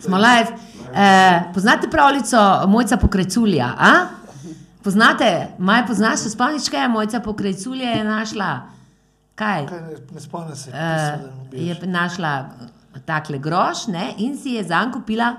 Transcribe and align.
Smo 0.00 0.16
live. 0.16 0.46
Eh, 0.94 1.42
poznate 1.54 1.90
pravljico 1.90 2.36
Mojca 2.68 2.96
pokrajculja? 2.96 3.66
A? 3.78 3.92
Poznate, 4.84 5.48
maj 5.58 5.86
poznaš, 5.86 6.18
se 6.18 6.30
spomniš, 6.30 6.68
kaj 6.68 6.82
je 6.82 6.88
Mojca 6.88 7.20
pokrajculja 7.20 7.90
je 7.90 8.04
našla? 8.04 8.60
Kaj? 9.34 9.66
Kaj 9.66 9.80
ne, 9.80 9.96
ne 10.12 10.20
spomnim 10.20 10.56
se, 10.56 10.70
Eh, 10.70 11.18
je 11.52 11.78
našla 11.82 12.44
takle 13.04 13.38
groš 13.38 13.86
ne, 13.86 14.14
in 14.16 14.38
si 14.38 14.50
je 14.50 14.64
zanj 14.64 14.92
kupila 14.92 15.34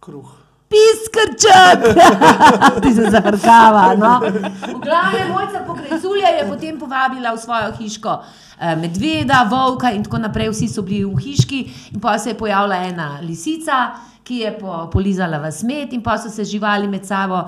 Kruh. 0.00 0.30
piskrček. 0.68 1.96
Ti 2.82 2.94
se 2.94 3.10
zafrkava. 3.10 3.94
No? 3.94 4.20
V 4.68 4.80
glavnem, 4.80 5.30
mojca 5.30 5.64
pokrajculja 5.66 6.28
je 6.28 6.48
potem 6.48 6.78
povabila 6.78 7.32
v 7.32 7.38
svojo 7.38 7.72
hiško 7.72 8.10
eh, 8.10 8.51
medveda, 8.78 9.42
volka 9.50 9.90
in 9.92 10.04
tako 10.04 10.22
naprej. 10.22 10.52
Vsi 10.52 10.68
so 10.70 10.84
bili 10.86 11.04
v 11.04 11.18
hiški, 11.18 11.60
in 11.94 12.00
pa 12.00 12.18
se 12.18 12.30
je 12.30 12.38
pojavila 12.38 12.78
ena 12.86 13.08
lisica, 13.22 13.82
ki 14.22 14.42
je 14.44 14.52
po, 14.58 14.86
polizala 14.92 15.40
v 15.42 15.50
smet, 15.52 15.92
in 15.92 16.02
pa 16.02 16.16
so 16.18 16.30
se 16.30 16.44
živali 16.44 16.88
med 16.88 17.06
sabo. 17.06 17.42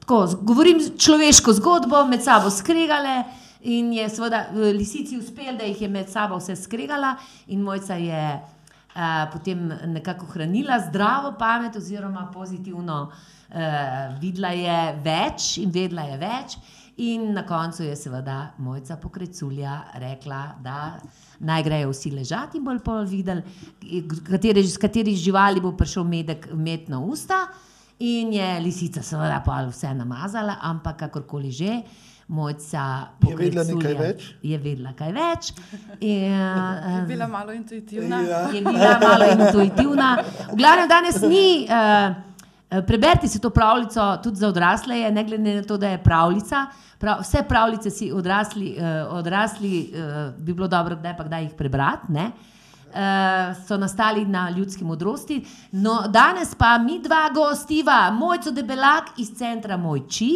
Tako, 0.00 0.24
govorim 0.42 0.80
človeško 0.98 1.52
zgodbo, 1.58 2.04
med 2.06 2.22
sabo 2.22 2.50
skregale. 2.50 3.24
In 3.62 3.92
je 3.92 4.08
seveda 4.08 4.46
eh, 4.48 4.72
lisici 4.72 5.18
uspel, 5.18 5.52
da 5.58 5.66
jih 5.68 5.82
je 5.82 5.88
med 5.88 6.08
sabo 6.08 6.38
vse 6.40 6.56
skregala, 6.56 7.16
in 7.52 7.60
mojca 7.62 7.98
je 8.00 8.22
uh, 8.94 9.26
potem 9.32 9.66
nekako 9.92 10.26
hranila 10.32 10.78
zdravo 10.86 11.34
pamet, 11.38 11.76
oziroma 11.76 12.30
pozitivno 12.32 13.02
uh, 13.10 14.16
videla 14.20 14.54
je 14.56 14.78
več 15.04 15.58
in 15.60 15.70
vedela 15.70 16.08
je 16.08 16.18
več. 16.22 16.56
In 17.00 17.32
na 17.32 17.46
koncu 17.46 17.82
je 17.82 17.96
seveda 17.96 18.50
mojca 18.58 18.96
pokreculja 19.00 19.78
rekla, 19.94 20.40
da 20.60 20.98
naj 21.40 21.62
grejo 21.64 21.94
vsi 21.94 22.10
ležati 22.12 22.60
in 22.60 22.64
bolj 22.64 22.82
pol 22.84 23.06
videli, 23.08 23.40
katere, 24.26 24.60
z 24.62 24.76
katerih 24.82 25.16
živali 25.16 25.62
bo 25.64 25.72
prišel 25.72 26.04
medek, 26.04 26.50
med 26.52 26.90
na 26.92 27.00
usta. 27.00 27.46
In 28.04 28.32
je 28.36 28.52
lisica 28.60 29.02
seveda 29.04 29.40
pa 29.44 29.62
vse 29.68 29.94
namazala, 29.96 30.58
ampak 30.60 31.06
kakorkoli 31.06 31.50
že. 31.50 31.80
Mojca 32.30 32.82
Je 33.26 33.34
vedela 33.34 33.64
nekaj 33.66 33.94
več? 33.98 34.26
Je 34.46 34.58
vedela 34.58 34.92
kaj 34.94 35.12
več. 35.16 35.48
In, 35.98 36.28
Je 36.30 37.00
uh, 37.00 37.06
bila 37.08 37.26
malo 37.26 37.50
intuitivna. 37.52 38.20
Ja. 38.22 38.42
je 38.54 38.60
bila 38.62 38.98
malo 39.02 39.26
intuitivna. 39.34 40.10
V 40.52 40.58
glavnem, 40.60 40.88
danes 40.88 41.18
ni. 41.26 41.66
Uh, 41.66 42.29
Preberite 42.70 43.28
si 43.28 43.40
to 43.40 43.50
pravljico 43.50 44.16
tudi 44.22 44.36
za 44.36 44.48
odrasle, 44.48 44.98
je, 44.98 45.10
ne 45.10 45.24
glede 45.24 45.54
na 45.54 45.62
to, 45.62 45.76
da 45.76 45.88
je 45.88 46.02
pravljica. 46.02 46.66
Prav, 46.98 47.20
vse 47.20 47.42
pravljice 47.48 47.90
si 47.90 48.12
odrasli, 48.12 48.76
uh, 48.78 49.14
odrasli 49.14 49.92
uh, 49.92 50.34
bi 50.38 50.54
bilo 50.54 50.68
dobro, 50.68 50.96
kdaj 50.96 51.16
pa 51.16 51.24
kdaj 51.24 51.42
jih 51.42 51.52
prebrati. 51.58 52.12
ne. 52.12 52.30
Uh, 52.90 52.96
so 53.66 53.76
nastali 53.76 54.24
na 54.24 54.50
ljudski 54.50 54.84
modrosti. 54.84 55.44
No, 55.72 56.02
danes 56.08 56.54
pa 56.54 56.78
mi 56.78 56.98
dva 56.98 57.30
gostiva, 57.34 58.10
Mojco 58.10 58.50
Debelak 58.50 59.04
iz 59.16 59.30
centra 59.38 59.76
Mojči. 59.76 60.30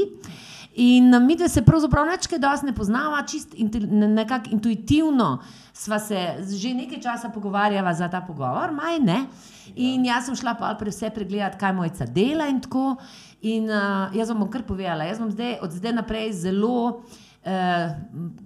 In 0.74 1.26
mi 1.26 1.36
dve 1.36 1.48
se 1.48 1.62
pravzaprav 1.62 2.06
nečkaj 2.06 2.38
dosti 2.38 2.66
ne 2.66 2.74
poznava, 2.74 3.22
čist 3.26 3.54
inte, 3.54 3.80
ne- 3.80 4.08
nekako 4.08 4.50
intuitivno 4.50 5.38
sva 5.74 5.98
se 5.98 6.18
že 6.54 6.74
nekaj 6.74 7.00
časa 7.02 7.28
pogovarjala 7.28 7.94
za 7.94 8.08
ta 8.08 8.20
pogovor, 8.20 8.72
maj 8.72 8.98
ne. 9.02 9.26
In 9.74 10.04
jaz 10.06 10.26
sem 10.26 10.36
šla 10.38 10.54
pa 10.58 10.72
pre 10.78 10.90
vse 10.90 11.10
pregledati, 11.10 11.58
kaj 11.58 11.72
mojca 11.74 12.06
dela 12.06 12.46
in 12.50 12.60
tako. 12.62 12.96
In 13.42 13.68
uh, 13.68 14.14
jaz 14.14 14.30
vam 14.30 14.44
bom 14.44 14.50
kar 14.50 14.62
povedala, 14.64 15.04
jaz 15.04 15.18
bom 15.20 15.30
zdaj, 15.30 15.58
od 15.62 15.74
zdaj 15.74 15.92
naprej 15.98 16.32
zelo, 16.32 17.02
uh, 17.44 17.90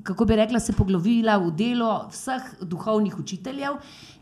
kako 0.02 0.24
bi 0.24 0.40
rekla, 0.40 0.60
se 0.60 0.72
poglovila 0.72 1.36
v 1.38 1.52
delo 1.54 1.92
vseh 2.10 2.48
duhovnih 2.60 3.18
učiteljev, 3.20 3.78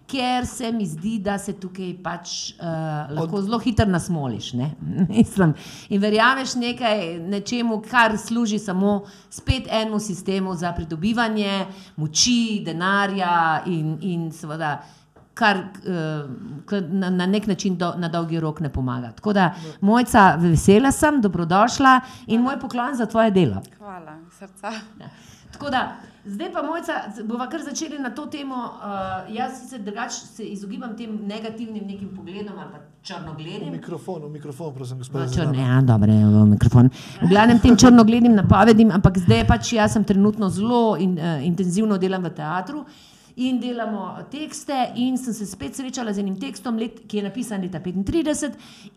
ker 0.06 0.46
se 0.46 0.72
mi 0.72 0.86
zdi, 0.86 1.18
da 1.18 1.38
se 1.38 1.52
tukaj 1.60 1.92
pač 2.02 2.34
uh, 2.60 3.14
lahko 3.16 3.42
zelo 3.42 3.58
hitro 3.58 3.86
nasmoliš. 3.86 4.52
ne. 4.52 4.70
Mislim, 5.08 5.54
in 5.88 6.00
verjameš 6.00 6.54
nekaj, 6.54 7.18
nečemu, 7.18 7.82
kar 7.90 8.18
služi 8.18 8.58
samo 8.58 9.04
spet 9.30 9.66
enemu 9.70 9.98
sistemu 10.00 10.54
za 10.54 10.72
pridobivanje 10.72 11.66
moči, 11.96 12.62
denarja 12.64 13.62
in, 13.66 13.98
in 14.02 14.30
seveda. 14.32 14.78
Kar 15.36 15.58
uh, 15.60 16.80
na, 16.88 17.10
na 17.12 17.26
nek 17.28 17.46
način 17.46 17.76
do, 17.76 17.90
na 18.00 18.08
dolgi 18.08 18.40
rok 18.40 18.60
ne 18.64 18.70
pomaga. 18.72 19.10
Tako 19.12 19.32
da, 19.36 19.50
mojca, 19.84 20.34
vesela 20.40 20.88
sem, 20.92 21.20
dobrodošla 21.20 22.00
in 22.26 22.40
moj 22.40 22.56
poklon 22.60 22.96
za 22.96 23.06
tvoje 23.06 23.30
delo. 23.30 23.60
Hvala, 23.78 24.16
srca. 24.38 24.72
Tako 25.52 25.70
da, 25.70 25.82
zdaj 26.24 26.52
pa, 26.52 26.62
mojca, 26.62 26.92
bomo 27.24 27.44
kar 27.50 27.60
začeli 27.62 27.98
na 27.98 28.10
to 28.10 28.26
temo. 28.32 28.56
Uh, 28.56 29.36
jaz 29.36 29.60
sicer 29.60 29.80
drugače 29.84 30.26
se 30.26 30.44
izogibam 30.44 30.96
tem 30.96 31.18
negativnim 31.28 31.84
nekim 31.86 32.16
pogledom 32.16 32.58
ali 32.58 32.72
pa 32.72 32.78
V 32.78 33.08
črnoglednim. 33.08 33.72
mikrofon, 33.72 34.22
v 34.22 34.30
mikrofon, 34.30 34.72
prosim, 34.74 34.98
gospod. 34.98 35.20
No, 35.20 35.32
črne, 35.34 35.62
ja, 35.62 35.80
dobro, 35.80 36.12
je 36.12 36.26
v 36.26 36.46
mikrofon. 36.46 36.88
V 37.22 37.28
glavnem 37.28 37.60
tem 37.62 37.76
črnoglednim 37.76 38.34
napovedim, 38.34 38.90
ampak 38.90 39.18
zdaj 39.18 39.44
pač 39.46 39.72
jaz 39.72 39.92
sem 39.92 40.04
trenutno 40.04 40.48
zelo 40.50 40.96
in, 40.96 41.14
uh, 41.18 41.44
intenzivno 41.46 41.98
delam 41.98 42.24
v 42.24 42.32
teatru. 42.34 42.82
In 43.38 43.58
delamo 43.60 44.16
tekste, 44.30 44.92
in 44.94 45.18
sem 45.20 45.34
se 45.36 45.44
spet 45.44 45.76
srečala 45.76 46.12
z 46.16 46.22
enim 46.22 46.38
tekstom, 46.40 46.78
let, 46.80 47.02
ki 47.04 47.18
je 47.18 47.24
napisan 47.26 47.60
leta 47.60 47.82
35 47.84 48.54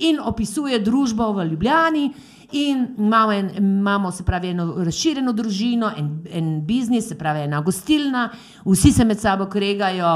in 0.07 0.21
opisuje 0.23 0.79
družbo 0.79 1.33
v 1.35 1.49
Ljubljani. 1.49 2.05
In 2.51 2.95
imamo, 2.97 3.31
en, 3.31 3.51
imamo 3.57 4.11
se 4.11 4.23
pravi, 4.23 4.47
eno 4.49 4.73
razširjeno 4.83 5.33
družino, 5.33 5.91
en, 5.97 6.07
en 6.33 6.47
biznis, 6.65 7.07
se 7.07 7.17
pravi, 7.17 7.43
ena 7.45 7.59
gostilna, 7.61 8.29
vsi 8.65 8.91
se 8.91 9.05
med 9.05 9.19
sabo 9.19 9.45
kregajo, 9.45 10.13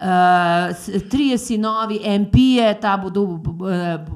uh, 0.00 1.06
trije 1.10 1.38
sinovi, 1.38 2.00
MP-je, 2.18 2.72
ta 2.80 2.96
bo, 2.96 3.10
do, 3.10 3.26
bo, 3.26 3.68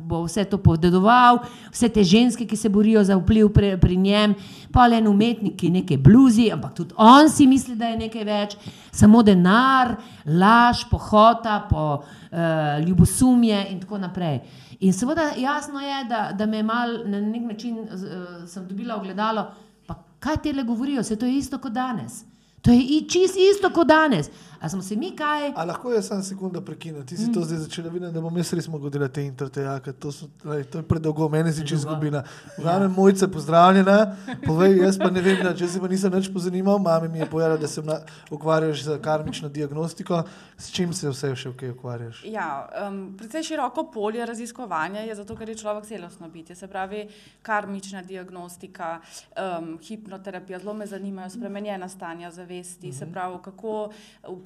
bo 0.03 0.23
vse 0.25 0.45
to 0.51 0.59
podedoval, 0.59 1.39
vse 1.71 1.89
te 1.95 2.03
ženske, 2.05 2.47
ki 2.47 2.59
se 2.59 2.69
borijo 2.69 3.05
za 3.07 3.15
vpliv 3.21 3.53
pri, 3.55 3.77
pri 3.79 3.97
njem, 3.97 4.35
pa 4.75 4.89
le 4.91 4.99
en 4.99 5.07
umetnik, 5.07 5.55
ki 5.61 5.71
nekaj 5.71 6.01
bluzi, 6.03 6.49
ampak 6.51 6.75
tudi 6.75 6.97
on 6.99 7.31
si 7.31 7.47
misli, 7.47 7.77
da 7.79 7.93
je 7.93 8.01
nekaj 8.03 8.25
več, 8.27 8.57
samo 8.91 9.23
denar, 9.23 9.95
laž, 10.27 10.89
pohota, 10.91 11.61
po 11.71 11.87
uh, 12.01 12.83
ljubosumje 12.83 13.63
in 13.71 13.79
tako 13.85 14.03
naprej. 14.03 14.41
In 14.81 14.93
seveda 14.93 15.31
jasno 15.37 15.81
je, 15.81 16.05
da, 16.05 16.33
da 16.33 16.47
me 16.47 16.57
je 16.57 16.63
mal 16.63 16.89
na 17.07 17.21
nek 17.21 17.43
način 17.43 17.79
uh, 17.79 18.67
dobila 18.69 18.97
ogledalo, 18.97 19.47
pa 19.87 19.95
kaj 20.19 20.37
te 20.37 20.53
le 20.53 20.63
govorijo, 20.63 21.03
se 21.03 21.17
to 21.19 21.27
je 21.27 21.37
isto 21.37 21.59
kot 21.59 21.73
danes. 21.73 22.25
To 22.63 22.71
je 22.71 22.81
i- 22.81 23.09
čist 23.09 23.37
isto 23.37 23.71
kot 23.71 23.87
danes. 23.87 24.31
A 24.61 24.69
smo 24.69 24.83
se 24.83 24.97
mi 24.97 25.17
kaj? 25.17 25.53
A 25.57 25.65
lahko 25.65 25.93
jaz 25.93 26.09
samo 26.09 26.23
sekundo 26.23 26.61
prekinem? 26.61 27.07
Ti 27.07 27.17
si 27.17 27.31
mm. 27.31 27.33
to 27.33 27.45
zdaj 27.45 27.59
začela 27.59 27.89
videti, 27.89 28.13
da 28.13 28.21
bom 28.21 28.37
jaz 28.37 28.53
res 28.53 28.69
mogel 28.69 28.91
delati 28.91 29.15
te 29.15 29.23
intertejake. 29.25 29.93
To, 29.93 30.13
so- 30.13 30.29
glej, 30.43 30.65
to 30.69 30.79
je 30.79 30.85
predolgo, 30.85 31.29
meni 31.29 31.53
si 31.53 31.65
čez 31.67 31.81
izgubila. 31.81 32.21
V 32.59 32.63
glavnem, 32.63 32.93
mojce, 32.93 33.29
pozdravljena. 33.33 34.17
Povej, 34.45 34.77
jaz 34.85 34.99
pa 35.01 35.09
ne 35.11 35.23
vem, 35.25 35.41
da, 35.41 35.55
če 35.57 35.69
se 35.69 35.81
pa 35.81 35.89
nisem 35.89 36.13
več 36.13 36.29
pozanimal. 36.33 36.79
Mami 36.79 37.09
mi 37.09 37.23
je 37.23 37.31
povedala, 37.31 37.57
da 37.57 37.69
se 37.69 37.83
na- 37.83 38.03
ukvarjaš 38.31 38.85
z 38.85 38.99
karmično 39.01 39.49
diagnostiko. 39.49 40.23
S 40.61 40.69
čim 40.77 40.93
se 40.93 41.09
vse 41.09 41.33
še 41.37 41.55
kaj 41.57 41.73
ukvarjaš? 41.73 42.21
Ja, 42.29 42.69
um, 42.85 43.15
precej 43.17 43.43
široko 43.49 43.87
polje 43.91 44.27
raziskovanja 44.27 45.01
je 45.09 45.15
zato, 45.15 45.37
ker 45.37 45.49
je 45.49 45.57
človek 45.57 45.89
celostno 45.89 46.29
bitje. 46.29 46.57
Se 46.57 46.69
pravi, 46.69 47.07
karmična 47.43 48.03
diagnostika, 48.03 48.99
um, 49.33 49.79
hipnoterapija, 49.81 50.59
zelo 50.61 50.75
me 50.75 50.87
zanimajo 50.87 51.31
spremenjena 51.31 51.89
stanja 51.89 52.31
zavesti, 52.31 52.93
se 52.93 53.09
pravi, 53.09 53.41
kako 53.45 53.89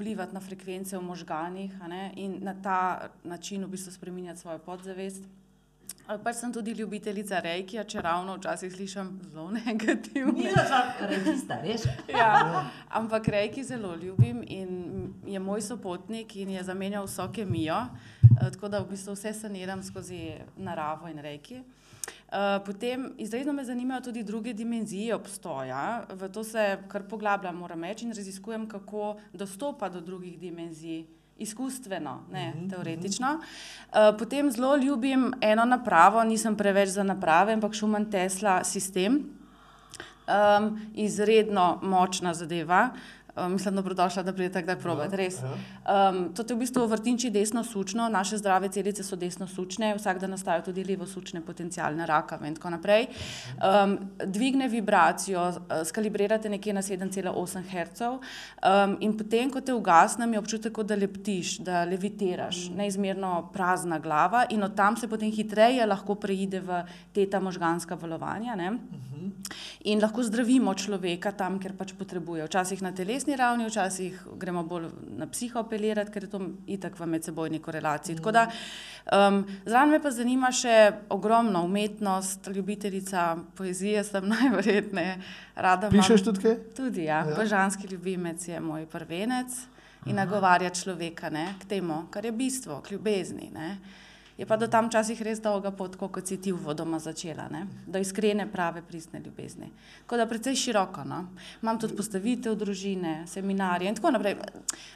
vplivati 0.05 0.35
na 0.35 0.41
frekvence 0.41 0.99
v 0.99 1.03
možganih 1.03 1.73
a 1.83 1.89
ne, 1.89 2.13
in 2.17 2.39
na 2.45 2.55
ta 2.63 3.09
način 3.25 3.65
v 3.65 3.69
bistvu 3.69 3.93
spremenjati 3.93 4.41
svojo 4.41 4.59
podzavest. 4.59 5.25
Pač 6.25 6.37
sem 6.37 6.53
tudi 6.53 6.75
ljubiteljica 6.77 7.39
rejkija, 7.41 7.85
če 7.89 8.03
ravno 8.05 8.35
včasih 8.37 8.73
slišim 8.73 9.09
zelo 9.33 9.51
negativno. 9.65 10.33
Ni 10.37 10.51
za 10.53 10.83
revista, 11.01 11.57
veš? 11.65 11.87
Ja, 12.13 12.69
ampak 12.89 13.29
rejki 13.29 13.65
zelo 13.65 13.95
ljubim 13.97 14.43
in 14.47 15.15
je 15.27 15.41
moj 15.41 15.63
sopotnik 15.65 16.37
in 16.37 16.51
je 16.51 16.63
zamenjal 16.63 17.09
vso 17.09 17.31
kemijo, 17.33 17.79
eh, 17.87 18.51
tako 18.53 18.69
da 18.69 18.83
v 18.85 18.91
bistvu 18.91 19.17
vse 19.17 19.33
saniram 19.33 19.83
skozi 19.83 20.35
naravo 20.57 21.09
in 21.09 21.19
rejki. 21.19 21.63
Eh, 22.07 22.61
Potem 22.67 23.13
izredno 23.19 23.53
me 23.53 23.65
zanimajo 23.65 24.01
tudi 24.01 24.23
druge 24.23 24.53
dimenzije 24.53 25.15
obstoja, 25.15 26.05
v 26.09 26.29
to 26.29 26.45
se 26.45 26.79
kar 26.89 27.03
poglabljam, 27.09 27.57
moram 27.57 27.85
reči, 27.85 28.05
in 28.05 28.13
raziskujem, 28.13 28.69
kako 28.69 29.17
dostopa 29.33 29.89
do 29.89 30.01
drugih 30.01 30.39
dimenzij. 30.39 31.05
Izkustveno, 31.39 32.21
ne 32.33 32.53
teoretično. 32.71 33.39
Eh, 33.39 34.13
Potem 34.19 34.51
zelo 34.51 34.77
ljubim 34.77 35.33
eno 35.41 35.65
napravo, 35.65 36.25
nisem 36.25 36.57
preveč 36.57 36.89
za 36.89 37.03
naprave, 37.03 37.53
ampak 37.53 37.75
Schumann 37.75 38.11
Tesla 38.11 38.65
sistem. 38.65 39.25
Um, 40.25 40.81
izredno 40.95 41.79
močna 41.83 42.35
zadeva. 42.35 42.91
Um, 43.37 43.53
mislim, 43.53 43.75
dobrodošla, 43.75 44.23
da 44.23 44.33
pridete 44.33 44.63
kdaj 44.63 44.77
probat, 44.79 45.11
Ja, 45.13 45.17
res. 45.17 45.41
Um, 45.43 46.29
to 46.35 46.45
je 46.47 46.55
v 46.55 46.59
bistvu 46.61 46.85
vrtinči 46.87 47.33
desno 47.35 47.65
sučno, 47.65 48.07
naše 48.09 48.39
zdrave 48.39 48.69
celice 48.71 49.03
so 49.03 49.17
desno 49.17 49.49
sučne, 49.51 49.95
vsak 49.99 50.21
dan 50.23 50.31
nastajajo 50.31 50.63
tudi 50.69 50.85
levo 50.85 51.07
sučne 51.07 51.41
potencijalne 51.43 52.07
rakave 52.07 52.47
in 52.49 52.55
tako 52.55 52.71
naprej. 52.77 53.09
Um, 53.59 53.97
dvigne 54.23 54.69
vibracijo, 54.69 55.49
uh, 55.49 55.83
skalibrirate 55.85 56.49
nekje 56.49 56.73
na 56.73 56.83
7,8 56.83 57.67
Hz 57.73 58.03
um, 58.07 58.97
in 59.01 59.17
potem, 59.19 59.51
ko 59.51 59.61
te 59.61 59.75
ugasne, 59.75 60.31
je 60.31 60.39
občutek, 60.39 60.79
da 60.87 60.95
leptiš, 60.95 61.59
da 61.59 61.83
levitiraš, 61.85 62.69
neizmerno 62.71 63.51
prazna 63.53 63.99
glava 63.99 64.47
in 64.51 64.63
od 64.63 64.77
tam 64.77 64.97
se 64.97 65.09
potem 65.09 65.33
hitreje 65.35 65.87
lahko 65.87 66.15
preide 66.15 66.61
v 66.61 66.85
teta 67.13 67.41
možganska 67.41 67.99
valovanja. 67.99 68.55
Ne? 68.55 68.77
In 69.85 70.01
lahko 70.01 70.23
zdravimo 70.23 70.73
človeka 70.75 71.33
tam, 71.37 71.59
kjer 71.59 71.75
pač 71.77 71.93
potrebuje. 71.99 72.47
Včasih 72.47 72.83
na 72.83 72.95
telesni 73.25 73.37
ravni, 73.37 73.67
včasih 73.67 74.27
gremo 74.37 74.63
bolj 74.63 74.89
na 75.17 75.27
psiho 75.27 75.59
apelirati, 75.61 76.13
ker 76.13 76.25
je 76.25 76.31
to 76.31 76.41
itak 76.67 76.99
v 76.99 77.07
medsebojni 77.07 77.59
korelaciji. 77.61 78.17
Tako 78.17 78.33
da 78.33 78.47
um, 79.13 79.45
zraven 79.67 79.91
me 79.91 80.01
pa 80.03 80.11
zanima 80.11 80.51
še 80.53 80.93
ogromno 81.09 81.65
umetnost, 81.65 82.47
ljubiteljica 82.47 83.37
poezije 83.57 84.05
sem 84.05 84.29
najverjetneje. 84.35 85.17
Rada 85.57 85.89
imam- 85.89 86.01
Pišeš 86.01 86.25
tudi 86.25 86.41
kaj? 86.41 86.57
Tudi. 86.77 87.05
Ja. 87.05 87.25
ja. 87.25 87.37
Božanski 87.37 87.87
ljubimec 87.87 88.49
je 88.49 88.61
moj 88.61 88.87
prvenec 88.87 89.53
in 90.07 90.17
nagovarja 90.17 90.71
človeka 90.71 91.31
ne, 91.31 91.55
k 91.61 91.65
temu, 91.65 92.05
kar 92.11 92.25
je 92.25 92.33
bistvo, 92.33 92.81
k 92.81 92.91
ljubezni. 92.93 93.51
Ne. 93.55 93.79
Je 94.39 94.47
pa 94.47 94.57
do 94.57 94.67
tam 94.67 94.89
včasih 94.89 95.23
res 95.23 95.39
dolga 95.39 95.71
pot, 95.71 95.95
kot 95.97 96.27
si 96.27 96.37
ti 96.37 96.51
v 96.53 96.59
vodoma 96.59 96.99
začela, 96.99 97.47
ne? 97.51 97.67
do 97.87 97.99
iskrene, 97.99 98.49
prave, 98.51 98.83
pristne 98.83 99.21
ljubezni. 99.23 99.69
Tako 100.03 100.17
da 100.17 100.27
precej 100.27 100.57
široko. 100.57 101.05
No? 101.05 101.21
Imam 101.63 101.79
tudi 101.79 101.95
postavitev 101.95 102.55
družine, 102.55 103.23
seminarje 103.27 103.89
in 103.89 103.95
tako 103.95 104.11
naprej. 104.11 104.35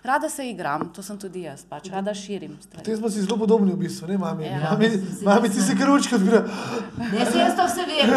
Rada 0.03 0.29
se 0.29 0.49
igram, 0.51 0.89
to 0.93 1.03
sem 1.03 1.19
tudi 1.19 1.43
jaz, 1.43 1.63
pač. 1.65 1.87
rada 1.89 2.15
širim 2.15 2.57
stvari. 2.63 2.85
Te 2.85 2.97
smo 2.97 3.11
si 3.11 3.23
zelo 3.23 3.39
podobni 3.39 3.73
v 3.73 3.77
bistvu, 3.79 4.09
ne 4.09 4.19
mami. 4.19 4.45
Ja. 4.45 4.73
Mami, 4.73 4.91
mami 5.23 5.49
ti 5.49 5.61
se 5.61 5.77
kručka 5.77 6.17
odbira. 6.17 6.43
Ne, 6.99 7.23
se 7.23 7.39
jaz 7.39 7.55
to 7.55 7.67
vse 7.67 7.87
vem. 7.87 8.11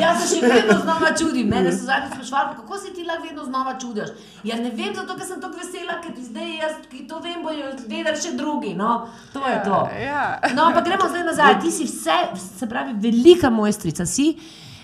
Jaz 0.00 0.22
se- 0.22 0.36
še 0.36 0.46
vedno 0.46 0.78
znova 0.80 1.12
čudim. 1.18 1.48
Mene 1.48 1.72
so 1.72 1.84
zadnjič 1.84 2.14
sprašvali, 2.14 2.56
kako 2.56 2.78
se 2.78 2.94
ti 2.94 3.04
lahko 3.04 3.22
vedno 3.22 3.44
znova 3.44 3.76
čudiš. 3.80 4.08
Ja, 4.44 4.56
ne 4.56 4.70
vem, 4.70 4.94
zato 4.94 5.16
ker 5.16 5.26
sem 5.26 5.40
tako 5.40 5.56
vesela, 5.56 6.00
ker 6.00 6.12
zdaj 6.22 6.56
jaz, 6.56 6.74
ki 6.90 7.04
to 7.06 7.20
vem, 7.20 7.42
bojo 7.42 7.70
vedeli 7.84 8.16
še 8.16 8.32
drugi. 8.32 8.74
No, 8.74 9.08
to 9.32 9.44
je 9.46 9.65
to. 9.66 9.80
Ja. 10.00 10.22
No, 10.54 10.64
ampak 10.64 10.84
gremo 10.84 11.08
zdaj 11.08 11.24
nazaj. 11.24 11.58
Ti 11.60 11.70
si 11.72 11.84
vse, 11.84 12.16
se 12.58 12.66
pravi, 12.66 12.94
velika 13.00 13.50
mojstrica 13.50 14.06
si. 14.06 14.30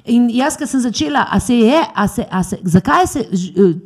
In 0.04 0.26
jaz, 0.30 0.56
ki 0.58 0.66
sem 0.66 0.80
začela, 0.82 1.28
a 1.30 1.38
se 1.38 1.54
je, 1.54 1.78
a 1.94 2.06
se, 2.08 2.24
a 2.28 2.40
se, 2.42 2.56
zakaj 2.66 3.06
se 3.06 3.20
eh, 3.22 3.36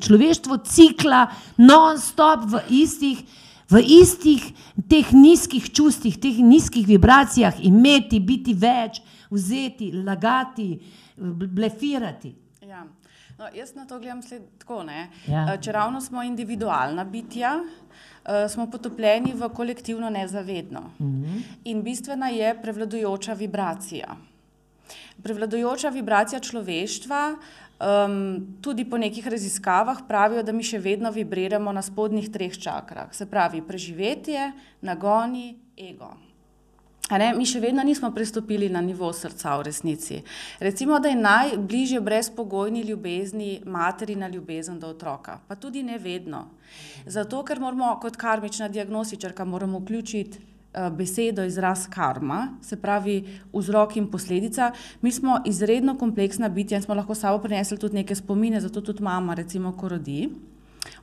človeštvo 0.01 0.57
cikla 0.65 1.27
non-stop 1.61 2.47
v 2.49 2.61
istih, 2.73 3.21
v 3.69 3.83
istih 4.01 4.47
teh 4.89 5.13
nizkih 5.13 5.67
čustih, 5.69 6.17
teh 6.17 6.39
nizkih 6.41 6.87
vibracijah, 6.89 7.61
imeti, 7.61 8.21
biti 8.21 8.55
več, 8.55 9.03
vzeti, 9.31 9.91
lagati, 10.07 10.71
bl- 11.19 11.51
blefirati. 11.53 12.33
Ja. 12.65 12.87
No, 13.37 13.51
jaz 13.53 13.75
na 13.77 13.85
to 13.85 13.99
gledam 14.01 14.23
sled, 14.25 14.47
tako. 14.59 14.81
ne. 14.83 15.11
Ja. 15.29 15.43
Eh, 15.53 15.59
Če 15.61 15.73
ravno 15.73 16.01
smo 16.01 16.23
individualna 16.25 17.05
bitja, 17.05 17.59
smo 18.49 18.67
potopljeni 18.71 19.33
v 19.35 19.49
kolektivno 19.55 20.11
nezavedno. 20.11 20.83
In 21.65 21.83
bistvena 21.83 22.29
je 22.29 22.55
prevladujoča 22.63 23.33
vibracija. 23.33 24.17
Prevladujoča 25.23 25.89
vibracija 25.89 26.41
človeštva, 26.41 27.23
um, 27.81 28.47
tudi 28.61 28.85
po 28.85 28.99
nekih 28.99 29.27
raziskavah, 29.27 30.03
pravijo, 30.09 30.43
da 30.43 30.53
mi 30.53 30.63
še 30.63 30.79
vedno 30.79 31.11
vibriramo 31.11 31.73
na 31.73 31.83
spodnjih 31.83 32.31
treh 32.33 32.59
čakrah, 32.59 33.15
se 33.15 33.27
pravi 33.27 33.63
preživetje, 33.63 34.53
nagoni, 34.83 35.57
ego. 35.77 36.26
Ne, 37.11 37.29
mi 37.39 37.45
še 37.47 37.61
vedno 37.63 37.85
nismo 37.87 38.11
pristopili 38.11 38.67
na 38.67 38.81
nivo 38.83 39.13
srca 39.15 39.53
v 39.61 39.69
resnici. 39.69 40.17
Recimo, 40.59 40.99
da 40.99 41.09
je 41.09 41.21
najbližje 41.21 42.01
brezpogojni 42.03 42.83
ljubezni 42.83 43.61
materina 43.65 44.27
ljubezen 44.29 44.81
do 44.83 44.91
otroka, 44.91 45.39
pa 45.47 45.55
tudi 45.55 45.85
ne 45.87 46.01
vedno. 46.03 46.49
Zato, 47.07 47.45
ker 47.47 47.63
moramo 47.63 47.93
kot 48.03 48.19
karmična 48.19 48.69
diagnostičarka 48.69 49.47
vključiti 49.47 50.39
eh, 50.75 50.91
besedo, 50.91 51.45
izraz 51.47 51.87
karma, 51.87 52.59
se 52.63 52.77
pravi 52.77 53.23
vzrok 53.53 53.97
in 53.97 54.11
posledica. 54.11 54.73
Mi 55.01 55.13
smo 55.13 55.39
izredno 55.47 55.95
kompleksna 55.99 56.49
bitja 56.49 56.77
in 56.77 56.83
smo 56.83 56.95
lahko 56.95 57.15
s 57.15 57.23
sabo 57.23 57.39
prinesli 57.39 57.79
tudi 57.79 58.03
neke 58.03 58.15
spomine, 58.15 58.61
zato 58.61 58.81
tudi 58.81 59.03
mama, 59.03 59.35
recimo, 59.35 59.77
ko 59.79 59.95
rodi. 59.95 60.29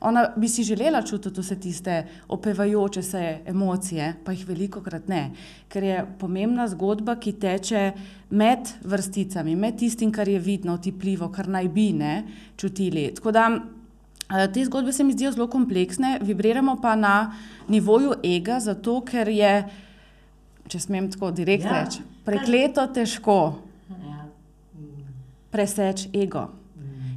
Ona 0.00 0.28
bi 0.36 0.48
si 0.48 0.62
želela 0.64 1.02
čutiti 1.02 1.40
vse 1.40 1.56
tiste 1.60 1.96
opevajoče 2.28 3.02
se 3.02 3.38
emocije, 3.46 4.14
pa 4.24 4.32
jih 4.32 4.48
veliko 4.48 4.80
krat 4.80 5.08
ne, 5.08 5.30
ker 5.68 5.82
je 5.82 6.06
pomembna 6.18 6.68
zgodba, 6.68 7.16
ki 7.16 7.32
teče 7.32 7.92
med 8.30 8.58
vrsticami, 8.84 9.56
med 9.56 9.78
tistim, 9.78 10.12
kar 10.12 10.28
je 10.28 10.38
vidno, 10.38 10.74
otipljivo, 10.74 11.28
kar 11.28 11.48
naj 11.48 11.68
bi 11.68 11.92
ne 11.92 12.24
čutili. 12.56 13.12
Tako 13.14 13.30
da 13.32 13.48
eh, 13.54 14.52
te 14.52 14.64
zgodbe 14.64 14.92
se 14.92 15.04
mi 15.04 15.12
zdijo 15.12 15.32
zelo 15.32 15.46
kompleksne, 15.46 16.18
vibriramo 16.22 16.76
pa 16.82 16.96
na 16.96 17.34
nivoju 17.68 18.12
ega, 18.22 18.60
zato 18.60 19.00
ker 19.00 19.28
je, 19.28 19.54
če 20.68 20.80
smem 20.80 21.10
tako 21.12 21.30
direktno 21.30 21.70
Ja. 21.70 21.84
reči, 21.84 21.98
prekleto 22.24 22.86
težko 22.86 23.54
Ja. 23.90 24.24
preseči 25.50 26.08
ego. 26.14 26.48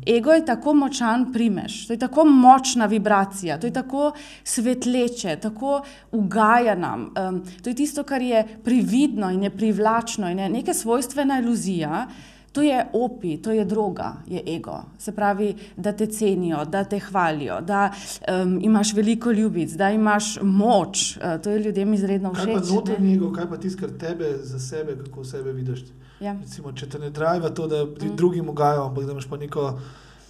Ego 0.07 0.31
je 0.31 0.45
tako 0.45 0.74
močan 0.74 1.33
primež, 1.33 1.88
to 1.88 1.94
je 1.94 2.00
tako 2.00 2.25
močna 2.25 2.86
vibracija, 2.86 3.57
to 3.59 3.68
je 3.68 3.74
tako 3.74 4.12
svetleče, 4.44 5.36
tako 5.42 5.81
ugaja 6.12 6.75
nam. 6.75 7.09
Um, 7.30 7.44
to 7.63 7.69
je 7.69 7.75
tisto, 7.75 8.04
kar 8.04 8.21
je 8.21 8.45
prividno 8.63 9.31
in 9.31 9.44
je 9.44 9.50
privlačno 9.50 10.30
in 10.30 10.39
je 10.39 10.50
neka 10.50 10.74
svojstvena 10.74 11.39
iluzija. 11.39 12.07
To 12.51 12.62
je 12.62 12.86
opi, 12.94 13.38
to 13.38 13.51
je 13.51 13.65
droga, 13.65 14.13
je 14.27 14.42
ego. 14.56 14.80
Se 14.98 15.12
pravi, 15.12 15.54
da 15.75 15.92
te 15.92 16.06
cenijo, 16.06 16.65
da 16.65 16.83
te 16.83 17.00
hvalijo, 17.00 17.62
da 17.62 17.92
um, 17.92 18.60
imaš 18.62 18.94
veliko 18.94 19.31
ljubic, 19.31 19.71
da 19.71 19.92
imaš 19.92 20.39
moč. 20.42 21.18
Uh, 21.18 21.42
to 21.44 21.50
je 21.50 21.60
ljudem 21.60 21.94
izredno 21.94 22.33
Kaj 22.33 22.53
pa 22.53 22.60
všeč. 22.60 22.74
notranji 22.74 23.13
ego, 23.15 23.31
kaj 23.33 23.50
pa 23.50 23.57
tisto, 23.57 23.80
kar 23.80 23.89
tebe 24.00 24.38
za 24.42 24.60
sebe, 24.60 24.95
kako 25.03 25.24
sebe 25.24 25.53
vidiš? 25.53 25.83
Ja. 26.19 26.34
Recimo, 26.34 26.74
če 26.74 26.90
te 26.90 27.00
ne 27.00 27.12
driva 27.14 27.50
to, 27.54 27.68
da 27.68 27.84
ti 27.86 28.08
mm. 28.08 28.16
drugim 28.18 28.50
ugajajo, 28.50 28.88
ampak 28.90 29.06
da 29.06 29.14
imaš 29.14 29.28
pa 29.30 29.38
neko, 29.38 29.68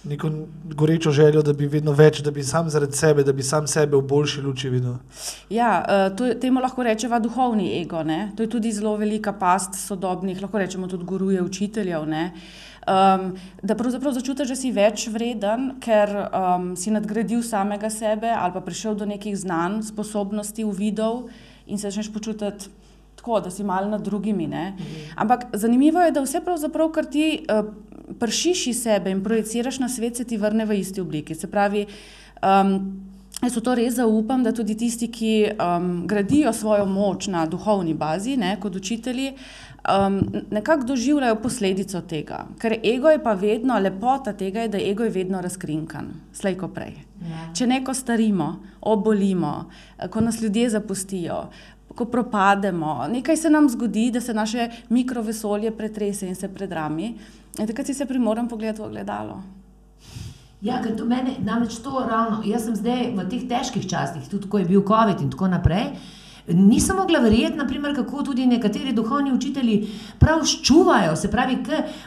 neko 0.04 0.30
gorečo 0.76 1.10
željo, 1.10 1.42
da 1.42 1.52
bi 1.56 1.66
vedno 1.66 1.92
več, 1.96 2.20
da 2.24 2.30
bi 2.30 2.44
sam 2.44 2.68
zaradi 2.70 2.96
sebe, 2.96 3.24
da 3.24 3.32
bi 3.32 3.42
sam 3.42 3.66
sebe 3.66 3.96
v 3.96 4.04
boljši 4.10 4.44
luči 4.44 4.70
videl. 4.72 4.98
Ja, 5.50 5.72
eh, 5.80 6.06
to, 6.16 6.28
temu 6.40 6.60
lahko 6.60 6.84
rečemo 6.84 7.20
duhovni 7.24 7.70
ego. 7.80 8.02
Ne? 8.04 8.32
To 8.36 8.44
je 8.44 8.52
tudi 8.52 8.72
zelo 8.72 8.96
velika 8.96 9.32
past 9.32 9.80
sodobnih, 9.80 10.42
lahko 10.42 10.60
rečemo 10.60 10.88
tudi 10.88 11.04
guruje 11.08 11.42
učiteljev. 11.42 12.08
ne. 12.08 12.32
Um, 12.88 13.34
da 13.62 13.74
pravzaprav 13.76 14.14
začutiš, 14.16 14.48
da 14.48 14.54
si 14.56 14.70
več 14.72 15.02
vreden, 15.12 15.74
ker 15.84 16.08
um, 16.24 16.70
si 16.78 16.88
nadgradil 16.88 17.42
samega 17.44 17.90
sebe 17.92 18.30
ali 18.32 18.54
pa 18.54 18.62
prišel 18.64 18.96
do 18.96 19.04
nekih 19.04 19.34
znanj, 19.36 19.82
sposobnosti, 19.90 20.64
uvidov 20.64 21.26
in 21.66 21.76
se 21.76 21.90
začneš 21.90 22.08
počutiti 22.14 22.70
tako, 23.18 23.40
da 23.44 23.50
si 23.50 23.66
mal 23.66 23.90
nad 23.90 24.04
drugimi. 24.04 24.46
Ne? 24.46 24.76
Ampak 25.16 25.50
zanimivo 25.52 26.02
je, 26.06 26.14
da 26.14 26.22
vse 26.24 26.40
pravzaprav, 26.44 26.92
kar 26.94 27.10
ti 27.10 27.26
uh, 27.42 27.68
pršiš 28.18 28.66
iz 28.72 28.82
sebe 28.82 29.10
in 29.10 29.24
projiciraš 29.24 29.82
na 29.82 29.88
svet, 29.88 30.16
se 30.16 30.24
ti 30.24 30.38
vrne 30.38 30.66
v 30.66 30.80
isti 30.80 31.02
obliki. 31.02 31.34
Se 31.34 31.50
pravi, 31.50 31.86
um, 32.42 32.80
Jaz 33.38 33.54
v 33.54 33.60
to 33.62 33.74
res 33.78 33.94
zaupam, 33.94 34.42
da 34.42 34.50
tudi 34.50 34.74
tisti, 34.74 35.06
ki 35.14 35.32
um, 35.62 35.90
gradijo 36.10 36.50
svojo 36.52 36.88
moč 36.90 37.28
na 37.30 37.44
duhovni 37.46 37.94
bazi, 37.94 38.34
ne, 38.36 38.56
kot 38.58 38.74
učitelji, 38.74 39.28
um, 39.86 40.18
nekako 40.50 40.88
doživljajo 40.88 41.36
posledico 41.38 42.00
tega. 42.02 42.40
Ker 42.58 42.74
ego 42.82 43.12
je 43.14 43.20
pa 43.22 43.36
vedno, 43.38 43.78
lepota 43.78 44.34
tega 44.34 44.66
je, 44.66 44.72
da 44.74 44.82
ego 44.82 45.06
je 45.06 45.14
vedno 45.14 45.42
razkrinkan, 45.44 46.10
slej 46.34 46.58
ko 46.58 46.72
prej. 46.74 46.96
Ja. 47.30 47.44
Če 47.54 47.70
neko 47.70 47.94
starimo, 47.94 48.48
obolimo, 48.90 49.68
eh, 49.98 50.08
ko 50.10 50.20
nas 50.20 50.42
ljudje 50.42 50.70
zapustijo, 50.74 51.44
ko 51.98 52.06
propademo, 52.06 53.08
nekaj 53.10 53.36
se 53.36 53.50
nam 53.50 53.68
zgodi, 53.68 54.10
da 54.14 54.20
se 54.20 54.34
naše 54.34 54.68
mikrovesolje 54.88 55.72
pretrese 55.76 56.28
in 56.28 56.36
se 56.38 56.48
predrami, 56.48 57.14
takrat 57.56 57.86
si 57.86 57.94
se 57.94 58.06
primoram 58.06 58.48
pogledati 58.48 58.82
v 58.82 58.84
ogledalo. 58.84 59.42
Ja, 60.62 60.80
ker 60.82 60.96
to 60.98 61.04
meni, 61.06 61.36
namreč 61.46 61.76
to 61.82 62.02
ravno, 62.02 62.40
jaz 62.46 62.64
sem 62.66 62.74
zdaj 62.78 63.12
v 63.14 63.26
teh 63.30 63.44
težkih 63.50 63.84
časih, 63.86 64.24
tudi 64.30 64.50
ko 64.50 64.58
je 64.58 64.66
bil 64.66 64.82
COVID 64.86 65.22
in 65.22 65.30
tako 65.30 65.50
naprej, 65.50 65.92
Nisem 66.48 66.96
mogla 66.96 67.18
verjeti, 67.18 67.56
naprimer, 67.56 67.94
kako 67.94 68.22
tudi 68.22 68.46
nekateri 68.46 68.92
duhovni 68.92 69.32
učitelji 69.32 69.88
prav 70.18 70.44
ščuvajo, 70.44 71.16
se 71.16 71.28
pravi, 71.30 71.58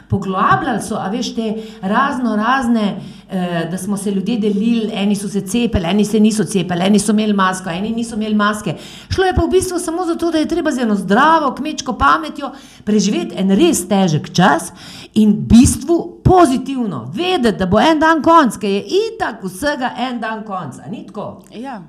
poglabljali 0.08 0.82
so, 0.82 0.96
a 0.98 1.08
veš, 1.12 1.34
te 1.36 1.54
razno 1.82 2.34
razne, 2.36 2.86
eh, 3.30 3.68
da 3.70 3.78
smo 3.78 3.96
se 3.96 4.10
ljudje 4.10 4.38
delili, 4.38 4.90
eni 4.94 5.16
so 5.16 5.28
se 5.28 5.40
cepili, 5.40 5.86
eni 5.86 6.04
se 6.04 6.20
niso 6.20 6.44
cepili, 6.44 6.86
eni 6.86 6.98
so 6.98 7.12
imeli 7.12 7.32
masko, 7.32 7.70
eni 7.70 7.90
niso 7.90 8.16
imeli 8.16 8.34
maske. 8.34 8.74
Šlo 9.14 9.24
je 9.24 9.34
pa 9.34 9.44
v 9.44 9.50
bistvu 9.50 9.78
samo 9.78 10.06
zato, 10.06 10.30
da 10.30 10.38
je 10.38 10.48
treba 10.48 10.70
z 10.70 10.82
eno 10.82 10.94
zdravo, 10.94 11.54
kmečko 11.54 11.92
pametjo 11.98 12.50
preživeti 12.84 13.38
en 13.38 13.54
res 13.56 13.86
težek 13.88 14.32
čas 14.34 14.72
in 15.14 15.30
v 15.30 15.54
bistvu 15.54 16.20
pozitivno 16.24 17.12
vedeti, 17.14 17.58
da 17.58 17.66
bo 17.66 17.80
en 17.80 17.98
dan 17.98 18.22
konc, 18.22 18.58
ker 18.58 18.70
je 18.70 18.84
itak 19.06 19.44
vsega 19.44 19.94
en 19.98 20.20
dan 20.20 20.42
konc, 20.44 20.82
a 20.82 20.90
ni 20.90 21.06
tako? 21.06 21.42
Ja. 21.54 21.82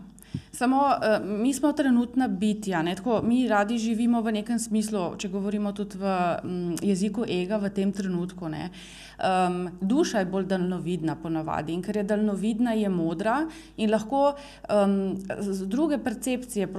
Samo 0.55 0.77
uh, 0.77 1.25
mi 1.39 1.53
smo 1.53 1.71
trenutna 1.73 2.27
bitja, 2.27 2.81
ne? 2.81 2.95
Tako, 2.95 3.21
mi 3.23 3.47
radi 3.47 3.77
živimo 3.77 4.21
v 4.21 4.31
nekem 4.31 4.59
smislu, 4.59 5.15
če 5.17 5.31
govorimo 5.33 5.71
tudi 5.73 5.97
v 5.97 6.11
um, 6.43 6.75
jeziku 6.77 7.23
ega 7.25 7.57
v 7.57 7.71
tem 7.73 7.89
trenutku. 7.91 8.45
Um, 8.45 9.55
duša 9.81 10.21
je 10.21 10.27
bolj 10.29 10.45
daljnovidna 10.51 11.15
ponavadi 11.15 11.73
in 11.73 11.81
ker 11.81 11.97
je 11.97 12.03
daljnovidna, 12.03 12.75
je 12.77 12.89
modra 12.89 13.47
in 13.77 13.89
lahko 13.89 14.35
um, 14.69 15.15
z 15.39 15.65
druge 15.65 15.97
percepcije 15.97 16.69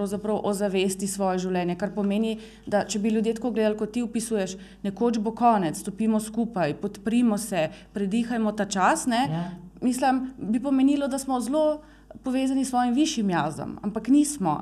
ozavesti 0.43 1.07
svoje 1.07 1.39
življenje. 1.39 1.75
Kar 1.75 1.91
pomeni, 1.95 2.37
da 2.67 2.85
če 2.87 2.99
bi 2.99 3.11
ljudje 3.11 3.35
tako 3.41 3.51
gledali, 3.51 3.79
kot 3.79 3.91
ti 3.91 4.05
opisuješ, 4.07 4.55
nekoč 4.87 5.19
bo 5.19 5.35
konec, 5.35 5.81
stopimo 5.83 6.21
skupaj, 6.21 6.77
podprimo 6.79 7.39
se, 7.39 7.73
predihajmo 7.93 8.53
ta 8.53 8.71
čas. 8.71 9.09
Ja. 9.11 9.51
Mislim, 9.83 10.31
bi 10.39 10.63
pomenilo, 10.63 11.09
da 11.09 11.19
smo 11.19 11.41
zelo 11.41 11.83
povezani 12.23 12.65
s 12.65 12.69
svojim 12.69 12.95
višjim 12.95 13.31
jazom, 13.31 13.79
ampak 13.83 14.09
nismo. 14.09 14.61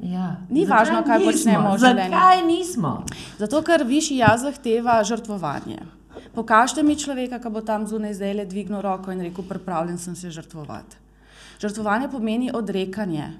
Ja. 0.00 0.36
Ni 0.50 0.66
Zakaj 0.66 0.78
važno, 0.78 1.02
kaj 1.06 1.18
nismo? 1.18 1.32
počnemo 1.32 1.74
v 1.74 1.78
življenju. 1.78 2.10
Zakaj 2.10 2.42
nismo? 2.46 2.92
Zato, 3.38 3.62
ker 3.62 3.84
višji 3.84 4.16
jaz 4.16 4.42
zahteva 4.42 4.98
žrtvovanje. 5.04 5.78
Pokažite 6.34 6.82
mi 6.82 6.96
človeka, 6.96 7.38
ki 7.38 7.50
bo 7.50 7.60
tam 7.60 7.86
zunaj 7.86 8.14
zdaj 8.18 8.34
le 8.34 8.46
dvignil 8.46 8.82
roko 8.82 9.12
in 9.12 9.20
rekel: 9.20 9.44
Pripravljen 9.48 9.98
sem 9.98 10.16
se 10.16 10.30
žrtvovati. 10.30 10.96
Žrtvovanje 11.60 12.08
pomeni 12.08 12.50
odrekanje. 12.54 13.32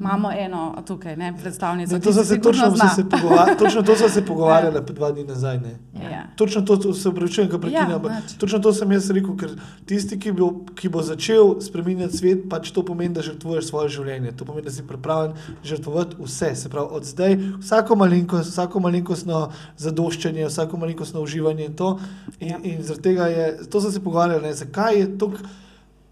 Imamo 0.00 0.30
eno 0.32 0.82
tukaj, 0.86 1.16
ne, 1.16 1.34
predstavnico. 1.40 1.94
Ne, 1.94 2.00
to 2.00 2.12
se 2.12 2.40
točno, 2.40 2.76
se 2.76 3.04
točno 3.58 3.82
to 3.82 3.96
smo 3.96 4.08
se 4.08 4.26
pogovarjali 4.26 4.76
ja. 4.76 4.80
dva 4.80 5.10
dni 5.12 5.24
nazaj. 5.24 5.60
Ja. 5.94 6.26
Točno 6.36 6.62
to, 6.62 6.76
to 6.76 6.94
se 6.94 7.08
upravičujem, 7.08 7.50
kar 7.50 7.60
prekinjam. 7.60 8.04
Ja, 8.04 8.20
točno 8.38 8.58
to 8.58 8.72
sem 8.72 8.92
jaz 8.92 9.10
rekel, 9.10 9.36
ker 9.36 9.50
tisti, 9.86 10.18
ki 10.20 10.32
bo, 10.32 10.50
ki 10.74 10.88
bo 10.88 11.02
začel 11.02 11.60
spremenjati 11.60 12.16
svet, 12.16 12.44
pač 12.50 12.70
to 12.70 12.84
pomeni, 12.86 13.14
da 13.14 13.22
žrtvuješ 13.26 13.70
svoje 13.70 13.88
življenje. 13.96 14.32
To 14.38 14.46
pomeni, 14.46 14.66
da 14.68 14.74
si 14.74 14.86
pripravljen 14.86 15.34
žrtvovati 15.64 16.16
vse. 16.22 16.54
Se 16.54 16.68
pravi, 16.68 16.88
od 16.90 17.04
zdaj 17.04 17.38
vsako 17.58 17.96
malenkost, 17.96 18.52
vsako 18.52 18.84
malenkostno 18.86 19.48
zadoščanje, 19.76 20.46
vsako 20.46 20.76
malenkostno 20.76 21.22
uživanje 21.26 21.66
in 21.66 21.74
to. 21.74 21.96
In, 22.38 22.48
ja. 22.48 22.60
in 22.62 22.82
zaradi 22.82 23.02
tega 23.10 23.26
je, 23.32 23.48
to 23.70 23.80
sem 23.80 23.92
se 23.92 24.04
pogovarjal, 24.04 24.46
zakaj 24.54 25.00
je 25.00 25.10
tako 25.18 25.50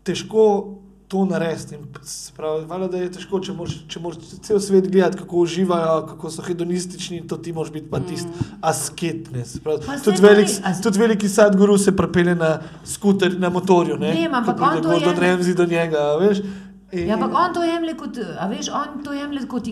težko 0.06 0.46
to 1.08 1.24
narediti. 1.24 1.78
Pravi, 2.36 2.88
da 2.90 2.98
je 2.98 3.10
težko, 3.12 3.40
če 3.40 3.54
moraš 3.54 4.18
cel 4.42 4.60
svet 4.60 4.88
gledati, 4.90 5.18
kako 5.22 5.44
uživajo, 5.44 6.00
kako 6.10 6.30
so 6.30 6.42
hedonistični, 6.42 7.22
to 7.28 7.38
ti 7.38 7.52
moraš 7.52 7.72
biti 7.72 7.90
pa 7.90 8.00
tisti 8.00 8.28
mm. 8.28 8.58
asket. 8.60 9.28
Tudi, 10.04 10.22
velik, 10.22 10.50
tudi 10.82 10.98
veliki 10.98 11.28
sadguru 11.28 11.78
se 11.78 11.96
prepele 11.96 12.34
na 12.34 12.56
skuter, 12.84 13.38
na 13.38 13.50
motorju. 13.50 13.98
Ne, 14.02 14.14
ne 14.14 14.30
ampak 14.32 14.60
on 14.60 14.82
to 14.82 14.92
je. 14.92 15.14
Remzi 15.20 15.54
do 15.54 15.66
njega, 15.66 16.14
veš. 16.20 16.42
Ja, 16.92 17.14
ampak 17.14 17.34
on 17.34 17.54
to 17.54 17.62
jemlje 17.66 17.96
kot, 17.98 18.18
veš, 18.50 18.68
on 18.74 19.04
to 19.04 19.12
jemlje 19.12 19.46
kot 19.50 19.68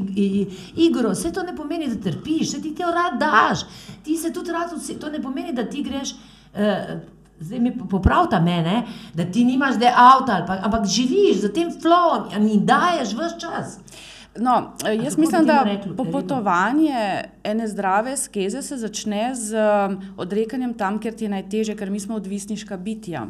igro. 0.76 1.10
Vse 1.14 1.32
to 1.32 1.42
ne 1.42 1.56
pomeni, 1.56 1.88
da 1.90 2.10
trpiš, 2.10 2.56
ti 2.62 2.74
te 2.74 2.86
rad 2.86 3.18
daš. 3.20 3.66
Ti 4.04 4.16
se 4.16 4.32
tudi 4.32 4.52
rad, 4.54 4.70
to 5.00 5.10
ne 5.10 5.22
pomeni, 5.22 5.52
da 5.54 5.66
ti 5.70 5.82
greš. 5.82 6.14
Uh, 6.54 7.13
zdaj 7.40 7.60
mi 7.60 7.72
popravta 7.90 8.40
mene, 8.40 8.82
da 9.14 9.24
ti 9.24 9.44
nimaš 9.44 9.74
zdaj 9.74 9.92
avta, 9.96 10.44
pa, 10.46 10.58
ampak 10.62 10.86
živiš 10.86 11.40
za 11.40 11.52
tem 11.52 11.70
flowom 11.70 12.32
in 12.36 12.66
daješ 12.66 13.14
vse 13.14 13.40
čas. 13.40 13.78
No, 14.38 14.72
jaz 15.02 15.18
mislim, 15.18 15.46
da 15.46 15.66
popotovanje 15.96 17.24
ene 17.44 17.68
zdrave 17.68 18.16
skeze 18.16 18.62
se 18.62 18.76
začne 18.76 19.34
z 19.34 19.54
um, 19.54 19.98
odrekanjem 20.16 20.74
tam, 20.74 20.98
kjer 20.98 21.14
ti 21.14 21.24
je 21.24 21.28
najtežje, 21.28 21.76
ker 21.76 21.90
mi 21.90 22.00
smo 22.00 22.14
odvisniška 22.14 22.76
bitja. 22.76 23.26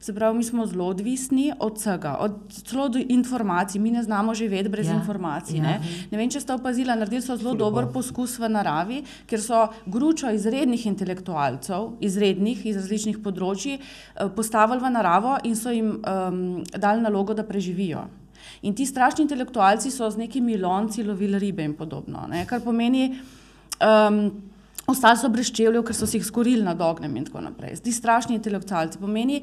Se 0.00 0.14
pravi, 0.14 0.38
mi 0.38 0.44
smo 0.44 0.66
zelo 0.66 0.86
odvisni 0.86 1.52
od 1.58 1.78
vsega, 1.78 2.16
od 2.20 2.32
celo 2.52 2.88
do 2.88 3.00
informacij. 3.08 3.80
Mi 3.80 3.90
ne 3.90 4.02
znamo 4.02 4.34
živeti 4.34 4.68
brez 4.68 4.86
ja, 4.86 4.94
informacij. 4.94 5.56
Ja. 5.56 5.62
Ne? 5.62 5.80
ne 6.10 6.18
vem, 6.18 6.30
če 6.30 6.40
ste 6.40 6.54
opazili, 6.54 6.88
naredili 6.88 7.22
so 7.22 7.36
zelo 7.36 7.54
dober 7.54 7.88
poskus 7.92 8.38
v 8.38 8.50
naravi, 8.52 9.02
ker 9.26 9.42
so 9.42 9.66
gručo 9.86 10.30
izrednih 10.34 10.86
intelektualcev, 10.86 11.96
izrednih 12.00 12.66
iz 12.66 12.76
različnih 12.76 13.18
področji, 13.24 13.78
eh, 13.80 14.28
postavili 14.36 14.82
v 14.82 14.92
naravo 14.92 15.38
in 15.44 15.56
so 15.56 15.72
jim 15.72 15.96
um, 15.96 16.42
dali 16.76 17.02
nalogo, 17.02 17.34
da 17.34 17.44
preživijo. 17.44 18.06
In 18.62 18.74
ti 18.74 18.86
strašni 18.86 19.24
intelektualci 19.24 19.90
so 19.90 20.10
z 20.10 20.20
nekimi 20.20 20.58
lonci 20.58 21.04
lovili 21.04 21.38
ribe 21.38 21.64
in 21.64 21.74
podobno. 21.74 22.26
Ne? 22.30 22.44
Kar 22.46 22.60
pomeni. 22.60 23.08
Um, 23.80 24.30
Ostali 24.86 25.18
so 25.18 25.28
brez 25.28 25.50
čevljev, 25.50 25.82
ker 25.88 25.96
so 25.98 26.06
si 26.06 26.20
jih 26.20 26.26
skorili 26.26 26.62
nad 26.62 26.80
ognjem 26.80 27.16
in 27.18 27.24
tako 27.26 27.42
naprej. 27.48 27.80
Zdi 27.80 27.92
strašni 27.92 28.36
intelektualci. 28.38 29.00
Pomeni, 29.02 29.40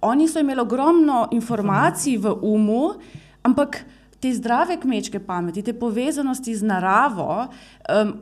oni 0.00 0.28
so 0.28 0.40
imeli 0.40 0.60
ogromno 0.60 1.26
informacij 1.36 2.16
v 2.22 2.32
umu, 2.42 2.94
ampak 3.44 3.82
te 4.20 4.32
zdrave 4.34 4.78
kmečke 4.80 5.20
pameti, 5.20 5.62
te 5.62 5.74
povezanosti 5.76 6.54
z 6.56 6.64
naravo, 6.64 7.44
um, 7.92 8.14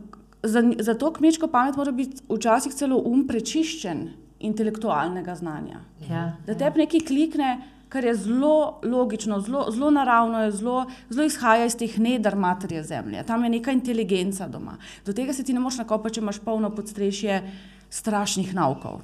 za, 0.42 0.62
za 0.78 0.94
to 0.98 1.12
kmečko 1.12 1.48
pamet 1.48 1.76
mora 1.76 1.92
biti 1.92 2.26
včasih 2.28 2.74
celo 2.74 2.98
um 3.06 3.22
prečiščen 3.28 4.08
intelektualnega 4.44 5.34
znanja. 5.38 5.80
Ja, 6.10 6.24
da 6.46 6.58
te 6.58 6.72
nekaj 6.76 7.06
klikne 7.06 7.54
kar 7.94 8.04
je 8.04 8.14
zelo 8.18 8.80
logično, 8.82 9.38
zelo, 9.40 9.68
zelo 9.70 9.90
naravno, 9.94 10.50
zelo, 10.50 10.86
zelo 11.14 11.26
izhaja 11.30 11.68
iz 11.70 11.76
teh 11.78 11.94
nedar 12.02 12.34
materije 12.36 12.82
zemlje. 12.82 13.22
Tam 13.22 13.44
je 13.44 13.50
neka 13.54 13.70
inteligenca 13.70 14.48
doma. 14.50 14.74
Do 15.06 15.14
tega 15.14 15.32
se 15.32 15.44
ti 15.46 15.54
ne 15.54 15.62
moreš 15.62 15.78
nakopati, 15.84 16.16
če 16.18 16.24
imaš 16.24 16.40
polno 16.42 16.72
podstrešje 16.74 17.38
strašnih 17.94 18.50
naukov. 18.54 18.98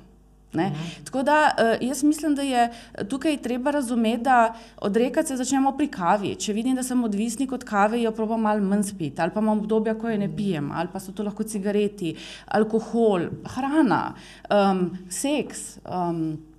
Ne? 0.52 0.66
Mhm. 0.66 1.04
Tako 1.06 1.23
da 1.23 1.37
eh, 1.54 1.87
jaz 1.87 2.02
mislim, 2.02 2.35
da 2.35 2.42
je 2.42 2.66
tukaj 3.09 3.37
treba 3.47 3.70
razumeti, 3.70 4.23
da 4.26 4.54
odrekati 4.82 5.28
se 5.28 5.37
začnemo 5.37 5.76
pri 5.78 5.87
kavi. 5.87 6.35
Če 6.35 6.52
vidim, 6.52 6.75
da 6.75 6.82
sem 6.82 7.04
odvisnik 7.04 7.52
od 7.52 7.64
kave, 7.64 8.02
jo 8.02 8.11
probujem 8.11 8.42
malo 8.42 8.66
manj 8.75 8.88
spiti, 8.90 9.23
ali 9.23 9.30
pa 9.30 9.40
imam 9.40 9.62
obdobja, 9.62 9.94
ko 9.94 10.11
je 10.11 10.18
ne 10.18 10.32
pijem, 10.37 10.73
ali 10.75 10.90
pa 10.92 10.99
so 10.99 11.14
to 11.14 11.23
lahko 11.23 11.47
cigareti, 11.47 12.16
alkohol, 12.59 13.30
hrana, 13.54 14.04
um, 14.50 14.88
seks. 15.09 15.76
Um, 15.87 16.50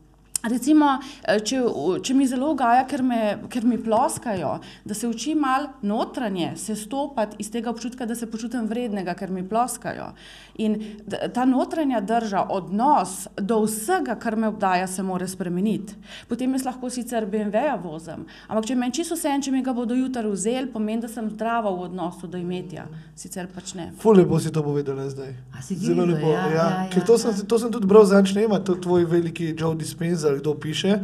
Recimo, 0.44 0.98
eh, 1.24 1.40
če, 1.40 1.60
če 2.02 2.14
mi 2.18 2.26
zelo 2.28 2.52
ugaja, 2.56 2.86
ker, 2.90 3.04
ker 3.52 3.66
mi 3.68 3.78
ploskajo, 3.78 4.56
da 4.86 4.98
se 4.98 5.08
učim 5.08 5.44
malo 5.44 5.70
notranje, 5.86 6.56
se 6.58 6.76
stopiti 6.76 7.38
iz 7.40 7.52
tega 7.54 7.70
občutka, 7.70 8.06
da 8.10 8.16
se 8.16 8.30
počutim 8.30 8.66
vrednega, 8.70 9.14
ker 9.14 9.30
mi 9.32 9.44
ploskajo. 9.48 10.12
In 10.62 10.78
ta 11.34 11.46
notranja 11.46 12.02
drža, 12.02 12.46
odnos 12.50 13.28
do 13.38 13.62
vsega, 13.64 14.16
kar 14.20 14.36
me 14.36 14.50
obdaja, 14.50 14.88
se 14.88 15.04
mora 15.04 15.28
spremeniti. 15.28 15.96
Potem 16.30 16.54
jaz 16.58 16.66
lahko 16.66 16.90
sicer 16.90 17.26
BMW-ja 17.30 17.78
vozim, 17.82 18.26
ampak 18.48 18.68
če 18.70 18.76
meni 18.76 18.98
čisto 18.98 19.16
vse, 19.16 19.38
če 19.46 19.54
mi 19.54 19.62
ga 19.66 19.74
bodo 19.78 19.96
jutri 19.96 20.30
vzeli, 20.30 20.72
pomeni, 20.74 21.02
da 21.06 21.10
sem 21.12 21.30
zdrava 21.32 21.72
v 21.72 21.88
odnosu 21.88 22.28
do 22.28 22.42
imetja. 22.42 22.88
Sicer 23.16 23.48
pač 23.54 23.76
ne. 23.78 23.92
Fule 24.02 24.26
bo 24.26 24.40
si 24.42 24.52
to 24.52 24.64
povedala 24.66 25.08
zdaj. 25.10 25.34
Zelo 25.70 26.06
lepo. 26.10 26.34
Ja, 26.34 26.46
ja, 26.48 26.52
ja, 26.54 26.68
ja, 26.90 27.06
to, 27.06 27.18
sem, 27.22 27.38
to 27.48 27.62
sem 27.62 27.72
tudi 27.72 27.88
bral 27.90 28.06
zadnjič, 28.10 28.36
ne 28.36 28.46
ima 28.50 28.60
to 28.60 28.76
tvoj 28.76 29.06
veliki 29.10 29.54
Joe 29.58 29.78
Dispenza, 29.78 30.31
kdo 30.40 30.56
piše. 30.56 31.00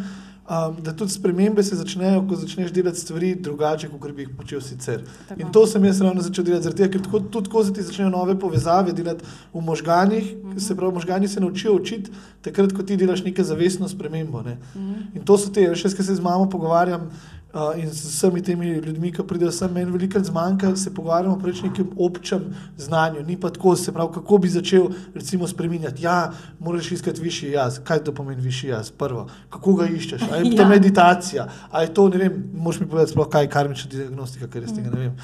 Um, 0.47 0.77
da 0.83 0.95
tudi 0.95 1.11
spremembe 1.11 1.63
se 1.63 1.75
začnejo, 1.75 2.21
ko 2.29 2.35
začneš 2.39 2.71
delati 2.71 2.99
stvari 2.99 3.33
drugače, 3.35 3.89
kot 3.91 4.11
bi 4.15 4.21
jih 4.23 4.29
počel 4.37 4.61
sicer. 4.63 5.01
Tako. 5.27 5.41
In 5.41 5.49
to 5.51 5.65
sem 5.67 5.85
jaz 5.85 5.99
ravno 6.01 6.23
začel 6.23 6.45
delati, 6.47 6.71
tega, 6.71 6.87
ker 6.93 7.01
tako, 7.03 7.19
tudi 7.19 7.51
ko 7.51 7.63
se 7.67 7.73
ti 7.75 7.83
začnejo 7.83 8.07
nove 8.13 8.37
povezave 8.39 8.93
delati 8.95 9.27
v 9.53 9.61
možganjih, 9.61 10.29
mm 10.35 10.53
-hmm. 10.53 10.59
se 10.59 10.75
pravi, 10.75 10.93
možgani 10.93 11.27
se 11.27 11.39
naučijo 11.39 11.73
učiti, 11.75 12.11
takrat, 12.41 12.71
ko 12.73 12.83
ti 12.83 12.97
delaš 12.97 13.23
neke 13.23 13.43
zavestno 13.43 13.89
spremembo. 13.89 14.41
Ne. 14.41 14.57
Mm 14.75 14.79
-hmm. 14.79 15.15
In 15.15 15.25
to 15.25 15.37
so 15.37 15.51
te, 15.51 15.75
še 15.75 15.87
jaz, 15.87 15.95
ki 15.95 16.03
se 16.03 16.15
z 16.15 16.19
mamo 16.19 16.49
pogovarjam. 16.49 17.11
Uh, 17.57 17.83
in 17.83 17.89
z 17.89 18.05
vsemi 18.05 18.41
temi 18.43 18.67
ljudmi, 18.69 19.09
ki 19.11 19.23
pridejo 19.25 19.49
sem, 19.51 19.71
meni 19.73 19.89
veliko 19.91 20.19
zmanjka, 20.21 20.75
se 20.77 20.91
pogovarjamo 20.93 21.35
o 21.35 21.53
nekem 21.63 21.87
občem 21.97 22.43
znanju. 22.77 23.23
Ni 23.25 23.37
pa 23.39 23.49
tako, 23.49 23.75
se 23.75 23.91
pravi, 23.91 24.13
kako 24.13 24.37
bi 24.37 24.49
začel 24.49 24.85
recimo 25.15 25.47
spremenjati. 25.47 26.03
Ja, 26.03 26.31
moraš 26.59 26.91
iskati 26.91 27.21
višji 27.21 27.51
jaz. 27.51 27.79
Kaj 27.83 28.03
to 28.03 28.13
pomeni 28.13 28.41
višji 28.41 28.69
jaz? 28.69 28.91
Prvo, 28.91 29.27
kako 29.49 29.73
ga 29.73 29.87
iščeš? 29.87 30.21
A 30.31 30.35
je 30.35 30.55
to 30.55 30.61
ja. 30.67 30.67
meditacija? 30.69 31.47
A 31.71 31.81
je 31.81 31.93
to, 31.93 32.09
ne 32.09 32.17
vem, 32.17 32.43
moš 32.53 32.79
mi 32.79 32.85
povedati, 32.85 33.11
sploh, 33.11 33.29
kaj 33.29 33.43
je 33.43 33.49
karmična 33.49 33.91
diagnostika, 33.91 34.47
ker 34.47 34.61
jaz 34.61 34.75
tega 34.75 34.93
ne 34.93 34.99
vem. 34.99 35.15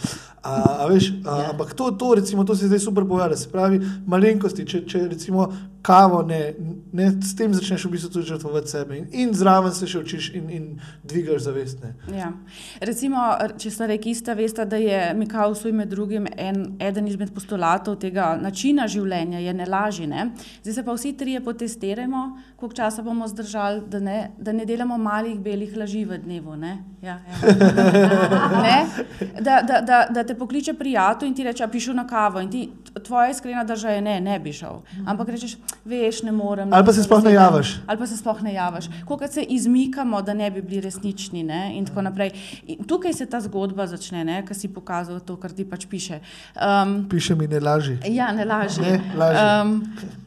A, 0.42 0.56
a 0.80 0.88
veš, 0.90 1.12
a, 1.26 1.38
ja. 1.38 1.52
Ampak 1.54 1.74
to, 1.78 1.92
to, 1.92 2.16
recimo, 2.16 2.44
to 2.44 2.56
se 2.56 2.68
zdaj 2.68 2.80
super 2.80 3.06
pojavlja. 3.06 3.38
Se 3.38 3.54
pravi, 3.54 3.78
malenkosti, 4.08 4.66
če, 4.66 4.82
če 4.90 5.06
recimo 5.12 5.52
kavo, 5.84 6.22
ne, 6.24 6.54
ne, 6.94 7.10
s 7.22 7.36
tem 7.36 7.52
začneš 7.54 7.86
v 7.86 7.92
bistvu 7.92 8.10
tudi 8.14 8.30
žrtvovati 8.32 8.72
sebe 8.72 8.98
in, 8.98 9.08
in 9.12 9.34
zraven 9.36 9.74
se 9.76 9.88
še 9.90 10.00
učiš 10.00 10.30
in, 10.40 10.46
in 10.50 10.66
dvigaš 11.04 11.44
zavestne. 11.44 11.92
Ja. 12.16 12.30
Recimo, 12.80 13.20
če 13.60 13.72
sta 13.74 13.90
rekista, 13.92 14.36
veste, 14.38 14.64
da 14.64 14.80
je 14.80 15.02
Mikaus 15.20 15.66
med 15.68 15.92
drugim 15.92 16.30
en, 16.38 16.64
eden 16.80 17.10
izmed 17.12 17.34
postulatov 17.36 18.00
tega 18.00 18.32
načina 18.40 18.88
življenja, 18.88 19.44
je 19.44 19.54
ne 19.60 19.68
laži. 19.68 20.08
Ne? 20.08 20.30
Zdaj 20.64 20.78
se 20.80 20.86
pa 20.88 20.96
vsi 20.96 21.14
trije 21.20 21.44
potestiramo, 21.44 22.24
koliko 22.64 22.76
časa 22.76 23.02
bomo 23.02 23.28
zdržali, 23.28 23.82
da 23.88 24.00
ne, 24.00 24.32
da 24.38 24.52
ne 24.52 24.66
delamo 24.66 24.98
malih 24.98 25.40
belih 25.40 25.76
laži 25.78 26.06
v 26.06 26.18
dnevu. 26.18 26.56
Ne? 26.56 26.78
Ja, 27.02 27.18
ja. 27.20 27.56
ne? 28.66 28.78
Da, 29.42 29.58
da, 29.68 29.82
da, 29.82 30.06
da 30.10 30.24
te 30.24 30.36
pokliče 30.36 30.74
prijatelj 30.74 31.28
in 31.28 31.36
ti 31.36 31.44
reče, 31.44 31.68
pišu 31.68 31.94
na 31.94 32.08
kavo 32.08 32.40
in 32.40 32.52
ti, 32.52 32.70
tvoja 33.04 33.30
iskrena 33.30 33.64
država 33.64 33.94
je 33.94 34.02
ne, 34.02 34.16
ne 34.22 34.40
bi 34.40 34.54
šel. 34.54 34.80
Ampak 35.06 35.34
rečeš, 35.36 35.58
veš, 35.86 36.24
ne 36.24 36.32
morem. 36.32 36.74
Ali 36.74 36.86
pa 36.86 36.94
se 36.94 37.04
sploh 37.04 37.24
ne 37.24 37.34
javiš. 37.34 37.76
Ali 37.88 38.00
pa 38.00 38.08
se 38.08 38.18
sploh 38.18 38.42
ne 38.42 38.54
javiš. 38.54 38.90
Kolikor 39.06 39.28
se 39.28 39.44
izmikamo, 39.44 40.22
da 40.22 40.34
ne 40.34 40.52
bi 40.52 40.62
bili 40.62 40.82
resnični. 40.88 41.44
Ne? 41.44 41.76
In 41.76 41.86
tako 41.86 42.08
naprej. 42.08 42.32
In 42.68 42.88
tukaj 42.88 43.14
se 43.14 43.26
ta 43.26 43.44
zgodba 43.44 43.88
začne, 43.92 44.46
ki 44.48 44.56
si 44.56 44.72
pokazal 44.72 45.20
to, 45.20 45.36
kar 45.36 45.52
ti 45.52 45.68
pač 45.68 45.84
piše. 45.92 46.24
Um, 46.56 47.02
piše 47.10 47.36
mi 47.36 47.48
ne 47.48 47.60
laži. 47.60 48.00
Ja, 48.08 48.32
ne 48.32 48.46
laži. 48.46 48.82
Ne, 48.82 49.02
laži. 49.20 49.40
Um, 49.44 50.22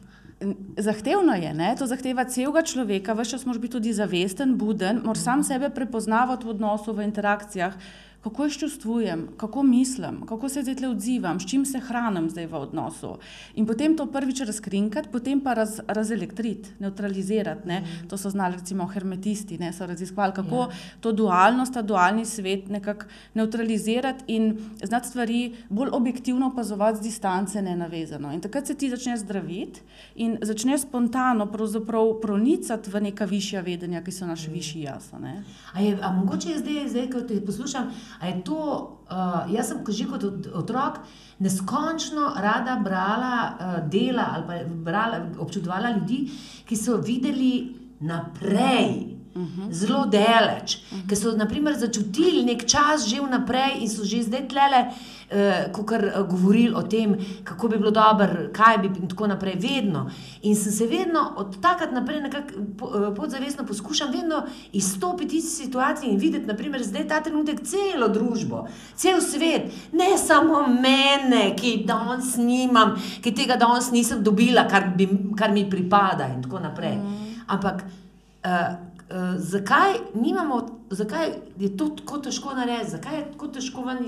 Zahtevno 0.77 1.33
je, 1.33 1.53
ne? 1.53 1.75
to 1.77 1.87
zahteva 1.89 2.27
celega 2.29 2.61
človeka, 2.61 3.15
vse 3.17 3.31
čas 3.31 3.45
moraš 3.45 3.61
biti 3.61 3.73
tudi 3.73 3.93
zavesten, 3.93 4.53
buden, 4.57 5.01
moraš 5.05 5.23
sam 5.25 5.43
sebe 5.43 5.69
prepoznavati 5.73 6.45
v 6.45 6.53
odnosu, 6.53 6.93
v 6.93 7.07
interakcijah 7.09 7.73
kako 8.23 8.43
jaz 8.43 8.57
čustvujem, 8.57 9.27
kako 9.37 9.63
mislim, 9.63 10.25
kako 10.25 10.49
se 10.49 10.61
zdaj 10.61 10.89
odzivam, 10.89 11.39
s 11.39 11.45
čim 11.45 11.65
se 11.65 11.79
hranim 11.79 12.29
zdaj 12.29 12.45
v 12.45 12.55
odnosu. 12.55 13.17
In 13.55 13.65
potem 13.65 13.97
to 13.97 14.05
prvič 14.05 14.41
razkrinkati, 14.41 15.09
potem 15.11 15.39
pa 15.41 15.53
raz, 15.53 15.79
razelektriti, 15.87 16.69
neutralizirati. 16.79 17.67
Ne? 17.67 17.79
Mm. 17.79 18.07
To 18.09 18.17
so 18.17 18.29
znali 18.29 18.55
recimo 18.55 18.85
hermetisti, 18.85 19.57
ne? 19.57 19.73
so 19.73 19.85
raziskovali, 19.85 20.33
kako 20.33 20.55
yeah. 20.55 20.69
Ja. 20.69 20.99
to 20.99 21.11
dualnost, 21.11 21.73
ta 21.73 21.81
dualni 21.81 22.25
svet 22.25 22.69
nekako 22.69 23.05
neutralizirati 23.33 24.23
in 24.27 24.57
znati 24.83 25.07
stvari 25.07 25.55
bolj 25.69 25.89
objektivno 25.91 26.47
opazovati 26.47 26.97
z 26.97 27.01
distance, 27.01 27.61
ne 27.61 27.75
navezano. 27.75 28.33
In 28.33 28.41
takrat 28.41 28.67
se 28.67 28.75
ti 28.75 28.89
začneš 28.89 29.19
zdraviti 29.19 29.81
in 30.15 30.37
začneš 30.41 30.81
spontano 30.81 31.51
pronicati 32.21 32.91
v 32.91 33.01
neka 33.01 33.25
višja 33.25 33.61
vedenja, 33.61 34.03
ki 34.03 34.11
so 34.11 34.25
naš 34.25 34.47
mm. 34.47 34.53
višji 34.53 34.81
jaz. 34.81 35.13
A 35.73 35.81
je, 35.81 35.97
a 36.01 36.11
mogoče 36.11 36.49
je 36.49 36.59
zdaj, 36.59 36.89
zdaj 36.89 37.09
ko 37.09 37.21
te 37.21 37.41
poslušam, 37.45 37.91
je 38.23 38.43
to, 38.43 38.61
uh, 39.11 39.53
jaz 39.53 39.67
sem 39.67 39.83
že 39.89 40.05
kot 40.05 40.23
otrok 40.53 40.99
neskončno 41.39 42.33
rada 42.35 42.79
brala 42.83 43.35
uh, 43.59 43.89
dela 43.89 44.31
ali 44.33 44.43
pa 44.47 44.73
brala, 44.91 45.21
občudovala 45.39 45.91
ljudi, 45.91 46.31
ki 46.65 46.75
so 46.75 46.97
videli 46.97 47.75
naprej. 47.99 49.17
-huh. 49.37 49.71
zelo 49.71 50.05
daleč, 50.05 50.75
uh 50.75 50.97
-huh. 50.97 51.07
ker 51.07 51.17
so 51.17 51.31
naprimer, 51.37 51.77
začutili 51.77 52.43
nek 52.43 52.65
čas 52.65 53.07
že 53.07 53.21
vnaprej 53.21 53.81
in 53.81 53.89
so 53.89 54.03
že 54.03 54.23
zdaj 54.23 54.47
tlele, 54.47 54.85
ko 55.73 55.83
kar 55.83 56.05
uh, 56.05 56.21
govorili 56.29 56.73
o 56.75 56.81
tem, 56.81 57.15
kako 57.43 57.67
bi 57.67 57.77
bilo 57.77 57.91
dobro, 57.91 58.47
kaj 58.53 58.77
bi 58.77 58.91
in 59.01 59.09
tako 59.09 59.27
naprej, 59.27 59.57
vedno. 59.59 60.05
In 60.41 60.55
sem 60.55 60.71
se 60.71 60.87
vedno 60.87 61.33
od 61.37 61.61
takrat 61.61 61.91
naprej 61.91 62.21
nekako 62.21 62.53
uh, 62.59 63.15
podzavestno 63.15 63.65
poskušam 63.65 64.11
vedno 64.11 64.43
izstopiti 64.71 65.37
iz 65.37 65.57
situacije 65.57 66.11
in 66.11 66.19
videti, 66.19 66.45
naprimer, 66.45 66.83
zdaj 66.83 67.07
ta 67.07 67.19
trenutek 67.23 67.59
celo 67.63 68.07
družbo, 68.07 68.67
cel 68.95 69.21
svet, 69.21 69.67
ne 69.91 70.17
samo 70.17 70.67
mene, 70.67 71.55
ki 71.59 71.83
danes 71.87 72.37
nimam, 72.37 72.95
ki 73.21 73.35
tega 73.35 73.59
danes 73.59 73.91
nisem 73.91 74.23
dobila, 74.23 74.67
kar, 74.67 74.93
bi, 74.95 75.09
kar 75.37 75.51
mi 75.51 75.69
pripada 75.69 76.27
in 76.35 76.43
tako 76.43 76.59
naprej. 76.59 76.95
-huh. 76.95 77.43
Ampak 77.47 77.83
uh, 77.83 78.51
uh, 79.11 79.35
zakaj, 79.37 79.93
nimamo, 80.15 80.67
zakaj 80.89 81.29
je 81.59 81.77
to 81.77 81.89
tako 81.89 82.17
težko 82.17 82.53
narediti, 82.53 82.91
zakaj 82.91 83.17
je 83.17 83.31
tako 83.31 83.47
težko 83.47 83.81
ven 83.81 84.05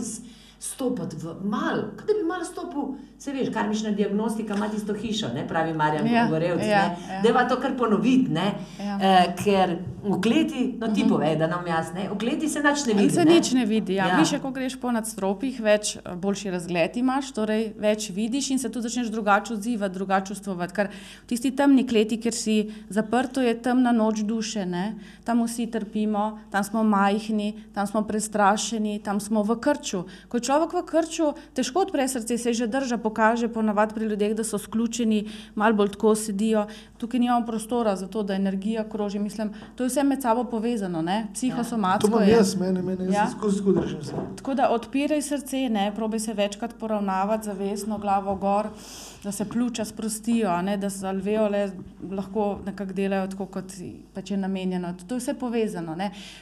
izstopiti 0.60 1.16
v 1.16 1.36
mal, 1.44 1.86
da 1.98 2.14
bi 2.14 2.24
mal 2.28 2.46
stopil. 2.46 2.98
Se 3.20 3.34
veš, 3.36 3.50
kar 3.54 3.68
mišna 3.68 3.92
diagnostika 3.92 4.56
ima 4.56 4.70
tisto 4.72 4.94
hišo, 4.94 5.28
ne 5.36 5.48
pravi 5.48 5.74
Marjan, 5.74 6.08
ja, 6.08 6.26
govoril, 6.26 6.60
ja, 6.60 6.68
ja. 6.68 7.22
da 7.24 7.40
je 7.40 7.48
to 7.50 7.60
kar 7.60 7.78
ponoviti, 7.78 8.32
ja. 8.32 8.96
uh, 8.96 9.34
ker 9.44 9.76
v 10.04 10.22
kleti, 10.22 10.78
no 10.80 10.88
ti 10.88 10.92
uh 10.92 10.98
mhm. 10.98 11.06
-huh. 11.06 11.10
povej, 11.10 11.36
da 11.36 11.48
nam 11.48 11.68
jasne, 11.68 12.10
v 12.14 12.18
kleti 12.18 12.50
se 12.50 12.60
nič 12.60 12.86
ne 12.86 12.94
vidi. 12.94 13.10
Se 13.10 13.26
ne? 13.26 13.34
nič 13.34 13.52
ne 13.52 13.66
vidi, 13.66 13.94
ja. 13.94 14.08
ja. 14.08 14.18
Više, 14.20 14.40
ko 14.40 14.52
greš 14.52 14.76
po 14.76 14.92
nadstropjih, 14.92 15.60
več 15.60 15.96
eh, 15.96 16.16
boljši 16.16 16.52
razgled 16.52 16.98
imaš, 16.98 17.32
torej 17.32 17.74
več 17.78 18.10
vidiš 18.10 18.50
in 18.50 18.60
se 18.60 18.72
tu 18.72 18.82
začneš 18.82 19.08
drugače 19.08 19.54
odzivati, 19.54 19.94
drugače 19.94 20.28
čustvovati. 20.28 20.74
Ker 20.74 20.88
v 21.24 21.28
tisti 21.28 21.52
temni 21.52 21.88
kleti, 21.88 22.18
kjer 22.22 22.34
si 22.34 22.72
zaprto, 22.90 23.42
je 23.42 23.62
temna 23.62 23.92
noč 23.92 24.24
duše, 24.24 24.66
ne? 24.66 24.96
tam 25.24 25.44
vsi 25.44 25.68
trpimo, 25.68 26.40
tam 26.52 26.64
smo 26.64 26.84
majhni, 26.84 27.54
tam 27.74 27.88
smo 27.88 28.02
prestrašeni, 28.08 29.00
tam 29.04 29.20
smo 29.20 29.44
v 29.44 29.60
krču. 29.60 30.06
Ko 30.28 30.38
je 30.38 30.42
človek 30.42 30.74
v 30.74 30.86
krču, 30.86 31.34
težko 31.54 31.80
odpre 31.80 32.08
srce, 32.08 32.38
se 32.38 32.54
že 32.54 32.68
drža 32.68 32.98
pokaže 33.10 33.50
ponavadi 33.50 33.96
pri 33.98 34.06
ljudeh, 34.06 34.36
da 34.38 34.44
so 34.46 34.58
sključeni, 34.62 35.24
malo 35.56 35.74
bolj 35.76 35.96
tako 35.98 36.14
sedijo. 36.16 36.68
Tukaj 36.98 37.20
nimamo 37.20 37.46
prostora 37.46 37.96
za 37.96 38.08
to, 38.08 38.24
da 38.24 38.36
energija 38.38 38.84
kroži. 38.90 39.20
Mislim, 39.20 39.52
to 39.76 39.84
je 39.84 39.90
vse 39.90 40.04
med 40.04 40.22
sabo 40.22 40.44
povezano, 40.44 41.04
psihosomatsko. 41.34 42.08
Ja. 42.08 42.18
To 42.18 42.24
imam 42.24 42.38
jaz, 42.38 42.56
meni, 42.56 42.82
meni, 42.82 43.14
ja? 43.14 43.28
skozi 43.32 43.64
držim 43.64 44.04
se. 44.04 44.14
Tako 44.38 44.54
da 44.54 44.70
odpiraj 44.70 45.22
srce, 45.22 45.70
ne, 45.70 45.92
probi 45.96 46.20
se 46.20 46.34
večkrat 46.34 46.76
poravnavati, 46.80 47.46
zavestno 47.46 47.98
glavo 47.98 48.36
gor, 48.36 48.70
da 49.24 49.32
se 49.32 49.50
pljuča 49.50 49.86
sprostijo, 49.86 50.62
ne, 50.62 50.78
da 50.78 50.90
se 50.90 51.08
alveole 51.08 51.70
lahko 52.12 52.60
nekako 52.66 52.94
delajo 52.94 53.28
tako, 53.28 53.46
kot 53.46 53.74
pač 54.14 54.32
je 54.32 54.38
namenjeno. 54.38 54.94
To 55.08 55.16
je 55.16 55.20
vse 55.20 55.34
povezano. 55.34 55.98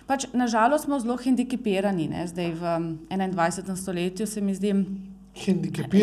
Pač, 0.08 0.27
nažalost 0.34 0.86
smo 0.86 0.99
zelo 0.99 1.17
hendikepirani, 1.17 2.08
ne, 2.08 2.27
zdaj 2.27 2.51
v 2.53 2.80
21. 3.10 3.75
stoletju 3.75 4.27
se 4.27 4.41
mi 4.41 4.56
zdi. 4.56 4.73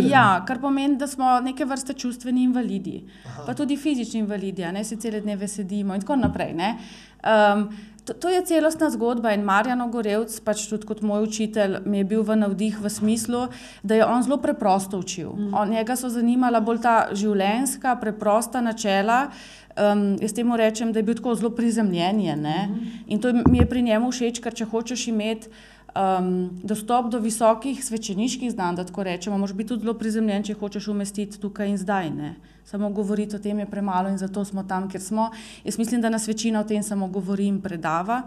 Ja, 0.09 0.44
kar 0.47 0.61
pomeni, 0.61 0.97
da 0.97 1.07
smo 1.07 1.40
neke 1.40 1.64
vrste 1.64 1.94
čustveni 1.94 2.44
invalidi, 2.44 3.05
Aha. 3.27 3.42
pa 3.47 3.55
tudi 3.55 3.77
fizični 3.77 4.20
invalidi, 4.20 4.64
ne 4.73 4.85
se 4.85 4.97
cele 4.97 5.20
dneve 5.20 5.49
sedimo 5.49 5.94
in 5.94 6.01
tako 6.01 6.16
naprej. 6.16 6.55
Um, 6.55 7.68
to, 8.05 8.12
to 8.12 8.29
je 8.29 8.44
celostna 8.44 8.90
zgodba 8.90 9.33
in 9.33 9.44
Marjan 9.44 9.81
Ogorevc, 9.81 10.37
pač 10.44 10.66
tudi 10.68 10.87
kot 10.87 11.01
moj 11.01 11.25
učitelj, 11.25 11.79
mi 11.88 12.03
je 12.03 12.05
bil 12.05 12.23
v 12.23 12.37
navdih 12.37 12.77
v 12.81 12.90
smislu, 12.92 13.47
da 13.83 13.97
je 13.97 14.05
on 14.05 14.23
zelo 14.23 14.37
preprosto 14.37 15.01
učil. 15.01 15.33
Mm. 15.33 15.55
On, 15.55 15.68
njega 15.68 15.97
so 15.97 16.12
zanimala 16.12 16.61
bolj 16.61 16.83
ta 16.85 16.97
življenjska, 17.12 17.97
preprosta 18.01 18.61
načela. 18.61 19.31
Um, 19.75 20.14
jaz 20.23 20.37
temu 20.37 20.57
rečem, 20.57 20.92
da 20.92 21.01
je 21.01 21.09
bil 21.09 21.16
tako 21.16 21.35
zelo 21.35 21.51
prizemljen. 21.51 22.20
Mm. 22.20 22.90
In 23.09 23.20
to 23.20 23.33
mi 23.33 23.59
je 23.59 23.68
pri 23.68 23.83
njemu 23.83 24.12
všeč, 24.12 24.42
ker 24.44 24.55
če 24.55 24.68
hočeš 24.68 25.09
imeti 25.09 25.49
um, 25.94 26.50
dostop 26.62 27.11
do 27.11 27.18
visokih 27.18 27.85
svečeniških 27.85 28.52
znanj, 28.52 28.76
da 28.76 28.85
tako 28.85 29.02
rečemo, 29.02 29.38
moraš 29.38 29.54
biti 29.54 29.68
tudi 29.68 29.85
zelo 29.85 29.94
prizemljen, 29.94 30.42
če 30.42 30.59
hočeš 30.59 30.88
umestiti 30.88 31.40
tukaj 31.40 31.70
in 31.70 31.78
zdaj. 31.78 32.11
Ne? 32.11 32.35
Samo 32.64 32.90
govoriti 32.90 33.37
o 33.37 33.38
tem 33.38 33.59
je 33.59 33.70
premalo 33.70 34.09
in 34.09 34.18
zato 34.18 34.44
smo 34.44 34.64
tam, 34.64 34.88
kjer 34.90 35.02
smo. 35.02 35.30
Jaz 35.64 35.78
mislim, 35.78 36.00
da 36.00 36.11
nas 36.11 36.28
večina 36.28 36.61
o 36.61 36.64
tem 36.64 36.83
samo 36.83 37.09
govori 37.09 37.46
in 37.46 37.61
predava. 37.61 38.22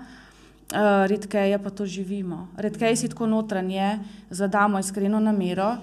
Uh, 0.68 1.08
redkeje 1.08 1.60
pa 1.64 1.70
to 1.70 1.86
živimo. 1.86 2.48
Redkeje 2.58 2.96
si 2.96 3.10
tako 3.10 3.28
notranje, 3.28 4.00
zadamo 4.30 4.80
iskreno 4.80 5.20
namero. 5.20 5.78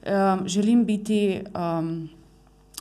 Um, 0.00 0.48
želim 0.48 0.84
biti, 0.84 1.42
um, 1.52 2.08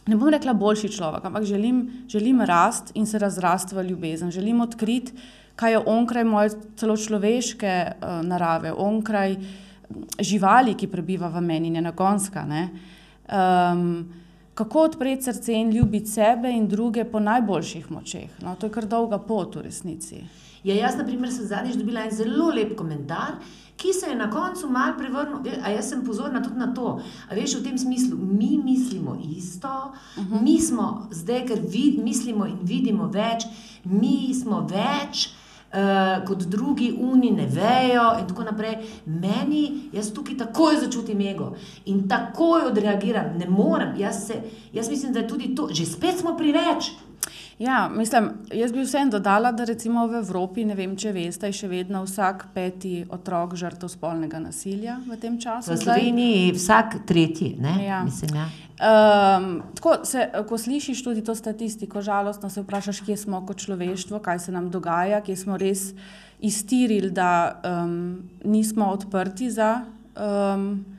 ne 0.08 0.16
bom 0.16 0.30
rekla 0.30 0.54
boljši 0.54 0.90
človek, 0.90 1.26
ampak 1.26 1.44
želim, 1.44 2.06
želim 2.08 2.42
rast 2.42 2.92
in 2.96 3.06
se 3.06 3.20
razrasti 3.20 3.76
v 3.76 3.84
ljubezen. 3.84 4.32
Želim 4.32 4.62
odkriti, 4.62 5.14
kaj 5.60 5.72
je 5.76 5.80
onkraj 5.86 6.24
moje 6.24 6.54
celo 6.80 6.96
človeške 6.98 7.74
uh, 7.92 8.22
narave, 8.24 8.72
onkraj 8.72 9.36
živali, 10.20 10.78
ki 10.78 10.88
prebiva 10.88 11.28
v 11.34 11.42
meni, 11.44 11.72
ne 11.74 11.82
nagonska. 11.84 12.46
Ne? 12.48 12.70
Um, 13.28 14.06
kako 14.56 14.86
odpreti 14.90 15.24
srce 15.24 15.54
in 15.54 15.72
ljubiti 15.72 16.12
sebe 16.12 16.52
in 16.52 16.68
druge 16.68 17.04
po 17.04 17.20
najboljših 17.20 17.92
močeh. 17.92 18.30
No, 18.44 18.56
to 18.56 18.68
je 18.68 18.76
kar 18.76 18.88
dolga 18.88 19.20
pot 19.20 19.56
v 19.56 19.66
resnici. 19.68 20.24
Ja, 20.64 20.76
jaz, 20.76 20.98
na 21.00 21.06
primer, 21.08 21.32
sem 21.32 21.48
zadnjič 21.48 21.78
dobila 21.80 22.04
en 22.04 22.12
zelo 22.12 22.50
lep 22.56 22.74
komentar, 22.78 23.38
ki 23.80 23.94
se 23.96 24.10
je 24.12 24.16
na 24.20 24.28
koncu 24.32 24.68
mal 24.68 24.98
prevrnil. 24.98 25.60
A 25.64 25.72
jaz 25.72 25.90
sem 25.92 26.04
pozorna 26.04 26.44
tudi 26.44 26.60
na 26.60 26.74
to. 26.76 26.98
A 27.30 27.36
veš, 27.36 27.58
v 27.60 27.64
tem 27.70 27.78
smislu, 27.80 28.18
mi 28.20 28.58
mislimo 28.64 29.16
isto, 29.38 29.92
uh 29.92 30.24
mhm. 30.24 30.34
-huh. 30.34 30.42
mi 30.42 30.60
smo 30.62 31.08
zdaj, 31.12 31.46
ker 31.48 31.60
vid, 31.68 32.04
mislimo 32.04 32.46
in 32.46 32.60
vidimo 32.64 33.08
več, 33.08 33.48
mi 33.84 34.34
smo 34.34 34.68
več 34.68 35.30
uh, 35.74 36.26
kot 36.28 36.46
drugi, 36.50 36.92
uni 37.00 37.32
ne 37.32 37.46
vejo, 37.46 38.06
in 38.20 38.28
tako 38.28 38.44
naprej. 38.44 38.78
Meni, 39.06 39.90
jaz 39.94 40.14
tukaj 40.14 40.38
takoj 40.38 40.80
začutim 40.86 41.22
ego 41.22 41.54
in 41.86 42.08
takoj 42.10 42.70
odreagiram, 42.72 43.38
ne 43.38 43.50
morem. 43.50 43.94
Jaz, 43.98 44.26
se, 44.28 44.42
jaz 44.74 44.90
mislim, 44.90 45.14
da 45.14 45.20
je 45.20 45.28
tudi 45.28 45.56
to, 45.56 45.70
že 45.72 45.86
spet 45.86 46.20
smo 46.20 46.38
pri 46.38 46.54
več. 46.56 46.94
Ja, 47.60 47.90
mislim, 47.96 48.30
jaz 48.54 48.72
bi 48.72 48.82
vsem 48.82 49.10
dodala, 49.10 49.52
da 49.52 49.66
recimo 49.68 50.08
v 50.08 50.22
Evropi, 50.22 50.64
ne 50.66 50.76
vem, 50.80 50.94
če 50.96 51.12
veste, 51.12 51.50
je 51.52 51.58
še 51.58 51.68
vedno 51.68 52.06
vsak 52.06 52.46
peti 52.56 53.02
otrok 53.12 53.58
žrtev 53.60 53.92
spolnega 53.92 54.40
nasilja 54.40 54.96
v 55.04 55.18
tem 55.20 55.36
času. 55.36 55.74
V 55.74 55.78
Sloveniji 55.82 56.54
vsak 56.56 57.02
tretji, 57.10 57.58
ne? 57.60 57.74
Ja. 57.84 57.98
Mislim, 58.08 58.38
ja. 58.40 58.46
Um, 58.80 59.50
tako, 59.76 59.98
se, 60.08 60.24
ko 60.48 60.56
slišiš 60.56 61.02
tudi 61.04 61.24
to 61.28 61.36
statistiko, 61.36 62.00
žalostno 62.00 62.48
se 62.50 62.64
vprašaš, 62.64 63.02
kje 63.04 63.18
smo 63.26 63.42
kot 63.44 63.60
človeštvo, 63.60 64.22
kaj 64.24 64.40
se 64.40 64.56
nam 64.56 64.70
dogaja, 64.72 65.20
kje 65.20 65.36
smo 65.44 65.60
res 65.60 65.90
iztirili, 66.40 67.12
da 67.12 67.60
um, 67.60 68.24
nismo 68.48 68.88
odprti 68.96 69.52
za. 69.52 69.82
Um, 70.16 70.99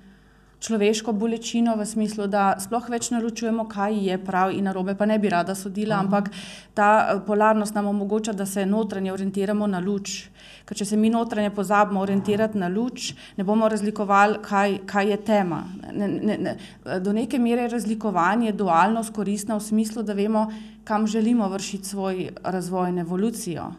človeško 0.61 1.13
bolečino, 1.13 1.77
v 1.77 1.87
smislu, 1.87 2.27
da 2.29 2.55
sploh 2.61 2.89
več 2.93 3.11
ne 3.11 3.21
ločujemo, 3.25 3.65
kaj 3.69 3.97
je 4.07 4.19
prav 4.21 4.53
in 4.53 4.69
narobe, 4.69 4.95
pa 4.95 5.07
ne 5.09 5.19
bi 5.19 5.29
rada 5.29 5.55
sodila, 5.55 5.97
-huh. 5.97 6.05
ampak 6.05 6.31
ta 6.75 7.09
eh, 7.09 7.21
polarnost 7.27 7.75
nam 7.75 7.87
omogoča, 7.87 8.33
da 8.33 8.47
se 8.47 8.67
notranje 8.67 9.13
orientiramo 9.13 9.67
na 9.67 9.79
luč. 9.79 10.29
Ker 10.65 10.77
če 10.77 10.85
se 10.85 10.97
mi 10.97 11.11
notranje 11.11 11.51
pozabimo 11.51 12.01
orientirati 12.01 12.59
na 12.59 12.69
luč, 12.69 13.15
ne 13.37 13.45
bomo 13.45 13.69
razlikovali, 13.69 14.39
kaj, 14.43 14.79
kaj 14.87 15.11
je 15.11 15.17
tema. 15.17 15.65
Ne, 15.93 16.09
ne, 16.09 16.39
ne. 16.39 16.57
Do 17.01 17.13
neke 17.13 17.39
mere 17.39 17.63
je 17.63 17.69
razlikovanje 17.69 18.53
dualnost 18.53 19.13
koristno 19.13 19.57
v 19.57 19.61
smislu, 19.61 20.03
da 20.03 20.13
vemo, 20.13 20.53
kam 20.85 21.07
želimo 21.07 21.49
vršiti 21.49 21.89
svoj 21.89 22.31
razvoj 22.45 22.89
in 22.89 22.99
evolucijo. 22.99 23.73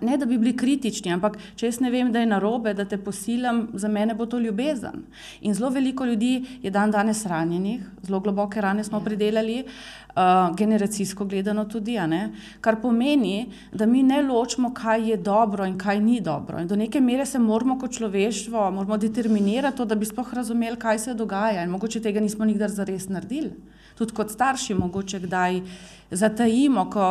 Ne, 0.00 0.16
da 0.16 0.26
bi 0.26 0.38
bili 0.38 0.54
kritični, 0.56 1.10
ampak 1.12 1.34
če 1.56 1.68
jaz 1.68 1.78
ne 1.84 1.90
vem, 1.92 2.08
da 2.12 2.22
je 2.22 2.28
narobe, 2.30 2.72
da 2.74 2.86
te 2.88 2.96
posilam, 2.96 3.66
za 3.76 3.88
mene 3.92 4.14
bo 4.16 4.24
to 4.26 4.38
ljubezen. 4.40 5.02
In 5.44 5.54
zelo 5.54 5.68
veliko 5.74 6.06
ljudi 6.08 6.60
je 6.62 6.70
dan 6.72 6.90
danes 6.90 7.26
ranjenih, 7.28 7.82
zelo 8.06 8.20
globoke 8.24 8.60
rane 8.60 8.84
smo 8.84 9.00
pridelali, 9.04 9.58
uh, 9.64 10.56
generacijsko 10.56 11.26
gledano 11.28 11.64
tudi, 11.68 11.98
kar 12.60 12.80
pomeni, 12.80 13.50
da 13.72 13.86
mi 13.86 14.02
ne 14.02 14.22
ločimo, 14.22 14.72
kaj 14.74 15.10
je 15.10 15.16
dobro 15.16 15.66
in 15.66 15.76
kaj 15.78 16.00
ni 16.00 16.20
dobro. 16.20 16.60
In 16.60 16.68
do 16.68 16.76
neke 16.76 17.00
mere 17.00 17.26
se 17.26 17.38
moramo 17.38 17.78
kot 17.78 17.92
človeštvo 17.98 18.70
moramo 18.70 18.96
determinirati, 18.96 19.76
to, 19.76 19.84
da 19.84 19.94
bi 19.94 20.08
sploh 20.08 20.32
razumeli, 20.34 20.76
kaj 20.76 20.98
se 20.98 21.14
dogaja. 21.14 21.64
In 21.64 21.70
mogoče 21.70 22.00
tega 22.00 22.20
nismo 22.20 22.44
nikdar 22.44 22.70
zares 22.70 23.08
naredili. 23.08 23.52
Tudi 23.98 24.14
kot 24.14 24.30
starši, 24.30 24.74
mogoče 24.74 25.20
kdaj 25.20 25.60
zatajimo, 26.10 26.86
ko 26.90 27.10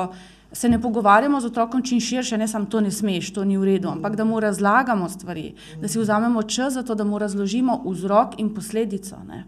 se 0.52 0.70
ne 0.70 0.82
pogovarjamo 0.82 1.42
z 1.42 1.46
otrokom 1.46 1.84
čim 1.84 2.00
širše, 2.00 2.38
ne 2.38 2.48
samo 2.48 2.66
to 2.66 2.82
ne 2.82 2.92
smeš, 2.92 3.34
to 3.34 3.44
ni 3.46 3.58
v 3.58 3.66
redu, 3.66 3.90
ampak 3.90 4.16
da 4.16 4.24
mu 4.24 4.40
razlagamo 4.40 5.10
stvari, 5.10 5.54
da 5.82 5.88
si 5.88 6.00
vzamemo 6.00 6.44
čas 6.44 6.74
za 6.74 6.84
to, 6.84 6.96
da 6.96 7.04
mu 7.04 7.20
razložimo 7.20 7.82
vzrok 7.86 8.40
in 8.40 8.54
posledico. 8.54 9.16
Ne. 9.28 9.46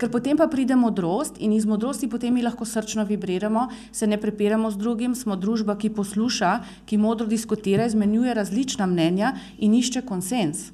Ker 0.00 0.10
potem 0.10 0.36
pa 0.36 0.48
pride 0.50 0.76
modrost 0.76 1.38
in 1.38 1.52
iz 1.52 1.66
modrosti 1.66 2.08
potem 2.10 2.34
mi 2.34 2.42
lahko 2.42 2.64
srčno 2.64 3.04
vibriramo, 3.04 3.68
se 3.92 4.06
ne 4.06 4.18
prepiramo 4.20 4.70
z 4.70 4.76
drugim, 4.76 5.14
smo 5.14 5.36
družba, 5.36 5.76
ki 5.78 5.92
posluša, 5.94 6.52
ki 6.86 6.98
modro 6.98 7.26
diskutira, 7.26 7.86
izmenjuje 7.86 8.34
različna 8.34 8.86
mnenja 8.86 9.36
in 9.58 9.74
išče 9.74 10.02
konsens. 10.02 10.70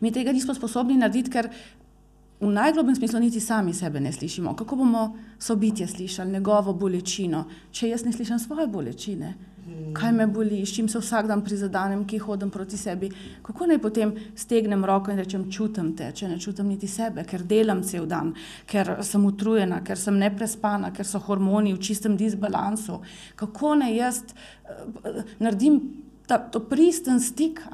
Mi 0.00 0.12
tega 0.12 0.32
nismo 0.32 0.54
sposobni 0.54 0.96
narediti, 0.96 1.30
ker 1.30 1.50
v 2.40 2.50
najglobjem 2.52 2.96
smislu 2.96 3.20
niti 3.20 3.40
sami 3.40 3.74
sebe 3.74 4.00
ne 4.00 4.12
slišimo. 4.12 4.56
Kako 4.56 4.76
bomo 4.76 5.16
sobitje 5.38 5.86
slišali, 5.86 6.32
njegovo 6.32 6.72
bolečino, 6.72 7.44
če 7.70 7.88
jaz 7.88 8.04
ne 8.04 8.12
slišim 8.12 8.38
svoje 8.38 8.66
bolečine? 8.66 9.34
Kaj 9.92 10.12
me 10.12 10.26
boli, 10.26 10.60
s 10.66 10.74
čim 10.74 10.88
se 10.88 10.98
vsak 10.98 11.26
dan 11.26 11.40
prizadanem, 11.44 12.04
ki 12.06 12.18
hodim 12.22 12.50
proti 12.50 12.76
sebi? 12.78 13.08
Kako 13.42 13.66
naj 13.66 13.78
potem 13.82 14.12
stegnem 14.38 14.84
roko 14.84 15.10
in 15.10 15.18
rečem, 15.18 15.48
čutim 15.50 15.90
te, 15.96 16.12
če 16.14 16.28
ne 16.28 16.38
čutim 16.38 16.68
niti 16.70 16.86
sebe, 16.86 17.24
ker 17.26 17.42
delam 17.42 17.82
cel 17.82 18.06
dan, 18.06 18.30
ker 18.70 18.98
sem 19.02 19.24
utrujena, 19.26 19.80
ker 19.84 19.98
sem 19.98 20.18
neprespana, 20.18 20.92
ker 20.94 21.08
so 21.08 21.18
hormoni 21.26 21.74
v 21.74 21.82
čistem 21.82 22.14
disbalansu. 22.16 23.00
Kako 23.36 23.74
naj 23.82 23.96
jaz 23.96 24.22
uh, 24.22 25.24
naredim 25.42 25.80
ta, 26.30 26.38
to 26.38 26.62
pristen 26.70 27.18
stik, 27.20 27.64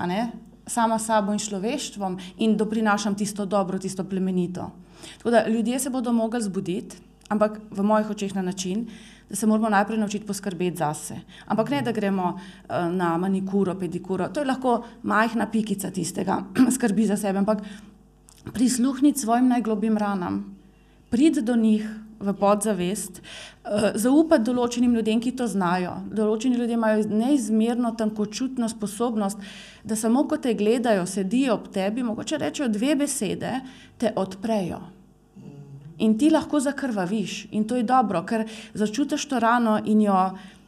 sama 0.72 0.98
sabo 0.98 1.32
in 1.32 1.38
človeštvom 1.38 2.18
in 2.38 2.56
doprinašam 2.56 3.14
tisto 3.14 3.46
dobro, 3.46 3.78
tisto 3.78 4.04
plemenito. 4.04 4.70
Tako 5.18 5.30
da 5.30 5.48
ljudje 5.48 5.78
se 5.78 5.90
bodo 5.90 6.12
mogli 6.12 6.42
zbuditi, 6.42 6.96
ampak 7.28 7.61
v 7.70 7.82
mojih 7.82 8.11
očeh 8.11 8.35
na 8.35 8.42
način, 8.42 8.87
da 9.28 9.37
se 9.37 9.46
moramo 9.46 9.68
najprej 9.68 9.98
naučiti 9.98 10.26
poskrbeti 10.26 10.76
zase. 10.76 11.16
Ampak 11.46 11.70
ne, 11.70 11.82
da 11.82 11.92
gremo 11.92 12.35
uh, 12.35 12.92
na 12.92 13.16
manikuro, 13.18 13.74
pedikuro, 13.74 14.28
to 14.28 14.40
je 14.40 14.46
lahko 14.46 14.82
majhna 15.02 15.46
pikica 15.46 15.90
tistega, 15.90 16.42
skrbi 16.76 17.06
za 17.06 17.16
sebe, 17.16 17.38
ampak 17.38 17.62
prisluhniti 18.52 19.20
svojim 19.20 19.48
najglobjim 19.48 19.96
ranam, 19.98 20.56
priti 21.11 21.42
do 21.42 21.56
njih, 21.56 21.88
v 22.22 22.35
podzavest, 22.38 23.20
uh, 23.20 23.90
zaupati 23.98 24.46
določenim 24.46 24.94
ljudem, 24.94 25.20
ki 25.22 25.35
to 25.37 25.48
znajo. 25.50 25.96
Določeni 26.14 26.58
ljudje 26.61 26.78
imajo 26.78 27.04
neizmerno 27.11 27.92
tankočutno 27.98 28.70
sposobnost, 28.70 29.42
da 29.85 29.98
samo 29.98 30.24
ko 30.30 30.38
te 30.38 30.54
gledajo, 30.54 31.06
sedijo 31.06 31.58
ob 31.58 31.70
tebi, 31.74 32.06
mogoče 32.06 32.38
rečejo 32.38 32.70
dve 32.72 32.96
besede, 33.04 33.58
te 33.98 34.14
odprejo. 34.16 34.80
In 36.02 36.16
ti 36.18 36.30
lahko 36.30 36.61
zakrvaviš, 36.61 37.52
in 37.52 37.66
to 37.68 37.76
je 37.78 37.87
dobro, 37.87 38.24
ker 38.26 38.46
začutiš 38.74 39.26
to 39.30 39.38
rano 39.42 39.76
in 39.85 40.00
jo 40.02 40.18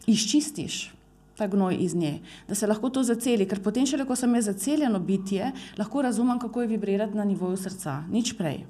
izčistiš, 0.07 0.93
ta 1.35 1.49
gnoj 1.51 1.77
iz 1.81 1.95
nje, 1.95 2.21
da 2.49 2.55
se 2.55 2.67
lahko 2.67 2.90
to 2.90 3.03
zaceli. 3.03 3.49
Ker 3.49 3.62
potem, 3.62 3.87
če 3.87 4.05
reko 4.05 4.14
sem 4.17 4.35
jaz 4.38 4.51
zaceljeno 4.53 5.01
bitje, 5.03 5.51
lahko 5.79 6.03
razumem, 6.03 6.38
kako 6.38 6.62
je 6.62 6.73
vibrirati 6.77 7.19
na 7.19 7.25
nivoju 7.25 7.57
srca, 7.57 8.03
nič 8.11 8.37
prej. 8.38 8.62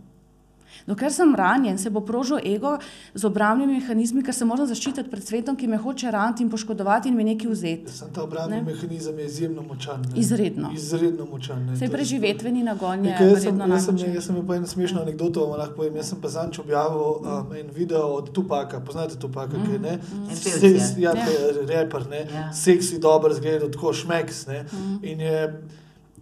Dokler 0.86 1.12
sem 1.12 1.34
ranjen, 1.34 1.78
se 1.78 1.90
bo 1.90 2.00
prožil 2.00 2.38
ego 2.44 2.78
z 3.14 3.24
obrambnimi 3.24 3.78
mehanizmi, 3.78 4.22
ker 4.22 4.34
se 4.34 4.44
moram 4.44 4.66
zaščititi 4.66 5.10
pred 5.10 5.24
svetom, 5.24 5.56
ki 5.56 5.68
me 5.68 5.78
hoče 5.80 6.10
raniti 6.10 6.44
in 6.44 6.50
poškodovati 6.50 7.08
in 7.08 7.16
mi 7.16 7.24
nekaj 7.24 7.50
vzeti. 7.50 7.92
Sam 7.92 8.12
ta 8.14 8.24
obrambni 8.24 8.56
ne? 8.56 8.62
mehanizem 8.62 9.18
je 9.18 9.26
izjemno 9.26 9.62
močan. 9.62 10.02
Ne? 10.02 10.20
Izredno. 10.20 10.70
Izredno 10.74 11.26
močan. 11.30 11.68
Se 11.78 11.88
preživetveni 11.88 12.62
nagon 12.62 13.04
je. 13.04 13.16
Jaz 13.20 13.42
sem, 13.42 13.60
jaz 13.60 13.86
sem, 13.86 14.02
jaz 14.14 14.26
sem 14.26 14.40
pa 14.46 14.56
eno 14.56 14.66
smešno 14.66 15.02
anegdoto, 15.02 15.46
vam 15.46 15.58
lahko 15.60 15.80
povem. 15.82 15.96
Jaz 16.00 16.12
sem 16.12 16.20
pa 16.20 16.32
zanč 16.32 16.58
objavil 16.58 17.00
um, 17.20 17.54
en 17.56 17.70
video 17.74 18.10
od 18.18 18.32
Tupaka, 18.32 18.80
poznate 18.80 19.18
Tupaka, 19.20 19.58
mm. 19.58 19.66
ki 19.66 19.72
je 19.72 19.78
ne? 19.78 19.96
Mm. 19.96 20.36
Seks, 20.42 20.92
ja, 20.98 21.14
ja. 21.16 21.54
reper, 21.68 22.08
ne? 22.10 22.26
Ja. 22.34 22.44
Seksi 22.52 23.00
dober 23.02 23.34
zgled, 23.34 23.64
tako 23.72 23.92
šmeks, 23.92 24.46
ne? 24.50 24.64
Mm. 24.72 24.98
In 25.02 25.20
je 25.20 25.40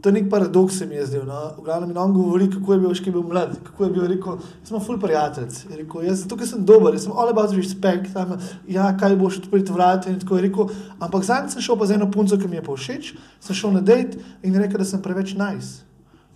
To 0.02 0.08
je 0.08 0.12
nek 0.12 0.30
paradoks, 0.30 0.78
se 0.78 0.86
mi 0.86 0.94
je 0.94 1.04
zdel. 1.06 1.22
No? 1.26 1.52
V 1.58 1.62
glavnem, 1.62 1.96
on 1.96 2.12
govori, 2.12 2.48
kako 2.50 2.72
je 2.72 2.78
bil, 2.82 2.94
še 2.98 3.12
bil 3.14 3.22
mlad, 3.22 3.52
kako 3.62 3.84
je 3.84 3.90
bil, 3.94 4.06
rekel, 4.10 4.40
smo 4.66 4.80
ful 4.82 4.98
prijatelj. 4.98 5.60
Rekel, 5.78 6.02
jaz 6.08 6.24
tukaj 6.26 6.50
sem 6.50 6.64
dober, 6.66 6.98
sem 6.98 7.14
all 7.14 7.30
about 7.30 7.54
respect, 7.54 8.10
tam, 8.10 8.34
ja, 8.66 8.88
kaj 8.98 9.14
boš 9.20 9.38
odprl 9.44 9.62
vrata 9.70 10.10
in 10.10 10.18
tako 10.18 10.40
je 10.40 10.48
rekel. 10.48 10.74
Ampak 10.98 11.22
zadnjič 11.28 11.54
sem 11.54 11.66
šel 11.68 11.78
pa 11.78 11.86
z 11.86 12.00
eno 12.00 12.10
punco, 12.10 12.34
ki 12.34 12.50
mi 12.50 12.58
je 12.58 12.64
pa 12.66 12.74
všeč, 12.74 13.14
sem 13.46 13.60
šel 13.62 13.78
na 13.78 13.86
dejt 13.92 14.18
in 14.42 14.58
rekel, 14.58 14.82
da 14.82 14.90
sem 14.90 15.06
preveč 15.06 15.36
nice. 15.38 15.86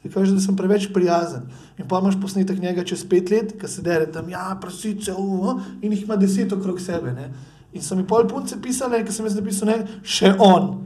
Rekel, 0.07 0.31
da 0.31 0.47
sem 0.47 0.55
preveč 0.55 0.87
prijazen. 0.95 1.51
In 1.75 1.91
pa 1.91 1.99
imaš 1.99 2.21
posnetek 2.23 2.63
njega 2.63 2.87
čez 2.87 3.03
pet 3.11 3.35
let, 3.35 3.57
ki 3.59 3.67
se 3.67 3.83
dere 3.83 4.07
tam, 4.15 4.31
ja, 4.31 4.47
prosice, 4.63 5.11
uh, 5.11 5.59
in 5.83 5.91
jih 5.91 6.07
ima 6.07 6.15
deset 6.15 6.55
okrog 6.55 6.79
sebe. 6.79 7.19
Ne? 7.19 7.33
In 7.75 7.83
so 7.83 7.99
mi 7.99 8.07
pol 8.07 8.31
punce 8.31 8.63
pisale, 8.63 9.03
ki 9.03 9.11
sem 9.11 9.27
jaz 9.27 9.35
napisal, 9.35 9.75
ne, 9.75 10.03
še 10.07 10.37
on 10.39 10.77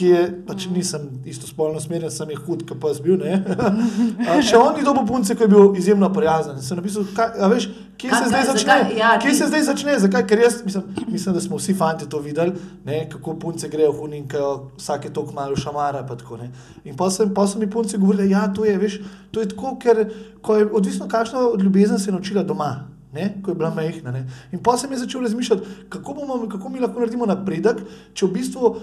ki 0.00 0.06
je, 0.08 0.20
pač 0.48 0.64
nisem 0.72 1.02
isto 1.28 1.44
spolno 1.44 1.80
smerjen, 1.80 2.08
sem 2.12 2.30
jih 2.32 2.38
hud, 2.46 2.62
ki 2.64 2.76
pa 2.80 2.88
jaz 2.88 3.02
bil. 3.04 3.20
še 4.48 4.56
on 4.56 4.78
ni 4.78 4.84
dobil 4.86 5.04
punce, 5.04 5.34
ki 5.36 5.44
je 5.44 5.48
bil 5.52 5.76
izjemno 5.76 6.08
prijazen. 6.14 6.56
Sem 6.64 6.78
napisal, 6.80 7.04
kaj, 7.16 7.34
veš, 7.52 7.66
kje 8.00 8.12
se 8.14 8.30
zdaj 8.30 8.46
začne? 8.48 8.76
Ja, 8.96 9.10
kje 9.20 9.34
se 9.36 9.48
zdaj 9.50 9.66
začne? 9.66 9.98
Zakaj? 10.00 10.24
Ker 10.30 10.40
jaz 10.40 10.56
mislim, 10.64 10.86
mislim, 11.04 11.36
da 11.36 11.42
smo 11.44 11.58
vsi 11.60 11.74
fanti 11.76 12.08
to 12.08 12.22
videli, 12.24 12.54
ne? 12.86 13.02
kako 13.12 13.34
punce 13.42 13.68
grejo 13.68 13.90
v 13.98 14.06
unik, 14.06 14.36
vsake 14.78 15.10
tok 15.12 15.34
malo 15.36 15.58
šamara. 15.60 16.00
Pa 16.08 16.16
tako, 16.16 16.38
in 16.40 16.96
pa, 16.96 17.10
sem, 17.12 17.34
pa 17.36 17.44
so 17.44 17.60
mi 17.60 17.68
punce 17.68 18.00
govorili, 18.00 18.30
da 18.30 18.38
ja, 18.38 18.46
to 18.56 18.64
je, 18.64 18.78
veš, 18.80 18.96
to 19.34 19.44
je 19.44 19.50
tako, 19.52 19.74
ker 19.82 20.06
je 20.06 20.70
odvisno, 20.72 21.10
kakšno 21.12 21.50
ljubezen 21.60 22.00
se 22.00 22.08
je 22.08 22.16
naučila 22.16 22.46
doma. 22.46 22.72
Ne, 23.12 23.40
ko 23.42 23.50
je 23.50 23.58
bila 23.58 23.72
majhna. 23.74 24.12
Ne. 24.14 24.20
In 24.54 24.60
pa 24.62 24.76
sem 24.78 24.92
začel 24.94 25.24
razmišljati, 25.26 25.86
kako, 25.90 26.14
bomo, 26.14 26.40
kako 26.48 26.68
mi 26.70 26.80
lahko 26.80 27.02
naredimo 27.02 27.26
napredek, 27.26 27.82
če 28.14 28.28
v 28.28 28.34
bistvu 28.38 28.74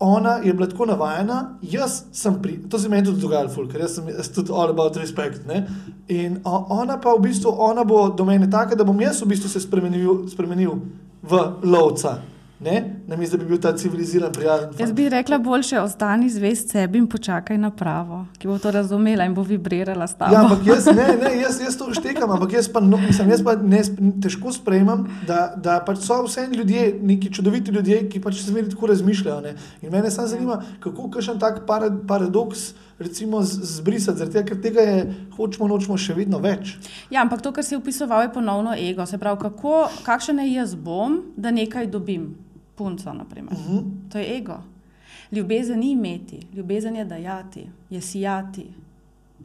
ona 0.00 0.40
je 0.44 0.52
bila 0.54 0.66
tako 0.68 0.86
navajena, 0.86 1.58
jaz 1.62 2.02
sem 2.12 2.42
pri, 2.42 2.56
to 2.70 2.78
se 2.78 2.88
meni 2.88 3.04
tudi 3.04 3.20
dogajalo, 3.20 3.68
ker 3.68 3.84
jaz 3.84 3.98
sem 3.98 4.08
jaz 4.08 4.32
tudi 4.32 4.52
all 4.52 4.72
about 4.72 4.96
respect. 4.96 5.46
Ne? 5.46 5.66
In 6.08 6.40
ona 6.44 6.96
pa 7.00 7.12
v 7.14 7.26
bistvu, 7.28 7.52
ona 7.58 7.84
bo 7.84 8.08
do 8.08 8.24
mene 8.24 8.50
taka, 8.50 8.74
da 8.74 8.84
bom 8.84 9.00
jaz 9.00 9.20
v 9.22 9.28
bistvu 9.34 9.52
se 9.52 9.60
spremenil, 9.60 10.24
spremenil 10.32 10.78
v 11.22 11.42
lovca 11.62 12.16
ne, 12.60 13.00
na 13.06 13.16
mestu, 13.16 13.36
da 13.36 13.44
bi 13.44 13.48
bil 13.48 13.60
ta 13.60 13.72
civiliziran, 13.76 14.32
prijazen. 14.32 14.70
Jaz 14.78 14.92
bi 14.92 15.08
rekla, 15.08 15.38
boljše 15.38 15.80
ostani 15.80 16.30
zvest 16.30 16.70
sebi 16.70 16.98
in 16.98 17.06
počakaj 17.08 17.58
na 17.58 17.70
pravo, 17.70 18.26
ki 18.38 18.48
bo 18.48 18.58
to 18.58 18.70
razumela 18.70 19.24
in 19.24 19.34
bo 19.34 19.42
vibrirala 19.42 20.06
s 20.06 20.14
tabo. 20.14 20.34
Ja, 20.34 20.42
ampak 20.44 20.66
jaz, 20.66 20.86
ne, 20.98 21.06
ne, 21.22 21.32
jaz, 21.40 21.60
jaz 21.64 21.78
to 21.80 21.88
štekam, 21.96 22.30
ampak 22.30 22.52
jaz 22.52 22.68
pa, 22.72 22.80
no, 22.84 23.00
mislim, 23.00 23.32
jaz 23.32 23.44
pa 23.44 23.56
ne, 23.56 23.80
težko 24.22 24.52
sprejemam, 24.52 25.06
da, 25.26 25.54
da 25.56 25.78
pač 25.86 26.04
so 26.04 26.20
vse 26.26 26.46
ljudje, 26.52 26.92
neki 27.02 27.32
čudoviti 27.32 27.72
ljudje, 27.72 28.02
ki 28.12 28.20
pač 28.20 28.42
se 28.42 28.52
zmeri 28.52 28.68
tako 28.70 28.92
razmišljajo. 28.92 29.40
Ne. 29.40 29.56
In 29.82 29.92
mene 29.92 30.10
samo 30.10 30.28
zanima, 30.28 30.60
kako 30.84 31.08
kakšen 31.16 31.40
tak 31.40 31.64
paradoks 32.08 32.72
recimo, 33.00 33.40
zbrisati, 33.42 34.18
zaradi 34.18 34.36
tega, 34.36 34.48
ker 34.48 34.60
tega 34.60 34.82
je, 34.84 34.98
hočemo, 35.36 35.68
nočemo 35.68 35.96
še 35.96 36.14
vedno 36.18 36.38
več. 36.44 36.76
Ja, 37.08 37.24
ampak 37.24 37.40
to, 37.40 37.54
kar 37.56 37.64
si 37.64 37.78
opisoval, 37.78 38.26
je 38.26 38.34
ponovno 38.34 38.76
ego. 38.76 39.06
Se 39.08 39.18
pravi, 39.18 39.40
kako, 39.40 39.88
kakšen 40.04 40.44
je 40.44 40.52
jaz 40.52 40.76
bom, 40.76 41.22
da 41.40 41.50
nekaj 41.50 41.88
dobim. 41.88 42.34
Punco, 42.80 43.12
naprimer. 43.12 43.52
Uh 43.52 43.58
-huh. 43.58 43.84
To 44.08 44.18
je 44.18 44.36
ego. 44.36 44.62
Ljubezen 45.32 45.78
ni 45.78 45.90
imeti, 45.90 46.46
ljubezen 46.54 46.96
je 46.96 47.04
dajati, 47.04 47.66
je 47.90 48.00
sijati. 48.00 48.66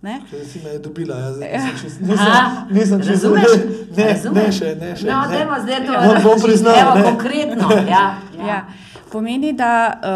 Ne? 0.05 0.19
Ker 0.29 0.45
si 0.45 0.61
me 0.61 0.77
dobila, 0.79 1.15
jaz 1.17 1.37
Ja. 1.39 1.47
nisem 1.57 1.75
čist, 1.79 1.97
nisem, 2.03 2.19
Aha, 2.21 2.65
nisem 2.71 2.99
čist, 3.01 3.09
razumeš? 3.11 3.51
ne, 3.91 4.05
Razumeš? 4.05 4.35
ne 4.37 4.51
še, 4.53 4.69
ne 4.77 4.89
še. 4.95 5.05
No, 5.07 5.21
ne. 5.21 5.33
dajmo 5.33 5.55
zdaj 5.59 5.79
to 5.81 5.93
Bom- 5.99 6.23
bom 6.23 6.37
priznal, 6.39 6.75
Evo, 6.77 6.93
ne. 6.93 7.03
konkretno. 7.05 7.67
Ja, 7.87 8.03
ja. 8.35 8.45
Ja. 8.47 8.59
Pomeni, 9.07 9.53
da 9.53 9.71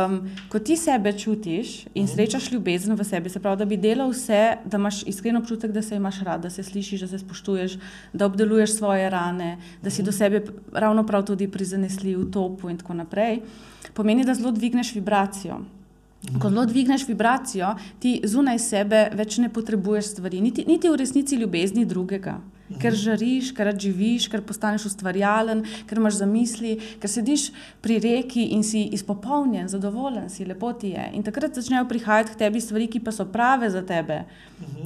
um, 0.05 0.15
ko 0.49 0.59
ti 0.59 0.75
sebe 0.75 1.13
čutiš 1.13 1.67
in 1.93 2.05
srečaš 2.05 2.51
ljubezen 2.51 2.93
v 2.93 3.03
sebi, 3.03 3.29
se 3.29 3.39
pravi, 3.39 3.57
da 3.57 3.65
bi 3.65 3.77
delal 3.77 4.09
vse, 4.09 4.39
da 4.65 4.77
imaš 4.77 5.03
iskren 5.03 5.37
občutek, 5.37 5.71
da 5.71 5.81
se 5.81 5.95
imaš 5.95 6.19
rad, 6.19 6.41
da 6.41 6.49
se 6.49 6.63
slišiš, 6.63 6.99
da 6.99 7.07
se 7.07 7.19
spoštuješ, 7.19 7.77
da 8.13 8.25
obdeluješ 8.25 8.75
svoje 8.75 9.09
rane, 9.09 9.53
da 9.81 9.89
si 9.89 10.03
do 10.03 10.11
sebe 10.11 10.41
ravno 10.73 11.05
prav 11.05 11.23
tudi 11.23 11.47
prizanesljiv, 11.47 12.27
topu 12.29 12.69
in 12.69 12.77
tako 12.77 12.93
naprej, 12.95 13.39
pomeni, 13.93 14.25
da 14.25 14.33
zelo 14.33 14.51
dvigneš 14.51 14.91
vibracijo. 14.93 15.61
Ko 16.41 16.49
zelo 16.49 16.65
dvigneš 16.65 17.07
vibracijo, 17.07 17.73
ti 17.99 18.19
zunaj 18.23 18.59
sebe 18.59 19.05
več 19.15 19.37
ne 19.39 19.49
potrebuješ 19.49 20.13
stvari, 20.13 20.41
niti, 20.43 20.65
niti 20.67 20.89
v 20.89 20.99
resnici 20.99 21.39
ljubezni 21.39 21.85
drugega. 21.85 22.39
Ker 22.77 22.93
žariš, 22.93 23.51
ker 23.57 23.71
živiš, 23.73 24.27
ker 24.29 24.41
postaneš 24.41 24.85
ustvarjalen, 24.85 25.63
ker 25.87 25.97
imaš 25.97 26.19
zamisli, 26.19 26.75
ker 27.01 27.09
sediš 27.09 27.47
pri 27.81 27.97
reki 27.99 28.43
in 28.53 28.63
si 28.63 28.83
izpopolnjen, 28.93 29.67
zadovoljen 29.67 30.29
si, 30.29 30.45
lepo 30.45 30.73
ti 30.73 30.87
je. 30.89 31.09
In 31.13 31.23
takrat 31.23 31.55
začnejo 31.55 31.87
prihajati 31.89 32.31
k 32.31 32.35
tebi 32.37 32.61
stvari, 32.61 32.87
ki 32.87 32.99
pa 32.99 33.11
so 33.11 33.25
prave 33.25 33.69
za 33.69 33.81
tebe. 33.81 34.25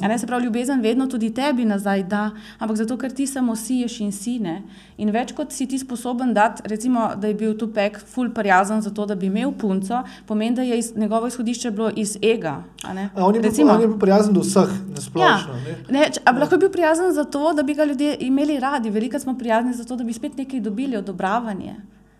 A 0.03 0.07
Ne, 0.07 0.19
se 0.19 0.27
pravi, 0.27 0.45
ljubezen 0.45 0.81
vedno 0.81 1.07
tudi 1.07 1.33
tebi 1.33 1.65
nazaj 1.65 2.03
da, 2.03 2.31
ampak 2.59 2.77
zato, 2.77 2.97
ker 2.97 3.11
ti 3.11 3.27
samo 3.27 3.55
siješ 3.55 3.99
in 3.99 4.11
sine. 4.11 4.61
In 4.97 5.09
več 5.09 5.31
kot 5.31 5.51
si 5.51 5.65
ti 5.67 5.79
sposoben 5.79 6.33
dati, 6.33 6.61
recimo, 6.65 7.15
da 7.17 7.27
je 7.27 7.33
bil 7.33 7.57
tu 7.57 7.67
pek 7.67 7.97
ful 7.99 8.29
prijazen 8.29 8.81
za 8.81 8.89
to, 8.91 9.05
da 9.05 9.15
bi 9.15 9.25
imel 9.25 9.51
punco, 9.51 10.03
pomeni, 10.25 10.55
da 10.55 10.61
je 10.61 10.77
iz, 10.77 10.93
njegovo 10.95 11.27
izhodišče 11.27 11.71
bilo 11.71 11.89
iz 11.95 12.17
ega. 12.21 12.63
a 12.83 12.93
ne. 12.93 13.09
A 13.15 13.25
on 13.25 13.35
je 13.35 13.41
bil, 13.41 13.49
Recimo- 13.51 13.71
on 13.71 13.81
je 13.81 13.87
bil 13.87 13.97
prijazen 13.99 14.33
do 14.33 14.41
vseh, 14.41 14.69
nasplošno. 14.95 15.53
Ja, 15.57 15.79
ne. 15.89 15.99
ne, 15.99 16.09
če, 16.11 16.21
a 16.25 16.31
bi 16.33 16.39
lahko 16.39 16.57
bil 16.57 16.69
prijazen 16.69 17.13
zato, 17.13 17.53
da 17.53 17.63
bi 17.63 17.72
ga 17.75 17.85
ljudje 17.85 18.17
imeli 18.19 18.59
radi. 18.59 18.89
Veliko 18.89 19.19
smo 19.19 19.37
prijazni 19.37 19.73
zato, 19.73 19.95
da 19.95 20.03
bi 20.03 20.13
spet 20.13 20.37
nekaj 20.37 20.59
dobili, 20.59 20.97
odobravanje, 20.97 21.75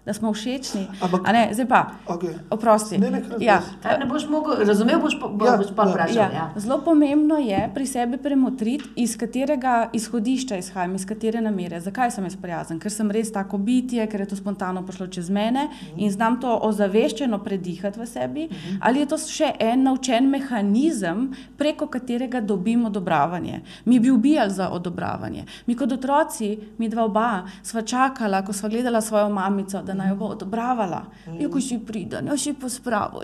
da 0.06 0.14
smo 0.14 0.30
všečni. 0.30 0.88
Ampak- 1.02 1.22
A 1.24 1.32
Ne, 1.34 1.50
zdaj 1.52 1.66
pa, 1.66 1.82
Okay. 2.06 2.34
oprosti. 2.50 2.98
Ne, 2.98 3.08
ja. 3.40 3.62
Kaj 3.82 3.98
ne 3.98 4.06
boš 4.06 4.28
mogel, 4.28 4.56
razumel 4.60 5.00
boš, 5.00 5.16
pa, 5.16 5.28
bo, 5.30 5.46
Ja, 5.46 5.58
boš 5.58 5.68
pa 5.70 5.84
ja. 5.84 5.90
vprašal. 5.90 6.16
Ja. 6.16 6.30
Ja. 6.34 6.52
Zelo 6.56 6.78
pomembno 6.80 7.36
je 7.38 7.72
pri 7.74 7.86
sebi 7.86 8.18
premotriti, 8.18 8.90
iz 8.96 9.18
katerega 9.18 9.90
izhodišča 9.94 10.58
izhajam, 10.58 10.96
iz 10.96 11.06
katere 11.06 11.42
namere. 11.42 11.80
Zakaj 11.80 12.12
sem 12.12 12.24
jaz 12.24 12.36
prijazen? 12.36 12.80
Ker 12.80 12.92
sem 12.92 13.10
res 13.10 13.32
tako 13.32 13.58
bitje, 13.58 14.08
ker 14.08 14.20
je 14.20 14.26
to 14.26 14.36
spontano 14.36 14.84
prišlo 14.84 15.08
čez 15.08 15.30
mene 15.30 15.68
in 15.96 16.12
znam 16.12 16.38
to 16.38 16.60
ozaveščeno 16.60 17.40
predihati 17.40 18.00
v 18.00 18.06
sebi, 18.06 18.50
ali 18.80 19.00
je 19.00 19.06
to 19.06 19.18
še 19.20 19.54
en 19.62 19.84
naučen 19.84 20.28
mehanizem, 20.28 21.28
preko 21.58 21.88
katerega 21.88 22.42
dobim 22.42 22.86
odobravanje. 22.86 23.62
Mi 23.86 24.00
bi 24.00 24.12
ubijali 24.12 24.52
za 24.52 24.70
odobravanje. 24.70 25.46
Mi 25.66 25.76
kot 25.76 25.92
otroci, 25.92 26.50
mi 26.78 26.90
dva 26.90 27.04
oba, 27.04 27.30
sva 27.64 27.82
čakala, 27.84 28.42
ko 28.42 28.54
sva 28.54 28.70
gledala 28.70 29.02
svojo 29.02 29.30
mamico, 29.30 29.82
da 29.82 29.93
naj 29.96 30.10
jo 30.10 30.16
bo 30.16 30.32
odobravala. 30.36 31.04
Ja, 31.40 31.50
ko 31.50 31.62
si 31.62 31.80
pride, 31.80 32.22
no 32.22 32.38
si 32.38 32.54
pospravo. 32.54 33.22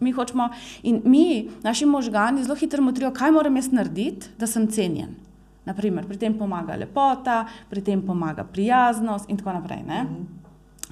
Mi 0.00 0.12
hočemo 0.12 0.48
in 0.82 1.02
mi, 1.04 1.48
naši 1.62 1.86
možgani, 1.86 2.44
zelo 2.44 2.56
hitro 2.56 2.82
motrijo, 2.82 3.12
kaj 3.14 3.32
moram 3.32 3.56
jaz 3.56 3.70
narediti, 3.72 4.32
da 4.38 4.46
sem 4.46 4.68
cenjen. 4.68 5.14
Naprimer, 5.66 6.06
pri 6.06 6.18
tem 6.18 6.34
pomaga 6.38 6.76
lepota, 6.78 7.44
pri 7.70 7.82
tem 7.82 8.02
pomaga 8.06 8.44
prijaznost 8.44 9.30
in 9.30 9.38
tako 9.40 9.56
naprej. 9.58 9.82
Ne? 9.86 10.04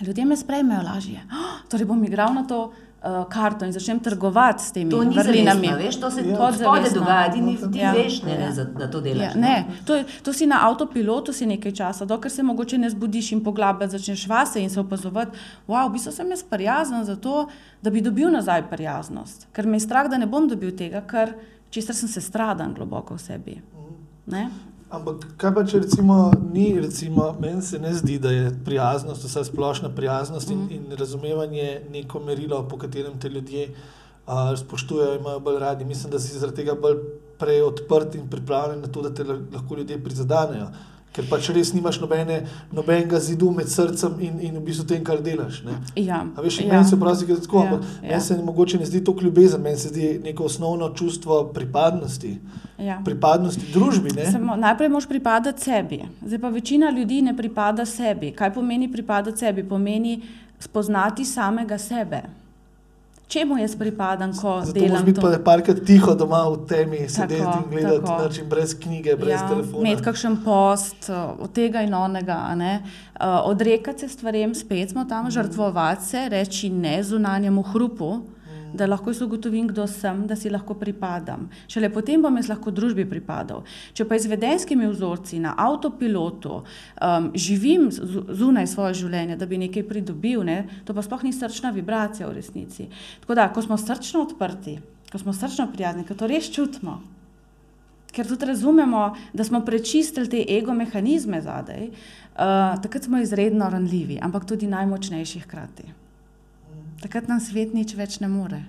Ljudje 0.03 0.25
me 0.25 0.37
sprejmejo 0.37 0.83
lažje. 0.83 1.21
Oh, 1.31 1.61
torej 1.71 1.87
bom 1.87 2.03
igral 2.05 2.35
na 2.35 2.43
to 2.47 2.73
uh, 3.05 3.29
karto 3.29 3.65
in 3.65 3.73
začnem 3.73 4.01
trgovati 4.01 4.63
s 4.63 4.73
temi 4.73 4.91
To 4.91 5.05
ni 5.05 5.15
vrlinami. 5.15 5.67
zavestno, 5.67 5.77
veš, 5.79 5.97
to 5.97 6.11
se 6.11 6.21
Ja. 6.23 6.39
ja. 6.41 6.53
spode 6.53 6.91
dogaja, 6.91 7.31
ti, 7.31 7.41
ni- 7.41 7.59
ti 7.73 7.79
Ja. 7.79 7.93
veš, 7.93 8.23
ne, 8.23 8.39
ne, 8.39 8.53
za- 8.53 8.65
da 8.67 8.91
to 8.91 9.01
delaš. 9.01 9.21
Ja, 9.25 9.35
ne, 9.37 9.55
to, 9.85 9.95
je- 9.95 10.05
to 10.23 10.33
si 10.33 10.47
na 10.47 10.59
avtopilotu 10.63 11.33
si 11.33 11.47
nekaj 11.47 11.73
časa, 11.73 12.05
dokler 12.05 12.31
se 12.31 12.43
mogoče 12.43 12.79
ne 12.79 12.91
zbudiš 12.91 13.33
in 13.33 13.41
poglabljati 13.43 13.91
začneš 13.91 14.27
vase 14.27 14.61
in 14.61 14.71
se 14.71 14.81
opazovati. 14.81 15.37
Wow, 15.69 15.89
v 15.89 15.93
bistvu 15.93 16.13
sem 16.13 16.31
jaz 16.31 16.43
prijazen 16.45 17.05
zato, 17.05 17.49
da 17.83 17.91
bi 17.91 18.01
dobil 18.01 18.31
nazaj 18.31 18.63
prijaznost. 18.65 19.47
Ker 19.53 19.67
me 19.67 19.77
je 19.77 19.81
strah, 19.81 20.09
da 20.09 20.19
ne 20.19 20.27
bom 20.27 20.49
dobil 20.49 20.71
tega, 20.73 21.01
ker 21.03 21.33
česar 21.71 21.95
sem 21.95 22.09
se 22.09 22.21
stradan 22.21 22.75
globoko 22.75 23.15
v 23.15 23.21
sebi. 23.21 23.61
Ne? 24.27 24.49
Ampak 24.95 25.25
kaj 25.41 25.55
pa, 25.55 25.65
če 25.67 25.81
recimo 25.83 26.17
ni, 26.53 26.69
recimo, 26.81 27.33
meni 27.41 27.63
se 27.63 27.79
ne 27.83 27.91
zdi, 27.95 28.19
da 28.19 28.31
je 28.31 28.53
prijaznost, 28.65 29.25
vsa 29.27 29.43
splošna 29.45 29.91
prijaznost 29.97 30.51
in, 30.51 30.67
in 30.71 30.97
razumevanje 30.99 31.81
neko 31.91 32.21
merilo, 32.23 32.63
po 32.69 32.79
katerem 32.79 33.19
te 33.21 33.29
ljudje 33.29 33.69
uh, 33.71 34.53
spoštujejo 34.57 35.15
in 35.17 35.21
imajo 35.21 35.41
bolj 35.41 35.59
radi. 35.59 35.85
Mislim, 35.85 36.13
da 36.13 36.19
si 36.19 36.39
zaradi 36.39 36.63
tega 36.63 36.75
bolj 36.75 37.01
prej 37.39 37.63
odprt 37.63 38.15
in 38.15 38.29
pripravljen 38.31 38.81
na 38.81 38.87
to, 38.87 39.03
da 39.03 39.11
te 39.15 39.25
la- 39.25 39.41
lahko 39.53 39.77
ljudje 39.77 39.99
prizadanejo. 40.05 40.69
Ker 41.15 41.25
pač 41.31 41.47
res 41.49 41.71
nimaš 41.73 42.01
nobene, 42.01 42.41
nobenega 42.73 43.21
zidu 43.21 43.51
med 43.51 43.69
srcem 43.69 44.17
in, 44.21 44.41
in 44.41 44.57
v 44.57 44.63
bistvu 44.63 44.87
tem, 44.87 45.05
kar 45.05 45.21
delaš. 45.23 45.61
Ne? 45.63 45.77
Ja, 45.97 46.25
A 46.35 46.43
veš, 46.43 46.57
ja. 46.59 46.67
meni 46.67 46.85
se 46.85 46.99
pravi, 46.99 47.27
da 47.27 47.33
je 47.33 47.41
tako, 47.41 47.59
Ja, 47.59 47.69
ampak 47.69 47.83
ja. 48.03 48.09
meni 48.09 48.21
se 48.21 48.39
mogoče 48.43 48.79
ne 48.79 48.87
zdi 48.87 49.05
toliko 49.05 49.25
ljubezen, 49.25 49.63
meni 49.63 49.77
se 49.77 49.89
zdi 49.89 50.21
neko 50.25 50.45
osnovno 50.45 50.91
čustvo 50.91 51.45
pripadnosti, 51.47 52.39
Ja. 52.79 52.99
pripadnosti 53.05 53.73
družbi. 53.73 54.11
Ne? 54.11 54.27
Samo, 54.27 54.57
najprej 54.59 54.89
moraš 54.89 55.07
pripadati 55.07 55.63
sebi. 55.63 56.03
Zdaj 56.21 56.39
pa 56.39 56.49
večina 56.51 56.91
ljudi 56.91 57.23
ne 57.23 57.37
pripada 57.37 57.87
sebi. 57.87 58.33
Kaj 58.33 58.55
pomeni 58.55 58.91
pripadati 58.93 59.39
sebi? 59.39 59.63
Pomeni 59.65 60.17
spoznati 60.59 61.25
samega 61.25 61.79
sebe. 61.79 62.23
Čemu 63.29 63.59
jaz 63.59 63.77
pripadam, 63.77 64.33
ko 64.37 64.61
Zato 64.65 64.81
delam 64.81 65.05
biti 65.05 65.21
to? 65.21 65.31
pa 65.31 65.39
parkrat 65.45 65.81
tiho 65.87 66.15
doma 66.15 66.45
v 66.49 66.67
temi, 66.69 67.09
sedeti 67.09 67.41
in 67.43 67.71
gledati, 67.71 68.05
tako. 68.07 68.23
način 68.23 68.49
brez 68.49 68.75
knjige, 68.81 69.17
brez 69.17 69.41
ja, 69.41 69.49
telefona. 69.49 69.89
Imeti 69.89 70.03
kakšen 70.03 70.37
post, 70.45 71.09
uh, 71.09 71.41
od 71.41 71.53
tega 71.53 71.83
in 71.83 71.95
onega, 71.95 72.39
uh, 72.55 73.27
odrekati 73.45 74.01
se 74.01 74.09
stvarem, 74.09 74.55
spet 74.55 74.91
smo 74.91 75.05
tam, 75.05 75.31
žrtvovati 75.31 76.05
se, 76.05 76.29
reči 76.29 76.71
ne 76.71 77.03
zunanjemu 77.03 77.63
hrupu. 77.63 78.21
Da 78.75 78.87
lahko 78.91 79.13
jaz 79.13 79.23
ugotovim, 79.23 79.69
kdo 79.71 79.87
sem, 79.91 80.25
da 80.27 80.37
si 80.37 80.51
lahko 80.51 80.75
pripadam. 80.79 81.49
Šele 81.71 81.91
potem 81.95 82.23
bom 82.23 82.37
jaz 82.37 82.51
lahko 82.51 82.73
družbi 82.75 83.07
pripadal. 83.09 83.63
Če 83.95 84.07
pa 84.09 84.19
izvedenskimi 84.19 84.89
vzorci 84.91 85.39
na 85.43 85.55
avtopilotu 85.59 86.61
um, 86.61 87.31
živim 87.35 87.89
zunaj 87.93 88.69
svoje 88.75 88.99
življenje, 89.05 89.39
da 89.39 89.47
bi 89.47 89.61
nekaj 89.63 89.87
pridobil, 89.89 90.45
ne, 90.47 90.59
to 90.85 90.97
pa 90.97 91.05
sploh 91.07 91.25
ni 91.25 91.33
srčna 91.33 91.73
vibracija 91.75 92.29
v 92.29 92.39
resnici. 92.41 92.89
Tako 93.25 93.39
da, 93.39 93.49
ko 93.55 93.63
smo 93.63 93.79
srčno 93.81 94.27
odprti, 94.27 94.79
ko 95.13 95.23
smo 95.23 95.35
srčno 95.37 95.71
prijazni, 95.73 96.07
ko 96.09 96.19
to 96.19 96.29
res 96.31 96.51
čutimo, 96.53 96.99
ker 98.15 98.29
tudi 98.31 98.47
razumemo, 98.47 99.09
da 99.35 99.45
smo 99.47 99.65
prečistili 99.67 100.31
te 100.31 100.45
ego 100.57 100.75
mehanizme 100.75 101.41
zadaj, 101.43 101.91
uh, 101.91 102.79
takrat 102.83 103.07
smo 103.07 103.23
izredno 103.23 103.71
ranljivi, 103.71 104.21
ampak 104.23 104.47
tudi 104.51 104.71
najmočnejši 104.71 105.45
hkrati. 105.47 106.04
Takrat 107.05 107.29
nam 107.29 107.41
svet 107.45 107.75
nič 107.77 107.93
več 107.99 108.17
ne 108.23 108.31
more. 108.33 108.63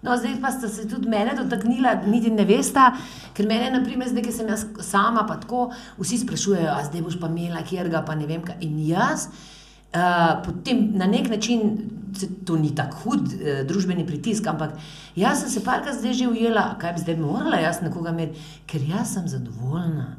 No, 0.00 0.16
zdaj 0.16 0.38
pa 0.40 0.48
sta 0.52 0.68
se 0.68 0.86
tudi 0.88 1.08
mene 1.12 1.34
dotaknila, 1.36 1.94
niti 2.08 2.30
ne 2.32 2.44
veste, 2.48 2.82
ker 3.36 3.48
mene, 3.48 3.68
naprimer, 3.74 4.08
zdaj, 4.08 4.24
ki 4.24 4.32
sem 4.32 4.48
jaz 4.48 4.64
sama, 4.84 5.26
pa 5.28 5.36
tako, 5.42 5.66
vsi 6.00 6.22
sprašujejo, 6.22 6.70
a 6.72 6.84
zdaj 6.88 7.04
boš 7.04 7.18
pa 7.20 7.28
imela 7.28 7.60
kjerga, 7.68 8.00
pa 8.04 8.16
ne 8.16 8.28
vem 8.28 8.40
kaj. 8.44 8.56
In 8.64 8.78
jaz, 8.88 9.26
uh, 9.92 10.40
potem 10.46 10.86
na 10.96 11.08
nek 11.08 11.28
način, 11.32 11.76
se, 12.16 12.30
to 12.48 12.56
ni 12.60 12.72
tako 12.76 13.04
hud 13.04 13.28
uh, 13.36 13.60
družbeni 13.68 14.06
pritisk, 14.08 14.48
ampak 14.48 14.76
jaz 15.20 15.44
sem 15.44 15.52
se 15.52 15.64
parkrat 15.64 16.00
zdaj 16.00 16.16
že 16.22 16.32
ujela, 16.32 16.70
kaj 16.80 16.96
bi 16.96 17.04
zdaj 17.04 17.20
morala 17.20 17.60
jaz 17.60 17.82
nekoga 17.84 18.16
imeti, 18.16 18.40
ker 18.68 18.84
jaz 18.88 19.16
sem 19.18 19.28
zadovoljna. 19.28 20.14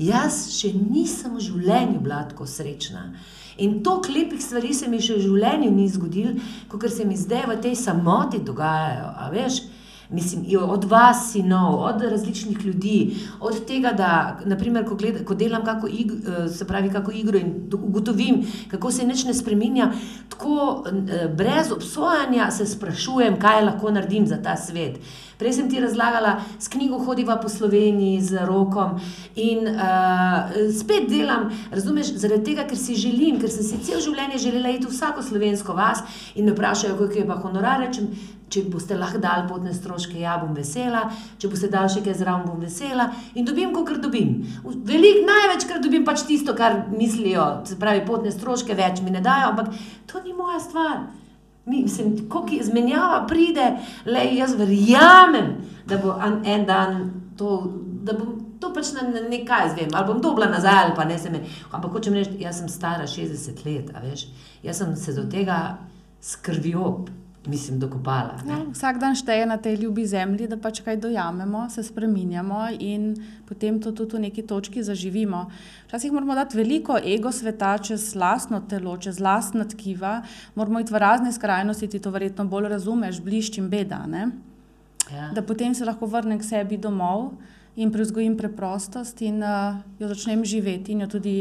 Jaz 0.00 0.46
še 0.52 0.72
nisem 0.76 1.36
v 1.36 1.44
življenju 1.44 2.00
bila 2.04 2.24
tako 2.28 2.48
srečna. 2.48 3.10
In 3.58 3.82
toliko 3.82 4.12
lepih 4.12 4.42
stvari 4.42 4.74
se 4.74 4.88
mi 4.88 5.00
še 5.00 5.16
v 5.16 5.24
življenju 5.24 5.70
ni 5.72 5.88
zgodilo, 5.88 6.34
kot 6.68 6.88
se 6.92 7.06
mi 7.08 7.16
zdaj 7.16 7.46
v 7.48 7.60
tej 7.64 7.76
samoti 7.80 8.42
dogajajo. 8.44 9.08
A 9.16 9.30
veš, 9.32 9.62
mislim, 10.10 10.44
od 10.60 10.84
vas, 10.84 11.32
sinov, 11.32 11.82
od 11.82 12.02
različnih 12.02 12.64
ljudi, 12.64 13.16
od 13.40 13.64
tega, 13.66 13.92
da 13.92 14.38
naprimer, 14.44 14.84
ko, 14.86 14.94
gled, 14.94 15.24
ko 15.24 15.34
delam 15.34 15.64
kako 15.64 15.86
ig, 15.86 16.12
eh, 16.12 16.48
se 16.48 16.66
pravi, 16.66 16.90
kako 16.90 17.12
igro 17.12 17.38
in 17.38 17.70
ugotovim, 17.72 18.42
kako 18.70 18.90
se 18.90 19.06
nič 19.06 19.24
ne 19.24 19.34
spreminja, 19.34 19.92
tako 20.28 20.84
eh, 20.86 21.28
brez 21.28 21.72
obsojanja 21.72 22.50
se 22.50 22.66
sprašujem, 22.66 23.40
kaj 23.40 23.64
lahko 23.64 23.90
naredim 23.90 24.26
za 24.26 24.42
ta 24.42 24.56
svet. 24.56 25.00
Prej 25.38 25.52
sem 25.52 25.66
ti 25.68 25.80
razlagala, 25.80 26.40
s 26.58 26.68
knjigo 26.68 26.98
hodiva 27.04 27.36
po 27.36 27.48
Sloveniji 27.48 28.22
z 28.24 28.46
rokom 28.48 28.96
in 29.36 29.68
uh, 29.68 30.48
spet 30.72 31.10
delam, 31.10 31.50
razumeš, 31.70 32.14
zaradi 32.16 32.44
tega, 32.44 32.64
ker 32.64 32.78
si 32.80 32.96
želim, 32.96 33.36
ker 33.40 33.52
sem 33.52 33.66
si 33.66 33.82
cel 33.84 34.00
življenje 34.00 34.40
želela 34.46 34.72
iti 34.72 34.88
v 34.88 34.94
vsako 34.94 35.22
slovensko 35.22 35.76
vas 35.76 36.00
in 36.34 36.48
me 36.48 36.56
vprašajo, 36.56 36.96
koliko 36.96 37.20
je 37.20 37.26
pa 37.28 37.36
honorar, 37.42 37.84
rečem, 37.84 38.08
če 38.52 38.62
boste 38.70 38.94
lahko 38.98 39.18
dali 39.22 39.46
potne 39.48 39.72
stroške, 39.74 40.18
ja, 40.22 40.36
bom 40.38 40.54
vesela, 40.54 41.06
če 41.40 41.50
boste 41.50 41.70
dali 41.72 41.90
še 41.90 42.02
kaj 42.04 42.18
zraven, 42.20 42.46
bom 42.46 42.62
vesela 42.62 43.08
in 43.34 43.46
dobim, 43.46 43.74
kar 43.74 43.98
dobim. 44.02 44.38
Veliko, 44.86 45.24
največkrat 45.26 45.82
dobim 45.82 46.06
pač 46.06 46.22
tisto, 46.28 46.54
kar 46.58 46.84
mislijo, 46.92 47.46
se 47.66 47.78
pravi, 47.80 48.04
potne 48.06 48.30
stroške 48.34 48.76
več 48.78 49.02
mi 49.02 49.14
ne 49.14 49.22
dajo, 49.24 49.52
ampak 49.52 49.74
to 50.10 50.22
ni 50.22 50.34
moja 50.36 50.60
stvar. 50.62 51.06
Mislim, 51.66 52.14
kako 52.30 52.54
izmenjava 52.60 53.24
pride, 53.26 53.72
le 54.06 54.22
jaz 54.36 54.54
verjamem, 54.54 55.56
da 55.90 55.98
bo 55.98 56.14
en, 56.22 56.38
en 56.46 56.66
dan 56.68 57.00
to, 57.38 57.58
da 58.06 58.14
bom 58.14 58.36
to 58.62 58.70
pač 58.72 58.92
na, 58.94 59.08
na 59.10 59.24
nekaj 59.26 59.74
zvem, 59.74 59.90
ali 59.90 60.06
bom 60.06 60.22
dobila 60.22 60.46
nazaj, 60.52 60.84
ali 60.84 60.94
pa 60.96 61.04
ne 61.04 61.18
se 61.18 61.34
me. 61.34 61.42
Ampak 61.74 61.98
hočem 61.98 62.14
reči, 62.16 62.38
jaz 62.40 62.62
sem 62.62 62.70
stara 62.70 63.10
60 63.10 63.66
let, 63.66 63.90
veš, 64.06 64.28
jaz 64.62 64.78
sem 64.80 64.94
se 64.96 65.18
do 65.18 65.26
tega 65.30 65.58
skrvjo 66.22 66.86
mislim, 67.46 67.78
dokopala. 67.78 68.38
Ja, 68.48 68.58
vsak 68.72 68.98
dan 68.98 69.14
šteje 69.14 69.46
na 69.46 69.56
tej 69.56 69.76
ljubi 69.82 70.06
zemlji, 70.06 70.48
da 70.48 70.56
pač 70.56 70.80
kaj 70.84 70.96
dojamemo, 71.02 71.66
se 71.70 71.82
spremenjamo 71.82 72.66
in 72.78 73.14
potem 73.48 73.80
to 73.82 73.92
tudi 73.92 74.16
v 74.16 74.20
neki 74.26 74.42
točki 74.42 74.82
zaživimo. 74.82 75.46
Včasih 75.86 76.12
moramo 76.12 76.34
dati 76.34 76.56
veliko 76.56 76.98
ego 76.98 77.32
sveta 77.32 77.76
čez 77.78 78.14
lastno 78.14 78.60
telo, 78.68 78.96
čez 78.98 79.20
lastna 79.20 79.64
tkiva, 79.64 80.22
moramo 80.54 80.80
iti 80.80 80.92
v 80.92 81.02
razne 81.02 81.32
skrajnosti, 81.32 81.88
ti 81.88 81.98
to 81.98 82.10
verjetno 82.10 82.44
bolj 82.44 82.68
razumeš, 82.68 83.20
bliščim 83.22 83.70
beda. 83.70 84.04
Ja. 84.06 85.30
Da 85.34 85.42
potem 85.42 85.74
se 85.74 85.84
lahko 85.84 86.06
vrnem 86.06 86.38
k 86.38 86.44
sebi 86.44 86.76
domov 86.76 87.32
in 87.76 87.92
prevzgojim 87.92 88.36
preprostost 88.36 89.20
in 89.22 89.42
uh, 89.42 89.76
jo 90.00 90.08
začnem 90.08 90.44
živeti 90.44 90.92
in 90.92 91.04
jo 91.04 91.06
tudi 91.06 91.36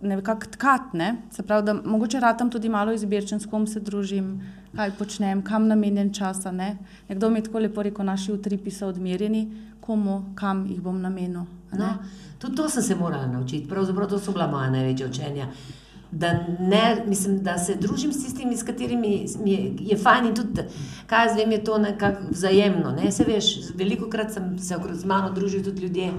nekako 0.00 0.46
tkati. 0.50 0.96
Ne? 0.96 1.16
Se 1.30 1.42
pravi, 1.42 1.66
da 1.66 1.74
mogoče 1.74 2.20
ratam 2.20 2.50
tudi 2.50 2.68
malo 2.68 2.92
izbirčen, 2.92 3.40
s 3.40 3.46
kom 3.46 3.66
se 3.66 3.80
družim, 3.80 4.40
kaj 4.76 4.92
počnem, 4.98 5.42
kam 5.42 5.66
namenjen 5.68 6.12
čas. 6.14 6.44
Ne? 6.52 6.76
Nekdo 7.08 7.30
mi 7.30 7.38
je 7.38 7.44
tako 7.44 7.58
lepo 7.58 7.82
rekel, 7.82 8.04
naši 8.04 8.32
utripi 8.32 8.70
so 8.70 8.88
odmerjeni, 8.88 9.48
komu, 9.80 10.22
kam 10.34 10.66
jih 10.66 10.80
bom 10.80 11.00
namenil. 11.00 11.44
No, 11.72 11.94
tudi 12.38 12.56
to 12.56 12.68
sem 12.68 12.82
se 12.82 12.94
morala 12.94 13.26
naučiti, 13.26 13.68
pravzaprav 13.68 14.08
to 14.08 14.18
so 14.18 14.32
bila 14.32 14.46
moja 14.46 14.70
največja 14.70 15.06
učenja. 15.06 15.46
Da, 16.12 16.32
ne, 16.58 17.04
mislim, 17.06 17.38
da 17.42 17.58
se 17.58 17.76
družim 17.78 18.12
s 18.12 18.24
tistimi, 18.24 18.56
s 18.56 18.62
katerimi 18.66 19.26
je, 19.44 19.58
je 19.80 19.96
fajn 19.96 20.26
in 20.26 20.34
tudi, 20.34 20.64
kaj 21.06 21.26
jaz 21.26 21.36
vem, 21.36 21.52
je 21.52 21.64
to 21.64 21.78
nekako 21.78 22.30
vzajemno. 22.30 22.90
Ne? 22.90 23.12
Se 23.12 23.24
veš, 23.24 23.50
veliko 23.78 24.08
krat 24.10 24.32
sem 24.34 24.58
se 24.58 24.78
z 24.92 25.04
mano 25.04 25.30
družil 25.30 25.62
tudi 25.64 25.82
ljudje, 25.82 26.12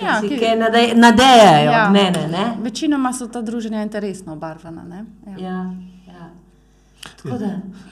Ja, 0.00 0.20
ki 0.20 0.38
se 0.38 0.56
nadejajo 0.96 1.70
ja. 1.70 1.86
od 1.86 1.92
mene. 1.92 2.28
Ne? 2.28 2.56
Večinoma 2.62 3.12
so 3.12 3.26
ta 3.28 3.42
druženja 3.42 3.82
interesno 3.82 4.32
obarvana. 4.32 4.84
Ne? 4.84 5.04
Ja. 5.26 5.48
Ja, 5.48 5.74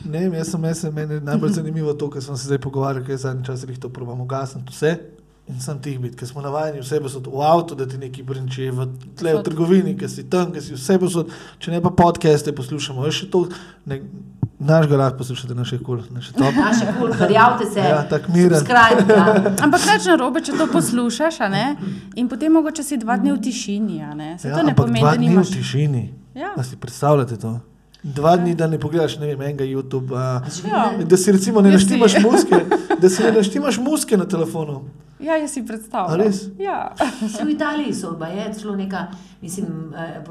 Ne, 0.04 0.24
jaz 0.38 0.50
sem, 0.50 0.64
jaz 0.64 0.82
sem 0.84 0.94
meni 0.94 1.20
najbolj 1.20 1.56
zanimivo 1.58 1.94
to, 1.94 2.10
kar 2.10 2.22
sem 2.22 2.36
se 2.36 2.50
zdaj 2.50 2.60
pogovarjal, 2.62 3.04
ker 3.06 3.18
zadnji 3.18 3.46
čas 3.46 3.64
jih 3.68 3.78
to 3.78 3.88
probamo 3.88 4.24
gasiti 4.24 4.70
vse. 4.70 4.98
In 5.50 5.58
sem 5.60 5.78
tih 5.82 5.98
bit, 5.98 6.14
ker 6.14 6.28
smo 6.28 6.42
navajeni 6.44 6.82
vse 6.82 7.00
posod 7.02 7.26
v 7.26 7.40
avtu, 7.42 7.74
da 7.74 7.86
ti 7.90 7.98
nekaj 7.98 8.26
brinči, 8.26 8.68
v 8.70 8.86
tle 9.18 9.34
v 9.34 9.42
trgovini, 9.46 9.96
ker 9.98 10.10
si 10.10 10.28
tam, 10.30 10.52
ker 10.54 10.62
si 10.62 10.76
vse 10.76 10.98
posod, 11.02 11.32
če 11.58 11.72
ne 11.74 11.80
pa 11.82 11.90
podcaste 11.90 12.54
poslušamo, 12.54 13.06
je 13.08 13.16
še 13.22 13.30
to, 13.32 13.48
ne, 13.90 14.04
Naš 14.60 14.86
ga 14.86 14.96
lahko 14.96 15.18
poslušate, 15.18 15.54
naše 15.54 15.78
kul, 15.80 16.02
naše 16.10 16.32
top. 16.32 16.54
Naše 16.68 16.92
kul, 16.98 17.14
prijavite 17.26 17.70
se. 17.70 17.80
Ja, 17.80 18.08
tako 18.08 18.32
miren. 18.32 18.60
Ja. 18.68 19.52
Ampak 19.64 19.80
kaj 19.80 19.96
je 19.96 20.10
narobe, 20.10 20.42
če 20.44 20.52
to 20.52 20.66
poslušaš, 20.68 21.38
in 22.14 22.28
potem 22.28 22.52
mogoče 22.52 22.84
si 22.84 22.98
dva 23.00 23.16
dni 23.16 23.32
v 23.32 23.40
tišini, 23.40 24.04
Se 24.38 24.48
ja, 24.48 24.56
to 24.56 24.62
ne 24.62 24.74
pomeni, 24.76 25.00
da 25.00 25.16
nimaš. 25.16 25.48
Dva 25.48 25.56
dni 25.56 25.56
v 25.56 25.62
tišini. 25.62 26.04
Ja. 26.34 26.52
Si 26.62 26.76
predstavljate 26.76 27.40
to. 27.40 27.60
Dva 28.02 28.36
dni, 28.36 28.54
da 28.54 28.66
ne 28.66 28.78
pogledaš, 28.80 29.18
ne 29.20 29.26
vem, 29.26 29.42
enega 29.42 29.64
YouTube, 29.64 30.16
a, 30.16 30.40
ja. 30.68 30.92
da 31.04 31.16
si 31.16 31.32
recimo 31.32 31.60
ne 31.60 31.70
naštimaš 31.70 32.14
muske, 32.22 32.64
da 33.00 33.08
si 33.08 33.22
ne 33.22 33.32
naštimaš 33.38 33.78
muske 33.78 34.16
na 34.16 34.24
telefonu. 34.24 34.80
Ja, 35.20 35.36
jaz 35.36 35.52
si 35.52 35.66
predstavljam. 35.66 36.32
Ja. 36.58 36.94
v 37.46 37.50
Italiji 37.50 37.94
so, 37.94 38.16
pa 38.18 38.26
je 38.32 38.52
celo 38.54 38.76
neka, 38.76 39.06
mislim, 39.42 39.94
eh, 39.96 40.24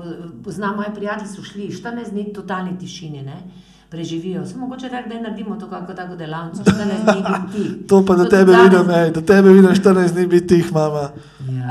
poznam 0.43 0.75
moje 0.75 0.93
prijatelje, 0.95 1.29
so 1.29 1.43
šli 1.43 1.69
14 1.69 2.11
dni 2.11 2.33
totalni 2.33 2.77
tišini, 2.79 3.21
ne 3.21 3.41
preživijo. 3.89 4.45
Samo 4.45 4.65
mogoče 4.67 4.89
reči, 4.89 5.09
da 5.09 5.21
naredimo 5.21 5.55
to 5.55 5.69
kot 5.69 5.95
tako 5.95 6.15
delavnico, 6.15 6.63
14 6.63 7.13
dni 7.13 7.23
biti. 7.23 7.87
To 7.89 8.05
pa 8.05 8.15
do 8.15 8.25
tebe 8.25 8.53
vidim, 8.63 8.89
ej, 8.89 9.11
do 9.11 9.21
tebe 9.21 9.49
vidim 9.49 9.71
14 9.71 10.13
dni 10.13 10.27
biti 10.27 10.47
tih, 10.47 10.73
mama. 10.73 11.09
Ja. 11.49 11.69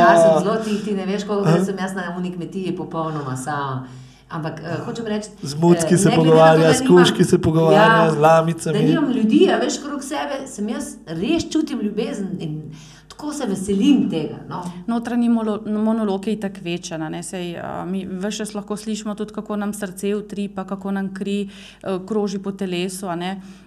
ja, 0.00 0.14
sem 0.22 0.44
zelo 0.44 0.56
tih, 0.64 0.84
ti 0.84 0.94
ne 0.94 1.06
veš, 1.06 1.24
koliko 1.24 1.64
sem 1.64 1.76
jaz 1.78 1.94
na 1.94 2.14
unik 2.18 2.36
kmetiji, 2.36 2.76
popolnoma 2.76 3.36
sama. 3.36 3.86
Ampak 4.30 4.60
uh, 4.62 4.84
hočem 4.86 5.06
reči, 5.10 5.30
z 5.42 5.58
mucki 5.58 5.98
se 5.98 6.10
pogovarja, 6.14 6.70
s 6.74 6.86
kuški 6.86 7.24
se 7.24 7.38
pogovarja, 7.42 8.04
ja, 8.04 8.10
z 8.14 8.16
lamicami. 8.22 8.78
Da 8.78 8.84
nimam 8.84 9.10
ljudi, 9.10 9.48
a 9.50 9.58
veš, 9.58 9.80
krok 9.82 10.04
sebe, 10.06 10.44
sem 10.46 10.68
jaz 10.70 10.94
res 11.06 11.48
čutim 11.50 11.82
ljubezen. 11.82 12.36
In, 12.38 12.54
tako 13.20 13.32
se 13.32 13.46
veselim 13.46 14.10
tega. 14.10 14.38
No. 14.48 14.62
Notranji 14.86 15.28
monolog 15.28 16.26
je 16.26 16.40
tako 16.40 16.62
večen. 16.64 17.02
Mi 17.90 18.04
več 18.06 18.54
lahko 18.54 18.76
slišimo 18.76 19.14
tudi, 19.14 19.34
kako 19.34 19.58
nam 19.60 19.74
srce 19.76 20.14
utripa, 20.16 20.64
kako 20.64 20.94
nam 20.96 21.10
kri 21.14 21.50
uh, 21.50 22.00
kroži 22.06 22.38
po 22.38 22.52
telesu. 22.52 23.10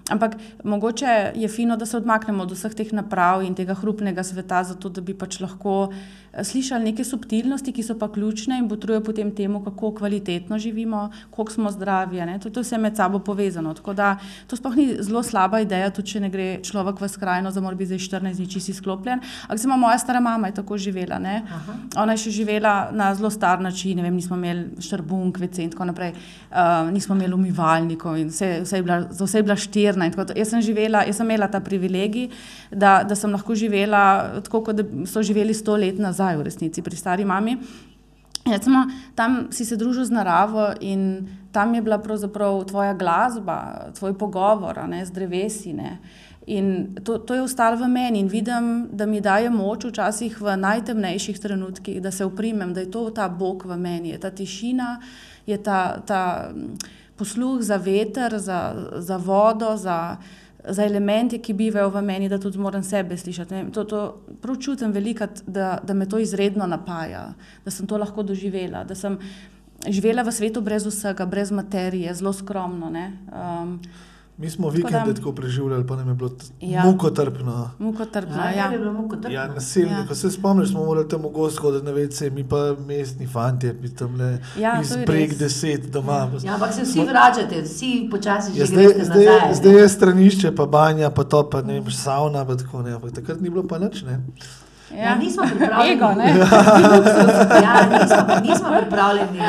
Ampak 0.10 0.36
mogoče 0.64 1.32
je 1.36 1.48
fino, 1.48 1.78
da 1.78 1.86
se 1.86 1.98
odmaknemo 1.98 2.44
od 2.44 2.52
vseh 2.52 2.74
teh 2.74 2.94
naprav 2.94 3.44
in 3.44 3.56
tega 3.56 3.76
hrupnega 3.78 4.24
sveta, 4.24 4.64
zato 4.64 4.90
da 4.90 5.02
bi 5.02 5.14
pač 5.14 5.40
lahko 5.40 5.92
eh, 5.92 6.23
slišali 6.44 6.84
neke 6.84 7.04
subtilnosti, 7.04 7.72
ki 7.72 7.84
so 7.84 7.96
pa 8.00 8.10
ključne 8.12 8.58
in 8.60 8.68
potrujejo 8.70 9.04
potem 9.04 9.32
temu, 9.36 9.64
kako 9.64 9.94
kvalitetno 9.96 10.60
živimo, 10.60 11.10
koliko 11.30 11.54
smo 11.54 11.72
zdravi. 11.72 12.22
To, 12.44 12.50
to 12.50 12.60
je 12.60 12.64
vse 12.64 12.78
med 12.78 12.98
sabo 12.98 13.20
povezano. 13.20 13.74
Tako 13.74 13.94
da 13.94 14.18
to 14.48 14.56
sploh 14.56 14.76
ni 14.76 14.98
zelo 15.00 15.24
slaba 15.24 15.62
ideja, 15.62 15.90
tudi 15.90 16.14
če 16.14 16.20
ne 16.20 16.30
gre 16.30 16.48
človek 16.64 17.02
v 17.02 17.10
skrajno, 17.10 17.52
da 17.52 17.62
mora 17.62 17.76
biti 17.76 17.94
za 17.94 18.20
14 18.20 18.38
dni 18.38 18.50
čisi 18.50 18.74
sklopljen. 18.74 19.22
Ampak 19.48 19.60
samo 19.60 19.78
moja 19.78 19.98
stara 19.98 20.20
mama 20.20 20.48
je 20.48 20.58
tako 20.60 20.78
živela. 20.78 21.22
Ona 21.96 22.18
je 22.18 22.26
še 22.26 22.32
živela 22.32 22.90
na 22.92 23.14
zelo 23.16 23.30
star 23.30 23.62
način, 23.62 23.98
ne 23.98 24.04
vem, 24.04 24.16
nismo 24.16 24.36
imeli 24.36 24.82
štrbunk, 24.82 25.40
vece 25.40 25.64
in 25.64 25.72
tako 25.72 25.86
naprej, 25.86 26.14
uh, 26.52 26.92
nismo 26.92 27.16
imeli 27.16 27.34
umivalnikov 27.34 28.18
in 28.18 28.30
vse, 28.34 28.60
vse 28.64 28.78
je 28.78 28.84
bila, 28.84 29.02
za 29.10 29.26
vse 29.26 29.38
je 29.38 29.44
bila 29.44 29.56
štir 29.56 29.94
mirna. 29.98 30.34
Jaz 30.36 30.50
sem, 30.50 30.62
živela, 30.62 31.04
jaz 31.08 31.18
sem 31.18 31.28
imela 31.28 31.48
ta 31.48 31.60
privilegij, 31.60 32.30
da, 32.72 33.04
da 33.04 33.16
sem 33.16 33.32
lahko 33.32 33.56
živela 33.56 34.42
tako, 34.44 34.64
kot 34.64 34.82
so 35.10 35.24
živeli 35.24 35.54
sto 35.54 35.76
let 35.78 36.00
nazaj, 36.00 36.23
v 36.40 36.48
resnici, 36.48 36.82
pri 36.82 36.96
stari 36.96 37.26
mami. 37.26 37.58
Recimo, 38.44 38.84
tam 39.16 39.48
si 39.56 39.66
se 39.66 39.78
družil 39.80 40.04
z 40.06 40.12
naravo 40.12 40.74
in 40.84 41.28
tam 41.52 41.76
je 41.76 41.82
bila 41.82 41.98
pravzaprav 41.98 42.66
tvoja 42.68 42.94
glasba, 42.94 43.92
tvoj 43.96 44.18
pogovor 44.20 44.84
ne, 44.88 45.06
z 45.06 45.12
drevesi. 45.16 45.74
Ne. 45.74 46.00
In 46.48 46.96
to, 47.04 47.18
to 47.24 47.38
je 47.38 47.44
ostalo 47.44 47.80
v 47.80 47.88
meni 47.88 48.20
in 48.20 48.28
vidim, 48.28 48.90
da 48.92 49.06
mi 49.06 49.22
daje 49.24 49.48
moč 49.50 49.88
včasih 49.88 50.42
v 50.42 50.58
najtemnejših 50.60 51.40
trenutkih, 51.40 52.02
da 52.04 52.12
se 52.12 52.26
uprimem, 52.28 52.74
da 52.74 52.84
je 52.84 52.92
to 52.92 53.10
ta 53.16 53.30
Bog 53.30 53.64
v 53.66 53.80
meni, 53.80 54.12
je 54.12 54.20
ta 54.20 54.32
tišina, 54.32 55.00
je 55.48 55.58
ta. 55.58 56.04
ta 56.04 56.52
posluh 57.14 57.62
za 57.62 57.78
veter, 57.78 58.40
za, 58.40 58.74
za 58.98 59.18
vodo, 59.18 59.78
za, 59.78 60.18
za 60.68 60.86
elemente, 60.86 61.38
ki 61.38 61.54
bivajo 61.54 61.90
v 61.90 62.02
meni, 62.02 62.30
da 62.30 62.40
tudi 62.40 62.60
moram 62.60 62.84
sebe 62.84 63.18
slišati. 63.18 63.66
To, 63.74 63.84
to 63.84 64.04
prav 64.42 64.58
čutim 64.62 64.92
veliko, 64.92 65.28
da, 65.46 65.80
da 65.84 65.94
me 65.94 66.10
to 66.10 66.20
izredno 66.20 66.68
napaja, 66.68 67.34
da 67.66 67.72
sem 67.72 67.88
to 67.88 67.98
lahko 67.98 68.24
doživela, 68.24 68.84
da 68.84 68.96
sem 68.96 69.20
živela 69.88 70.24
v 70.24 70.32
svetu 70.32 70.62
brez 70.62 70.86
vsega, 70.88 71.26
brez 71.26 71.52
materije, 71.52 72.14
zelo 72.14 72.34
skromno. 72.34 72.88
Um, 72.88 73.80
Mi 74.38 74.50
smo 74.50 74.70
vikende 74.70 75.14
tako 75.16 75.32
preživljali, 75.32 75.88
pa 75.88 75.96
nam 75.96 76.08
je 76.08 76.14
bilo 76.14 76.30
ja. 76.62 76.84
mukotrpno. 76.86 77.70
Mukotrpno, 77.80 78.36
ja. 78.36 78.52
ja. 78.52 78.72
ja, 78.72 79.30
ja 79.30 79.48
nasilni, 79.48 79.92
ja. 79.92 80.08
Ko 80.08 80.16
se 80.16 80.32
spomniš, 80.32 80.70
smo 80.70 80.86
morali 80.86 81.10
tam 81.10 81.22
gost 81.22 81.58
hoditi 81.58 81.86
na 81.86 81.92
vece, 81.92 82.30
mi 82.30 82.50
pa 82.50 82.76
mestni 82.88 83.28
fanti, 83.28 83.74
mi 83.82 83.96
tam 83.96 84.16
le 84.16 84.38
ja, 84.60 84.82
iz 84.82 84.96
breg 85.06 85.38
deset 85.38 85.92
doma. 85.92 86.14
Ja. 86.14 86.30
ja, 86.44 86.54
ampak 86.54 86.74
se 86.74 86.82
vsi 86.82 87.00
vračate, 87.00 87.62
vsi 87.62 88.08
počasi 88.12 88.60
ja, 88.60 88.66
zdaj, 88.66 88.88
zdaj, 89.04 89.54
zdaj 89.54 89.82
je 89.82 89.90
stranišče, 89.90 90.56
pa 90.56 90.66
banja, 90.66 91.10
pa 91.10 91.24
to, 91.24 91.50
pa 91.50 91.62
ne 91.62 91.74
vem, 91.74 91.92
sauna, 91.92 92.46
pa 92.46 92.56
tako 92.58 92.82
ne. 92.82 92.94
Ampak 92.94 93.12
takrat 93.12 93.42
ni 93.42 93.50
bilo 93.50 93.68
pa 93.68 93.78
nič, 93.78 94.02
ne. 94.02 94.20
Ja. 94.92 95.04
Ja, 95.04 95.16
nismo 95.16 95.44
pripravljeni. 95.50 95.94
Ego, 95.94 96.06
ja, 97.66 97.74
nismo, 97.92 98.52
nismo 98.52 98.68
pripravljeni. 98.82 99.40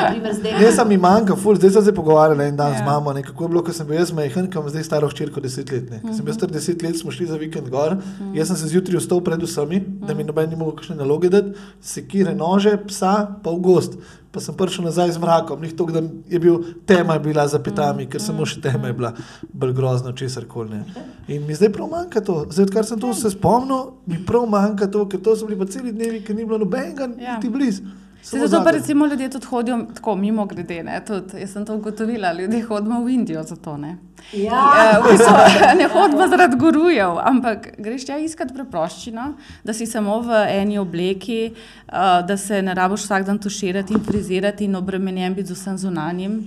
Ne, 0.59 0.71
sem 0.71 0.87
mi 0.87 0.97
manjka, 0.97 1.35
ful, 1.35 1.55
zdaj 1.55 1.69
sem 1.69 1.85
se 1.85 1.93
pogovarjal 1.95 2.41
en 2.41 2.55
dan 2.55 2.71
ja. 2.71 2.79
z 2.79 2.85
mamo, 2.85 3.13
ne, 3.13 3.23
kako 3.23 3.43
je 3.43 3.49
bilo, 3.49 3.63
ko 3.63 3.73
sem 3.73 3.87
bil 3.87 3.99
jaz 3.99 4.11
majhen, 4.15 4.49
ko 4.51 4.59
imam 4.59 4.73
zdaj 4.73 4.83
staro 4.83 5.09
hčerko 5.11 5.43
deset 5.43 5.71
let. 5.71 5.89
Ne. 5.91 6.01
Ko 6.01 6.13
sem 6.17 6.25
bil 6.25 6.33
star 6.33 6.51
deset 6.51 6.83
let, 6.83 6.97
smo 6.99 7.11
šli 7.11 7.27
za 7.29 7.37
vikend 7.37 7.69
gor, 7.69 7.97
-huh. 7.97 8.35
jaz 8.37 8.47
sem 8.47 8.57
se 8.57 8.67
zjutraj 8.73 8.99
vstal 8.99 9.21
pred 9.23 9.43
vsemi, 9.43 9.83
da 10.07 10.13
mi 10.13 10.23
noben 10.23 10.49
ni 10.49 10.55
mogel 10.55 10.75
kakšne 10.75 10.95
naloge 10.95 11.29
dati, 11.29 11.53
sekire 11.81 12.35
nože, 12.35 12.77
psa, 12.87 13.27
pa 13.43 13.51
v 13.51 13.59
gost 13.59 13.97
pa 14.35 14.43
sem 14.43 14.55
prišel 14.57 14.83
nazaj 14.83 15.15
z 15.15 15.21
mrakom, 15.23 15.61
ni 15.63 15.71
to, 15.71 15.87
da 15.87 16.03
je 16.27 16.39
bil 16.43 16.59
tema 16.85 17.15
je 17.15 17.23
bila 17.23 17.47
za 17.47 17.59
pitami, 17.63 18.03
ker 18.11 18.19
samo 18.19 18.43
še 18.43 18.59
tema 18.61 18.91
je 18.91 18.97
bila 18.97 19.13
bolj 19.53 19.71
grozna, 19.77 20.11
česar 20.11 20.43
koli. 20.43 20.81
In 21.31 21.45
mi 21.47 21.55
zdaj 21.55 21.71
prav 21.71 21.87
manjka 21.87 22.19
to, 22.19 22.41
zdaj 22.51 22.67
odkar 22.67 22.85
sem 22.85 22.99
to 22.99 23.13
se 23.15 23.31
spomnil, 23.31 23.93
mi 24.05 24.19
prav 24.27 24.43
manjka 24.51 24.89
to, 24.91 25.05
ker 25.07 25.23
to 25.23 25.37
so 25.39 25.47
bili 25.47 25.59
pa 25.59 25.69
celi 25.71 25.95
dnevi, 25.95 26.19
ker 26.27 26.35
ni 26.35 26.43
bilo 26.43 26.59
nobenega, 26.65 27.07
ja. 27.15 27.37
niti 27.37 27.53
blizu. 27.53 27.87
Se 28.25 28.47
zato 28.47 28.63
pa 28.63 28.71
recimo 28.71 29.05
ljudje 29.05 29.29
tudi 29.29 29.45
hodijo 29.45 29.85
tako 29.95 30.15
mimo 30.15 30.45
grede, 30.45 30.83
ne, 30.83 31.01
tudi, 31.05 31.39
jaz 31.39 31.51
sem 31.51 31.65
to 31.65 31.75
ugotovila, 31.75 32.33
ljudje 32.33 32.61
hodijo 32.63 33.03
v 33.03 33.09
Indijo 33.09 33.43
za 33.43 33.55
to, 33.55 33.77
ne. 33.77 33.97
Ja. 34.33 34.61
Eh, 34.77 34.99
v 34.99 35.11
bistvu, 35.11 35.33
ne 35.79 35.87
hodimo 35.93 36.27
zaradi 36.27 36.57
gurujev, 36.57 37.19
ampak 37.21 37.67
greš 37.77 38.09
ja 38.09 38.17
iskati 38.17 38.53
preproščino, 38.53 39.27
da 39.63 39.73
si 39.73 39.85
samo 39.85 40.19
v 40.25 40.41
eni 40.49 40.77
obleki, 40.81 41.53
uh, 41.53 42.25
da 42.27 42.37
se 42.37 42.61
ne 42.61 42.73
rabiš 42.73 43.05
vsak 43.05 43.25
dan 43.25 43.39
tuširati 43.39 43.93
in 43.93 44.03
frizirati 44.03 44.65
in 44.65 44.75
obremenjen 44.75 45.35
biti 45.35 45.53
z 45.53 45.59
vsem 45.59 45.77
zunanjim. 45.77 46.39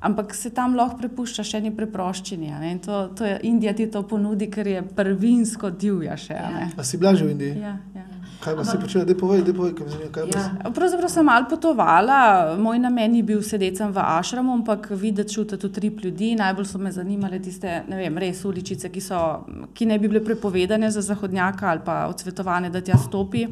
Ampak 0.00 0.34
se 0.34 0.50
tam 0.54 0.76
lahko 0.78 0.96
prepušča 0.98 1.44
še 1.44 1.58
eni 1.58 1.74
preproščini. 1.76 2.52
a 2.54 2.58
ne, 2.60 2.70
in 2.72 2.78
To, 2.78 3.08
to 3.08 3.24
je, 3.24 3.40
Indija 3.42 3.74
ti 3.74 3.90
to 3.90 4.02
ponudi, 4.02 4.46
ker 4.50 4.66
je 4.66 4.82
prvinsko 4.82 5.70
divja 5.70 6.16
še. 6.16 6.34
a 6.34 6.50
ne. 6.50 6.70
A 6.76 6.84
si 6.84 6.96
bila 6.96 7.14
že 7.14 7.24
v 7.24 7.30
Indiji? 7.30 7.58
Ja, 7.58 7.76
ja. 7.94 8.17
Kaj 8.38 8.54
pa 8.54 8.62
si 8.62 8.78
počela? 8.78 9.04
Dej 9.04 9.16
povej, 9.16 9.42
dej 9.42 9.50
povej, 9.52 9.72
kaj 9.74 9.86
zanima. 9.88 10.10
Kaj 10.10 10.22
Ja. 10.24 10.40
si- 10.40 10.72
Pravzaprav 10.72 11.08
sem 11.08 11.24
malo 11.24 11.46
potovala, 11.46 12.18
moj 12.56 12.78
namen 12.78 13.10
je 13.12 13.22
bil 13.24 13.42
sedeti 13.42 13.82
v 13.84 13.98
ašramu, 13.98 14.52
ampak 14.54 14.90
videti, 14.92 15.34
čutiti 15.34 15.66
utrip 15.66 16.00
ljudi. 16.00 16.34
Najbolj 16.34 16.64
so 16.64 16.78
me 16.78 16.90
zanimale 16.90 17.38
tiste, 17.38 17.82
ne 17.84 17.96
vem, 17.96 18.14
res 18.16 18.44
uličice, 18.44 18.88
ki, 18.88 19.00
so, 19.00 19.44
ki 19.74 19.86
ne 19.86 19.98
bi 19.98 20.08
bile 20.08 20.20
prepovedane 20.22 20.86
za 20.88 21.02
zahodnjaka 21.02 21.66
ali 21.66 21.80
pa 21.80 22.06
odsvetovane, 22.06 22.70
da 22.70 22.80
tja 22.80 22.96
stopi. 22.96 23.46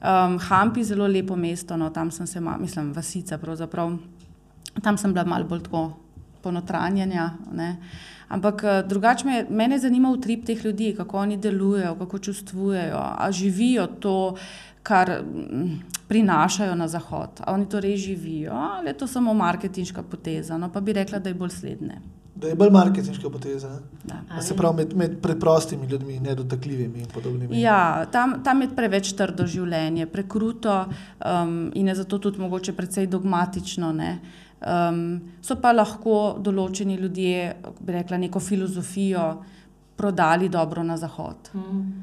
Um, 0.00 0.38
Hampi, 0.40 0.84
zelo 0.84 1.06
lepo 1.06 1.36
mesto, 1.36 1.76
no, 1.76 1.90
tam 1.90 2.10
sem 2.10 2.26
se, 2.26 2.40
ma- 2.40 2.56
mislim, 2.56 2.92
vasica 2.92 3.36
pravzaprav. 3.36 3.98
Tam 4.80 4.96
sem 4.96 5.12
bila 5.12 5.24
malo 5.26 5.44
bolj 5.44 5.60
tako 5.60 5.92
ponotranjena. 6.42 7.30
ne. 7.52 7.76
Ampak 8.28 8.64
eh, 8.64 8.82
drugače 8.88 9.26
me, 9.26 9.46
mene 9.50 9.78
zanima 9.78 10.10
utrip 10.10 10.46
teh 10.46 10.64
ljudi, 10.64 10.94
kako 10.96 11.18
oni 11.18 11.36
delujejo, 11.36 11.94
kako 11.94 12.18
čustvujejo, 12.18 12.98
a 13.18 13.32
živijo 13.32 13.86
to, 13.86 14.36
kar 14.82 15.22
mm, 15.22 15.80
prinašajo 16.08 16.74
na 16.74 16.88
zahod. 16.88 17.40
A 17.40 17.52
oni 17.52 17.68
to 17.68 17.80
res 17.80 18.00
živijo, 18.00 18.52
ali 18.52 18.88
je 18.88 18.98
to 18.98 19.06
samo 19.06 19.34
marketinška 19.34 20.02
poteza? 20.02 20.58
No, 20.58 20.72
pa 20.72 20.80
bi 20.80 20.92
rekla, 20.92 21.18
da 21.18 21.28
je 21.28 21.34
bolj 21.34 21.50
slednje. 21.50 22.00
Da 22.34 22.48
je 22.48 22.54
bolj 22.54 22.70
marketinška 22.70 23.30
poteza. 23.30 23.80
Da. 24.04 24.20
A 24.30 24.42
Se 24.42 24.56
pravi, 24.56 24.76
med, 24.76 24.96
med 24.96 25.16
preprostimi 25.22 25.86
ljudmi, 25.86 26.20
nedotakljivimi 26.20 26.98
in 26.98 27.06
podobnimi. 27.14 27.60
Ja, 27.60 28.06
tam, 28.12 28.42
tam 28.44 28.62
je 28.62 28.68
preveč 28.76 29.12
trdo 29.12 29.46
življenje, 29.46 30.06
prekruto 30.06 30.84
um, 30.84 31.72
in 31.74 31.88
je 31.88 31.94
zato 31.94 32.18
tudi 32.18 32.40
mogoče 32.40 32.72
precej 32.72 33.06
dogmatično. 33.06 33.92
ne. 33.92 34.18
Um, 34.58 35.20
so 35.40 35.54
pa 35.62 35.70
lahko 35.72 36.38
določeni 36.42 36.96
ljudje, 36.98 37.54
bi 37.80 37.94
rekla, 37.94 38.18
neko 38.18 38.40
filozofijo 38.42 39.26
prodali 39.98 40.48
dobro 40.48 40.82
na 40.82 40.96
zahod. 40.96 41.50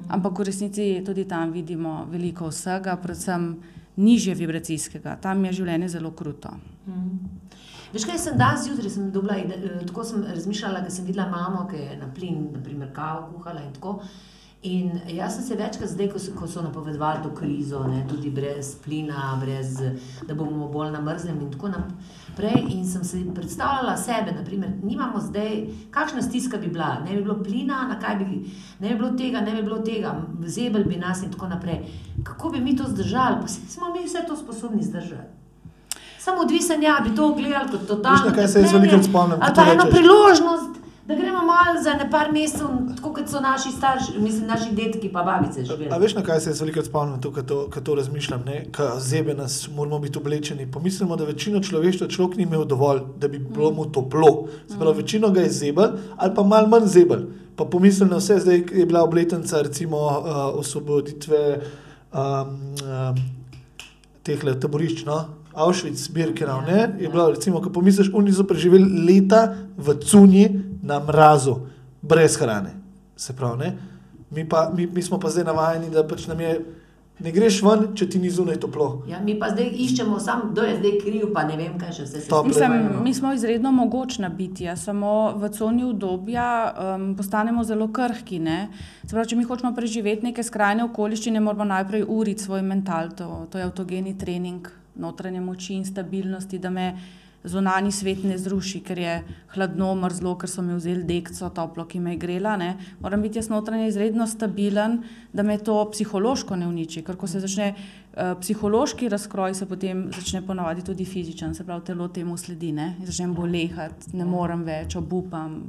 Ampak 0.08 0.40
v 0.40 0.46
resnici 0.50 0.86
tudi 1.06 1.26
tam 1.28 1.52
vidimo 1.52 2.06
veliko 2.12 2.50
vsega, 2.52 2.98
predvsem 3.00 3.56
nižje 3.96 4.36
vibracijskega. 4.36 5.18
Tam 5.24 5.46
je 5.46 5.54
življenje 5.62 5.90
zelo 5.96 6.12
kruto. 6.12 6.52
Veš 7.96 8.04
kaj, 8.04 8.20
sem 8.20 8.38
danes 8.40 8.66
zjutraj 8.66 8.92
sem 8.92 9.12
dobila, 9.12 9.38
eh, 9.40 9.84
tako 9.88 10.04
sem 10.04 10.24
razmišljala, 10.28 10.82
da 10.84 10.90
sem 10.90 11.06
videla 11.06 11.30
mamo, 11.32 11.68
ki 11.72 11.78
je 11.78 11.98
na 11.98 12.10
plin, 12.16 12.50
naprimer, 12.52 12.92
kavo 12.94 13.30
kuhala 13.36 13.64
in 13.64 13.72
tako. 13.74 14.00
In 14.66 15.00
jaz 15.08 15.36
sem 15.36 15.44
se 15.44 15.56
večkrat 15.56 15.90
zdaj, 15.90 16.10
ko 16.10 16.20
so, 16.20 16.32
ko 16.36 16.48
so 16.48 16.62
napovedovali 16.62 17.24
to 17.24 17.32
krizo, 17.36 17.84
ne, 17.88 18.02
tudi 18.10 18.32
brez 18.34 18.76
plina, 18.84 19.38
brez, 19.40 19.78
da 20.28 20.34
bomo 20.34 20.68
bolj 20.68 20.92
namrzli 20.92 21.32
in 21.32 21.52
tako 21.52 21.70
naprej. 21.70 22.16
In 22.44 22.86
sem 22.88 23.04
si 23.04 23.22
predstavljala 23.36 23.98
sebe, 23.98 24.32
naprimer, 24.36 24.70
nimamo 24.84 25.22
zdaj, 25.22 25.68
kakšna 25.92 26.22
stiska 26.22 26.58
bi 26.58 26.68
bila, 26.68 27.00
ne 27.06 27.16
bi 27.16 27.22
bilo 27.24 27.44
plina, 27.44 27.88
na 27.88 28.00
kaj 28.00 28.16
bi, 28.16 28.26
ne 28.80 28.90
bi 28.90 28.96
bilo 28.96 29.12
tega, 29.12 29.42
ne 29.42 29.56
bi 29.56 29.64
bilo 29.64 29.80
tega, 29.80 30.16
zebel 30.46 30.84
bi 30.84 30.96
nas 30.96 31.24
in 31.24 31.32
tako 31.32 31.48
naprej. 31.48 31.86
Kako 32.24 32.50
bi 32.50 32.60
mi 32.60 32.76
to 32.78 32.84
zdržali? 32.88 33.36
Pa 33.42 33.48
smo 33.48 33.94
mi 33.94 34.06
vse 34.06 34.26
to 34.28 34.36
sposobni 34.36 34.84
zdržati. 34.84 35.32
Samo 36.20 36.42
odvisen 36.42 36.84
ja, 36.84 37.00
bi 37.04 37.16
to 37.16 37.34
gledali 37.34 37.72
kot 37.72 37.88
totalno. 37.88 38.24
Veš, 38.24 38.30
na 38.30 38.36
kaj 38.36 38.48
se 38.48 38.62
jaz 38.62 38.74
velikokrat 38.74 39.06
spomnim, 39.06 39.40
Ali 39.42 39.56
pa 39.56 39.66
eno 39.72 39.86
priložnost, 39.92 40.75
da 41.08 41.16
gremo 41.16 41.38
malo 41.38 41.82
za 41.84 41.94
ne 41.94 42.12
par 42.12 42.32
mesecev, 42.32 42.68
tako 42.96 43.14
kot 43.14 43.30
so 43.30 43.40
naši 43.40 43.72
starši, 43.72 44.20
mislim, 44.20 44.48
naši 44.48 44.72
detki 44.72 45.10
pa 45.14 45.24
babice 45.24 45.62
A 45.62 45.64
živeli. 45.64 46.00
veš, 46.00 46.16
na 46.16 46.24
kaj 46.24 46.40
se 46.40 46.50
jaz 46.50 46.62
veliko 46.62 46.84
spomnim, 46.84 47.22
to, 47.22 47.32
ko 47.72 47.82
to, 47.82 47.96
razmišljam, 47.96 48.44
ko 48.76 48.90
zebe 49.00 49.34
nas, 49.34 49.68
moramo 49.68 50.00
biti 50.00 50.18
oblečeni. 50.18 50.72
Pomislimo, 50.72 51.16
da 51.16 51.26
večino 51.26 51.62
človeštva 51.64 52.08
človek 52.08 52.38
ni 52.38 52.44
imel 52.44 52.66
dovolj, 52.66 53.02
da 53.18 53.28
bi 53.28 53.40
bilo 53.40 53.72
mu 53.72 53.86
toplo. 53.86 54.48
Se 54.68 54.80
pravi, 54.80 55.02
večino 55.02 55.30
ga 55.30 55.42
je 55.42 55.50
zebel 55.50 55.92
ali 56.18 56.36
pa 56.36 56.44
malo 56.44 56.68
manj 56.68 56.88
zebel. 56.88 57.22
Pa 57.56 57.66
pomislim 57.66 58.10
na 58.10 58.18
vse, 58.18 58.40
zdaj 58.40 58.64
je 58.74 58.86
bila 58.86 59.04
obletnica 59.04 59.62
recimo 59.62 59.98
uh, 59.98 60.60
osvoboditve 60.60 61.62
um, 62.14 62.20
um, 62.20 63.16
teh 64.24 64.40
taborišč, 64.62 65.06
no? 65.06 65.45
Auschwitz, 65.56 66.08
Birkenau, 66.12 66.62
Ja, 66.62 66.68
ne? 66.68 66.96
Je 67.00 67.10
bilo, 67.10 67.30
recimo, 67.32 67.62
ko 67.62 67.70
pomisliš, 67.70 68.12
oni 68.14 68.34
so 68.34 68.44
preživeli 68.44 69.06
leta 69.08 69.56
v 69.78 69.96
cunji 70.04 70.50
na 70.84 71.00
mrazu, 71.00 71.56
brez 72.02 72.36
hrane. 72.38 72.76
Se 73.16 73.34
pravi, 73.34 73.60
ne? 73.60 73.78
Mi, 74.32 74.44
pa, 74.50 74.72
mi, 74.76 74.88
mi 74.88 75.02
smo 75.02 75.20
pa 75.20 75.30
zdaj 75.30 75.46
navajeni, 75.48 75.90
da 75.90 76.04
pač 76.04 76.28
nam 76.28 76.40
je, 76.44 76.60
ne 77.24 77.32
greš 77.32 77.62
ven, 77.64 77.86
če 77.96 78.10
ti 78.10 78.20
ni 78.20 78.30
zunaj 78.30 78.60
toplo. 78.60 79.06
Ja, 79.08 79.22
mi 79.24 79.38
pa 79.40 79.50
zdaj 79.54 79.70
iščemo, 79.86 80.20
sam, 80.20 80.50
kdo 80.52 80.66
je 80.68 80.76
zdaj 80.82 80.96
kriv, 81.00 81.28
pa 81.34 81.46
ne 81.48 81.56
vem, 81.56 81.78
kaj 81.80 81.94
še 82.02 82.04
vse 82.04 82.22
se 82.26 82.28
Tople. 82.28 82.52
Mislim, 82.52 83.04
mi 83.04 83.14
smo 83.16 83.32
izredno 83.34 83.72
mogočna 83.72 84.30
bitja, 84.30 84.76
samo 84.76 85.32
v 85.40 85.50
coni 85.56 85.88
obdobja 85.88 86.48
um, 86.68 87.12
postanemo 87.16 87.64
zelo 87.64 87.88
krhki. 87.88 88.40
ne. 88.40 88.68
Se 89.06 89.16
Pravi, 89.16 89.30
če 89.32 89.40
mi 89.40 89.48
hočemo 89.48 89.72
preživeti 89.76 90.28
neke 90.28 90.44
skrajne 90.44 90.84
okoliščine, 90.90 91.40
moramo 91.40 91.64
najprej 91.72 92.04
uriti 92.08 92.44
svoj 92.44 92.62
mental, 92.62 93.16
to, 93.16 93.46
to 93.50 93.62
je 93.62 93.64
avtogeni 93.64 94.18
trening 94.18 94.68
notranje 94.96 95.42
moči 95.42 95.76
in 95.76 95.86
stabilnosti, 95.86 96.60
da 96.60 96.70
me 96.70 96.90
zunani 97.46 97.92
svet 97.92 98.24
ne 98.24 98.38
zruši, 98.38 98.80
ker 98.86 99.00
je 99.00 99.14
hladno, 99.54 99.92
mrzlo, 100.02 100.34
ker 100.42 100.50
so 100.50 100.64
mi 100.66 100.76
vzeli 100.76 101.06
dekco, 101.06 101.50
toplo, 101.54 101.86
ki 101.90 102.02
me 102.02 102.16
je 102.16 102.22
grela. 102.22 102.56
Ne. 102.58 102.72
Moram 103.02 103.22
biti 103.22 103.40
jaz 103.40 103.50
notranje 103.54 103.88
izredno 103.92 104.28
stabilen, 104.28 104.98
da 105.34 105.44
me 105.44 105.58
to 105.58 105.78
psihološko 105.92 106.58
ne 106.60 106.68
uniči, 106.68 107.04
ker 107.06 107.18
ko 107.20 107.30
se 107.30 107.42
začne 107.44 107.72
uh, 107.76 108.34
psihološki 108.42 109.10
razkroj, 109.14 109.54
se 109.56 109.70
potem 109.70 110.08
začne 110.16 110.42
ponovadi 110.46 110.86
tudi 110.86 111.06
fizičen, 111.06 111.54
se 111.56 111.66
pravi, 111.66 111.86
telo 111.86 112.08
temu 112.08 112.38
sledi, 112.38 112.72
ne. 112.76 112.94
Začnem 113.06 113.36
bolehati, 113.38 114.16
ne 114.18 114.26
morem 114.26 114.66
več, 114.66 114.98
obupam, 115.00 115.60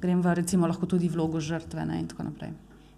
grem 0.00 0.24
v 0.24 0.38
recimo 0.40 0.70
lahko 0.70 0.88
tudi 0.88 1.12
vlogo 1.12 1.40
žrtve 1.40 1.84
ne, 1.84 2.00
in 2.00 2.08
tako 2.12 2.30
naprej. 2.30 2.56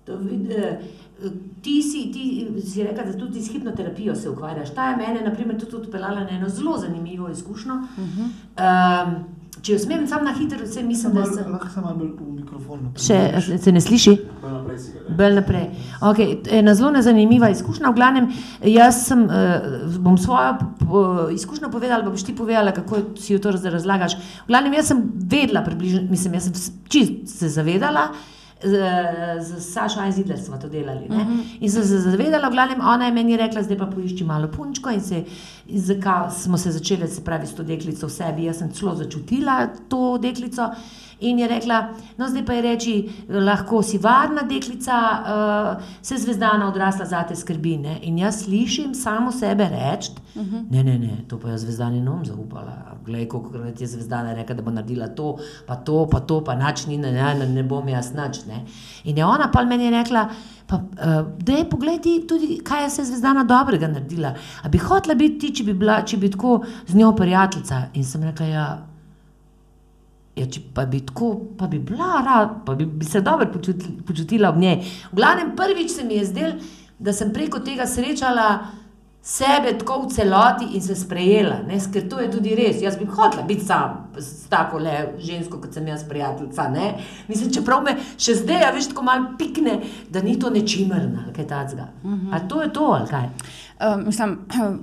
Eh, 0.09 1.30
ti, 1.62 1.82
si, 1.82 2.12
ti 2.12 2.46
si 2.62 2.82
rekel, 2.82 3.12
da 3.12 3.18
tudi 3.18 3.42
s 3.42 3.52
hipnoterapijo 3.52 4.14
se 4.14 4.30
ukvarjaš. 4.30 4.70
Ta 4.74 4.90
je 4.90 4.96
mene, 4.96 5.20
na 5.24 5.34
primer, 5.34 5.59
tudi 5.59 5.76
odpeljala 5.76 6.20
na 6.20 6.30
eno 6.30 6.48
zelo 6.48 6.78
zanimivo 6.78 7.28
izkušnjo. 7.28 7.74
Uh 7.74 8.04
-huh. 8.04 8.28
um, 9.06 9.24
če 9.62 9.72
jo 9.72 9.78
smem, 9.78 10.06
sam 10.06 10.24
na 10.24 10.34
hitro, 10.34 10.59
vse 10.64 10.82
mislim, 10.82 11.12
da 11.14 11.24
sem. 11.24 11.52
Lahko 11.52 11.68
sem 11.74 11.82
malo 11.82 11.96
bolj 11.96 12.12
v 12.20 12.32
mikrofonu. 12.36 12.92
Še, 12.96 13.59
se 13.59 13.72
ne 13.72 13.80
sliši? 13.80 14.16
Bolj 15.18 15.34
naprej. 15.34 15.66
Okay, 16.00 16.38
ena 16.50 16.74
zelo 16.74 17.02
zanimiva 17.02 17.50
izkušnja. 17.50 17.90
V 17.90 17.94
glavnem, 17.94 18.30
jaz 18.62 19.06
sem, 19.06 19.24
uh, 19.24 19.98
bom 19.98 20.18
svojo 20.18 20.54
uh, 20.54 21.34
izkušnjo 21.34 21.70
povedala, 21.70 22.04
pa 22.04 22.11
boš 22.11 22.22
ti 22.22 22.36
povedala, 22.36 22.72
kako 22.72 22.96
si 23.16 23.32
jo 23.32 23.38
to 23.38 23.50
raz- 23.50 23.70
razlagaš. 23.70 24.14
V 24.14 24.46
glavnem, 24.46 24.72
jaz 24.72 24.86
sem 24.86 25.12
vedela, 25.14 25.64
približno, 25.64 26.02
mislim, 26.11 26.34
jaz 26.34 26.44
sem 26.44 26.74
čist 26.88 27.38
se 27.38 27.48
zavedala. 27.48 28.12
Z, 28.62 28.74
z 29.40 29.72
Sašo 29.72 30.00
Einzidler 30.00 30.38
smo 30.38 30.59
to 30.59 30.68
delali. 30.68 31.06
Uh 31.09 31.16
-huh. 31.16 31.44
In 31.61 31.70
sem 31.70 31.82
se 31.82 31.98
zavedala, 31.98 32.48
v 32.48 32.52
glavnem, 32.52 32.80
ona 32.80 33.06
je 33.06 33.12
meni 33.12 33.36
rekla, 33.36 33.62
zdaj 33.62 33.78
pa 33.78 33.86
poišči 33.86 34.24
malo 34.24 34.48
punčko. 34.48 34.90
In, 34.90 35.00
se, 35.00 35.24
in 35.66 35.80
zakaj 35.80 36.30
smo 36.30 36.59
se 36.59 36.72
začeli, 36.72 37.09
se 37.09 37.24
pravi, 37.24 37.46
s 37.46 37.54
to 37.54 37.62
deklico 37.62 38.06
v 38.06 38.11
sebi. 38.11 38.44
Jaz 38.44 38.59
sem 38.59 38.72
celo 38.72 38.94
začutila 38.94 39.68
to 39.88 40.18
deklico. 40.18 40.70
In 41.20 41.38
je 41.38 41.48
rekla, 41.48 41.88
no 42.16 42.28
zdaj 42.28 42.44
pa 42.46 42.54
je 42.54 42.62
reči, 42.62 42.92
lahko 43.28 43.82
si 43.82 43.98
varna 43.98 44.44
deklica, 44.46 44.98
uh, 45.18 45.82
se 46.02 46.16
zvezdana 46.18 46.68
odrasla 46.68 47.06
za 47.06 47.22
te 47.26 47.36
skrbi. 47.36 47.76
Ne? 47.76 47.98
In 48.02 48.18
jaz 48.18 48.44
slišim 48.44 48.94
samo 48.94 49.32
sebe 49.32 49.66
reči, 49.68 50.12
uh 50.34 50.42
-huh. 50.42 50.66
ne, 50.70 50.84
ne, 50.84 50.98
ne, 50.98 51.16
to 51.28 51.38
pa 51.38 51.48
jaz 51.48 51.60
zvezdani 51.60 52.00
ne 52.00 52.10
bom 52.10 52.24
zaupala. 52.24 52.96
Glej, 53.06 53.28
koliko 53.28 53.50
krat 53.50 53.80
je 53.80 53.86
zvezdana 53.86 54.34
rekla, 54.34 54.54
da 54.54 54.62
bo 54.62 54.70
naredila 54.70 55.08
to, 55.08 55.36
pa 55.66 55.76
to, 55.76 56.06
pa 56.10 56.20
to, 56.20 56.44
pa 56.44 56.54
nič 56.54 56.86
ni, 56.86 56.98
ne, 56.98 57.12
ne, 57.12 57.46
ne 57.46 57.62
bom 57.62 57.88
jaz 57.88 58.12
nič. 58.14 58.46
Ne? 58.46 58.64
In 59.04 59.18
je 59.18 59.24
ona 59.24 59.50
pa 59.52 59.64
meni 59.64 59.90
rekla, 59.90 60.28
pa, 60.66 60.76
uh, 60.76 61.26
da 61.38 61.52
je 61.52 61.70
pogledi 61.70 62.26
tudi, 62.28 62.60
kaj 62.64 62.84
je 62.84 62.90
se 62.90 63.04
zvezdana 63.04 63.44
dobrega 63.44 63.88
naredila. 63.88 64.34
A 64.62 64.68
bi 64.68 64.78
hotela 64.78 65.14
biti 65.14 65.38
ti, 65.38 65.54
če 65.54 65.64
bi, 65.64 65.74
bila, 65.74 66.02
če 66.02 66.16
bi 66.16 66.30
tako 66.30 66.64
z 66.86 66.94
njo 66.94 67.12
prijateljica. 67.12 67.82
In 67.94 68.04
sem 68.04 68.22
rekla, 68.22 68.46
ja, 68.46 68.86
Ja, 70.39 70.47
če 70.47 70.61
pa 70.74 70.86
bi 70.86 71.01
tako, 71.07 71.32
pa 71.59 71.66
bi 71.66 71.80
bila 71.82 72.22
rada, 72.22 72.61
pa 72.66 72.74
bi, 72.78 72.86
bi 72.86 73.07
se 73.07 73.20
dobro 73.26 73.49
počutila, 73.53 74.03
počutila 74.07 74.53
ob 74.53 74.61
njej. 74.62 74.82
V 75.12 75.18
glavnem, 75.18 75.55
prvič 75.57 75.91
se 75.97 76.05
mi 76.05 76.20
je 76.20 76.28
zdelo, 76.30 76.53
da 76.99 77.12
sem 77.12 77.32
preko 77.34 77.59
tega 77.62 77.86
srečala 77.86 78.49
sebe 79.22 79.74
tako 79.78 80.07
v 80.07 80.12
celoti 80.14 80.64
in 80.74 80.82
se 80.82 80.95
sprejela. 80.97 81.59
Ne? 81.66 81.78
Ker 81.93 82.07
to 82.09 82.20
je 82.20 82.30
tudi 82.32 82.55
res. 82.57 82.80
Jaz 82.82 82.97
bi 82.97 83.05
hotela 83.05 83.43
biti 83.43 83.66
sam 83.66 84.09
s 84.16 84.49
tako 84.49 84.78
le 84.78 84.95
žensko, 85.18 85.61
kot 85.61 85.74
sem 85.74 85.86
jaz, 85.86 86.05
prijateljica. 86.09 86.68
Ne? 86.72 86.95
Mislim, 87.28 87.53
čeprav 87.53 87.82
me 87.84 87.97
še 88.16 88.39
zdaj, 88.41 88.64
a 88.64 88.72
veš, 88.72 88.93
tako 88.95 89.05
malo 89.11 89.34
pikne, 89.39 89.80
da 90.11 90.22
ni 90.24 90.39
to 90.39 90.51
nečimerna 90.51 91.26
ali 91.26 91.34
kaj 91.36 91.49
takega. 91.51 91.91
A 92.32 92.41
to 92.49 92.62
je 92.62 92.72
to, 92.72 92.89
ali 92.95 93.11
kaj? 93.11 93.28
Um, 93.80 94.06
mislim, 94.06 94.38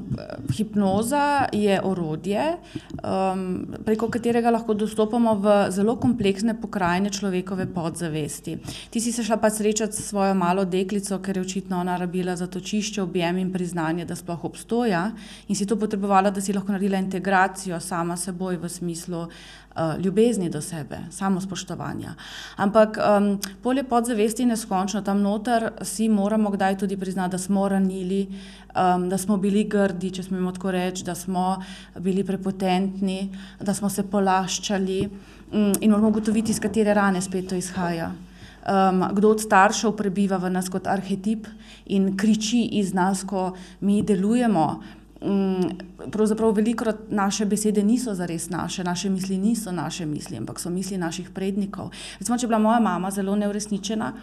hipnoza 0.58 1.46
je 1.52 1.82
orodje, 1.84 2.58
um, 3.04 3.68
preko 3.86 4.08
katerega 4.10 4.50
lahko 4.50 4.74
dostopamo 4.74 5.34
v 5.36 5.56
zelo 5.70 5.98
kompleksne 6.00 6.56
pokrajine 6.62 7.10
človekove 7.10 7.66
podzavesti. 7.74 8.58
Ti 8.90 9.02
si 9.02 9.12
se 9.12 9.24
šla 9.24 9.38
pa 9.38 9.50
srečati 9.50 9.96
s 9.96 10.08
svojo 10.08 10.34
malo 10.34 10.66
deklico, 10.66 11.20
ker 11.20 11.38
je 11.38 11.42
očitno 11.42 11.80
ona 11.80 11.98
rabila 11.98 12.36
zatočišče, 12.36 13.02
objem 13.02 13.38
in 13.38 13.52
priznanje, 13.52 14.06
da 14.06 14.16
sploh 14.16 14.46
obstoja 14.46 15.12
in 15.48 15.56
si 15.56 15.68
to 15.68 15.76
potrebovala, 15.76 16.32
da 16.32 16.42
si 16.42 16.54
lahko 16.54 16.72
naredila 16.72 16.98
integracijo 16.98 17.80
sama 17.80 18.16
seboj 18.18 18.58
v 18.58 18.70
smislu 18.70 19.28
ljubezni 20.04 20.50
do 20.50 20.62
sebe, 20.62 20.98
samo 21.12 21.42
spoštovanja. 21.42 22.14
Ampak 22.56 22.98
um, 22.98 23.40
polje 23.64 23.84
podzavesti 23.84 24.44
je 24.44 24.48
neskončno, 24.48 25.02
tam 25.02 25.22
noter 25.22 25.70
si 25.82 26.10
moramo 26.10 26.50
kdaj 26.50 26.78
tudi 26.78 26.98
priznati, 26.98 27.32
da 27.32 27.38
smo 27.38 27.70
ranili, 27.70 28.28
um, 28.76 29.10
da 29.10 29.18
smo 29.18 29.38
bili 29.38 29.64
grdi, 29.64 30.12
če 30.12 30.24
smemo 30.24 30.52
tako 30.52 30.72
reči, 30.72 31.04
da 31.04 31.16
smo 31.16 31.62
bili 32.00 32.24
prepotentni, 32.24 33.30
da 33.60 33.74
smo 33.74 33.90
se 33.90 34.04
polaščali 34.04 35.02
um, 35.52 35.74
in 35.82 35.92
moramo 35.92 36.08
ugotoviti, 36.08 36.52
iz 36.52 36.60
katere 36.60 36.94
rane 36.94 37.22
spet 37.22 37.50
to 37.50 37.56
izhaja. 37.56 38.12
Um, 38.66 39.04
kdo 39.14 39.30
od 39.30 39.42
staršev 39.42 39.92
prebiva 39.94 40.38
v 40.42 40.50
nas 40.50 40.72
kot 40.74 40.88
arhetip 40.88 41.46
in 41.86 42.16
kriči 42.18 42.64
iz 42.80 42.94
nas, 42.94 43.24
ko 43.24 43.52
mi 43.80 44.02
delujemo. 44.02 44.84
Mm, 45.26 45.70
pravzaprav 46.12 46.52
veliko 46.52 46.86
naše 47.10 47.46
besede 47.46 47.84
niso 47.84 48.14
zares 48.14 48.50
naše, 48.50 48.84
naše 48.84 49.10
misli 49.10 49.38
niso 49.38 49.72
naše 49.72 50.06
misli, 50.06 50.38
ampak 50.38 50.60
so 50.60 50.70
misli 50.70 50.98
naših 50.98 51.30
prednikov. 51.30 51.90
Recimo, 52.20 52.38
če 52.38 52.46
je 52.46 52.48
bila 52.48 52.60
moja 52.60 52.80
mama 52.80 53.12
zelo 53.12 53.36
neurešničena, 53.36 54.14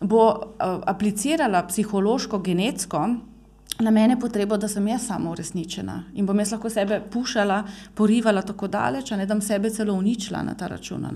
bo 0.00 0.24
uh, 0.26 0.36
aplicirala 0.86 1.64
psihološko, 1.66 2.38
genetsko 2.38 3.08
na 3.78 3.90
mene 3.90 4.20
potrebo, 4.20 4.56
da 4.56 4.68
sem 4.68 4.86
jaz 4.88 5.06
sama 5.06 5.30
uresničena 5.30 5.96
in 6.14 6.26
bom 6.26 6.38
jaz 6.38 6.52
lahko 6.54 6.70
sebe 6.70 7.00
pušala, 7.10 7.64
porivala 7.94 8.42
tako 8.42 8.68
daleč, 8.70 9.10
ne 9.10 9.26
da 9.26 9.34
bom 9.34 9.42
sebe 9.42 9.70
celo 9.70 9.94
uničila 9.94 10.42
na 10.42 10.54
ta 10.54 10.66
račun. 10.70 11.06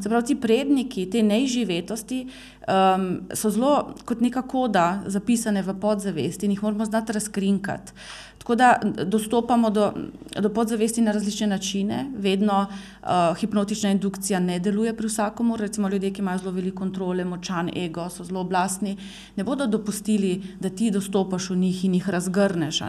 Se 0.00 0.08
pravi, 0.08 0.26
ti 0.26 0.36
predniki, 0.40 1.06
te 1.10 1.22
neživetosti 1.22 2.22
um, 2.24 3.20
so 3.34 3.50
zelo 3.50 3.94
kot 4.04 4.20
neka 4.20 4.42
koda 4.42 5.02
zapisane 5.06 5.62
v 5.62 5.74
podzavesti 5.80 6.46
in 6.46 6.56
jih 6.56 6.62
moramo 6.62 6.84
znati 6.84 7.12
razkrinkati. 7.12 7.92
Tako 8.42 8.54
da 8.54 8.80
dostopamo 9.04 9.70
do, 9.70 9.92
do 10.38 10.48
podzavesti 10.48 11.00
na 11.00 11.12
različne 11.12 11.46
načine, 11.46 12.06
vedno 12.16 12.66
uh, 12.66 13.36
hipnotična 13.38 13.90
indukcija 13.90 14.40
ne 14.40 14.58
deluje 14.58 14.96
pri 14.96 15.06
vsakomur. 15.06 15.60
Recimo 15.60 15.88
ljudje, 15.88 16.10
ki 16.12 16.20
imajo 16.20 16.38
zelo 16.38 16.50
veliko 16.50 16.78
kontrole, 16.78 17.24
močan 17.24 17.70
ego, 17.76 18.08
so 18.10 18.24
zelo 18.24 18.40
oblastni, 18.40 18.96
ne 19.36 19.44
bodo 19.44 19.66
dopustili, 19.66 20.42
da 20.60 20.70
ti 20.70 20.90
dostopaš 20.90 21.50
v 21.50 21.56
njih 21.56 21.84
in 21.84 21.94
jih 21.94 22.08
razgrneš. 22.08 22.82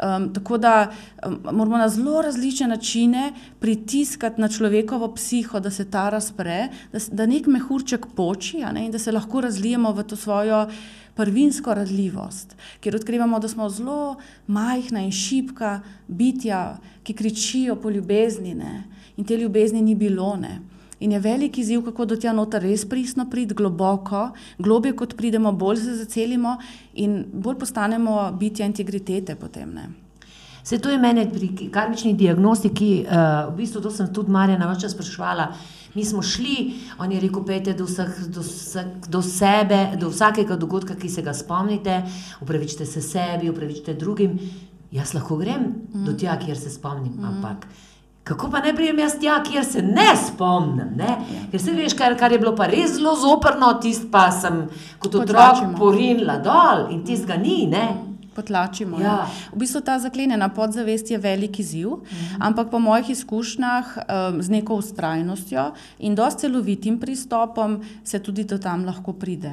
Um, 0.00 0.32
tako 0.34 0.58
da 0.58 0.90
um, 1.26 1.40
moramo 1.44 1.76
na 1.76 1.88
zelo 1.88 2.22
različne 2.22 2.66
načine 2.66 3.32
pritiskati 3.60 4.40
na 4.40 4.48
človekovo 4.48 5.14
psiho, 5.14 5.60
da 5.60 5.70
se 5.70 5.84
ta 5.90 6.08
razpre, 6.08 6.68
da, 6.92 6.98
da 7.12 7.26
nek 7.26 7.46
mehurček 7.46 8.06
poči 8.16 8.64
ne, 8.72 8.86
in 8.86 8.92
da 8.92 8.98
se 8.98 9.12
lahko 9.12 9.40
razlijemo 9.40 9.92
v 9.92 10.02
to 10.02 10.16
svojo 10.16 10.66
prvinsko 11.14 11.74
radljivost, 11.74 12.56
ker 12.80 12.96
odkrivamo, 12.96 13.38
da 13.38 13.48
smo 13.48 13.68
zelo 13.68 14.16
majhna 14.46 15.04
in 15.04 15.12
šipka 15.12 15.80
bitja, 16.08 16.78
ki 17.02 17.12
kričijo 17.14 17.76
po 17.76 17.90
ljubezni 17.90 18.54
ne? 18.54 18.84
in 19.16 19.24
te 19.24 19.36
ljubezni 19.36 19.82
ni 19.82 19.94
bilo. 19.94 20.36
Ne? 20.36 20.60
In 21.02 21.12
je 21.12 21.18
velik 21.20 21.58
izziv, 21.58 21.82
kako 21.82 22.04
do 22.06 22.16
tja 22.16 22.32
noter 22.32 22.62
res 22.62 22.84
pristno 22.86 23.26
priti, 23.30 23.56
globoko, 23.58 24.28
globje 24.58 24.94
kot 24.96 25.16
pridemo, 25.18 25.52
bolj 25.52 25.82
se 25.82 25.96
zacelimo 25.98 26.56
in 26.94 27.24
bolj 27.32 27.58
postanemo 27.58 28.30
bitja 28.38 28.66
integritete 28.70 29.34
potem. 29.34 29.74
Ne? 29.74 29.88
Se 30.62 30.78
to 30.78 30.90
je 30.90 30.98
meni 30.98 31.26
pri 31.32 31.70
karmični 31.74 32.14
diagnostiki, 32.14 32.90
uh, 33.02 33.50
v 33.50 33.56
bistvu 33.58 33.82
to 33.82 33.90
sem 33.90 34.12
tudi 34.14 34.30
Marja 34.30 34.58
na 34.58 34.70
vse 34.70 34.92
sprašvala. 34.92 35.48
Mi 35.94 36.04
smo 36.04 36.22
šli, 36.22 36.72
on 37.02 37.12
je 37.12 37.20
rekel, 37.20 37.42
pejte 37.44 37.74
do, 37.76 37.84
vseh, 37.84 38.12
do, 38.32 38.40
vseh, 38.46 38.92
do 39.10 39.22
sebe, 39.22 39.80
do 40.00 40.08
vsakega 40.08 40.56
dogodka, 40.56 40.94
ki 40.96 41.10
se 41.10 41.22
ga 41.22 41.34
spomnite, 41.34 41.98
upravičite 42.40 42.86
se 42.86 43.02
sebi, 43.02 43.50
upravičite 43.50 43.98
drugim. 43.98 44.38
Jaz 44.92 45.16
lahko 45.16 45.36
grem 45.36 45.66
mm. 45.66 46.04
do 46.06 46.14
tja, 46.14 46.38
kjer 46.38 46.56
se 46.56 46.70
spomnim, 46.70 47.18
mm. 47.18 47.24
ampak. 47.24 47.66
Kako 48.24 48.50
pa 48.50 48.60
ne 48.62 48.70
prijem 48.74 48.98
jaz 49.02 49.16
tja, 49.20 49.40
kjer 49.42 49.64
se 49.64 49.82
ne 49.82 50.12
spomnim? 50.16 50.94
Ne? 50.96 51.16
Ja. 51.34 51.42
Ker 51.50 51.60
se 51.60 51.74
veš, 51.74 51.96
kar, 51.98 52.14
kar 52.18 52.32
je 52.32 52.38
bilo 52.38 52.54
pa 52.56 52.68
res 52.70 52.94
zelo 52.94 53.16
zoprno, 53.18 53.72
tisto 53.82 54.06
pa 54.12 54.28
sem 54.30 54.62
kot 55.02 55.18
otrok 55.24 55.64
porinila 55.78 56.38
dol 56.38 56.86
in 56.94 57.02
tisto 57.04 57.26
ga 57.32 57.36
ni. 57.36 57.66
Ne? 57.66 57.84
Mm 57.90 58.12
potlačimo. 58.34 59.00
Ja. 59.00 59.26
V 59.52 59.60
bistvu 59.60 59.82
ta 59.84 59.98
zaklenjena 60.00 60.48
podzavest 60.48 61.10
je 61.10 61.18
velik 61.18 61.58
izziv, 61.58 61.88
mhm. 61.88 62.00
-huh. 62.00 62.36
ampak 62.40 62.70
po 62.70 62.78
mojih 62.78 63.10
izkušnjah 63.10 63.96
um, 63.96 64.42
z 64.42 64.50
neko 64.50 64.74
ustrajnostjo 64.74 65.72
in 65.98 66.14
dosti 66.14 66.40
celovitim 66.40 67.00
pristopom 67.00 67.82
se 68.04 68.18
tudi 68.18 68.44
do 68.44 68.58
tam 68.58 68.84
lahko 68.84 69.12
pride. 69.12 69.52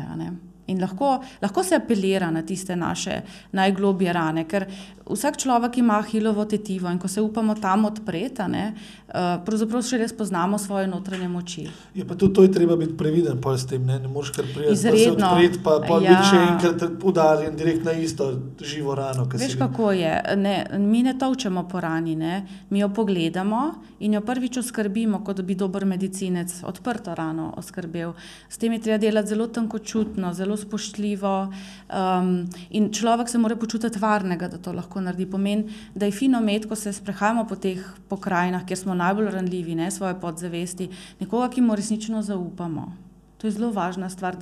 In 0.68 0.82
lahko, 0.82 1.24
lahko 1.42 1.64
se 1.64 1.76
apelira 1.76 2.32
na 2.32 2.42
tiste 2.42 2.76
naše 2.76 3.22
najglobje 3.52 4.14
rane, 4.14 4.44
ker 4.48 4.66
vsak 5.10 5.38
človek 5.38 5.78
ima 5.78 6.02
hilovo 6.12 6.46
tetivo 6.46 6.90
in 6.90 7.00
ko 7.00 7.08
se 7.08 7.22
upamo 7.22 7.56
tam 7.56 7.86
odpreti, 7.86 8.42
uh, 8.42 9.42
pravzaprav 9.46 9.82
še 9.84 9.98
res 9.98 10.14
poznamo 10.14 10.58
svoje 10.58 10.88
notranje 10.88 11.28
moči. 11.28 11.66
Je 11.96 12.06
pa 12.08 12.16
tudi 12.16 12.34
to, 12.34 12.44
je 12.44 12.52
treba 12.52 12.76
biti 12.76 12.98
previden, 12.98 13.42
pa 13.42 13.58
s 13.58 13.68
tem 13.68 13.86
ne, 13.86 14.00
ne 14.00 14.08
moreš 14.08 14.32
kar 14.38 14.46
prijeti. 14.54 14.74
Izredno. 14.74 15.32
Odpret, 15.34 15.60
pa 15.64 15.80
pa 15.88 16.00
ja. 16.04 16.14
biti 16.14 16.30
še 16.30 16.42
enkrat 16.46 17.04
udarjen 17.04 17.56
direkt 17.56 17.86
na 17.86 17.94
isto 17.98 18.30
živo 18.62 18.96
rano. 18.96 19.26
Veš, 19.34 19.58
kako 19.60 19.92
je? 19.98 20.14
Ne, 20.38 20.56
mi 20.78 21.04
ne 21.04 21.16
točemo 21.20 21.66
po 21.68 21.82
rani, 21.82 22.16
ne? 22.16 22.36
mi 22.70 22.80
jo 22.80 22.90
pogledamo 22.90 23.62
in 24.00 24.14
jo 24.14 24.22
prvič 24.22 24.58
oskrbimo, 24.62 25.24
kot 25.26 25.42
bi 25.42 25.56
dober 25.56 25.86
medicinec 25.86 26.62
odprto 26.68 27.16
rano 27.16 27.50
oskrbel. 27.58 28.14
S 28.50 28.58
tem 28.58 28.74
je 28.74 28.82
treba 28.86 28.98
delati 29.02 29.34
zelo 29.34 29.48
tankočutno, 29.48 30.34
zelo 30.34 30.58
spoštljivo 30.58 31.34
um, 31.50 32.30
in 32.70 32.92
človek 32.94 33.30
se 33.30 33.38
mora 33.38 33.56
počutiti 33.56 34.00
varnega, 34.00 34.48
da 34.48 34.58
to 34.58 34.74
lahko 34.74 34.99
naredi. 35.02 35.26
Pomeni, 35.30 35.74
da 35.96 36.06
je 36.06 36.12
fino 36.12 36.42
med, 36.42 36.68
ko 36.68 36.76
se 36.76 36.94
sprehajamo 36.94 37.46
po 37.48 37.56
teh 37.56 37.82
pokrajinah, 38.10 38.66
kjer 38.66 38.78
smo 38.78 38.94
najbolj 38.94 39.32
ranljivi, 39.32 39.76
ne 39.76 39.92
svoje 39.92 40.16
podzavesti, 40.22 40.90
nekoga, 41.20 41.50
ki 41.50 41.62
mu 41.62 41.76
resnično 41.76 42.22
zaupamo. 42.22 42.92
To 43.38 43.48
je 43.48 43.52
zelo 43.52 43.72
važna 43.72 44.10
stvar. 44.10 44.38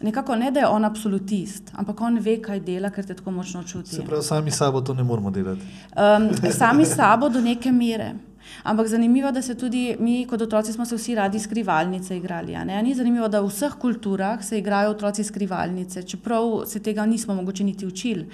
Nekako 0.00 0.36
ne, 0.36 0.50
da 0.50 0.60
je 0.60 0.68
on 0.68 0.84
absolutist, 0.84 1.72
ampak 1.74 2.00
on 2.00 2.18
ve, 2.22 2.36
kaj 2.42 2.60
dela, 2.60 2.90
ker 2.94 3.06
te 3.06 3.16
tako 3.18 3.34
močno 3.34 3.64
čuti. 3.66 3.96
Se 3.96 4.04
pravi, 4.06 4.22
sami 4.22 4.50
sabo 4.50 4.80
to 4.80 4.94
ne 4.94 5.02
moramo 5.04 5.30
delati. 5.30 5.66
Um, 5.96 6.30
sami 6.52 6.86
sabo 6.86 7.28
do 7.28 7.40
neke 7.40 7.72
mere. 7.72 8.14
Ampak 8.62 8.86
zanimivo 8.86 9.28
je, 9.28 9.32
da 9.32 9.42
se 9.42 9.54
tudi 9.54 9.96
mi, 10.00 10.26
kot 10.26 10.42
otroci, 10.42 10.72
smo 10.72 10.84
se 10.86 10.96
vsi 10.96 11.14
radi 11.14 11.38
skrivalnice 11.38 12.16
igrali. 12.16 12.56
Ni 12.82 12.94
zanimivo, 12.94 13.28
da 13.28 13.40
v 13.40 13.48
vseh 13.48 13.74
kulturah 13.80 14.44
se 14.44 14.58
igrajo 14.58 14.90
otroci 14.90 15.24
skrivalnice, 15.24 16.02
čeprav 16.02 16.64
se 16.66 16.80
tega 16.80 17.06
nismo 17.06 17.34
mogoče 17.34 17.64
niti 17.64 17.86
učili. 17.86 18.28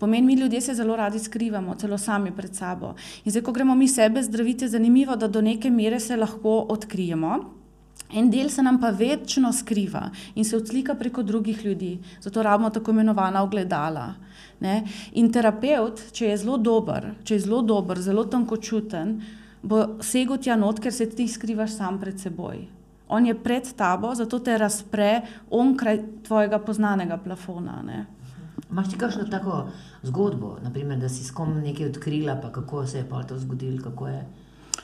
Pomeni, 0.00 0.26
mi 0.26 0.34
ljudje 0.34 0.60
se 0.60 0.74
zelo 0.74 0.96
radi 0.96 1.18
skrivamo, 1.18 1.74
celo 1.74 1.98
sami 1.98 2.30
pred 2.32 2.54
sabo. 2.56 2.94
In 3.24 3.32
zdaj, 3.32 3.42
ko 3.42 3.52
gremo 3.52 3.74
mi 3.74 3.88
sebe 3.88 4.22
zdraviti, 4.22 4.64
je 4.64 4.68
zanimivo, 4.68 5.16
da 5.16 5.28
do 5.28 5.40
neke 5.40 5.70
mere 5.70 6.00
se 6.00 6.16
lahko 6.16 6.66
odkrijemo. 6.68 7.40
En 8.12 8.30
del 8.30 8.48
se 8.48 8.62
nam 8.62 8.80
pa 8.80 8.90
večno 8.90 9.52
skriva 9.52 10.10
in 10.34 10.44
se 10.44 10.56
odslika 10.56 10.94
preko 10.94 11.22
drugih 11.22 11.64
ljudi, 11.64 11.98
zato 12.20 12.42
rabimo 12.42 12.70
tako 12.70 12.90
imenovana 12.90 13.42
ogledala. 13.42 14.14
Ne? 14.60 14.84
In 15.12 15.30
terapeut, 15.32 16.00
če 16.12 16.32
je 16.32 16.36
zelo 16.36 16.56
dober, 16.56 17.12
če 17.24 17.34
je 17.34 17.44
zelo 17.44 17.60
dober, 17.62 18.00
zelo 18.00 18.24
tankočuten, 18.24 19.20
bo 19.62 19.84
segel 20.02 20.40
tja 20.40 20.56
not, 20.56 20.80
ker 20.80 20.92
se 20.92 21.06
ti 21.10 21.28
skrivaš 21.28 21.76
sam 21.76 22.00
pred 22.00 22.18
seboj. 22.18 22.64
On 23.08 23.26
je 23.26 23.34
pred 23.34 23.68
tabo, 23.76 24.14
zato 24.14 24.38
te 24.38 24.56
razpre 24.58 25.20
onkraj 25.50 26.00
tvojega 26.26 26.58
poznanega 26.58 27.16
plafona. 27.18 27.82
Ne? 27.86 28.06
Imaš 28.70 28.90
ti 28.90 28.98
kakšno 28.98 29.24
tako 29.30 29.64
zgodbo, 30.02 30.56
naprimer, 30.62 30.98
da 30.98 31.08
si 31.08 31.24
s 31.24 31.30
kom 31.30 31.58
nekaj 31.60 31.86
odkrila, 31.86 32.36
pa 32.42 32.52
kako 32.52 32.86
se 32.86 32.98
je 32.98 33.08
pa 33.08 33.22
to 33.22 33.38
zgodilo? 33.38 33.92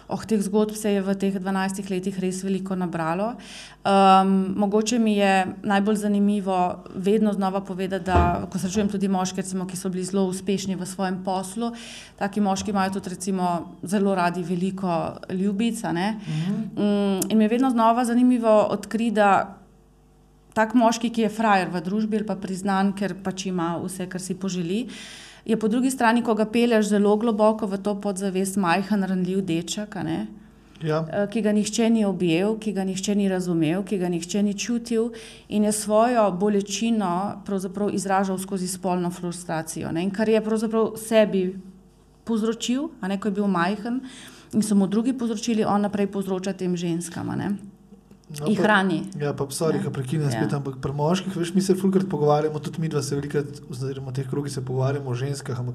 Oh, 0.09 0.23
teh 0.23 0.39
zgodb 0.39 0.77
se 0.79 0.93
je 0.93 1.03
v 1.03 1.15
teh 1.19 1.35
12 1.35 1.91
letih 1.91 2.15
res 2.23 2.45
veliko 2.47 2.77
nabralo. 2.79 3.33
Um, 3.83 4.55
mogoče 4.55 4.99
mi 5.03 5.17
je 5.17 5.47
najbolj 5.67 5.97
zanimivo 5.97 6.85
vedno 6.95 7.33
znova 7.33 7.61
povedati, 7.61 8.05
da 8.05 8.47
ko 8.51 8.59
srečujem 8.59 8.89
tudi 8.89 9.09
moške, 9.09 9.43
recimo, 9.43 9.67
ki 9.67 9.77
so 9.77 9.91
bili 9.91 10.05
zelo 10.07 10.27
uspešni 10.31 10.77
v 10.79 10.87
svojem 10.87 11.19
poslu, 11.25 11.73
taki 12.19 12.41
moški 12.41 12.71
imajo 12.71 12.95
tudi 12.99 13.17
recimo, 13.17 13.75
zelo 13.83 14.15
radi 14.15 14.43
veliko 14.47 15.17
ljubica. 15.31 15.91
Uh 15.91 15.97
-huh. 15.97 16.55
um, 16.77 17.21
in 17.29 17.39
mi 17.39 17.45
je 17.45 17.49
vedno 17.49 17.71
znova 17.71 18.05
zanimivo 18.05 18.63
odkriti, 18.71 19.21
tak 20.57 20.73
moški, 20.75 21.13
ki 21.13 21.27
je 21.27 21.35
frajer 21.37 21.69
v 21.69 21.85
družbi 21.85 22.23
ali 22.23 22.27
pa 22.27 22.39
priznan, 22.41 22.95
ker 22.97 23.13
pač 23.21 23.45
ima 23.51 23.75
vse, 23.83 24.09
kar 24.09 24.23
si 24.25 24.35
poželi. 24.35 24.87
Je 25.47 25.57
po 25.61 25.69
drugi 25.69 25.93
strani, 25.93 26.25
ko 26.25 26.35
ga 26.35 26.49
peleš 26.49 26.89
zelo 26.95 27.13
globoko 27.21 27.69
v 27.69 27.79
to 27.79 27.95
podzavest, 28.01 28.57
majhen, 28.57 29.05
ranljiv 29.05 29.45
deček. 29.47 29.95
Ja. 30.83 31.05
eh, 31.09 31.27
ki 31.33 31.41
ga 31.41 31.53
nihče 31.57 31.91
ni 31.93 32.05
objel, 32.05 32.57
ki 32.61 32.73
ga 32.73 32.85
nihče 32.85 33.15
ni 33.17 33.29
razumel, 33.29 33.85
ki 33.85 33.97
ga 34.01 34.11
nihče 34.13 34.43
ni 34.43 34.53
čutil 34.53 35.13
in 35.49 35.65
je 35.65 35.73
svojo 35.73 36.27
bolečino 36.33 37.43
izražal 37.93 38.39
skozi 38.39 38.69
spolno 38.69 39.11
frustracijo. 39.11 39.93
Ne? 39.93 40.03
In 40.03 40.11
kar 40.11 40.29
je 40.29 40.41
pravzaprav 40.41 40.97
sebi 40.97 41.55
povzročil, 42.25 42.91
a 43.01 43.09
ne 43.09 43.21
ko 43.21 43.29
je 43.29 43.39
bil 43.41 43.47
majhen 43.49 44.01
in 44.53 44.63
so 44.63 44.75
mu 44.75 44.87
drugi 44.87 45.13
povzročili, 45.13 45.65
on 45.65 45.81
naprej 45.81 46.13
povzroča 46.13 46.53
tem 46.53 46.77
ženskam. 46.77 47.33
ne. 47.37 47.76
No, 48.29 48.47
Jih 48.47 48.57
pa- 48.57 48.63
hrani. 48.65 49.07
Ja, 49.17 49.33
pa 49.33 49.45
sorry, 49.47 49.77
Ja. 49.77 49.83
ki 49.83 49.91
prekinem 49.93 50.23
Ja. 50.25 50.31
spet, 50.33 50.53
ampak 50.53 50.77
pri 50.77 50.93
moških, 50.93 51.31
veš, 51.33 51.55
mi 51.55 51.63
se 51.63 51.75
fulkrat 51.75 52.07
pogovarjamo, 52.07 52.59
tudi 52.59 52.81
mi 52.81 52.89
dva 52.89 53.01
se 53.01 53.15
velikrat, 53.15 53.47
oziroma 53.71 54.13
teh 54.13 54.27
krogih 54.27 54.51
se 54.51 54.61
pogovarjamo 54.61 55.07
o 55.07 55.15
ženskah, 55.15 55.55
ampak 55.57 55.75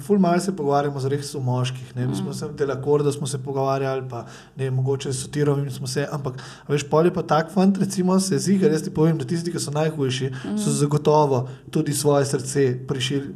ful 0.00 0.18
malo 0.18 0.38
se 0.38 0.52
pogovarjamo 0.52 1.00
z 1.00 1.06
res 1.06 1.34
o 1.34 1.40
moških. 1.40 1.96
Ne? 1.96 2.06
Mi 2.06 2.14
smo 2.14 2.30
Mm. 2.30 2.34
se 2.34 2.48
delakorda 2.50 3.10
smo 3.10 3.26
se 3.26 3.38
pogovarjali, 3.38 4.08
pa 4.08 4.24
ne, 4.56 4.70
mogoče 4.70 5.10
s 5.10 5.22
sotirovim 5.22 5.68
smo 5.68 5.86
se, 5.86 6.06
ampak 6.08 6.34
veš, 6.68 6.84
pol 6.84 7.04
je 7.04 7.12
pa 7.12 7.22
tak 7.24 7.50
fant, 7.50 7.76
recimo 7.76 8.20
se 8.20 8.38
ziga, 8.38 8.68
res 8.68 8.82
ti 8.82 8.90
povem, 8.90 9.18
da 9.18 9.24
tisti, 9.24 9.50
ki 9.50 9.58
so 9.58 9.70
najhujši, 9.72 10.30
Mm. 10.44 10.56
so 10.56 10.70
zagotovo 10.70 11.48
tudi 11.72 11.92
svoje 11.92 12.24
srce 12.24 12.86
prišli, 12.86 13.34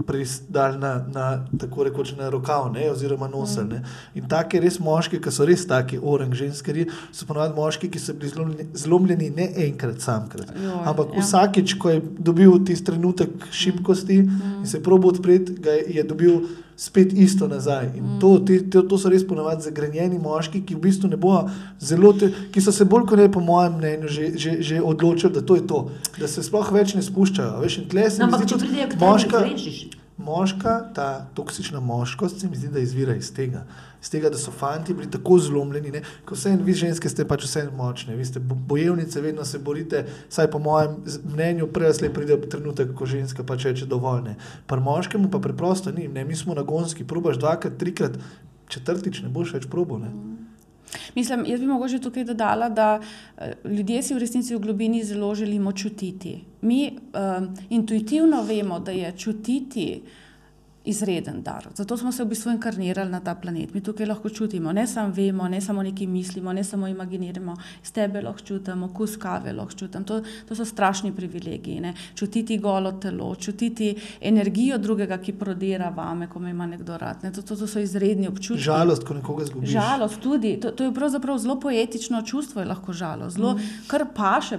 dali 0.49 0.79
na, 0.79 1.05
na 1.09 1.27
tako 1.59 1.85
rekoč 1.85 2.15
na 2.15 2.31
rokav, 2.31 2.73
ne, 2.73 2.87
oziroma 2.89 3.27
nosel. 3.29 3.65
Mm. 3.65 3.69
Ne. 3.69 3.83
In 4.15 4.25
take 4.25 4.61
res 4.61 4.79
moški, 4.79 5.19
ki 5.19 5.31
so 5.31 5.45
res 5.45 5.67
taki 5.67 5.99
orang 5.99 6.33
ženskari, 6.33 6.87
so 7.13 7.27
ponovadi 7.27 7.55
moški, 7.55 7.91
ki 7.91 7.99
so 7.99 8.13
bili 8.15 8.28
zlomljeni, 8.29 8.67
zlomljeni 8.75 9.31
ne 9.31 9.49
enkrat, 9.57 10.01
samkrat. 10.01 10.53
Joj, 10.57 10.73
Ampak 10.85 11.07
ja. 11.15 11.21
vsakič, 11.21 11.75
ko 11.75 11.91
je 11.91 11.99
dobil 12.19 12.65
tisti 12.65 12.85
trenutek 12.87 13.29
šibkosti 13.53 14.19
Mm. 14.19 14.41
in 14.61 14.67
se 14.67 14.83
probo 14.83 15.09
odpreti, 15.09 15.53
ga 15.55 15.71
je, 15.71 15.85
je 15.89 16.03
dobil 16.05 16.41
spet 16.77 17.13
isto 17.13 17.49
nazaj. 17.49 17.91
In 17.97 18.05
Mm. 18.05 18.21
to, 18.21 18.39
te, 18.39 18.61
to, 18.65 18.83
to 18.83 18.99
so 18.99 19.09
res 19.09 19.27
ponovadi 19.27 19.63
zagrenjeni 19.63 20.19
moški, 20.19 20.61
ki 20.63 20.75
v 20.75 20.81
bistvu 20.81 21.09
ne 21.09 21.17
bojo 21.17 21.49
zelo, 21.81 22.13
te, 22.13 22.29
ki 22.53 22.61
so 22.61 22.73
se 22.73 22.85
bolj 22.85 23.07
kot 23.07 23.19
ne, 23.19 23.29
po 23.29 23.41
mojem 23.41 23.73
mnenju, 23.75 24.09
že, 24.09 24.33
že, 24.37 24.63
že 24.63 24.83
odločili, 24.83 25.33
da 25.33 25.43
to 25.43 25.57
je 25.57 25.67
to, 25.67 25.81
da 26.17 26.29
se 26.29 26.43
sploh 26.43 26.73
več 26.73 26.95
ne 26.95 27.03
spuščajo. 27.03 27.61
Veš, 27.61 27.79
in 27.79 27.89
tle 27.89 28.11
se 28.11 28.23
No, 28.23 28.27
mi 28.29 28.39
zdi 28.39 28.55
k 28.55 28.59
tebi, 28.61 28.97
moška, 29.01 29.43
moška, 30.19 30.91
ta 30.95 31.27
toksična 31.35 31.81
moškost, 31.81 32.41
se 32.41 32.49
mi 32.49 32.57
zdi, 32.57 32.69
da 32.69 32.79
izvira 32.79 33.15
iz 33.15 33.33
tega. 33.33 33.65
Iz 34.03 34.11
tega, 34.11 34.31
da 34.31 34.39
so 34.39 34.51
fanti 34.51 34.95
bili 34.95 35.11
tako 35.11 35.39
zlomljeni, 35.39 35.91
ne? 35.91 36.03
ko 36.25 36.35
vse 36.35 36.51
en, 36.51 36.61
vi 36.63 36.75
ženske 36.75 37.09
ste 37.09 37.25
pač 37.25 37.45
vse 37.45 37.65
močne, 37.77 38.17
vi 38.17 38.25
ste 38.25 38.39
bo- 38.41 38.55
bojevnice, 38.55 39.21
vedno 39.21 39.45
se 39.45 39.59
borite, 39.59 40.05
saj 40.29 40.51
po 40.51 40.59
mojem 40.59 40.97
z- 41.05 41.19
mnenju 41.25 41.67
prej 41.67 41.87
ali 41.87 41.95
slej 41.95 42.13
pride 42.13 42.41
trenutek, 42.49 42.95
ko 42.95 43.07
ženska 43.07 43.43
pač 43.43 43.65
reče 43.65 43.87
dovolj. 43.87 44.23
Ne? 44.23 44.37
Pri 44.67 44.81
moškemu 44.81 45.31
pa 45.31 45.39
preprosto 45.39 45.91
ni, 45.91 46.09
ne? 46.09 46.25
mi 46.25 46.37
smo 46.37 46.55
na 46.55 46.63
gonski, 46.63 47.05
probaš 47.05 47.37
dvakrat, 47.37 47.75
trikrat, 47.77 48.19
četrtič 48.69 49.23
ne 49.23 49.29
boš 49.29 49.53
več 49.53 49.67
probo. 49.67 49.99
Ne? 49.99 50.13
Mislim, 51.15 51.43
jaz 51.47 51.61
bi 51.61 51.67
mogoče 51.67 51.99
tukaj 51.99 52.25
dodala, 52.25 52.69
da 52.69 53.01
eh, 53.37 53.53
ljudje 53.65 54.03
si 54.03 54.15
v 54.15 54.19
resnici 54.19 54.55
v 54.55 54.61
globini 54.61 55.03
zelo 55.05 55.35
želimo 55.35 55.73
čutiti. 55.73 56.39
Mi 56.61 56.93
um, 56.95 57.49
intuitivno 57.71 58.43
vemo, 58.43 58.81
da 58.81 58.91
je 58.91 59.13
čutiti 59.17 60.03
izreden 60.89 61.43
dar. 61.43 61.67
Zato 61.75 61.97
smo 61.97 62.13
se 62.13 62.25
v 62.25 62.29
bistvu 62.33 62.53
inkarnirali 62.53 63.11
na 63.11 63.21
ta 63.21 63.35
planet. 63.35 63.75
Mi 63.75 63.81
tukaj 63.81 64.07
lahko 64.07 64.29
čutimo, 64.29 64.73
ne 64.73 64.87
samo 64.87 65.13
vemo, 65.15 65.49
ne 65.49 65.61
samo 65.61 65.83
nekaj 65.83 66.07
mislimo, 66.07 66.53
ne 66.53 66.65
samo 66.65 66.89
imaginiramo, 66.89 67.57
s 67.83 67.93
tebe 67.93 68.23
lahko 68.23 68.41
čutimo, 68.41 68.89
kus 68.95 69.17
kave 69.17 69.53
lahko 69.53 69.73
čutim. 69.73 70.05
To, 70.05 70.23
to 70.49 70.55
so 70.55 70.65
strašni 70.65 71.13
privilegiji. 71.13 71.81
Ne? 71.81 71.95
Čutiti 72.15 72.59
golo 72.59 72.93
telo, 72.93 73.35
čutiti 73.35 73.95
energijo 74.21 74.79
drugega, 74.79 75.19
ki 75.19 75.33
prodira 75.33 75.93
vame, 75.97 76.29
ko 76.29 76.39
me 76.39 76.51
ima 76.51 76.67
nekdo 76.67 76.97
rad. 76.99 77.23
Ne? 77.23 77.33
To, 77.33 77.43
to, 77.43 77.57
to 77.57 77.67
so 77.67 77.79
izredni 77.79 78.29
občutki. 78.29 78.63
Žalost, 78.63 79.05
ko 79.05 79.15
nekoga 79.15 79.45
zgubiš. 79.45 79.71
Žalost 79.71 80.21
tudi, 80.23 80.57
to, 80.61 80.71
to 80.71 80.85
je 80.85 80.95
pravzaprav 80.95 81.39
zelo 81.39 81.61
poetično 81.61 82.23
čustvo, 82.23 82.61
je 82.61 82.67
lahko 82.73 82.93
žalost, 82.93 83.37
zelo 83.37 83.55
Mm. 83.59 83.61
kar 83.87 84.07
paše, 84.15 84.59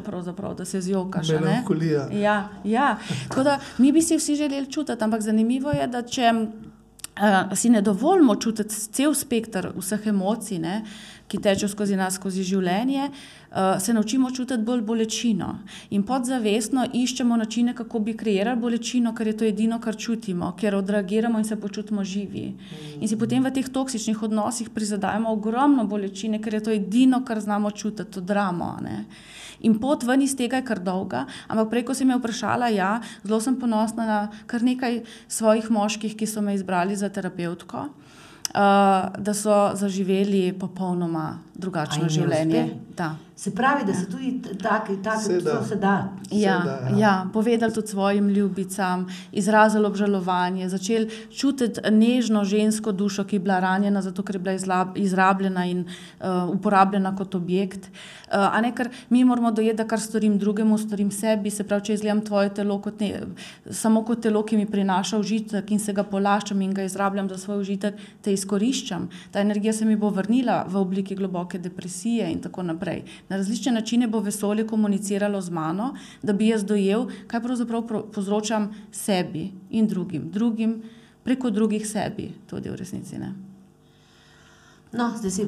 da 0.58 0.66
se 0.66 0.82
zjokaš. 0.82 1.30
Melankolija. 1.30 2.08
Ja, 2.12 2.50
ja. 2.64 2.98
Tako 3.28 3.44
da 3.44 3.60
mi 3.78 3.92
bi 3.92 4.02
si 4.02 4.18
vsi 4.18 4.36
želeli 4.36 4.72
čutiti, 4.72 5.04
ampak 5.04 5.22
zanimivo 5.22 5.72
je, 5.72 5.88
da 5.88 6.02
če 6.02 6.18
uh, 6.28 7.57
si 7.57 7.70
ne 7.70 7.82
dovolimo 7.82 8.36
čutiti 8.36 8.76
cel 8.76 9.13
spektr 9.15 9.72
vseh 9.76 10.07
emocij, 10.07 10.59
ne, 10.59 10.82
ki 11.30 11.38
tečejo 11.38 11.70
skozi 11.70 11.95
nas, 11.95 12.15
skozi 12.17 12.43
življenje, 12.43 13.09
uh, 13.09 13.78
se 13.82 13.93
naučimo 13.93 14.32
čutiti 14.32 14.63
bolj 14.65 14.82
bolečino. 14.82 15.49
In 15.93 16.03
podzavestno 16.03 16.88
iščemo 16.93 17.38
načine, 17.38 17.76
kako 17.78 17.99
bi 17.99 18.15
kreirali 18.17 18.59
bolečino, 18.59 19.13
ker 19.15 19.30
je 19.30 19.38
to 19.38 19.45
edino, 19.45 19.80
kar 19.80 19.97
čutimo, 19.97 20.53
ker 20.57 20.76
odreagiramo 20.80 21.39
in 21.39 21.45
se 21.45 21.59
počutimo 21.59 22.03
živi. 22.03 22.47
In 22.99 23.07
si 23.07 23.17
potem 23.17 23.45
v 23.45 23.53
teh 23.53 23.70
toksičnih 23.70 24.24
odnosih 24.24 24.70
prizadajamo 24.74 25.30
ogromno 25.30 25.86
bolečine, 25.86 26.41
ker 26.41 26.57
je 26.57 26.63
to 26.63 26.72
edino, 26.74 27.22
kar 27.26 27.39
znamo 27.39 27.72
čutiti, 27.72 28.11
to 28.11 28.22
dramo. 28.22 28.78
Ne? 28.82 29.05
In 29.68 29.80
pot 29.80 30.03
ven 30.07 30.22
iz 30.22 30.36
tega 30.39 30.62
je 30.62 30.68
kar 30.68 30.80
dolga, 30.84 31.26
ampak 31.47 31.70
prej, 31.70 31.86
ko 31.89 31.93
si 31.97 32.07
me 32.07 32.18
vprašala, 32.20 32.72
ja, 32.74 32.99
zelo 33.24 33.41
sem 33.43 33.57
ponosna 33.60 34.05
na 34.07 34.20
kar 34.47 34.64
nekaj 34.64 35.01
svojih 35.28 35.72
moških, 35.72 36.16
ki 36.16 36.28
so 36.28 36.41
me 36.41 36.55
izbrali 36.55 36.95
za 36.95 37.10
terapeutko, 37.10 37.88
uh, 37.89 39.10
da 39.18 39.34
so 39.36 39.72
zaživeli 39.76 40.53
popolnoma 40.60 41.39
drugačno 41.55 42.10
življenje. 42.10 42.70
Da. 42.95 43.16
Se 43.40 43.56
pravi, 43.56 43.86
da 43.86 43.94
se 43.94 44.10
tudi 44.10 44.42
tako 44.62 44.94
Se 45.24 45.40
da. 45.40 45.64
se 45.64 45.76
da. 45.76 46.10
Ja, 46.32 46.60
da, 46.60 46.72
ja. 46.72 46.90
ja. 46.90 46.98
ja, 47.00 47.28
povedali 47.34 47.74
tudi 47.74 47.88
svojim 47.88 48.30
ljubicam, 48.30 49.08
izrazili 49.32 49.86
obžalovanje, 49.86 50.70
začeli 50.70 51.10
čutiti 51.32 51.82
nežno 51.92 52.44
žensko 52.44 52.92
dušo, 52.92 53.24
ki 53.24 53.36
je 53.36 53.40
bila 53.40 53.60
ranjena, 53.60 54.02
zato 54.02 54.24
ker 54.24 54.36
je 54.36 54.40
bila 54.40 54.88
izrabljena 54.96 55.66
in 55.66 55.86
uh, 55.86 56.50
uporabljena 56.50 57.16
kot 57.16 57.36
objekt. 57.36 57.88
Uh, 57.88 58.58
a 58.58 58.62
ne, 58.62 58.74
ker 58.76 58.90
mi 59.10 59.24
moramo 59.24 59.52
dojeti, 59.52 59.78
da 59.78 59.88
kar 59.88 60.00
storim 60.00 60.38
drugemu, 60.38 60.78
storim 60.78 61.12
sebi. 61.12 61.50
Se 61.50 61.64
pravi, 61.64 61.86
če 61.86 61.94
izgledam 61.94 62.26
tvoje 62.26 62.52
telo 62.54 62.82
kot 62.82 63.00
ne, 63.00 63.22
samo 63.72 64.04
kot 64.04 64.20
telo, 64.22 64.44
ki 64.44 64.58
mi 64.58 64.66
prinaša 64.66 65.18
užitek 65.18 65.72
in 65.72 65.80
se 65.80 65.96
ga 65.96 66.04
polaščam 66.04 66.62
in 66.62 66.76
ga 66.76 66.84
izrabljam 66.84 67.32
za 67.32 67.38
svoj 67.38 67.64
užitek, 67.64 67.96
te 68.22 68.36
izkoriščam. 68.36 69.08
Ta 69.32 69.40
energija 69.40 69.74
se 69.74 69.88
mi 69.88 69.96
bo 69.96 70.12
vrnila 70.12 70.66
v 70.68 70.78
obliki 70.84 71.16
globoke 71.16 71.58
depresije 71.58 72.28
in 72.34 72.44
tako 72.44 72.68
naprej. 72.68 73.06
Na 73.30 73.38
različne 73.38 73.72
načine 73.72 74.08
bo 74.08 74.20
vesolje 74.20 74.68
komuniciralo 74.68 75.42
z 75.42 75.50
mano, 75.50 75.94
da 76.24 76.34
bi 76.34 76.48
jaz 76.48 76.66
dojel, 76.66 77.08
kaj 77.28 77.44
pravzaprav 77.44 77.86
povzročam 78.14 78.72
sebi 78.92 79.52
in 79.70 79.88
drugim, 79.88 80.32
drugim 80.32 80.82
preko 81.24 81.50
drugih 81.50 81.88
sebi, 81.88 82.32
tudi 82.50 82.70
v 82.70 82.76
resnici. 82.76 83.20
Ne? 83.20 83.49
No, 84.90 85.12
zdaj 85.14 85.32
si 85.32 85.44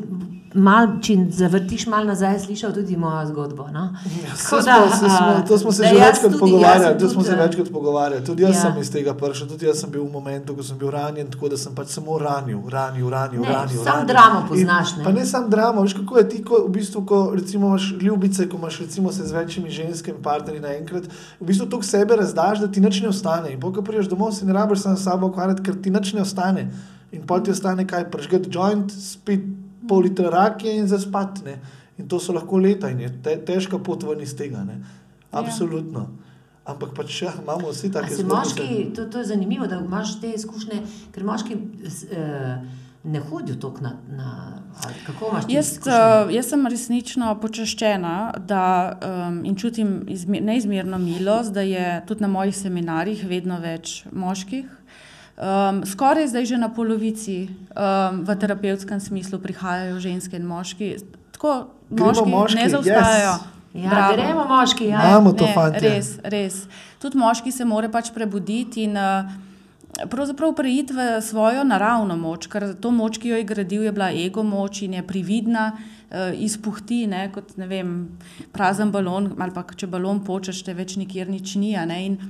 mal, 0.54 1.00
če 1.02 1.16
zavrtiš 1.34 1.88
malo 1.90 2.12
nazaj, 2.12 2.36
slišal 2.44 2.76
tudi 2.76 2.94
mojo 2.98 3.24
zgodbo. 3.26 3.66
No? 3.74 3.88
Ja, 4.22 4.36
saj 4.38 4.62
da, 4.68 4.76
smo, 4.94 5.10
smo, 5.10 5.30
to 5.48 5.58
smo 5.58 5.72
se 5.72 5.88
že 5.88 5.96
večkrat 5.96 6.36
pogovarjali. 6.40 7.00
To 7.00 7.10
smo 7.10 7.24
se 7.24 7.32
eh, 7.32 7.40
večkrat 7.40 7.72
pogovarjali. 7.74 8.26
Tudi 8.26 8.44
jaz 8.44 8.56
Ja. 8.56 8.62
sem 8.62 8.78
iz 8.82 8.92
tega 8.92 9.16
prišel, 9.18 9.48
tudi 9.48 9.66
jaz 9.66 9.82
sem 9.82 9.90
bil 9.90 10.04
v 10.06 10.12
momentu, 10.12 10.54
ko 10.56 10.64
sem 10.64 10.78
bil 10.78 10.92
ranjen, 10.94 11.32
tako 11.32 11.50
da 11.50 11.58
sem 11.58 11.74
pač 11.76 11.88
samo 11.88 12.20
ranil, 12.22 12.62
ranil, 12.70 13.10
ranil. 13.10 13.42
Ne, 13.42 13.50
ranil 13.50 13.82
samo 13.82 13.96
ranil. 13.96 14.08
dramo 14.08 14.46
poznaš, 14.48 14.92
In, 14.94 14.98
ne? 14.98 15.04
Pa 15.04 15.12
ne 15.12 15.26
samo 15.26 15.50
dramo, 15.50 15.82
veš 15.82 15.94
kako 15.94 16.18
je 16.18 16.30
ti, 16.30 16.44
ko, 16.44 16.62
v 16.68 16.72
bistvu, 16.78 17.06
ko 17.06 17.32
recimo 17.34 17.68
imaš 17.68 17.90
ljubice, 18.02 18.50
ko 18.50 18.58
imaš 18.58 18.80
recimo 18.80 19.12
se 19.12 19.26
z 19.26 19.32
večjimi 19.32 19.70
ženskami 19.70 20.22
partnerji 20.24 20.62
naenkrat, 20.62 21.04
v 21.40 21.46
bistvu 21.46 21.66
to 21.66 21.82
sebe 21.82 22.16
razdaš, 22.16 22.60
da 22.60 22.68
ti 22.68 22.82
nič 22.82 23.02
ne 23.02 23.10
ostane. 23.10 23.54
In 23.54 23.62
ko 23.62 23.82
prideš 23.82 24.06
domov, 24.06 24.38
si 24.38 24.46
ne 24.46 24.54
rabiš 24.54 24.86
sam 24.86 24.98
s 24.98 25.04
sabo 25.04 25.34
ukvarjati, 25.34 25.64
ker 25.64 25.82
ti 25.82 25.90
nič 25.90 26.14
ne 26.14 26.22
ostane. 26.22 26.70
In 27.12 27.26
pol 27.28 27.44
ti 27.44 27.52
ostane 27.52 27.88
kaj, 27.88 28.08
prežgati 28.12 28.50
joint, 28.54 28.92
spit 28.92 29.44
pol 29.88 30.06
litra 30.06 30.30
rakije 30.32 30.78
in 30.80 30.88
zaspat. 30.88 31.44
Ne? 31.46 31.60
In 32.00 32.08
to 32.08 32.20
so 32.20 32.34
lahko 32.34 32.58
leta 32.58 32.90
in 32.90 33.04
je 33.04 33.12
te, 33.24 33.36
težka 33.46 33.80
pot 33.84 34.04
ven 34.08 34.22
iz 34.24 34.36
tega. 34.38 34.64
Ne? 34.68 34.80
Absolutno. 35.32 36.08
Ampak 36.72 36.94
pač 36.96 37.24
ja, 37.24 37.34
imamo 37.42 37.72
vsi 37.72 37.90
take 37.92 38.14
zgodbe. 38.14 38.36
moški, 38.36 38.68
to, 38.96 39.08
to 39.10 39.24
je 39.24 39.32
zanimivo, 39.34 39.68
da 39.68 39.80
imaš 39.82 40.20
te 40.22 40.30
izkušnje, 40.38 40.82
ker 41.12 41.26
moški 41.26 41.58
eh, 41.58 42.62
ne 43.04 43.20
hodijo 43.20 43.58
tako 43.64 43.82
na, 43.82 43.96
na 44.14 44.28
kako 45.08 45.32
imaš 45.32 45.48
ti 45.48 45.56
Jaz, 45.56 45.72
izkušnje? 45.72 45.98
uh, 45.98 46.34
jaz 46.36 46.52
sem 46.54 46.68
resnično 46.68 47.32
počaščena 47.42 48.14
da, 48.38 48.64
um, 48.94 49.42
in 49.46 49.58
čutim 49.58 50.04
izme, 50.08 50.42
neizmerno 50.42 51.02
milost, 51.02 51.54
da 51.54 51.66
je 51.66 52.04
tudi 52.08 52.22
na 52.22 52.30
mojih 52.30 52.56
seminarjih 52.56 53.26
vedno 53.28 53.58
več 53.60 54.04
moških. 54.12 54.70
Um, 55.42 55.82
skoraj 55.86 56.28
zdaj 56.28 56.46
že 56.46 56.58
na 56.58 56.70
polovici 56.70 57.50
um, 57.74 58.22
v 58.22 58.30
terapevtskem 58.38 59.00
smislu 59.02 59.40
prihajajo 59.42 59.98
ženske 59.98 60.38
in 60.38 60.46
moški. 60.46 61.02
Tako 61.34 61.66
moški, 61.90 62.30
moški, 62.30 62.60
ne 62.62 62.70
zaustajajo. 62.70 63.34
Ja, 63.74 63.90
Bravo. 63.90 64.14
gremo 64.14 64.44
moški, 64.46 64.92
ja. 64.94 65.02
Imamo 65.10 65.34
to, 65.34 65.46
ne, 65.46 65.54
fantje. 65.54 65.82
Res, 65.82 66.12
res. 66.24 66.68
Tudi 67.02 67.18
moški 67.18 67.52
se 67.52 67.66
mora 67.66 67.90
pač 67.90 68.12
prebuditi 68.14 68.84
in 68.86 68.94
uh, 68.94 69.34
pravzaprav 70.14 70.54
preiti 70.54 70.94
v 70.94 71.08
svojo 71.26 71.64
naravno 71.66 72.20
moč, 72.22 72.46
ker 72.46 72.76
to 72.78 72.92
moč, 72.94 73.18
ki 73.18 73.34
jo 73.34 73.42
je 73.42 73.48
gradil, 73.50 73.88
je 73.90 73.96
bila 73.98 74.12
ego 74.14 74.46
moč 74.46 74.84
in 74.86 74.94
je 75.00 75.02
prividna, 75.08 75.72
uh, 75.74 76.30
izpuhti 76.38 77.08
ne, 77.10 77.32
kot 77.34 77.58
ne 77.58 77.66
vem, 77.66 77.98
prazen 78.54 78.94
balon, 78.94 79.34
ali 79.42 79.58
pa 79.58 79.66
če 79.66 79.90
balon 79.90 80.22
počeš, 80.22 80.62
te 80.70 80.78
več 80.78 81.00
nikjer 81.02 81.34
nič 81.34 81.58
ni. 81.58 81.74
a 81.74 81.90
ne, 81.90 81.98
In 82.06 82.22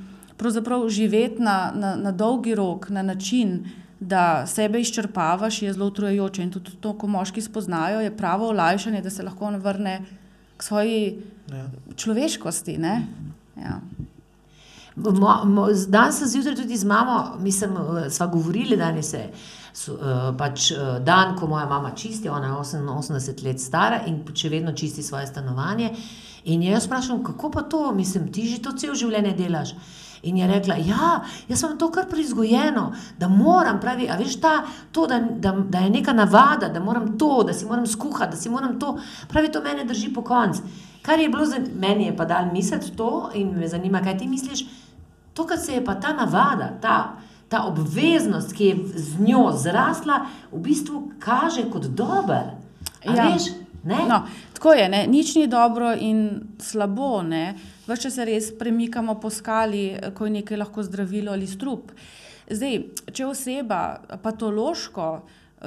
pravzaprav 0.42 0.88
živeti 0.90 1.42
na, 1.42 1.72
na, 1.76 1.94
na 1.96 2.12
dolgi 2.12 2.56
rok, 2.58 2.90
na 2.90 3.02
način, 3.06 3.60
da 4.00 4.48
sebe 4.50 4.82
izčrpavaš, 4.82 5.62
je 5.62 5.74
zelo 5.74 5.88
utrujajoče. 5.88 6.44
In 6.44 6.52
tudi 6.52 6.72
to, 6.82 6.94
ko 6.94 7.08
moški 7.08 7.42
spoznajo, 7.42 8.02
je 8.02 8.16
pravo 8.18 8.48
olajšanje, 8.50 9.02
da 9.02 9.10
se 9.10 9.24
lahko 9.24 9.46
on 9.46 9.56
vrne 9.62 10.00
k 10.58 10.64
svoji 10.64 11.04
Ja. 11.52 11.66
človeškosti. 11.96 12.78
ne. 12.78 13.08
Ja. 13.58 13.80
Mo- 14.96 15.46
mo- 15.46 15.68
Danes 15.88 16.18
sem 16.18 16.28
zjutraj 16.28 16.56
tudi 16.56 16.78
z 16.78 16.84
mamo, 16.86 17.36
mislim, 17.40 17.72
eh, 17.72 18.10
sva 18.10 18.28
govorili 18.28 18.78
danes. 18.78 19.14
Je, 19.14 19.30
so, 19.74 19.94
uh, 19.94 20.00
pač, 20.38 20.72
uh, 20.72 21.00
dan, 21.00 21.38
ko 21.38 21.48
moja 21.48 21.66
mama 21.66 21.92
čisti, 21.92 22.30
ona 22.30 22.48
je 22.48 22.54
88 22.54 23.44
let 23.44 23.60
stara 23.60 24.02
in 24.06 24.18
še 24.36 24.50
vedno 24.50 24.72
čisti 24.72 25.04
svoje 25.04 25.28
stanovanje. 25.28 25.94
In 26.46 26.64
jaz 26.64 26.86
vprašam, 26.86 27.24
kako 27.24 27.52
pa 27.52 27.62
to, 27.62 27.92
mislim, 27.92 28.32
ti 28.32 28.48
že 28.48 28.62
to 28.62 28.72
cel 28.72 28.96
življenje 28.96 29.32
delaš. 29.34 29.72
In 30.24 30.38
je 30.38 30.48
rekla, 30.48 30.76
ja, 30.76 31.24
jaz 31.50 31.60
sem 31.60 31.78
to 31.78 31.90
kar 31.92 32.06
prizgojeno, 32.10 32.92
da 33.18 33.28
moram, 33.28 33.80
pravi, 33.82 34.10
a 34.10 34.18
veš 34.20 34.36
ta, 34.42 34.64
to, 34.92 35.08
da, 35.08 35.20
da, 35.20 35.52
da 35.52 35.80
je 35.80 35.90
neka 35.90 36.14
navada, 36.14 36.70
da 36.70 36.80
moram 36.80 37.18
to, 37.18 37.44
da 37.44 37.54
si 37.54 37.66
moram 37.66 37.88
skuhati, 37.88 38.32
da 38.32 38.38
si 38.38 38.50
moram 38.50 38.80
to, 38.80 38.98
pravi, 39.28 39.52
to 39.52 39.62
mene 39.62 39.86
drži 39.86 40.14
po 40.14 40.22
koncu. 40.22 40.62
Kar 41.02 41.20
je 41.20 41.30
bilo 41.30 41.46
za 41.46 41.58
meni, 41.80 42.06
je 42.06 42.18
pa 42.18 42.26
dal 42.26 42.54
misliti 42.54 42.96
to 42.98 43.32
in 43.34 43.58
me 43.58 43.68
zanima, 43.68 44.02
kaj 44.02 44.18
ti 44.18 44.28
misliš. 44.28 44.66
To, 45.34 45.48
kar 45.48 45.58
se 45.58 45.74
je 45.74 45.86
pa 45.86 45.96
ta 45.96 46.14
navada, 46.14 46.70
ta, 46.82 47.14
ta 47.50 47.64
obveznost, 47.66 48.54
ki 48.54 48.66
je 48.66 48.78
z 48.96 49.20
njo 49.20 49.52
zrasla, 49.58 50.26
v 50.52 50.60
bistvu 50.60 51.12
kaže 51.20 51.66
kot 51.72 51.86
dober. 51.86 52.54
A 53.06 53.16
Ja. 53.16 53.34
Veš, 53.34 53.44
ne? 53.84 54.06
No, 54.08 54.22
tako 54.54 54.74
je, 54.74 54.90
ne? 54.90 55.08
nič 55.08 55.36
ni 55.36 55.48
dobro 55.48 55.96
in 55.98 56.42
slabo. 56.60 57.24
Vse 57.96 58.12
se 58.12 58.26
res 58.26 58.52
premikamo 58.60 59.20
po 59.20 59.30
skali, 59.30 59.96
ko 60.14 60.26
je 60.26 60.32
nekaj 60.32 60.58
lahko 60.58 60.84
zdravilo 60.84 61.32
ali 61.32 61.48
strup. 61.48 61.92
Zdaj, 62.52 62.82
če 63.14 63.26
oseba 63.26 63.82
patološko 64.24 65.12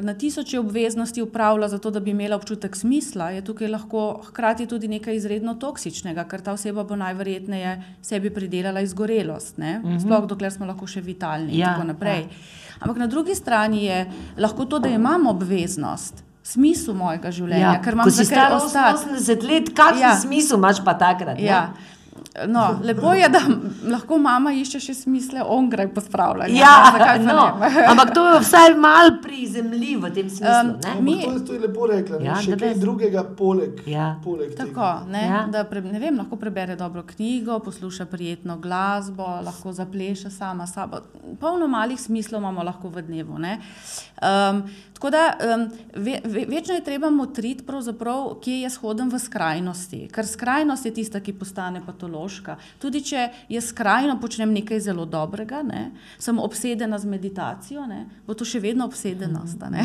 na 0.03 0.15
tisoče 0.15 0.59
obveznosti 0.59 1.23
upravlja, 1.23 1.69
zato 1.69 1.91
da 1.91 2.01
bi 2.01 2.11
imela 2.11 2.37
občutek 2.37 2.77
smisla, 2.77 3.31
je 3.31 3.45
tukaj 3.45 3.69
lahko 3.69 4.23
hkrati 4.27 4.67
tudi 4.67 4.89
nekaj 4.89 5.17
izredno 5.17 5.55
toksičnega, 5.55 6.25
ker 6.29 6.43
ta 6.43 6.53
oseba 6.53 6.85
bo 6.85 6.97
najverjetneje 6.97 7.77
sebi 8.03 8.31
pridelala 8.35 8.81
izgorelost, 8.81 9.59
mm 9.59 9.63
-hmm. 9.63 10.03
sploh 10.03 10.27
dokler 10.27 10.53
smo 10.53 10.67
lahko 10.67 10.87
še 10.87 11.01
vitalni 11.01 11.53
in 11.53 11.61
Ja, 11.61 11.75
tako 11.75 11.87
naprej. 11.87 12.27
Ampak 12.81 12.97
na 12.97 13.07
drugi 13.07 13.35
strani 13.35 13.85
je 13.85 14.07
lahko 14.39 14.65
to, 14.65 14.79
da 14.79 14.89
imam 14.89 15.27
obveznost. 15.27 16.25
Smisel 16.43 16.95
mojega 16.95 17.31
življenja, 17.31 17.81
ker 17.85 17.93
imam 17.93 18.07
Ja, 18.07 18.11
ko 18.11 18.17
si 18.17 18.25
zakaj 18.25 18.47
star 18.47 18.53
ostati. 18.53 19.15
80 19.15 19.43
let, 19.49 19.75
kakšen 19.75 20.01
Ja. 20.01 20.09
ja. 20.09 20.17
smisel 20.21 20.59
imaš 20.59 20.85
pa 20.85 20.95
takrat? 20.95 21.39
ne? 21.39 21.45
No, 22.47 22.81
lepo 22.83 23.13
je, 23.15 23.29
da 23.29 23.39
lahko 23.91 24.19
mama 24.19 24.51
išče 24.53 24.81
še 24.81 24.95
smisle 24.95 25.43
onkraj 25.47 25.87
pospravljanja. 25.95 26.55
Ja, 26.55 26.73
pa 26.99 27.13
no, 27.23 27.45
ne? 27.61 27.69
ampak 27.91 28.11
to 28.15 28.25
je 28.29 28.41
vsaj 28.41 28.75
malo 28.75 29.13
prizemljivo 29.23 30.09
v 30.09 30.15
tem 30.15 30.31
smislu. 30.31 30.71
Um, 30.71 30.73
ne? 30.85 30.95
mi-. 31.01 31.23
To, 31.23 31.33
je, 31.33 31.45
to 31.47 31.53
je 31.53 31.61
lepo 31.61 31.87
rekla. 31.87 32.19
Ja, 32.21 32.41
še 32.43 32.57
kaj 32.57 32.75
drugega 32.75 33.23
poleg, 33.39 33.83
Ja. 33.87 34.17
poleg 34.25 34.51
tega. 34.51 34.67
Tako, 34.67 35.11
ne, 35.11 35.23
Ja. 35.25 35.45
da 35.47 35.63
pre, 35.65 35.81
ne 35.81 35.99
vem, 35.99 36.17
lahko 36.17 36.37
prebere 36.37 36.77
dobro 36.77 37.03
knjigo, 37.05 37.59
posluša 37.59 38.07
prijetno 38.07 38.59
glasbo, 38.59 39.29
lahko 39.43 39.73
zapleše 39.73 40.31
sama 40.31 40.67
sabo. 40.67 41.05
Polno 41.41 41.69
malih 41.69 42.01
smislov 42.01 42.43
imamo 42.43 42.63
lahko 42.63 42.89
v 42.89 43.03
dnevu. 43.03 43.39
ne. 43.39 43.61
Um, 44.23 44.63
tako 44.95 45.11
da 45.11 45.23
um, 45.55 45.65
ve, 45.95 46.21
ve, 46.25 46.45
večno 46.49 46.75
je 46.75 46.85
treba 46.85 47.11
motriti, 47.11 47.63
pravzaprav, 47.63 48.35
kje 48.41 48.61
jaz 48.61 48.77
hodim 48.77 49.11
v 49.11 49.19
skrajnosti. 49.19 50.09
Ker 50.09 50.27
skrajnost 50.27 50.87
je 50.87 50.95
tista, 50.95 51.21
ki 51.21 51.33
postane 51.33 51.83
patološka. 52.15 52.57
Tudi 52.79 53.03
če 53.03 53.29
jaz 53.49 53.71
skrajno 53.73 54.19
počnem 54.21 54.53
nekaj 54.55 54.81
zelo 54.81 55.05
dobrega, 55.07 55.63
ne, 55.63 55.91
sem 56.19 56.39
obsedena 56.39 56.99
z 56.99 57.11
meditacijo, 57.11 57.87
ne, 57.87 58.07
bo 58.27 58.35
to 58.35 58.45
še 58.45 58.61
vedno 58.61 58.87
obsedenost. 58.87 59.63
a 59.63 59.71
ne. 59.71 59.85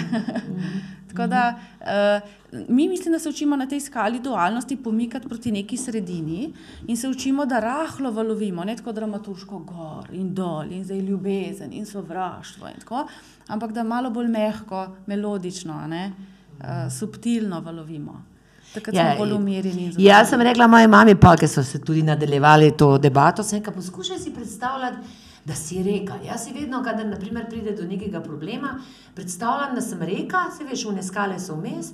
Tako 1.09 1.25
da 1.25 1.57
uh, 1.57 2.65
mi 2.69 2.87
mislim, 2.87 3.13
da 3.13 3.19
se 3.19 3.29
učimo 3.29 3.55
na 3.57 3.65
tej 3.65 3.79
skali 3.81 4.19
dualnosti 4.21 4.77
pomikati 4.77 5.27
proti 5.27 5.51
neki 5.51 5.77
sredini 5.77 6.53
in 6.87 6.97
se 6.97 7.09
učimo, 7.09 7.47
da 7.49 7.59
rahlo 7.59 8.11
valovimo, 8.11 8.63
ne 8.63 8.75
tako 8.77 8.93
dramaturško 8.93 9.59
gor 9.65 10.13
in 10.13 10.35
dol 10.37 10.69
in 10.69 10.83
zdaj 10.85 11.01
ljubezen 11.01 11.73
in 11.73 11.85
sovraštvo 11.85 12.69
in 12.69 12.79
tako, 12.83 13.07
ampak 13.47 13.73
da 13.73 13.83
malo 13.83 14.13
bolj 14.13 14.29
mehko, 14.29 14.85
melodično, 15.07 15.81
ne, 15.89 16.11
uh, 16.59 16.93
subtilno 16.93 17.61
valovimo. 17.65 18.28
Takrat 18.71 18.93
Ja, 18.93 19.05
smo 19.07 19.19
bolj 19.19 19.33
umirjeni. 19.33 19.83
in 19.85 19.93
Jaz 19.99 20.29
sem 20.29 20.41
rekla 20.41 20.67
moji 20.67 20.87
mami, 20.87 21.15
pa, 21.15 21.35
ker 21.35 21.49
so 21.49 21.63
se 21.63 21.79
tudi 21.79 22.03
nadaljevali 22.03 22.71
to 22.73 22.97
debato, 22.99 23.43
sem 23.43 23.59
rekla, 23.59 23.73
poskušaj 23.73 24.19
si 24.19 24.31
predstavljati, 24.31 24.97
da 25.45 25.55
si 25.55 25.83
reka. 25.83 26.13
Jaz 26.23 26.43
si 26.43 26.53
vedno, 26.53 26.83
kadar 26.83 27.05
naprimer, 27.07 27.49
pride 27.49 27.71
do 27.73 27.83
nekega 27.85 28.19
problema, 28.21 28.75
predstavljam, 29.15 29.75
da 29.75 29.81
sem 29.83 30.01
reka, 30.03 30.37
se 30.51 30.63
veš, 30.63 30.85
v 30.85 30.93
neskale 30.93 31.39
so 31.39 31.55
vmes. 31.55 31.91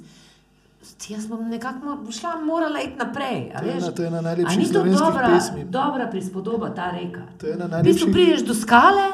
Jaz 1.10 1.28
bom 1.28 1.50
nekako 1.50 1.84
šla, 2.12 2.36
morala 2.42 2.82
iti 2.82 2.98
naprej. 2.98 3.52
a 3.56 3.60
To 3.60 3.66
je 3.66 3.74
veš. 3.74 3.84
ena- 3.84 3.92
to 3.92 4.02
je 4.02 4.08
ena 4.08 4.18
A 4.18 4.22
najlepših 4.24 4.58
ni 4.60 4.66
to 4.68 4.84
dobra, 4.84 5.28
pesmi. 5.30 5.64
dobra 5.66 6.08
prispodoba, 6.08 6.70
ta 6.72 6.92
reka. 6.92 7.22
To 7.38 7.48
je 7.48 7.54
ena 7.54 7.66
V 7.66 7.70
bistvu 7.70 7.76
najlepših 8.06 8.14
prideš 8.14 8.42
do 8.42 8.54
skale, 8.56 9.08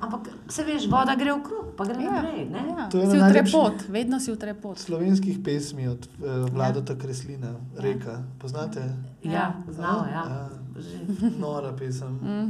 ampak 0.00 0.20
se 0.48 0.64
veš, 0.64 0.86
voda 0.86 1.14
gre 1.14 1.32
v 1.32 1.42
krog, 1.42 1.76
pa 1.76 1.84
gre 1.84 1.98
Ja, 1.98 2.10
naprej. 2.12 2.44
ne? 2.46 2.62
ja. 2.68 2.88
To 2.88 2.98
je 2.98 3.06
Si 3.06 3.12
v 3.12 3.20
najlepših- 3.20 3.52
trepot, 3.52 3.88
vedno 3.88 4.20
si 4.20 4.32
v 4.32 4.36
trepot. 4.36 4.78
slovenskih 4.78 5.38
pesmi 5.38 5.88
od 5.88 6.08
uh, 6.16 6.26
Vladota 6.48 6.94
Kreslina, 6.94 7.48
Reka. 7.76 8.22
Poznate? 8.38 8.82
Ja, 9.22 9.54
znamo, 9.68 10.04
ja. 10.06 10.22
Ja. 10.24 10.48
Že. 10.74 10.96
Nora 11.36 11.72
pesem. 11.72 12.12
Mm. 12.14 12.48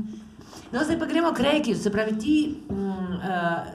No, 0.69 0.81
zdaj 0.81 0.99
pa 0.99 1.07
gremo 1.07 1.33
k 1.33 1.41
reki. 1.41 1.75
Se 1.75 1.89
pravi, 1.89 2.13
ti 2.15 2.35
mm, 2.63 2.77
uh, 2.77 3.21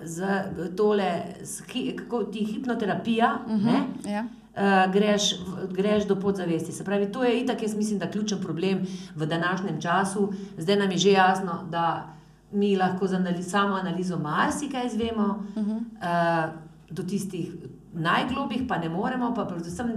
za 0.03 0.43
tole, 0.71 1.09
s 1.39 1.61
hi, 1.63 1.95
kako 1.95 2.23
ti 2.25 2.39
hipnoterapija, 2.41 3.39
uh 3.39 3.51
-huh. 3.51 3.65
ne, 3.65 3.79
Ja. 4.05 4.25
uh, 4.25 4.93
greš, 4.93 5.35
greš 5.69 6.05
do 6.05 6.15
podzavesti. 6.15 6.71
Se 6.71 6.83
pravi, 6.83 7.07
to 7.07 7.23
je 7.23 7.39
itak, 7.39 7.61
jaz 7.61 7.75
mislim, 7.75 7.99
da 7.99 8.05
ključen 8.07 8.39
problem 8.39 8.85
v 9.15 9.25
današnjem 9.25 9.81
času. 9.81 10.29
Zdaj 10.57 10.75
nam 10.75 10.91
je 10.91 10.97
že 10.97 11.11
jasno, 11.11 11.65
da 11.69 12.12
mi 12.53 12.75
lahko 12.75 13.07
z 13.07 13.13
analiz, 13.13 13.49
samo 13.51 13.75
analizo 13.75 14.19
marsikaj 14.19 14.85
izvemo, 14.87 15.45
uh 15.55 15.63
-huh. 15.63 15.77
uh, 15.77 16.53
do 16.89 17.03
tistih 17.03 17.51
najglobjih 17.93 18.61
pa 18.67 18.77
ne 18.77 18.89
moremo, 18.89 19.33
pa 19.35 19.45
predvsem 19.45 19.87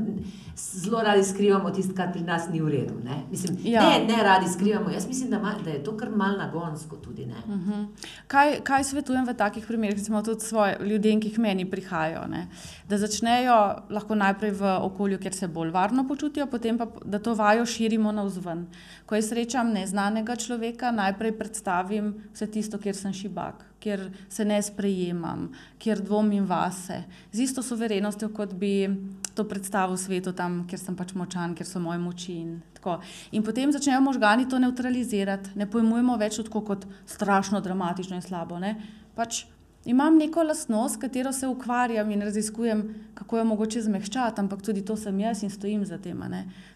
zelo 0.56 1.02
radi 1.02 1.24
skrivamo 1.24 1.70
tisto, 1.70 1.94
kar 1.94 2.12
pri 2.12 2.20
nas 2.20 2.48
ni 2.52 2.60
v 2.60 2.68
redu. 2.68 2.94
Ne, 3.04 3.22
mislim, 3.30 3.56
Ja. 3.64 3.80
ne, 3.80 4.04
ne 4.04 4.22
radi 4.22 4.48
skrivamo. 4.52 4.90
Jaz 4.90 5.06
mislim, 5.08 5.30
da, 5.30 5.38
ma, 5.38 5.54
da 5.64 5.70
je 5.70 5.84
to 5.84 5.96
kar 5.96 6.10
mal 6.10 6.36
nagonsko 6.38 6.96
tudi. 6.96 7.26
Ne. 7.26 7.54
Mhm. 7.54 7.84
Kaj, 8.26 8.60
kaj 8.64 8.84
svetujem 8.84 9.26
v 9.26 9.34
takih 9.34 9.66
primerih, 9.66 9.96
recimo 9.98 10.22
tudi 10.22 10.40
svoje 10.40 10.76
ljudem, 10.80 11.20
ki 11.20 11.30
k 11.30 11.38
meni 11.38 11.70
prihajajo? 11.70 12.26
Ne? 12.28 12.48
Da 12.86 12.98
začnejo 13.02 13.54
lahko 13.90 14.14
najprej 14.14 14.52
v 14.60 14.68
okolju, 14.86 15.18
kjer 15.18 15.34
se 15.34 15.48
bolj 15.50 15.72
varno 15.74 16.04
počutijo, 16.06 16.46
potem 16.46 16.76
pa 16.78 16.86
da 17.02 17.18
to 17.18 17.34
vajo 17.34 17.64
širimo 17.66 18.12
navzven. 18.14 18.66
Ko 19.06 19.18
jaz 19.18 19.32
srečam 19.32 19.72
neznanega 19.74 20.36
človeka, 20.38 20.92
najprej 20.94 21.34
predstavim 21.34 22.12
vse 22.30 22.46
tisto, 22.46 22.78
kjer 22.78 22.94
sem 22.94 23.10
šibak, 23.10 23.64
kjer 23.82 24.04
se 24.30 24.46
ne 24.46 24.60
sprejemam, 24.62 25.48
kjer 25.82 26.04
dvomim 26.06 26.46
vase, 26.46 27.00
z 27.32 27.42
isto 27.48 27.62
soverenostjo, 27.62 28.30
kot 28.30 28.54
bi 28.54 28.86
to 29.34 29.48
predstavil 29.50 29.98
svetu, 29.98 30.30
tam, 30.30 30.62
kjer 30.70 30.78
sem 30.78 30.94
pač 30.94 31.10
močan, 31.18 31.58
kjer 31.58 31.66
so 31.66 31.82
moje 31.82 31.98
moči. 31.98 32.38
In, 32.38 32.54
tako. 32.78 33.00
in 33.34 33.42
potem 33.42 33.74
začnejo 33.74 33.98
možgani 34.06 34.46
to 34.46 34.62
neutralizirati, 34.62 35.58
ne 35.58 35.66
pojmujemo 35.66 36.14
več 36.22 36.38
tako 36.38 36.62
kot 36.70 36.86
strašno, 37.02 37.60
dramatično 37.60 38.14
in 38.14 38.22
slabo. 38.22 38.62
Ne? 38.62 38.76
Pač 39.18 39.42
imam 39.86 40.16
neko 40.18 40.42
lastnost, 40.42 40.94
s 40.94 40.98
katero 40.98 41.32
se 41.32 41.46
ukvarjam 41.46 42.10
in 42.10 42.22
raziskujem, 42.22 42.94
kako 43.14 43.38
jo 43.38 43.44
mogoče 43.44 43.82
zmehčati, 43.82 44.40
ampak 44.40 44.62
tudi 44.62 44.84
to 44.84 44.96
sem 44.96 45.20
jaz 45.20 45.42
in 45.42 45.50
stojim 45.50 45.84
za 45.86 45.98
tem. 45.98 46.22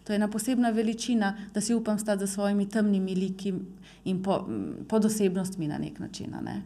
To 0.04 0.12
je 0.12 0.16
ena 0.16 0.28
posebna 0.28 0.70
veličina, 0.70 1.36
da 1.54 1.60
si 1.60 1.74
upam 1.74 1.98
stati 1.98 2.20
za 2.20 2.26
svojimi 2.26 2.68
temnimi 2.68 3.14
liki 3.14 3.54
in 4.04 4.22
po, 4.22 4.48
pod 4.88 5.04
osebnostmi 5.04 5.68
na 5.68 5.78
nek 5.78 5.98
način. 5.98 6.36
Ne? 6.44 6.62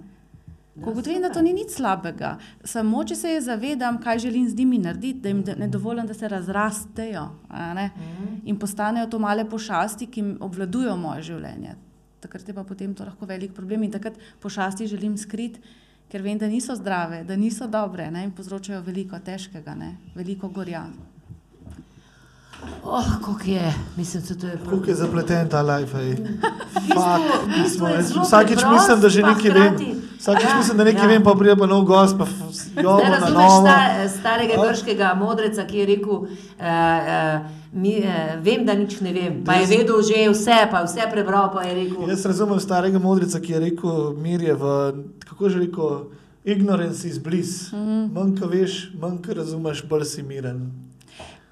Ko 0.84 0.90
ugotovim, 0.90 1.22
da 1.22 1.30
to 1.30 1.42
ni 1.42 1.52
nič 1.54 1.70
slabega, 1.76 2.32
samo 2.64 3.04
če 3.06 3.14
se 3.14 3.34
zavedam, 3.40 4.00
kaj 4.02 4.18
želim 4.26 4.48
z 4.48 4.56
njimi 4.58 4.78
narediti, 4.78 5.20
da 5.20 5.28
jim 5.28 5.44
ne 5.58 5.68
dovolim, 5.68 6.06
da 6.06 6.14
se 6.14 6.28
razrastejo 6.28 7.28
ne, 7.78 7.90
in 8.44 8.58
postanejo 8.58 9.06
to 9.06 9.18
male 9.18 9.44
pošasti, 9.50 10.10
ki 10.10 10.24
obvladujejo 10.40 10.96
moje 10.98 11.22
življenje. 11.30 11.76
Takrat 12.20 12.48
je 12.48 12.54
pa 12.54 12.64
potem 12.64 12.94
to 12.94 13.06
lahko 13.06 13.26
velik 13.26 13.54
problem 13.54 13.84
in 13.86 13.94
takrat 13.94 14.18
pošasti 14.42 14.90
želim 14.90 15.14
skriti, 15.18 15.60
ker 16.14 16.22
vem, 16.22 16.38
da 16.38 16.46
niso 16.46 16.76
zdrave, 16.78 17.24
da 17.26 17.34
niso 17.34 17.66
dobre 17.66 18.04
ne, 18.10 18.20
in 18.22 18.30
povzročajo 18.30 18.84
veliko 18.86 19.18
težkega, 19.18 19.72
ne, 19.74 19.96
veliko 20.14 20.46
gorja. 20.46 20.84
Oh, 22.84 23.04
kako 23.24 23.40
je, 23.44 23.74
mislim, 23.96 24.22
da 24.28 24.34
to 24.34 24.46
je 24.46 24.58
Kako 24.70 24.90
je 24.90 24.94
zapleten 24.94 25.48
ta 25.48 25.62
life. 25.62 25.96
Vsakič 28.22 28.58
mislim, 28.72 29.00
da 29.00 29.08
že 29.08 29.22
nekaj 29.22 29.50
vem. 29.50 29.74
Vsakič 30.18 30.44
Ja, 30.44 30.56
mislim, 30.56 30.76
da 30.76 30.84
nekaj 30.84 31.04
ja. 31.04 31.08
vem, 31.08 31.22
pa 31.22 31.34
pride 31.34 31.56
pa 31.56 31.66
nov 31.66 31.84
gost, 31.84 32.18
pa 32.18 32.26
jovo 32.82 32.98
na 32.98 33.18
razumeš 33.18 33.52
sta, 33.60 34.08
starega 34.20 34.52
Ja. 34.52 34.68
grškega 34.68 35.14
modreca, 35.14 35.66
ki 35.66 35.78
je 35.78 35.86
rekel, 35.86 36.12
uh, 36.12 36.26
uh, 36.26 37.46
mi, 37.72 37.98
uh, 37.98 38.44
vem, 38.44 38.64
da 38.66 38.74
nič 38.74 39.00
ne 39.00 39.12
vem. 39.12 39.44
Pa 39.44 39.52
je 39.52 39.66
vedel 39.66 40.02
že 40.02 40.28
vse, 40.30 40.68
pa 40.70 40.78
je 40.78 40.84
vse 40.84 41.10
prebral, 41.12 41.52
pa 41.52 41.62
je 41.62 41.74
rekel. 41.74 42.08
Jaz 42.08 42.26
razumem 42.26 42.60
starega 42.60 42.98
modrica, 42.98 43.40
ki 43.40 43.52
je 43.52 43.60
rekel, 43.60 44.14
mir 44.16 44.42
je 44.42 44.54
v, 44.54 44.92
kako 45.28 45.48
že 45.48 45.58
rekel, 45.58 46.04
Ignorance 46.44 47.08
is 47.08 47.18
bliss. 47.18 47.72
Mm 47.72 47.76
-hmm. 47.78 48.12
Manj, 48.12 48.40
ko 48.40 48.46
veš, 48.46 48.92
manj, 49.00 49.22
ko 49.26 49.34
razumeš, 49.34 49.84
bolj 49.88 50.04
si 50.04 50.22
miren. 50.22 50.72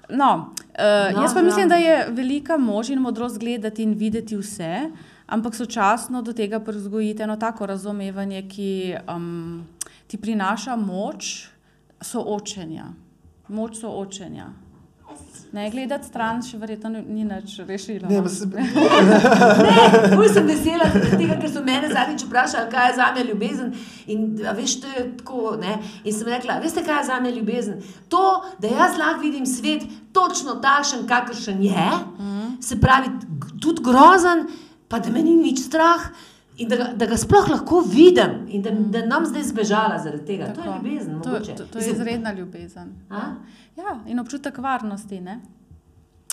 No, 0.09 0.53
uh, 0.79 1.15
No, 1.15 1.21
jaz 1.21 1.33
pa 1.33 1.39
ja. 1.39 1.45
mislim, 1.45 1.69
da 1.69 1.75
je 1.75 2.07
velika 2.09 2.57
moč 2.57 2.89
in 2.89 2.99
modrost 2.99 3.39
gledati 3.39 3.83
in 3.83 3.93
videti 3.93 4.37
vse, 4.37 4.89
ampak 5.25 5.55
sočasno 5.55 6.21
do 6.21 6.33
tega 6.33 6.59
privzgojiti 6.59 7.23
eno 7.23 7.37
tako 7.37 7.65
razumevanje, 7.65 8.47
ki 8.49 8.95
um, 9.15 9.67
ti 10.07 10.17
prinaša 10.17 10.75
moč 10.75 11.47
soočenja. 12.01 12.85
Moč 13.47 13.79
soočenja. 13.79 14.62
Ne 15.53 15.67
gledati 15.69 16.07
stran, 16.07 16.39
še 16.41 16.57
verjetno 16.57 16.89
ni- 16.89 17.03
ni 17.07 17.23
nič 17.23 17.59
rešilo. 17.67 18.09
Ne, 18.09 18.21
no. 18.21 18.29
se, 18.29 18.47
Ne, 19.67 20.15
bolj 20.15 20.31
sem 20.33 20.47
vesela 20.49 20.87
tega, 21.13 21.37
ker 21.37 21.51
so 21.51 21.61
mene 21.61 21.91
zadnjič 21.91 22.23
vprašali, 22.25 22.71
kaj 22.71 22.89
je 22.89 22.95
za 22.95 23.11
me 23.13 23.23
ljubezen. 23.27 23.69
In 24.07 24.23
a 24.49 24.55
veš, 24.57 24.79
to 24.81 24.87
je 24.87 25.03
tako. 25.19 25.53
Ne? 25.61 25.75
In 26.03 26.13
sem 26.13 26.27
rekla, 26.27 26.57
veste, 26.63 26.81
kaj 26.81 27.03
je 27.03 27.07
za 27.11 27.19
me 27.19 27.31
ljubezen? 27.31 27.83
To, 28.09 28.23
da 28.59 28.67
jaz 28.67 28.97
lahko 28.97 29.21
vidim 29.21 29.45
svet 29.45 29.85
točno 30.11 30.55
takšen, 30.55 31.05
kakršen 31.07 31.61
je, 31.63 31.87
mm. 32.19 32.57
se 32.61 32.79
pravi, 32.81 33.13
tudi 33.61 33.85
grozen, 33.85 34.47
pa 34.89 34.99
da 34.99 35.13
me 35.13 35.21
ni 35.21 35.35
nič 35.37 35.59
strah. 35.67 36.09
In 36.57 36.69
da 36.69 36.93
da 36.93 37.05
ga 37.05 37.17
sploh 37.17 37.49
lahko 37.49 37.81
vidim, 37.81 38.45
in 38.47 38.61
da, 38.61 38.71
da 38.71 39.05
nam 39.05 39.25
zdaj 39.25 39.43
zbežala 39.43 39.97
zaradi 40.03 40.25
tega. 40.25 40.51
To 40.53 40.61
je 40.61 40.65
Tako. 40.65 40.75
ljubezen. 40.77 41.21
To, 41.21 41.29
mogoče. 41.29 41.55
to, 41.55 41.65
to 41.65 41.79
je 41.79 41.91
izredna 41.91 42.33
ljubezen. 42.33 42.93
A? 43.09 43.21
Ja, 43.77 43.99
in 44.05 44.19
občutek 44.19 44.57
varnosti. 44.57 45.21
Ne? 45.21 45.39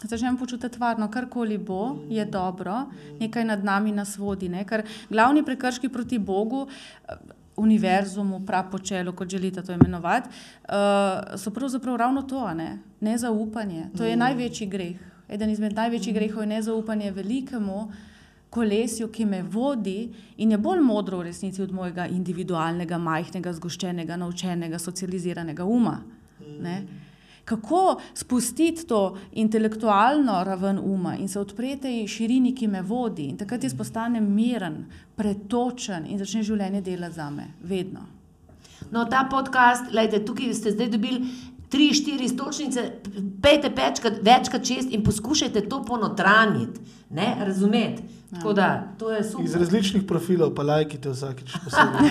Začnemo 0.02 0.38
počutiti 0.38 0.78
varno, 0.78 1.10
karkoli 1.10 1.58
bo, 1.58 1.96
je 2.08 2.24
dobro, 2.24 2.86
nekaj 3.20 3.44
nad 3.44 3.64
nami 3.64 3.92
nas 3.92 4.16
vodi. 4.18 4.48
Ne? 4.48 4.64
Ker 4.64 4.84
glavni 5.10 5.44
prekrški 5.44 5.88
proti 5.88 6.18
Bogu, 6.18 6.66
eh, 6.68 7.14
univerzumu, 7.56 8.40
prapočelu, 8.46 9.12
kot 9.12 9.28
želite 9.28 9.62
to 9.62 9.72
imenovati, 9.72 10.28
eh, 10.28 11.36
so 11.36 11.50
pravzaprav 11.50 11.96
ravno 11.96 12.22
to, 12.22 12.54
ne? 12.54 12.78
nezaupanje. 13.00 13.88
To 13.96 14.04
je 14.04 14.16
največji 14.16 14.66
greh. 14.66 14.96
Eden 15.28 15.50
izmed 15.50 15.72
največjih 15.72 16.14
grehov 16.14 16.42
je 16.42 16.46
nezaupanje 16.46 17.10
velikemu 17.10 17.92
kolesju, 18.50 19.08
ki 19.08 19.24
me 19.26 19.42
vodi 19.42 20.10
in 20.36 20.50
je 20.50 20.58
bolj 20.58 20.80
modro 20.82 21.18
v 21.18 21.28
resnici 21.30 21.62
od 21.62 21.72
mojega 21.72 22.06
individualnega, 22.10 22.98
majhnega, 22.98 23.52
zgoščenega, 23.52 24.16
naučenega, 24.16 24.78
socializiranega 24.78 25.64
uma. 25.64 26.00
Ne? 26.60 26.76
Kako 27.44 28.00
spustiti 28.14 28.86
to 28.86 29.16
intelektualno 29.32 30.44
raven 30.44 30.78
uma 30.78 31.16
in 31.16 31.28
se 31.28 31.40
odpreti 31.40 31.82
tej 31.82 32.06
širini, 32.08 32.54
ki 32.54 32.68
me 32.68 32.82
vodi, 32.82 33.26
in 33.30 33.38
takrat 33.38 33.64
jaz 33.64 33.74
postanem 33.74 34.26
miren, 34.34 34.84
pretočen 35.16 36.06
in 36.06 36.18
začne 36.18 36.44
življenje 36.46 36.82
delati 36.86 37.18
za 37.18 37.30
me, 37.30 37.48
vedno. 37.62 38.06
No, 38.90 39.04
ta 39.10 39.24
podcast, 39.30 39.90
lejte, 39.92 40.22
tukaj 40.24 40.54
ste 40.54 40.72
zdaj 40.74 40.88
dobili 40.94 41.26
tri, 41.70 41.94
štiri 41.94 42.28
stočnice, 42.28 42.92
pejte 43.42 43.70
večkrat, 43.76 44.14
večkrat 44.22 44.64
čez 44.66 44.86
in 44.90 45.04
poskušajte 45.04 45.68
to 45.68 45.84
ponotranjiti, 45.84 46.80
ne, 47.10 47.36
razumeti. 47.46 48.02
Tako 48.34 48.52
da, 48.52 48.94
to 48.98 49.10
je 49.10 49.20
iz 49.20 49.30
super. 49.30 49.58
različnih 49.58 50.02
profilov, 50.06 50.54
pa 50.54 50.62
lajkite 50.62 51.10
vsakič 51.10 51.52
posebej. 51.64 52.10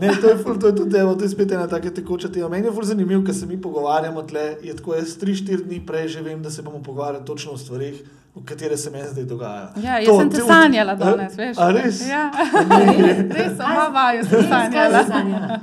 ne, 0.00 0.14
to 0.20 0.28
je, 0.28 0.36
ful, 0.38 0.58
to 0.58 0.66
je 0.66 0.76
tudi, 0.76 0.96
evo, 0.96 1.14
to 1.14 1.24
je 1.24 1.28
spet 1.28 1.52
ena 1.52 1.68
taka 1.68 1.90
tekoča 1.90 2.28
tema. 2.28 2.48
Meni 2.48 2.66
je 2.66 2.72
ful 2.72 2.84
zanimivo, 2.88 3.24
ker 3.24 3.34
se 3.34 3.46
mi 3.46 3.60
pogovarjamo 3.60 4.22
tle, 4.22 4.56
je 4.64 4.76
tako, 4.76 4.94
jaz 4.96 5.16
tri, 5.20 5.34
štiri 5.36 5.64
dni 5.64 5.86
prej 5.86 6.08
že 6.08 6.22
vem, 6.24 6.42
da 6.42 6.50
se 6.50 6.62
bomo 6.62 6.82
pogovarjali 6.82 7.24
točno 7.24 7.52
o 7.52 7.58
stvarih, 7.58 8.00
katere 8.40 8.76
se 8.76 8.90
meni 8.90 9.08
zdaj 9.08 9.24
dogajajo. 9.24 9.68
Ja, 9.76 9.98
jaz 9.98 10.06
To- 10.06 10.18
sem 10.18 10.30
te 10.30 10.38
to- 10.38 10.46
sanjala 10.46 10.92
A- 10.92 10.96
danes, 10.96 11.36
veš? 11.36 11.58
A 11.58 11.70
res? 11.70 12.08
Ja, 12.08 12.30
Res? 12.98 13.18
res, 13.30 13.52
oba 13.52 14.06
sem 14.22 14.42
sanjala. 14.44 15.60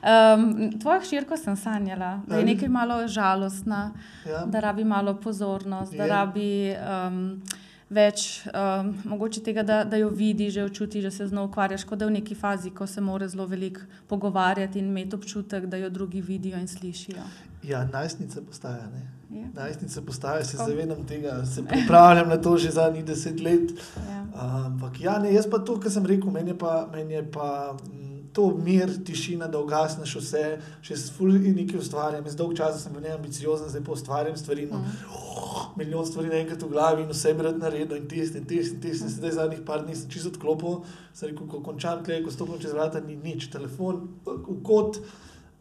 Um, 0.00 0.42
tvojo 0.72 1.00
hčerko 1.00 1.36
sem 1.36 1.56
sanjala, 1.56 2.22
da 2.26 2.34
je 2.34 2.42
Ali? 2.42 2.54
nekaj 2.54 2.68
malo 2.70 3.08
žalostna, 3.08 3.92
Ja. 4.24 4.44
da 4.46 4.60
rabi 4.60 4.84
malo 4.84 5.14
pozornost, 5.16 5.92
da 5.92 6.04
Je. 6.04 6.08
rabi 6.08 6.74
um, 7.08 7.42
več 7.90 8.46
um, 8.46 8.94
mogoče 9.04 9.40
tega, 9.40 9.62
da, 9.62 9.84
da 9.84 9.96
jo 9.96 10.08
vidi, 10.10 10.50
že 10.50 10.68
čuti, 10.70 11.02
da 11.02 11.10
se 11.10 11.26
z 11.26 11.32
njo 11.32 11.44
ukvarjaš, 11.44 11.84
kot 11.84 11.98
da 11.98 12.04
je 12.04 12.10
v 12.10 12.14
neki 12.14 12.34
fazi, 12.34 12.70
ko 12.70 12.86
se 12.86 13.00
mora 13.00 13.28
zelo 13.28 13.46
veliko 13.46 13.80
pogovarjati 14.06 14.78
in 14.78 14.86
imeti 14.86 15.16
občutek, 15.16 15.66
da 15.66 15.76
jo 15.76 15.90
drugi 15.90 16.20
vidijo 16.20 16.58
in 16.58 16.68
slišijo. 16.68 17.22
Ja, 17.64 17.84
najstnica 17.84 18.40
postaja. 18.42 18.86
Ne? 18.86 19.02
Ja. 19.30 19.46
Najstnica 19.54 20.02
postaja, 20.02 20.44
se 20.44 20.56
zavedam 20.56 21.06
tega, 21.06 21.44
se 21.46 21.64
pripravljam 21.64 22.28
na 22.28 22.36
to 22.36 22.56
že 22.56 22.70
zadnjih 22.70 23.04
deset 23.04 23.40
let. 23.40 23.70
Ja. 23.96 24.26
Ampak 24.66 25.00
ja, 25.00 25.18
ne, 25.18 25.32
jaz 25.34 25.50
pa 25.50 25.58
to, 25.58 25.76
kar 25.80 25.92
sem 25.92 26.06
rekel, 26.06 26.30
meni 26.30 26.50
je 26.50 26.58
pa, 26.58 26.88
meni 26.92 27.14
je 27.14 27.24
pa 27.32 27.76
mm, 27.76 28.08
to 28.32 28.48
mir, 28.64 28.88
tišina, 29.04 29.48
da 29.52 29.60
ugasneš 29.60 30.14
vse, 30.16 30.44
še 30.80 30.96
s 30.96 31.12
fulji 31.12 31.52
nekaj 31.52 31.80
ustvarjam. 31.80 32.24
Jaz 32.24 32.38
dolgo 32.38 32.56
časa 32.56 32.80
sem 32.80 32.94
bil 32.94 33.04
neambiciozen, 33.04 33.68
zdaj 33.68 33.84
pa 33.84 33.92
ustvarjam 33.92 34.36
stvari. 34.36 34.64
imam, 34.68 34.84
Oh, 35.12 35.68
milijon 35.76 36.06
stvari 36.06 36.28
naenkrat 36.28 36.62
v 36.62 36.68
glavi 36.72 37.02
in 37.02 37.12
vse 37.12 37.34
bi 37.34 37.44
rad 37.44 37.58
naredil 37.60 37.96
in 37.96 38.08
tisti 38.08 38.38
in 38.38 38.46
tisti 38.48 38.76
in 38.76 38.82
tisti. 38.82 39.12
Zdaj 39.18 39.32
zadnjih 39.40 39.62
par 39.66 39.84
dni 39.84 39.96
sem 39.96 40.10
čisto 40.10 40.32
odklopil, 40.32 40.84
sem 41.12 41.32
rekel, 41.32 41.48
ko 41.50 41.60
končam 41.64 42.04
tle, 42.04 42.22
ko 42.24 42.32
stopim 42.32 42.60
čez 42.62 42.72
vrata, 42.76 43.02
ni 43.04 43.16
nič, 43.16 43.50
telefon 43.52 44.06
v 44.24 44.62
kot. 44.64 45.02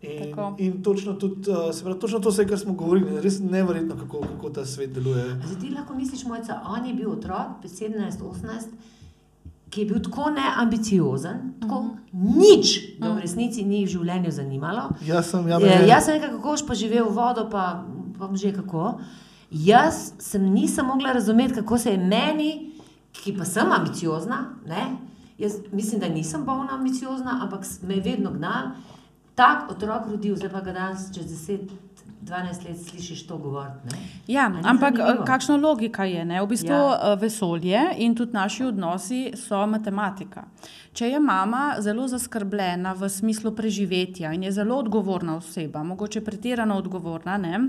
In, 0.01 0.29
Tako. 0.29 0.55
in 0.57 0.83
točno, 0.83 1.13
tudi, 1.13 1.49
uh, 1.49 1.75
se 1.75 1.83
pravi, 1.83 1.99
točno 1.99 2.19
to, 2.19 2.29
vse, 2.29 2.45
kar 2.47 2.59
smo 2.59 2.73
govorili, 2.73 3.21
res 3.21 3.39
neverjetno, 3.39 3.95
kako, 3.97 4.19
kako 4.21 4.49
ta 4.49 4.65
svet 4.65 4.93
deluje. 4.93 5.23
Zdaj 5.45 5.59
ti 5.61 5.69
lahko 5.73 5.95
misliš, 5.95 6.25
mojca, 6.25 6.59
on 6.65 6.85
je 6.85 6.93
bil 6.93 7.11
otrok, 7.11 7.63
17-18, 7.63 8.75
ki 9.69 9.81
je 9.81 9.85
bil 9.85 10.03
tako 10.03 10.29
neambiciozen, 10.29 11.39
tako 11.61 11.79
uh 11.79 11.85
-huh. 11.85 12.37
nič, 12.37 12.99
da 12.99 13.13
v 13.13 13.19
resnici 13.19 13.65
ni 13.65 13.85
v 13.85 13.87
življenju 13.87 14.31
zanimalo. 14.31 14.89
Jaz 15.05 15.29
sem, 15.29 15.47
ja, 15.47 15.57
Je, 15.57 15.87
jaz 15.87 16.05
sem 16.05 16.13
rekel, 16.13 16.29
kako 16.37 16.49
boš 16.49 16.67
pa 16.67 16.73
živel 16.73 17.09
v 17.09 17.15
vodo, 17.15 17.49
pa, 17.51 17.85
pa 18.19 18.29
že 18.35 18.53
kako. 18.53 18.99
Jaz 19.51 20.13
sem 20.19 20.53
nisem 20.53 20.85
mogla 20.85 21.11
razumeti, 21.11 21.53
kako 21.53 21.77
se 21.77 21.91
je 21.91 21.97
meni, 21.97 22.71
ki 23.11 23.37
pa 23.37 23.45
sem 23.45 23.71
ambiciozna, 23.71 24.53
ne? 24.65 24.97
jaz 25.37 25.53
mislim, 25.71 26.01
da 26.01 26.09
nisem 26.09 26.45
bolna 26.45 26.73
ambiciozna, 26.73 27.39
ampak 27.43 27.65
me 27.81 27.95
je 27.95 28.01
vedno 28.01 28.31
gnal, 28.31 28.63
tak 29.37 29.69
otrok 29.71 30.09
rodil, 30.09 30.35
zdaj 30.35 30.49
pa 30.49 30.61
ga 30.65 30.73
danes 30.73 31.11
čez 31.13 31.29
10-12 32.25 32.65
let 32.65 32.77
slišiš 32.89 33.27
to 33.27 33.37
govoriti. 33.37 33.85
ne. 33.85 33.97
Ja, 34.27 34.49
ni 34.49 34.61
ampak 34.63 34.97
zanimivo? 34.97 35.21
eh, 35.21 35.25
kakšna 35.25 35.55
logika 35.57 36.03
je? 36.03 36.25
Ne? 36.25 36.41
V 36.41 36.47
bistvu 36.47 36.73
Ja. 36.73 37.09
ja. 37.09 37.13
vesolje 37.13 37.81
in 37.97 38.15
tudi 38.15 38.33
naši 38.33 38.63
odnosi 38.63 39.31
so 39.35 39.67
matematika. 39.67 40.43
Če 40.93 41.09
je 41.09 41.19
mama 41.19 41.75
zelo 41.79 42.07
zaskrbljena 42.07 42.93
v 42.93 43.09
smislu 43.09 43.51
preživetja 43.55 44.33
in 44.33 44.43
je 44.43 44.51
zelo 44.51 44.79
odgovorna 44.81 45.37
oseba, 45.37 45.83
mogoče 45.83 46.23
pretirano 46.25 46.77
odgovorna, 46.77 47.37
ne? 47.37 47.59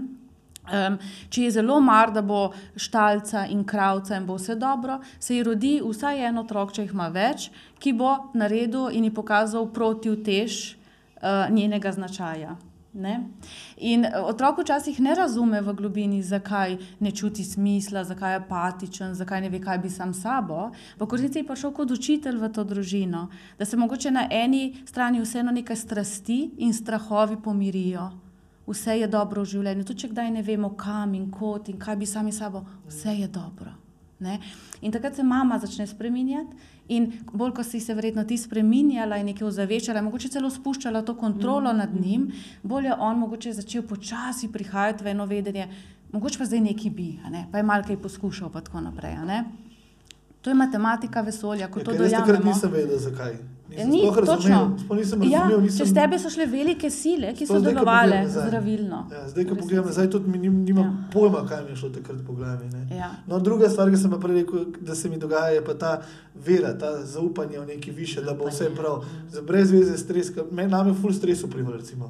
Um, 0.68 0.98
če 1.28 1.42
je 1.42 1.50
zelo 1.50 1.80
mar, 1.80 2.10
da 2.12 2.22
bo 2.22 2.52
štalca 2.76 3.46
in 3.48 3.64
kravca 3.64 4.16
in 4.16 4.26
bo 4.26 4.36
vse 4.36 4.54
dobro, 4.54 5.00
se 5.20 5.36
ji 5.36 5.42
rodi 5.42 5.80
vsaj 5.84 6.26
en 6.28 6.38
otrok, 6.38 6.72
če 6.72 6.82
jih 6.82 6.92
ima 6.92 7.08
več, 7.08 7.50
ki 7.80 7.92
bo 7.92 8.16
naredil 8.34 8.88
in 8.92 9.04
ji 9.04 9.12
pokazal 9.14 9.68
protivtež 9.72 10.77
uh, 11.22 11.54
njenega 11.54 11.92
značaja. 11.92 12.56
Ne? 12.92 13.28
In 13.76 14.04
eh, 14.04 14.12
otrok 14.16 14.58
včasih 14.58 15.00
ne 15.00 15.14
razume 15.14 15.60
v 15.60 15.72
globini, 15.76 16.22
zakaj 16.22 16.78
ne 17.00 17.10
čuti 17.10 17.44
smisla, 17.44 18.04
zakaj 18.04 18.32
je 18.32 18.40
apatičen, 18.40 19.14
zakaj 19.14 19.40
ne 19.40 19.50
ve, 19.52 19.60
kaj 19.60 19.78
bi 19.78 19.90
sam 19.90 20.14
sabo. 20.14 20.70
V 20.98 21.08
resnici 21.12 21.38
je 21.38 21.46
prišel 21.46 21.72
kot 21.72 21.90
učitelj 21.90 22.40
v 22.40 22.48
to 22.52 22.64
družino, 22.64 23.28
da 23.58 23.64
se 23.64 23.76
mogoče 23.76 24.10
na 24.10 24.26
eni 24.30 24.80
strani 24.86 25.20
vseeno 25.20 25.52
nekaj 25.52 25.76
strasti 25.76 26.50
in 26.58 26.72
strahovi 26.74 27.36
pomirijo. 27.44 28.10
Vse 28.66 28.98
je 29.00 29.08
dobro 29.08 29.42
v 29.42 29.52
življenju, 29.52 29.84
tudi 29.84 30.00
če 30.00 30.08
kdaj 30.08 30.30
ne 30.30 30.42
vemo, 30.42 30.74
kam 30.76 31.14
in 31.14 31.30
kot 31.30 31.68
in 31.68 31.78
kaj 31.78 31.96
bi 31.96 32.06
sami 32.06 32.32
sabo, 32.32 32.64
vse 32.88 33.14
je 33.20 33.28
dobro. 33.28 33.72
Ne? 34.20 34.40
In 34.82 34.92
takrat 34.92 35.14
se 35.16 35.22
mama 35.22 35.58
začne 35.58 35.86
spreminjati, 35.86 36.56
in 36.88 37.12
bolj 37.32 37.52
ko 37.54 37.64
si 37.64 37.80
se 37.80 37.94
verjetno 37.94 38.24
ti 38.24 38.38
spreminjala 38.38 39.16
in 39.16 39.26
nekaj 39.26 39.46
ozaveščala, 39.48 40.02
mogoče 40.02 40.28
celo 40.28 40.50
spuščala 40.50 41.02
to 41.02 41.14
kontrolo 41.16 41.72
nad 41.72 41.94
njim, 42.00 42.30
bolj 42.62 42.86
je 42.86 42.94
on 42.98 43.18
mogoče 43.18 43.52
začel 43.52 43.82
počasi 43.82 44.48
prihajati 44.52 45.04
v 45.04 45.12
eno 45.12 45.26
vedenje, 45.26 45.68
mogoče 46.12 46.38
pa 46.38 46.44
zdaj 46.44 46.60
neki 46.60 46.90
bi, 46.90 47.08
ne? 47.30 47.46
pa 47.52 47.58
je 47.58 47.64
kaj 47.86 48.02
poskušal, 48.02 48.50
pa 48.50 48.60
tako 48.60 48.80
naprej. 48.80 49.16
To 50.42 50.50
je 50.50 50.54
matematika 50.54 51.20
vesolja, 51.20 51.68
ko 51.68 51.80
Ja, 51.80 51.84
to 51.84 51.90
ker 51.92 52.00
jaz 52.02 52.12
takrat 52.12 52.26
dojamemo. 52.26 52.52
nisem 52.54 52.72
vedel, 52.72 52.98
zakaj. 52.98 53.57
Nisem 53.68 53.90
Ni, 53.90 54.00
razumel, 54.16 54.68
nisem 54.90 55.22
Ja, 55.22 55.38
razumel. 55.40 55.60
nisem... 55.60 55.78
čez 55.78 55.94
tebe 55.94 56.18
so 56.18 56.30
šle 56.30 56.46
velike 56.46 56.90
sile, 56.90 57.34
ki 57.34 57.46
so 57.46 57.58
delovale 57.60 58.22
zdravilno. 58.26 59.02
Ja, 59.12 59.28
zdaj, 59.28 59.44
ko 59.44 59.54
pogledam 59.54 59.84
nazaj, 59.84 60.10
tudi 60.10 60.30
mi 60.30 60.38
nim, 60.38 60.62
nimam 60.64 60.84
Ja. 60.84 60.90
ja. 60.90 61.10
pojma, 61.12 61.42
kaj 61.46 61.64
mi 61.64 61.70
je 61.70 61.76
šlo 61.76 61.90
takrat 61.90 62.22
po 62.26 62.32
glavi. 62.32 62.68
Ne. 62.68 62.96
Ja. 62.96 63.10
No, 63.26 63.38
druga 63.38 63.68
stvar, 63.68 63.90
ki 63.90 63.96
sem 63.96 64.10
pa 64.10 64.18
prej 64.18 64.34
rekel, 64.36 64.58
da 64.80 64.94
se 64.94 65.08
mi 65.08 65.18
dogaja, 65.18 65.48
je 65.50 65.64
pa 65.64 65.74
ta 65.74 65.92
vera, 66.36 66.72
ta 66.74 67.04
zaupanje 67.04 67.60
v 67.60 67.66
neki 67.66 67.90
više, 67.90 68.22
da 68.22 68.34
bo 68.34 68.48
vse 68.48 68.70
prav. 68.74 69.04
Za 69.28 69.42
brez 69.42 69.70
veze 69.70 69.98
stres, 69.98 70.32
meni 70.50 70.70
name 70.70 70.94
ful 70.94 71.12
stres 71.12 71.44
vpliva, 71.44 71.76
recimo. 71.76 72.08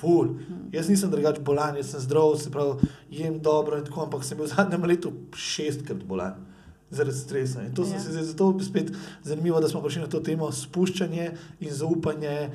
Ful. 0.00 0.28
Jaz 0.72 0.88
nisem 0.88 1.10
drugač 1.10 1.38
bolan, 1.40 1.76
jaz 1.76 1.86
sem 1.86 2.00
zdrav, 2.00 2.36
se 2.36 2.50
pravi, 2.50 2.72
jem 3.10 3.38
dobro 3.38 3.76
in 3.76 3.84
tako, 3.84 4.02
ampak 4.02 4.24
sem 4.24 4.38
bil 4.38 4.46
v 4.46 4.54
zadnjem 4.54 4.84
letu 4.84 5.12
šestkrat 5.34 6.04
bolan. 6.04 6.55
Zaradi 6.90 7.16
stresa. 7.16 7.62
In 7.62 7.74
to 7.74 7.82
Ja. 7.82 8.00
se 8.00 8.12
zdaj 8.12 8.24
zato 8.24 8.60
spet 8.60 8.92
zanimivo, 9.22 9.60
da 9.60 9.68
smo 9.68 9.80
prišli 9.80 10.02
na 10.02 10.08
to 10.08 10.20
temo 10.20 10.52
spuščanje 10.52 11.30
in 11.60 11.70
zaupanje. 11.72 12.50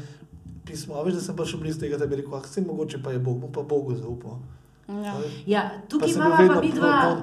Pismo, 0.65 0.95
a 0.95 1.03
veš, 1.03 1.13
da 1.13 1.21
sem 1.21 1.36
prišel 1.36 1.59
blizu 1.59 1.79
tega, 1.79 1.97
da 1.97 2.05
bi 2.05 2.15
rekel, 2.15 2.36
ah, 2.36 2.41
vse 2.45 2.61
mogoče 2.61 2.99
pa 3.03 3.11
je 3.11 3.19
Bog, 3.19 3.39
bom 3.39 3.51
pa 3.51 3.61
Bogu 3.61 3.95
zaupal. 3.95 4.38
Ja. 4.88 5.15
Ja, 5.45 5.71
tukaj 5.89 6.07
Pa 6.07 6.13
imamo 6.13 6.36
pa 6.36 6.41
vedno 6.41 6.61
mi 6.61 6.71
dva. 6.71 7.21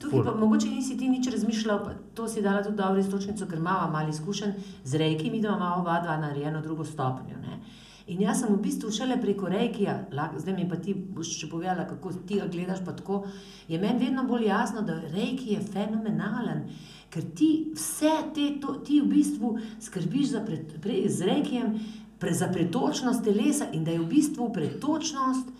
Tukaj 0.00 0.24
pa 0.24 0.34
mogoče 0.34 0.66
nisi 0.66 0.98
ti 0.98 1.08
nič 1.08 1.26
razmišljal, 1.32 1.84
pa 1.84 1.90
to 2.14 2.28
si 2.28 2.42
dala 2.42 2.62
tudi 2.62 2.76
dobro 2.76 3.00
istočnico, 3.00 3.46
ker 3.46 3.58
imamo 3.58 3.90
malo 3.92 4.08
izkušenj 4.08 4.52
z 4.84 4.96
rejki, 4.96 5.30
mi 5.30 5.40
dva 5.40 5.56
imamo 5.56 5.80
oba 5.80 6.00
dva 6.00 6.16
narejeno 6.16 6.62
drugo 6.62 6.84
stopnjo. 6.84 7.36
Ne? 7.42 7.58
In 8.06 8.20
jaz 8.22 8.40
sem 8.40 8.52
v 8.54 8.60
bistvu 8.62 8.92
šele 8.94 9.16
preko 9.20 9.48
rejkija, 9.50 10.06
lahko- 10.14 10.38
zdaj 10.38 10.54
mi 10.54 10.68
pa 10.68 10.76
ti 10.76 10.94
boš 10.94 11.32
še 11.40 11.48
povedala, 11.50 11.88
kako 11.88 12.12
ti 12.26 12.38
ga 12.38 12.46
gledaš, 12.46 12.84
pa 12.84 12.92
tako, 12.92 13.24
je 13.68 13.78
meni 13.78 14.04
vedno 14.04 14.24
bolj 14.24 14.46
jasno, 14.46 14.82
da 14.82 14.94
rejki 14.94 15.54
je 15.54 15.60
fenomenalen. 15.60 16.68
Ker 17.10 17.22
ti 17.34 17.72
vse 17.74 18.12
te, 18.34 18.60
to, 18.60 18.74
ti 18.86 19.00
v 19.00 19.10
bistvu 19.10 19.58
skrbiš 19.80 20.26
za 20.28 20.40
pred, 20.46 20.78
pre, 20.82 21.08
z 21.08 21.26
rekijem 21.26 21.80
pre, 22.18 22.32
za 22.32 22.48
pretočnost 22.48 23.24
telesa 23.24 23.66
in 23.72 23.84
da 23.84 23.90
je 23.90 24.00
v 24.00 24.08
bistvu 24.08 24.52
pretočnost 24.52 25.50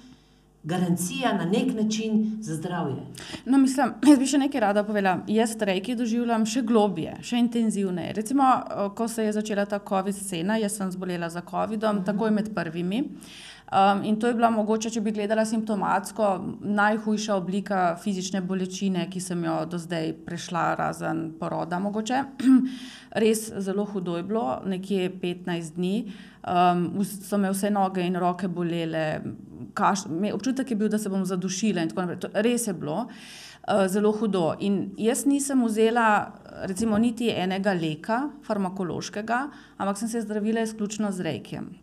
garancija 0.66 1.32
na 1.32 1.44
nek 1.44 1.74
način 1.74 2.36
za 2.40 2.54
zdravje. 2.54 3.02
No, 3.44 3.58
mislim, 3.58 3.92
jaz 4.10 4.18
bi 4.18 4.26
še 4.26 4.38
nekaj 4.42 4.60
rada 4.60 4.84
povedala. 4.84 5.22
Jaz 5.30 5.54
rejki 5.60 5.94
doživljam 5.94 6.46
še 6.46 6.64
globje, 6.66 7.14
še 7.22 7.38
intenzivneje. 7.38 8.16
Recimo, 8.18 8.50
ko 8.98 9.08
se 9.08 9.28
je 9.28 9.36
začela 9.38 9.66
ta 9.66 9.78
COVID 9.78 10.14
scena, 10.14 10.58
jaz 10.58 10.80
sem 10.80 10.90
zbolela 10.90 11.30
za 11.30 11.44
COVID-om, 11.46 12.02
takoj 12.06 12.34
med 12.34 12.54
prvimi. 12.54 13.04
Um, 13.66 14.04
in 14.04 14.20
to 14.20 14.26
je 14.26 14.34
bila 14.34 14.50
mogoče, 14.50 14.90
če 14.94 15.00
bi 15.02 15.10
gledala 15.10 15.42
simptomatsko, 15.44 16.26
najhujša 16.62 17.34
oblika 17.34 17.80
fizične 17.98 18.38
bolečine, 18.46 19.08
ki 19.10 19.20
sem 19.20 19.42
jo 19.42 19.56
do 19.66 19.78
zdaj 19.82 20.12
prešla, 20.26 20.68
razen 20.78 21.32
poroda. 21.40 21.80
Mogoče. 21.82 22.22
Res 23.22 23.48
zelo 23.66 23.84
hudo 23.90 24.16
je 24.20 24.22
bilo, 24.22 24.60
nekje 24.66 25.10
15 25.22 25.74
dni. 25.74 25.96
Um, 26.46 27.02
so 27.02 27.40
me 27.42 27.50
vse 27.50 27.72
noge 27.74 28.06
in 28.06 28.14
roke 28.22 28.46
bolele, 28.46 29.02
kaš, 29.74 30.06
me, 30.10 30.32
občutek 30.34 30.70
je 30.70 30.76
bil, 30.76 30.88
da 30.88 30.98
se 30.98 31.08
bom 31.08 31.24
zadušila. 31.24 31.82
in 31.82 31.88
tako 31.88 32.00
naprej. 32.00 32.20
To- 32.20 32.30
Res 32.34 32.66
je 32.66 32.74
bilo 32.74 33.06
uh, 33.06 33.86
zelo 33.88 34.12
hudo. 34.12 34.54
In 34.60 34.90
jaz 34.96 35.24
nisem 35.26 35.64
vzela, 35.64 36.32
recimo, 36.62 36.98
niti 36.98 37.30
enega 37.30 37.72
leka, 37.72 38.28
farmakološkega, 38.42 39.48
ampak 39.78 39.98
sem 39.98 40.08
se 40.08 40.20
zdravila 40.20 40.60
izključno 40.60 41.12
z 41.12 41.20
rejkem. 41.20 41.74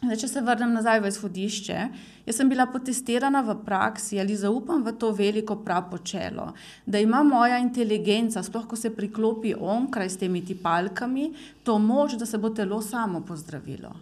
Zdaj, 0.00 0.16
če 0.16 0.28
se 0.28 0.40
vrnem 0.40 0.70
nazaj 0.72 1.02
v 1.04 1.08
izhodišče, 1.12 1.78
jaz 2.24 2.36
sem 2.38 2.48
bila 2.48 2.64
potestirana 2.72 3.42
v 3.44 3.58
praksi 3.66 4.16
ali 4.20 4.32
zaupam 4.32 4.80
v 4.80 4.94
to 4.96 5.10
veliko 5.12 5.58
prapočelo, 5.60 6.54
da 6.86 6.98
ima 6.98 7.20
moja 7.22 7.58
inteligenca, 7.60 8.40
sploh 8.42 8.64
ko 8.66 8.76
se 8.80 8.94
priklopi 8.96 9.52
onkraj 9.60 10.08
s 10.08 10.16
temi 10.16 10.40
tipalkami, 10.40 11.34
to 11.64 11.76
moč, 11.78 12.16
da 12.16 12.24
se 12.24 12.38
bo 12.40 12.48
telo 12.48 12.80
samo 12.80 13.20
pozdravilo. 13.20 13.92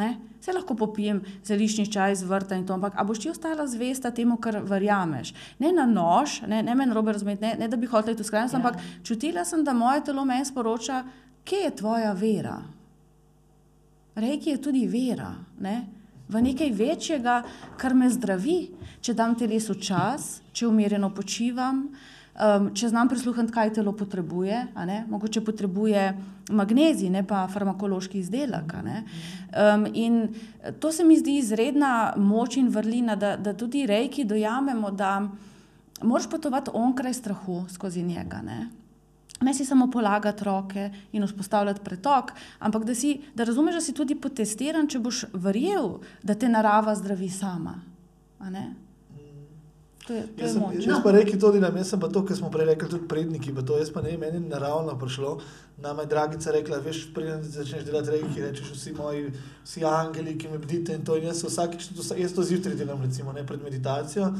Ne? 0.00 0.14
Se 0.40 0.54
lahko 0.56 0.72
popijem 0.78 1.20
zeliščni 1.44 1.84
čaj 1.92 2.14
iz 2.14 2.22
vrta 2.24 2.56
in 2.56 2.64
to, 2.64 2.72
ampak 2.72 2.96
a 2.96 3.04
boš 3.04 3.20
ti 3.20 3.30
ostala 3.30 3.66
zvesta 3.68 4.08
temu, 4.16 4.38
kar 4.40 4.62
verjameš. 4.64 5.34
Ne 5.60 5.74
na 5.76 5.84
nož, 5.86 6.40
ne, 6.48 6.62
ne 6.64 6.74
meni 6.74 6.96
robe 6.96 7.12
razumeti, 7.12 7.44
ne, 7.44 7.54
ne 7.60 7.68
da 7.68 7.76
bi 7.76 7.90
hotela 7.90 8.16
iti 8.16 8.24
v 8.24 8.30
skrajnost, 8.30 8.56
Ja. 8.56 8.62
ampak 8.62 8.80
čutila 9.04 9.44
sem, 9.44 9.64
da 9.64 9.76
moje 9.76 10.06
telo 10.08 10.24
meni 10.24 10.48
sporoča, 10.48 11.04
kje 11.44 11.64
je 11.66 11.76
tvoja 11.76 12.12
vera. 12.16 12.56
Reiki 14.16 14.56
je 14.56 14.62
tudi 14.62 14.86
vera, 14.88 15.34
ne? 15.60 15.80
v 16.30 16.42
nekaj 16.42 16.70
večjega, 16.70 17.40
kar 17.76 17.94
me 17.94 18.08
zdravi, 18.10 18.70
če 19.02 19.14
dam 19.18 19.34
telesu 19.34 19.74
čas, 19.82 20.38
če 20.54 20.68
umirjeno 20.68 21.10
počivam, 21.14 21.88
um, 22.40 22.70
če 22.74 22.88
znam 22.88 23.08
prisluhniti, 23.08 23.52
kaj 23.52 23.74
telo 23.76 23.92
potrebuje. 23.96 24.66
Mogoče 25.10 25.42
potrebuje 25.44 26.04
magnezij, 26.50 27.10
ne 27.10 27.22
pa 27.26 27.44
farmakološki 27.52 28.18
izdelek. 28.18 28.74
Um, 28.74 29.86
in 29.94 30.20
to 30.80 30.92
se 30.92 31.04
mi 31.04 31.18
zdi 31.18 31.38
izredna 31.38 32.14
moč 32.16 32.56
in 32.56 32.68
vrlina, 32.68 33.16
da, 33.16 33.36
da 33.36 33.54
tudi 33.54 33.86
rejki 33.86 34.24
dojamemo, 34.24 34.90
da 34.90 35.28
moraš 36.02 36.30
potovati 36.30 36.70
onkraj 36.74 37.14
strahu 37.14 37.64
skozi 37.68 38.02
njega. 38.02 38.42
Ne? 38.42 38.68
Ne 39.40 39.54
si 39.54 39.64
samo 39.64 39.90
polagati 39.90 40.44
roke 40.44 40.90
in 41.12 41.24
vzpostavljati 41.24 41.80
pretok, 41.84 42.32
ampak 42.58 42.84
da, 42.84 42.94
si, 42.94 43.20
da 43.34 43.44
razumeš, 43.44 43.74
da 43.74 43.80
si 43.80 43.94
tudi 43.96 44.14
potestiran, 44.14 44.88
če 44.88 44.98
boš 45.00 45.24
verjel, 45.32 45.98
da 46.22 46.34
te 46.34 46.48
narava 46.48 46.94
zdravi 46.94 47.28
sama. 47.28 47.78
To 50.06 50.14
je, 50.14 50.22
to 50.22 50.42
Jaz, 50.42 50.50
je 50.50 50.52
sem, 50.52 50.62
moč. 50.62 50.86
jaz 50.86 51.02
pa 51.04 51.10
rekel 51.12 51.40
tudi, 51.40 51.60
da 51.60 51.68
jaz 51.76 51.90
sem 51.92 52.00
pa 52.00 52.08
to, 52.08 52.22
kar 52.24 52.36
smo 52.36 52.50
prej 52.50 52.66
rekli, 52.66 52.88
tudi 52.88 53.08
predniki, 53.08 53.52
to 53.66 53.76
jaz 53.78 53.90
pa 53.92 54.00
ne 54.02 54.16
meni 54.18 54.40
je 54.40 54.48
naravno 54.48 54.98
prišlo. 54.98 55.40
Nama 55.78 56.02
je 56.02 56.08
dragica 56.08 56.50
rekla, 56.52 56.78
veš, 56.78 57.02
preden 57.14 57.42
začneš 57.44 57.84
delati 57.84 58.10
reki, 58.10 58.40
rečeš 58.42 58.72
vsi 58.72 58.92
moji, 58.92 59.30
vsi 59.64 59.84
angeli, 59.84 60.38
ki 60.38 60.48
me 60.48 60.58
bdite 60.58 60.96
in 60.96 61.04
to. 61.04 61.16
In 61.16 61.28
jaz 61.28 61.44
vsakič, 61.44 61.92
to, 61.92 62.02
jaz 62.16 62.34
to 62.34 62.42
zjutraj 62.42 62.76
delam, 62.76 63.02
recimo, 63.02 63.32
ne 63.32 63.46
pred 63.46 63.62
meditacijo. 63.62 64.32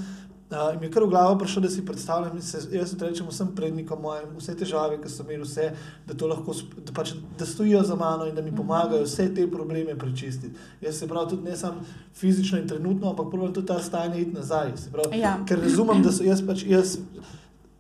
Uh, 0.51 0.81
mi 0.81 0.87
je 0.87 0.91
kar 0.91 1.05
v 1.05 1.09
glavo 1.09 1.39
prišlo, 1.39 1.63
da 1.63 1.69
si 1.71 1.85
predstavljam, 1.87 2.37
in 2.37 2.43
se, 2.43 2.59
jaz 2.75 2.97
rečem 2.99 3.27
vsem 3.29 3.53
prednikom 3.55 4.01
mojim, 4.03 4.33
vse 4.35 4.57
težave, 4.59 4.97
ki 4.99 5.09
so 5.09 5.23
imeli, 5.23 5.45
vse, 5.47 5.69
da, 6.09 6.27
lahko, 6.27 6.55
da, 6.75 6.95
pač, 6.95 7.13
da 7.39 7.47
stojijo 7.47 7.85
za 7.87 7.95
mano 7.95 8.27
in 8.27 8.35
da 8.35 8.43
mi 8.43 8.51
pomagajo 8.57 9.05
vse 9.07 9.29
te 9.35 9.45
probleme 9.51 9.95
prečistiti. 9.99 10.51
Jaz 10.83 10.99
se 10.99 11.09
pravi 11.09 11.31
tudi 11.31 11.47
ne 11.47 11.57
samo 11.57 11.85
fizično 12.19 12.59
in 12.59 12.67
trenutno, 12.69 13.13
ampak 13.13 13.29
probujem 13.31 13.55
tudi 13.55 13.67
ta 13.67 13.79
stanje 13.79 14.21
iti 14.21 14.35
nazaj. 14.35 14.73
Pravi, 14.93 15.21
Ja. 15.21 15.37
Ker 15.47 15.63
razumem, 15.63 16.03
da 16.03 16.11
so 16.13 16.27
jaz 16.27 16.43
pač 16.47 16.65
jaz. 16.67 16.97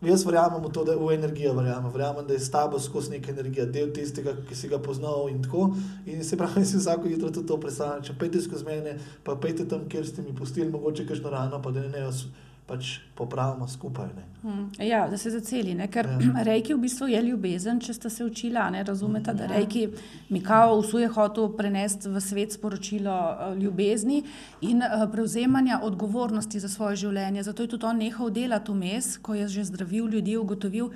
Jaz 0.00 0.22
verjamem 0.24 0.62
v 0.64 0.70
to, 0.72 0.84
da 0.84 0.94
v 0.96 1.10
energijo 1.12 1.52
verjamem. 1.58 1.90
Verjamem, 1.92 2.26
da 2.26 2.32
je 2.32 2.40
s 2.40 2.50
tabo 2.50 2.78
skozi 2.80 3.10
neka 3.10 3.34
energija, 3.34 3.66
del 3.66 3.90
tistega, 3.92 4.32
ki 4.48 4.54
si 4.56 4.68
ga 4.68 4.78
poznal 4.78 5.26
in 5.28 5.42
tako. 5.42 5.74
In 6.06 6.22
se 6.24 6.38
pravi, 6.38 6.62
si 6.70 6.78
vsako 6.78 7.10
jutro 7.10 7.34
tudi 7.34 7.50
to 7.50 7.58
predstavljam. 7.60 8.06
Če 8.06 8.14
pejte 8.18 8.40
skozi 8.46 8.64
mene, 8.64 8.94
pa 9.26 9.34
pejte 9.36 9.66
tam, 9.68 9.88
kjer 9.90 10.06
ste 10.06 10.22
mi 10.22 10.32
pustili, 10.38 10.70
mogoče 10.70 11.04
kakšno 11.10 11.34
rano, 11.34 11.60
pa 11.62 11.74
da 11.74 11.82
ne, 11.82 11.90
ne 11.92 12.06
jaz 12.06 12.22
pač 12.70 13.00
popravimo 13.18 13.66
skupaj. 13.68 14.08
Ne. 14.16 14.24
Mm, 14.42 14.86
Ja, 14.86 15.08
da 15.10 15.18
se 15.18 15.30
zaceli, 15.30 15.74
ne? 15.74 15.88
ker 15.90 16.06
Ja. 16.06 16.42
rejki 16.48 16.74
v 16.74 16.84
bistvu 16.86 17.08
je 17.10 17.22
ljubezen, 17.22 17.80
če 17.82 17.94
ste 17.94 18.10
se 18.10 18.24
učili, 18.24 18.56
a 18.56 18.70
ne 18.70 18.84
razumete, 18.86 19.34
da 19.34 19.44
Ja. 19.44 19.56
rejki 19.56 19.88
Mikao 20.30 20.78
vsuje 20.80 21.08
hotel 21.10 21.50
prenesti 21.58 22.08
v 22.08 22.20
svet 22.22 22.54
sporočilo 22.54 23.16
eh, 23.30 23.54
ljubezni 23.60 24.22
in 24.60 24.82
eh, 24.82 25.06
prevzemanja 25.12 25.80
odgovornosti 25.82 26.60
za 26.60 26.68
svoje 26.68 26.96
življenje. 26.96 27.42
Zato 27.42 27.62
je 27.66 27.74
tudi 27.74 27.86
on 27.86 27.98
nehal 27.98 28.30
delati 28.30 28.72
vmes, 28.72 29.16
ko 29.18 29.34
je 29.34 29.48
že 29.48 29.64
zdravil 29.64 30.08
ljudi, 30.08 30.36
ugotovil, 30.36 30.90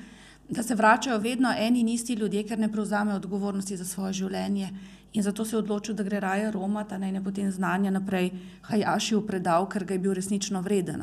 da 0.49 0.63
se 0.63 0.75
vračajo 0.75 1.19
vedno 1.19 1.51
eni 1.59 1.81
in 1.81 1.89
isti 1.89 2.15
ljudje, 2.15 2.45
ker 2.45 2.59
ne 2.59 2.69
prevzamejo 2.73 3.17
odgovornosti 3.17 3.77
za 3.77 3.85
svoje 3.85 4.13
življenje. 4.13 4.69
In 5.15 5.23
zato 5.23 5.45
se 5.45 5.55
je 5.57 5.59
odločil, 5.59 5.95
da 5.95 6.03
gre 6.03 6.21
raje 6.21 6.51
Roma, 6.51 6.85
ta 6.85 6.99
naj 6.99 7.13
ne 7.13 7.23
potem 7.25 7.51
znanja 7.51 7.91
naprej 7.91 8.33
Hajašiju 8.67 9.27
predal, 9.27 9.69
ker 9.71 9.85
ga 9.85 9.95
je 9.95 9.99
bil 9.99 10.15
resnično 10.15 10.61
vreden. 10.61 11.03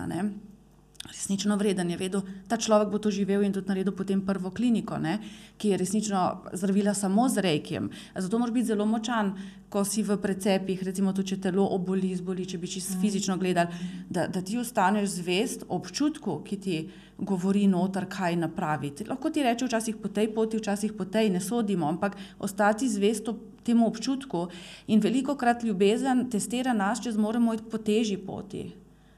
Resnično 1.01 1.55
vreden 1.57 1.89
je 1.89 1.97
vedel, 1.97 2.21
ta 2.47 2.59
človek 2.61 2.91
bo 2.93 2.99
to 3.01 3.09
živel 3.09 3.41
in 3.41 3.53
tudi 3.53 3.71
naredil 3.71 3.93
potem 3.97 4.19
prvo 4.21 4.51
kliniko, 4.53 4.99
ne, 5.01 5.15
ki 5.57 5.71
je 5.73 5.79
resnično 5.81 6.19
zdravila 6.53 6.93
samo 6.93 7.25
z 7.29 7.41
rejkem. 7.41 7.89
Zato 8.13 8.37
moraš 8.37 8.53
biti 8.53 8.69
zelo 8.69 8.85
močan, 8.85 9.33
ko 9.69 9.81
si 9.81 10.03
v 10.05 10.19
precepih, 10.21 10.83
recimo 10.85 11.09
to, 11.13 11.25
če 11.25 11.39
telo 11.41 11.65
oboli, 11.73 12.13
zboli, 12.13 12.45
če 12.45 12.61
bi 12.61 12.69
čisto 12.69 12.99
fizično 13.01 13.39
gledali, 13.41 13.89
da, 14.13 14.27
da 14.29 14.45
ti 14.45 14.61
ostaneš 14.61 15.17
zvest 15.17 15.65
občutku, 15.69 16.37
ki 16.45 16.61
ti 16.61 16.77
govori 17.17 17.65
noter, 17.65 18.05
kaj 18.05 18.37
napraviti. 18.37 19.09
Lahko 19.09 19.33
ti 19.33 19.41
reče 19.41 19.65
včasih 19.65 19.97
po 19.97 20.13
tej 20.13 20.29
poti, 20.35 20.61
včasih 20.61 20.93
po 20.93 21.09
tej, 21.09 21.33
ne 21.33 21.41
sodimo, 21.41 21.89
ampak 21.89 22.17
ostati 22.37 22.89
zvest 22.89 23.33
temu 23.65 23.89
občutku 23.89 24.51
in 24.87 25.01
veliko 25.01 25.33
krat 25.33 25.65
ljubezen 25.65 26.27
testira 26.29 26.77
nas, 26.77 27.01
če 27.01 27.17
zmoremo 27.17 27.57
iti 27.57 27.71
po 27.71 27.81
težji 27.81 28.21
poti, 28.21 28.67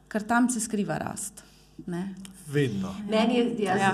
ker 0.08 0.24
tam 0.24 0.48
se 0.48 0.64
skriva 0.64 0.96
rast. 1.04 1.52
Ne? 1.88 2.16
Vedno. 2.48 2.96
Meni 3.10 3.36
je, 3.36 3.56
jaz 3.60 3.80
Ja. 3.80 3.94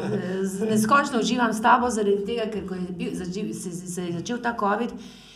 neskončno 0.69 1.19
uživam 1.19 1.53
s 1.53 1.61
tabo, 1.61 1.89
zaradi 1.89 2.25
tega, 2.25 2.49
ker 2.51 2.67
ko 2.67 2.75
je 2.75 2.82
bil, 2.97 3.11
začel, 3.13 3.53
se, 3.53 3.71
se, 3.71 3.88
se 3.88 4.05
je 4.05 4.13
začel 4.13 4.41
ta 4.41 4.55
COVID 4.59 4.91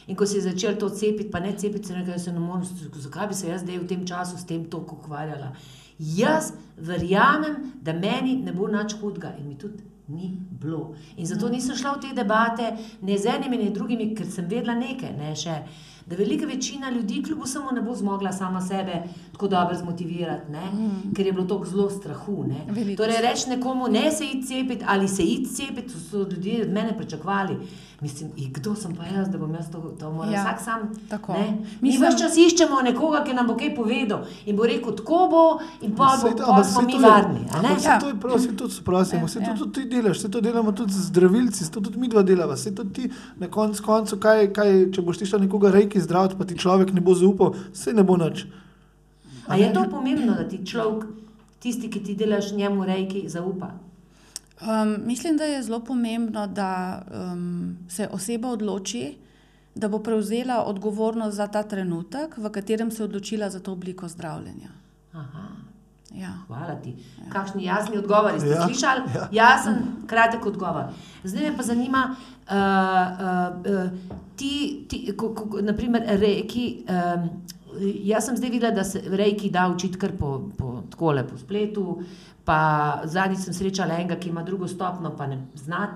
in 0.07 0.15
ko 0.15 0.25
se 0.25 0.37
je 0.37 0.41
začel 0.41 0.75
to 0.79 0.89
cepiti, 0.89 1.31
pa 1.31 1.39
ne 1.39 1.53
cepiti, 1.57 1.87
se 1.87 1.93
nekaj 1.93 2.19
se 2.19 2.33
ne 2.33 2.39
morem, 2.39 2.65
zakaj 2.95 3.27
bi 3.27 3.33
se 3.33 3.47
jaz 3.47 3.61
zdaj 3.61 3.77
v 3.79 3.87
tem 3.87 4.05
času 4.07 4.37
s 4.37 4.45
tem 4.45 4.65
toliko 4.65 4.95
ukvarjala. 4.95 5.53
Jaz 5.99 6.53
verjamem, 6.77 7.73
da 7.81 7.93
meni 7.93 8.35
ne 8.35 8.51
bo 8.53 8.67
nič 8.67 8.95
hudega 9.01 9.35
in 9.39 9.47
mi 9.47 9.57
tudi 9.57 9.83
ni 10.07 10.37
bilo. 10.51 10.95
In 11.17 11.25
zato 11.25 11.49
nisem 11.49 11.75
šla 11.75 11.93
v 11.95 12.01
te 12.01 12.13
debate 12.15 12.73
ne 13.01 13.17
z 13.17 13.25
enimi, 13.37 13.57
ne 13.57 13.69
z 13.69 13.73
drugimi, 13.73 14.15
ker 14.15 14.27
sem 14.27 14.49
vedela 14.49 14.75
nekaj, 14.75 15.13
ne 15.17 15.35
še. 15.35 15.61
Da 16.05 16.15
velika 16.15 16.45
večina 16.45 16.89
ljudi, 16.89 17.23
kljub 17.23 17.39
vsemu, 17.41 17.65
ne 17.71 17.81
bo 17.81 17.95
zmogla 17.95 18.31
sama 18.31 18.61
sebe 18.61 19.03
tako 19.31 19.47
dobro 19.47 19.75
zmotivirati, 19.75 20.51
ne? 20.51 20.65
mm. 20.67 21.13
ker 21.15 21.25
je 21.25 21.31
bilo 21.31 21.45
tako 21.45 21.65
zelo 21.65 21.89
strahu. 21.89 22.43
Ne? 22.45 22.95
Torej, 22.95 23.21
reči 23.21 23.49
nekomu, 23.49 23.87
ne 23.87 24.11
se 24.11 24.25
iti 24.25 24.43
cepiti 24.43 24.85
ali 24.87 25.07
se 25.07 25.23
iti 25.23 25.45
cepiti, 25.47 25.93
to 25.93 25.99
so 26.01 26.17
ljudje 26.19 26.61
od 26.61 26.69
mene 26.69 26.97
pričakovali. 26.97 27.57
Mislim, 28.01 28.31
in 28.35 28.53
kdo 28.53 28.75
sem 28.75 28.91
pa 28.93 29.05
jaz, 29.05 29.29
da 29.29 29.37
bom 29.37 29.53
jaz 29.53 29.69
to, 29.71 29.79
to 29.95 30.11
moral 30.11 30.33
Ja, 30.33 30.41
vsak 30.41 30.61
sam. 30.61 30.79
tako. 31.09 31.33
Ne? 31.33 31.47
Mi 31.49 31.67
Mislim- 31.83 32.01
več 32.03 32.19
čas 32.19 32.33
iščemo 32.37 32.81
nekoga, 32.81 33.23
ki 33.23 33.33
nam 33.33 33.47
bo 33.47 33.55
kaj 33.55 33.75
povedal 33.75 34.25
in 34.45 34.55
bo 34.55 34.63
rekel, 34.63 34.91
tako 34.93 35.27
bo, 35.29 35.43
in 35.81 35.93
pa 35.93 36.19
bo, 36.21 36.29
to- 36.31 36.43
ampak 36.45 36.65
smo 36.65 36.81
mi 36.81 36.93
to 36.93 36.99
varni. 36.99 37.39
ampak 37.49 37.83
Ja. 37.83 37.99
To 37.99 38.07
je 38.07 38.15
prav, 38.15 38.39
se 38.39 38.51
tudi 38.53 38.73
sprosimo, 38.73 39.21
Ja, 39.21 39.27
se 39.27 39.39
ja. 39.39 39.45
to 39.47 39.65
tudi 39.65 39.71
ti 39.73 39.89
delaš, 39.91 40.19
se 40.19 40.29
to 40.29 40.41
delamo 40.41 40.71
tudi 40.73 40.91
z 40.91 41.01
zdravilci, 41.03 41.63
se 41.63 41.71
to 41.71 41.81
tudi 41.81 41.97
mi 41.97 42.07
dva 42.09 42.23
delava. 42.23 42.57
Se 42.57 42.75
to 42.75 42.83
ti 42.85 43.07
na 43.37 43.47
konc 43.49 43.79
koncu, 43.79 44.17
kaj, 44.17 44.53
kaj, 44.53 44.91
če 44.91 45.01
boš 45.01 45.17
ti 45.17 45.25
šel 45.25 45.39
nekoga 45.39 45.71
reki 45.71 45.99
zdraviti, 46.03 46.35
pa 46.37 46.45
ti 46.45 46.57
človek 46.57 46.93
ne 46.93 47.01
bo 47.01 47.15
zaupal, 47.15 47.55
se 47.73 47.93
ne 47.93 48.03
bo 48.03 48.17
nič. 48.17 48.45
A 49.47 49.57
je 49.59 49.73
to 49.73 49.83
pomembno, 49.91 50.35
da 50.35 50.47
ti 50.47 50.61
človek, 50.65 51.07
tisti, 51.59 51.89
ki 51.91 52.03
ti 52.03 52.15
delaš 52.15 52.51
njemu 52.51 52.85
rejki, 52.85 53.25
zaupa? 53.29 53.73
Um, 54.63 54.95
mislim, 55.05 55.37
da 55.37 55.43
je 55.43 55.63
zelo 55.63 55.79
pomembno, 55.79 56.47
da 56.47 57.01
um, 57.11 57.77
se 57.89 58.07
oseba 58.11 58.49
odloči, 58.49 59.17
da 59.75 59.87
bo 59.87 59.99
prevzela 59.99 60.63
odgovornost 60.63 61.35
za 61.35 61.47
ta 61.47 61.63
trenutek, 61.63 62.37
v 62.37 62.51
katerem 62.51 62.91
se 62.91 63.03
je 63.03 63.05
odločila 63.05 63.49
za 63.49 63.59
to 63.59 63.71
obliko 63.71 64.07
zdravljenja. 64.07 64.69
Aha. 65.13 65.62
Ja. 66.13 66.29
Hvala 66.47 66.75
ti. 66.75 66.95
Kakšni 67.29 67.63
jasni 67.65 67.97
odgovori 67.97 68.39
ste 68.39 68.49
ja, 68.49 68.55
Ja, 68.55 68.67
slišali? 68.67 69.01
ja. 69.15 69.27
Ja. 69.31 69.49
Jasen, 69.49 69.75
kratek 70.07 70.45
odgovor. 70.45 70.83
Zdaj 71.23 71.49
me 71.49 71.57
pa 71.57 71.63
zanima, 71.63 72.15
uh, 72.49 72.53
uh, 72.53 73.85
uh, 73.85 73.91
ti, 74.35 74.85
ti 74.89 75.13
ko, 75.17 75.33
ko, 75.33 75.61
naprimer, 75.61 76.03
reki. 76.19 76.85
Um, 76.89 77.29
jaz 78.05 78.25
sem 78.25 78.37
zdaj 78.37 78.49
videla, 78.49 78.71
da 78.75 78.83
se 78.83 79.01
reki 79.09 79.49
da 79.49 79.67
učiti 79.75 79.97
kar 79.97 80.11
po, 80.19 80.49
po, 80.57 80.83
takole, 80.89 81.27
po 81.27 81.37
spletu. 81.37 82.03
Pa 82.45 83.01
zadnjič 83.05 83.39
sem 83.47 83.53
srečala 83.53 83.95
enega, 83.97 84.15
ki 84.15 84.29
ima 84.29 84.43
drugo 84.43 84.67
stopno, 84.67 85.15
pa 85.17 85.27
ne 85.27 85.41
zna. 85.55 85.87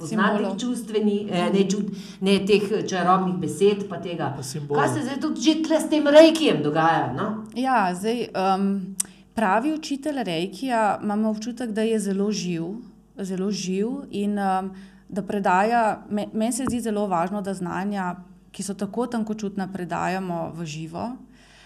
Pozna 0.00 0.08
Simbolov. 0.30 0.54
teh 0.56 0.60
čustvenih, 0.60 1.26
eh, 1.30 1.50
ne, 1.52 1.64
čut, 1.68 1.90
ne 2.20 2.38
teh 2.48 2.62
čarobnih 2.88 3.34
besed, 3.36 3.82
pa 3.88 3.98
tega. 4.00 4.30
Pa. 4.32 4.42
Kaj 4.74 4.88
se 4.94 5.02
zdaj 5.04 5.18
tudi 5.20 5.40
že 5.44 5.62
tle 5.62 5.76
s 5.80 5.90
tem 5.92 6.06
rejkijem 6.08 6.62
dogaja? 6.64 7.12
No? 7.12 7.44
Ja, 7.54 7.94
zdaj, 7.94 8.30
um, 8.32 8.96
pravi 9.40 9.72
učitelj 9.72 10.22
Reikija 10.22 10.98
imamo 11.02 11.30
občutek, 11.30 11.70
da 11.70 11.82
je 11.82 11.98
zelo 11.98 12.26
živ, 12.32 12.64
zelo 13.16 13.50
živ 13.50 13.86
in 14.12 14.36
um, 14.38 14.68
da 15.08 15.22
predaja. 15.22 15.82
me- 16.10 16.26
Meni 16.32 16.52
se 16.52 16.64
zdi 16.64 16.80
zelo 16.80 17.06
važno, 17.06 17.40
da 17.40 17.54
znanja, 17.54 18.16
ki 18.52 18.62
so 18.62 18.74
tako 18.74 19.06
tankočutna, 19.06 19.68
predajamo 19.72 20.50
v 20.52 20.66
živo. 20.66 21.06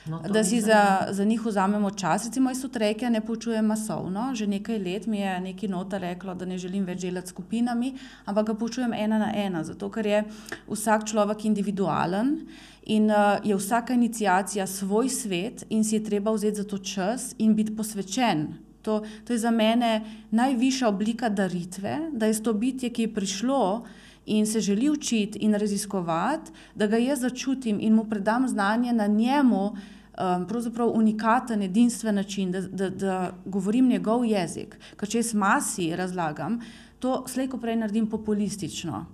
No, 0.07 0.21
Da 0.21 0.45
si 0.45 0.61
za, 0.61 1.07
za 1.11 1.25
njih 1.25 1.47
vzamemo 1.47 1.91
čas. 1.91 2.25
Recimo, 2.25 2.51
jaz 2.51 2.61
tudi 2.61 2.79
reke 2.79 3.11
ne 3.11 3.21
poučujem 3.21 3.65
masovno. 3.65 4.35
Že 4.35 4.47
nekaj 4.47 4.79
let 4.79 5.07
mi 5.07 5.19
je 5.19 5.41
neki 5.41 5.69
nota 5.69 5.99
reklo, 5.99 6.35
da 6.35 6.45
ne 6.45 6.59
želim 6.59 6.85
več 6.85 7.01
delati 7.01 7.29
s 7.29 7.31
skupinami, 7.33 7.95
ampak 8.25 8.47
ga 8.47 8.55
poučujem 8.55 8.93
ena 8.93 9.19
na 9.19 9.33
ena, 9.35 9.65
zato 9.65 9.89
ker 9.91 10.07
je 10.07 10.21
vsak 10.69 11.09
človek 11.09 11.45
individualen 11.45 12.37
in 12.85 13.09
uh, 13.09 13.41
je 13.45 13.57
vsaka 13.57 13.95
inicijacija 13.95 14.67
svoj 14.67 15.09
svet 15.09 15.65
in 15.71 15.85
si 15.85 15.97
je 15.97 16.05
treba 16.05 16.33
vzeti 16.37 16.61
za 16.61 16.65
to 16.69 16.79
čas 16.79 17.33
in 17.39 17.55
biti 17.57 17.77
posvečen. 17.77 18.49
To, 18.83 19.01
to 19.25 19.33
je 19.33 19.39
za 19.39 19.51
mene 19.51 20.03
najvišja 20.31 20.89
oblika 20.89 21.29
daritve, 21.29 22.11
da 22.13 22.27
je 22.27 22.43
to 22.43 22.53
bitje, 22.53 22.91
ki 22.91 23.03
je 23.03 23.15
prišlo 23.15 23.85
in 24.27 24.47
se 24.47 24.61
želi 24.61 24.91
učiti 24.91 25.39
in 25.39 25.55
raziskovati, 25.55 26.53
da 26.75 26.87
ga 26.87 26.97
jaz 26.97 27.21
začutim 27.21 27.79
in 27.81 27.95
mu 27.95 28.05
predam 28.05 28.49
znanje 28.49 28.93
na 28.93 29.07
njemu, 29.07 29.65
um, 29.67 30.47
pravzaprav 30.49 30.91
unikaten, 30.95 31.63
edinstven 31.63 32.15
način, 32.15 32.53
da, 32.53 32.61
da, 32.61 32.91
da 32.91 33.33
govorim 33.45 33.89
njegov 33.89 34.25
jezik. 34.25 34.79
Ker 34.97 35.09
če 35.09 35.19
jaz 35.19 35.35
masi 35.35 35.97
razlagam, 35.97 36.61
to 36.99 37.25
slejko 37.29 37.59
prej 37.59 37.77
naredim 37.77 38.07
populistično. 38.11 39.05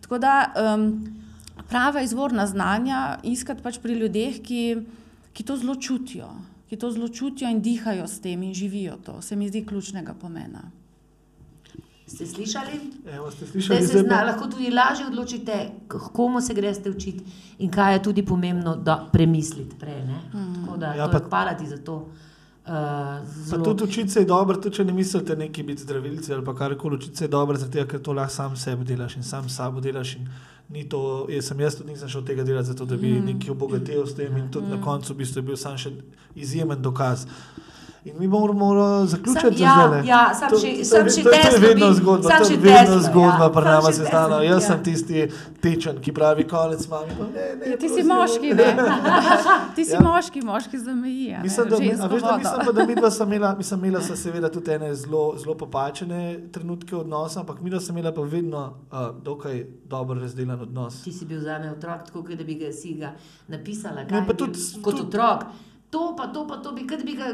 Tako 0.00 0.18
da 0.18 0.52
um, 0.52 1.14
prava 1.68 2.02
izvorna 2.02 2.46
znanja 2.46 3.18
iskati 3.22 3.62
pač 3.62 3.78
pri 3.78 3.94
ljudeh, 3.94 4.40
ki, 4.42 4.62
ki 5.32 5.44
to 5.44 5.56
zelo 5.56 5.76
čutijo, 5.76 6.28
ki 6.68 6.76
to 6.76 6.90
zelo 6.90 7.08
čutijo 7.08 7.50
in 7.50 7.62
dihajo 7.62 8.06
s 8.06 8.20
tem 8.20 8.42
in 8.42 8.54
živijo 8.54 8.98
to. 9.04 9.22
Se 9.22 9.36
mi 9.36 9.48
zdi 9.48 9.64
ključnega 9.66 10.14
pomena. 10.14 10.70
Ste 12.08 12.26
slišali? 12.26 12.80
Evo, 13.16 13.30
ste 13.30 13.44
Da 13.44 13.50
slišali, 13.52 13.86
se 13.86 13.98
zna, 13.98 14.22
lahko 14.24 14.46
tudi 14.48 14.70
lažje 14.70 15.06
odločite, 15.06 15.70
komu 15.88 16.40
se 16.40 16.54
greste 16.54 16.90
učiti 16.90 17.24
in 17.58 17.70
kaj 17.70 17.94
je 17.94 18.02
tudi 18.02 18.24
pomembno, 18.24 18.76
da 18.76 19.08
premislite 19.12 19.76
prej. 19.76 20.00
Ne? 20.06 20.20
Tako 20.32 20.76
da, 20.76 20.94
Ja, 20.94 21.08
pa- 21.08 21.20
hvala 21.28 21.54
ti 21.54 21.66
za 21.66 21.76
to. 21.76 22.08
Uh, 22.68 23.64
tudi 23.64 23.84
učiti 23.84 24.08
se 24.08 24.20
je 24.20 24.26
dobro, 24.26 24.56
tudi 24.56 24.76
če 24.76 24.84
ne 24.84 24.92
mislite 24.92 25.36
neki 25.36 25.62
biti 25.62 25.82
zdravilci 25.82 26.32
ali 26.32 26.44
pa 26.44 26.54
karkoli. 26.54 26.96
Učiti 26.96 27.16
se 27.16 27.24
je 27.24 27.28
dobro, 27.28 27.56
zato 27.56 27.86
ker 27.86 28.02
to 28.02 28.12
lahko 28.12 28.32
sam 28.32 28.56
sebi 28.56 28.84
delaš 28.84 29.16
in 29.16 29.22
sam 29.22 29.48
sabo 29.48 29.80
delaš. 29.80 30.16
in 30.16 30.28
Ni 30.68 30.88
to, 30.88 31.26
jaz 31.32 31.46
sem 31.48 31.60
jaz 31.60 31.76
tudi 31.78 31.94
nisem 31.94 32.08
šel 32.08 32.24
tega 32.28 32.44
delati, 32.44 32.68
zato 32.68 32.84
da 32.84 32.96
bi 32.96 33.12
mm. 33.12 33.24
nekaj 33.24 33.50
obogatil 33.50 34.06
s 34.06 34.14
tem 34.14 34.36
in 34.36 34.50
tudi 34.52 34.66
mm. 34.66 34.70
na 34.70 34.82
koncu 34.84 35.14
v 35.14 35.16
bistvu 35.16 35.38
je 35.38 35.42
bil 35.42 35.56
sam 35.56 35.78
še 35.78 35.92
izjemen 36.36 36.82
dokaz. 36.82 37.24
In 38.08 38.18
mi 38.18 38.28
bomo 38.28 38.52
morali 38.54 39.08
zaključiti 39.08 39.62
ja, 39.62 39.72
zdajle. 39.76 40.02
ja, 40.06 40.34
sam 40.34 40.50
To- 40.50 40.58
še, 40.58 40.84
sam 40.84 41.04
to- 41.04 41.10
še 41.10 41.22
to- 41.22 41.30
To 41.30 41.54
je 41.54 41.60
vedno 41.60 41.92
zgodba, 41.92 42.22
sam 42.24 42.38
to 42.38 42.50
je 42.50 42.56
vedno 42.58 42.78
Teslo, 42.78 43.00
zgodba, 43.02 43.44
ja, 43.44 43.50
pri 43.50 43.64
nama 43.66 43.92
se 43.92 44.04
stane. 44.04 44.36
Jaz 44.42 44.54
ja. 44.54 44.60
sem 44.62 44.82
tisti 44.82 45.28
tečen, 45.60 45.98
ki 45.98 46.12
pravi 46.12 46.44
konec 46.46 46.88
mami. 46.88 47.12
pa 47.12 47.24
Ne, 47.26 47.46
ne, 47.56 47.64
Ja, 47.66 47.76
ti 47.76 47.88
si 47.88 48.02
moški, 48.04 48.48
ne? 48.52 48.68
Ti 49.74 49.84
si 49.84 49.92
Ja. 49.92 49.94
ja. 49.94 50.02
moški, 50.02 50.40
moški 50.42 50.78
zameji. 50.78 51.28
ne, 51.30 51.42
Mislim, 51.42 51.68
da, 51.68 51.76
a 51.76 51.78
veš, 51.78 52.22
da, 52.22 52.36
mislim, 52.36 52.60
pa, 52.64 52.72
da 52.72 52.84
mi 52.84 52.94
dva 52.94 53.10
sem 53.10 53.28
imela, 53.28 53.54
mislim, 53.54 53.78
imela 53.82 54.02
sem 54.02 54.16
seveda 54.18 54.48
tudi 54.50 54.70
ene 54.70 54.94
zelo, 54.96 55.34
zelo 55.36 55.54
popačene 55.56 56.20
trenutke 56.50 56.96
odnosa, 56.96 57.40
ampak 57.40 57.60
mi 57.60 57.70
dva 57.70 57.80
sem 57.80 57.94
imela 57.94 58.12
pa 58.12 58.22
vedno 58.22 58.62
uh, 58.86 58.98
dokaj 59.20 59.56
dobro 59.86 60.20
razdeljen 60.20 60.60
odnos. 60.60 61.02
Ti 61.02 61.12
si 61.12 61.24
bil 61.24 61.40
za 61.40 61.58
me 61.58 61.70
otrok, 61.70 62.04
tako 62.04 62.22
kot 62.22 62.34
da 62.34 62.44
bi 62.44 62.54
ga, 62.56 62.72
si 62.72 62.94
ga 62.94 63.12
napisala. 63.48 63.94
Ne, 63.96 64.08
kaj 64.08 64.20
bil 64.22 64.36
tudi- 64.36 64.82
kot 64.82 64.94
tudi- 64.94 65.06
otrok. 65.08 65.44
To 65.90 66.14
pa 66.16 66.26
to, 66.26 66.46
pa 66.46 66.56
to 66.56 66.72
bi, 66.72 66.86
kot 66.86 67.04
bi 67.04 67.14
ga 67.16 67.32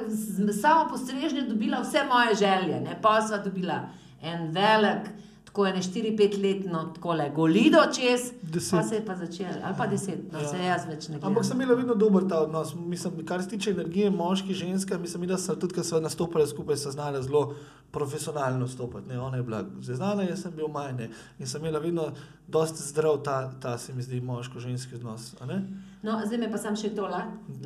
samo 0.62 0.88
postrežnje 0.90 1.42
dobila 1.48 1.80
vse 1.82 2.05
moje 2.09 2.34
želje. 2.34 2.80
Ne? 2.80 2.98
Pa 3.02 3.20
sva 3.22 3.38
dobila 3.42 3.80
en 4.22 4.50
velik, 4.55 5.11
tako 5.55 5.66
ene 5.66 5.78
4-5 5.78 6.16
letno, 6.42 6.90
tako 6.94 7.12
le 7.12 7.30
golido 7.30 7.78
čez, 7.88 8.32
Deset. 8.44 8.70
pa 8.72 8.82
se 8.82 8.94
je 8.94 9.05
pa 9.05 9.14
začel, 9.16 9.52
ali 9.62 9.74
pa 9.78 9.86
10, 9.86 10.32
no 10.32 10.38
Ja. 10.40 10.48
se 10.48 10.57
jaz 10.59 10.82
več 10.84 11.09
ne 11.09 11.14
gledam. 11.14 11.28
Ampak 11.28 11.44
sem 11.44 11.57
imela 11.57 11.76
vedno 11.76 11.94
dober 11.96 12.24
ta 12.28 12.40
odnos. 12.40 12.74
Mislim, 12.76 13.22
kar 13.24 13.42
se 13.42 13.48
tiče 13.48 13.70
energije, 13.70 14.11
moški, 14.12 14.55
ženska, 14.55 14.98
mislim, 14.98 15.26
da 15.26 15.38
sem 15.38 15.55
tudi, 15.57 15.74
ko 15.74 15.82
smo 15.84 16.00
nastopili 16.00 16.46
skupaj, 16.46 16.76
se 16.76 16.90
znala 16.90 17.22
zelo 17.22 17.55
profesionalno 17.90 18.68
stopiti. 18.68 19.09
Ne? 19.09 19.20
Ona 19.20 19.36
je 19.36 19.42
bila 19.44 19.62
zaznana, 19.80 20.22
jaz 20.24 20.42
sem 20.42 20.52
bil 20.52 20.68
majhen 20.68 21.07
in 21.38 21.46
sem 21.46 21.61
imela 21.62 21.78
vedno 21.78 22.09
dosti 22.48 22.82
zdrav 22.82 23.18
ta, 23.18 23.52
ta 23.52 23.78
se 23.78 23.94
mi 23.94 24.02
zdi, 24.02 24.20
moško-ženski 24.22 24.94
odnos. 24.94 25.34
a 25.40 25.46
ne? 25.46 25.62
No, 26.02 26.18
zdaj 26.26 26.38
me 26.38 26.50
pa 26.50 26.59
sam 26.59 26.76
še 26.76 26.90
to, 26.90 27.07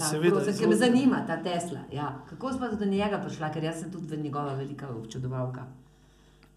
Seveda, 0.00 0.36
ker 0.36 0.44
me 0.44 0.52
izvolite. 0.52 0.76
zanima 0.76 1.24
ta 1.26 1.42
Tesla. 1.42 1.80
Ja. 1.92 2.20
Kako 2.28 2.52
smo 2.52 2.68
do 2.70 2.84
njega 2.86 3.18
prišla, 3.18 3.48
ker 3.48 3.64
jaz 3.64 3.80
sem 3.80 3.90
tudi 3.90 4.16
njegova 4.18 4.54
velika 4.54 4.88
občudovalka. 4.90 5.64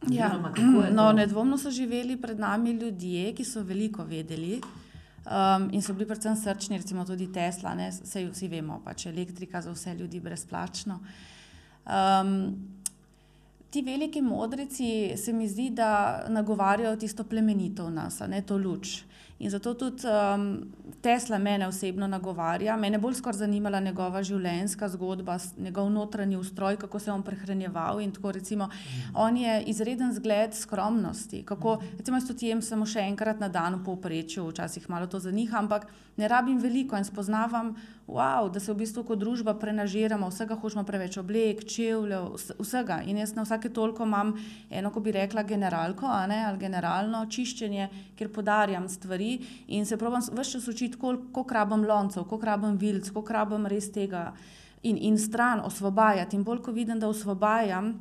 Ja. 0.09 0.31
Je 0.57 0.91
No, 0.91 1.11
nedvomno 1.13 1.57
so 1.57 1.71
živeli 1.71 2.17
pred 2.21 2.39
nami 2.39 2.71
ljudje, 2.71 3.33
ki 3.37 3.45
so 3.45 3.61
veliko 3.63 4.03
vedeli 4.03 4.61
um, 5.25 5.69
in 5.71 5.81
so 5.81 5.93
bili 5.93 6.07
predvsem 6.07 6.35
srčni, 6.35 6.77
recimo 6.77 7.05
tudi 7.05 7.31
Tesla, 7.33 7.75
ne, 7.77 7.91
sej 7.91 8.29
vsi 8.31 8.47
vemo, 8.47 8.81
pač 8.85 9.05
elektrika 9.05 9.61
za 9.61 9.71
vse 9.71 9.93
ljudi 9.95 10.19
brezplačno. 10.19 10.99
Um, 11.85 12.55
ti 13.69 13.81
veliki 13.81 14.21
modrici 14.21 15.13
se 15.17 15.33
mi 15.33 15.47
zdi, 15.47 15.69
da 15.69 16.25
nagovarjajo 16.29 16.95
tisto 16.95 17.23
plemenito 17.23 17.85
v 17.85 17.91
nas, 17.91 18.19
ne 18.27 18.41
to 18.41 18.57
luč. 18.57 19.03
In 19.41 19.49
zato 19.49 19.73
tudi 19.73 20.05
um, 20.05 20.71
Tesla 21.01 21.37
mene 21.37 21.67
osebno 21.67 22.07
nagovarja. 22.07 22.75
Mene 22.77 22.99
bolj 23.01 23.15
skoraj 23.17 23.39
zanimala 23.39 23.79
njegova 23.81 24.21
življenjska 24.23 24.89
zgodba, 24.93 25.39
njegov 25.57 25.89
notranji 25.89 26.37
ustroj, 26.37 26.77
kako 26.77 26.99
se 26.99 27.09
je 27.09 27.13
on 27.13 27.23
prehranjeval. 27.25 28.03
tako, 28.13 28.31
Recimo, 28.31 28.69
on 29.13 29.37
je 29.37 29.63
izreden 29.67 30.13
zgled 30.13 30.53
skromnosti. 30.53 31.41
Kako, 31.45 31.79
recimo, 31.97 32.17
jaz 32.17 32.27
tudi 32.27 32.51
jem 32.51 32.61
samo 32.61 32.85
še 32.85 32.99
enkrat 32.99 33.39
na 33.39 33.49
dan 33.49 33.79
v 33.79 33.83
povprečju, 33.85 34.45
včasih 34.51 34.89
malo 34.89 35.07
to 35.07 35.19
zaniha, 35.19 35.57
ampak 35.57 35.87
ne 36.17 36.27
rabim 36.27 36.59
veliko 36.61 36.97
in 36.97 37.05
spoznavam, 37.05 37.73
wow, 38.07 38.49
da 38.51 38.59
se 38.59 38.73
v 38.73 38.77
bistvu 38.81 39.03
kot 39.07 39.19
družba 39.19 39.53
prenažiramo, 39.59 40.29
vsega 40.29 40.55
hočemo 40.59 40.83
preveč 40.83 41.17
oblek, 41.21 41.63
čevljev, 41.69 42.27
vs- 42.35 42.57
vsega. 42.59 43.01
In 43.07 43.17
jaz 43.21 43.35
na 43.35 43.45
vsake 43.45 43.69
toliko 43.69 44.03
imam 44.03 44.33
eno, 44.69 44.91
ko 44.91 44.99
bi 44.99 45.13
rekla, 45.15 45.43
generalko 45.43 46.09
ne, 46.27 46.41
ali 46.47 46.59
generalno 46.59 47.23
čiščenje, 47.31 47.89
kjer 48.19 48.31
podarjam 48.33 48.89
stvari 48.89 49.37
in 49.67 49.85
se 49.85 49.97
probam 49.97 50.21
vse 50.21 50.51
čas 50.51 50.67
učiti, 50.67 50.99
koliko 50.99 51.45
rabim 51.49 51.85
loncev, 51.87 52.25
koliko 52.25 52.45
rabim 52.45 52.77
vilc, 52.77 53.09
koliko 53.09 53.33
rabim 53.33 53.65
res 53.65 53.91
tega 53.91 54.31
in, 54.83 54.97
in 54.97 55.17
stran 55.17 55.61
osvobajati. 55.65 56.35
In 56.35 56.43
bolj, 56.43 56.61
ko 56.65 56.71
vidim, 56.71 56.99
da 56.99 57.07
osvobajam, 57.07 57.93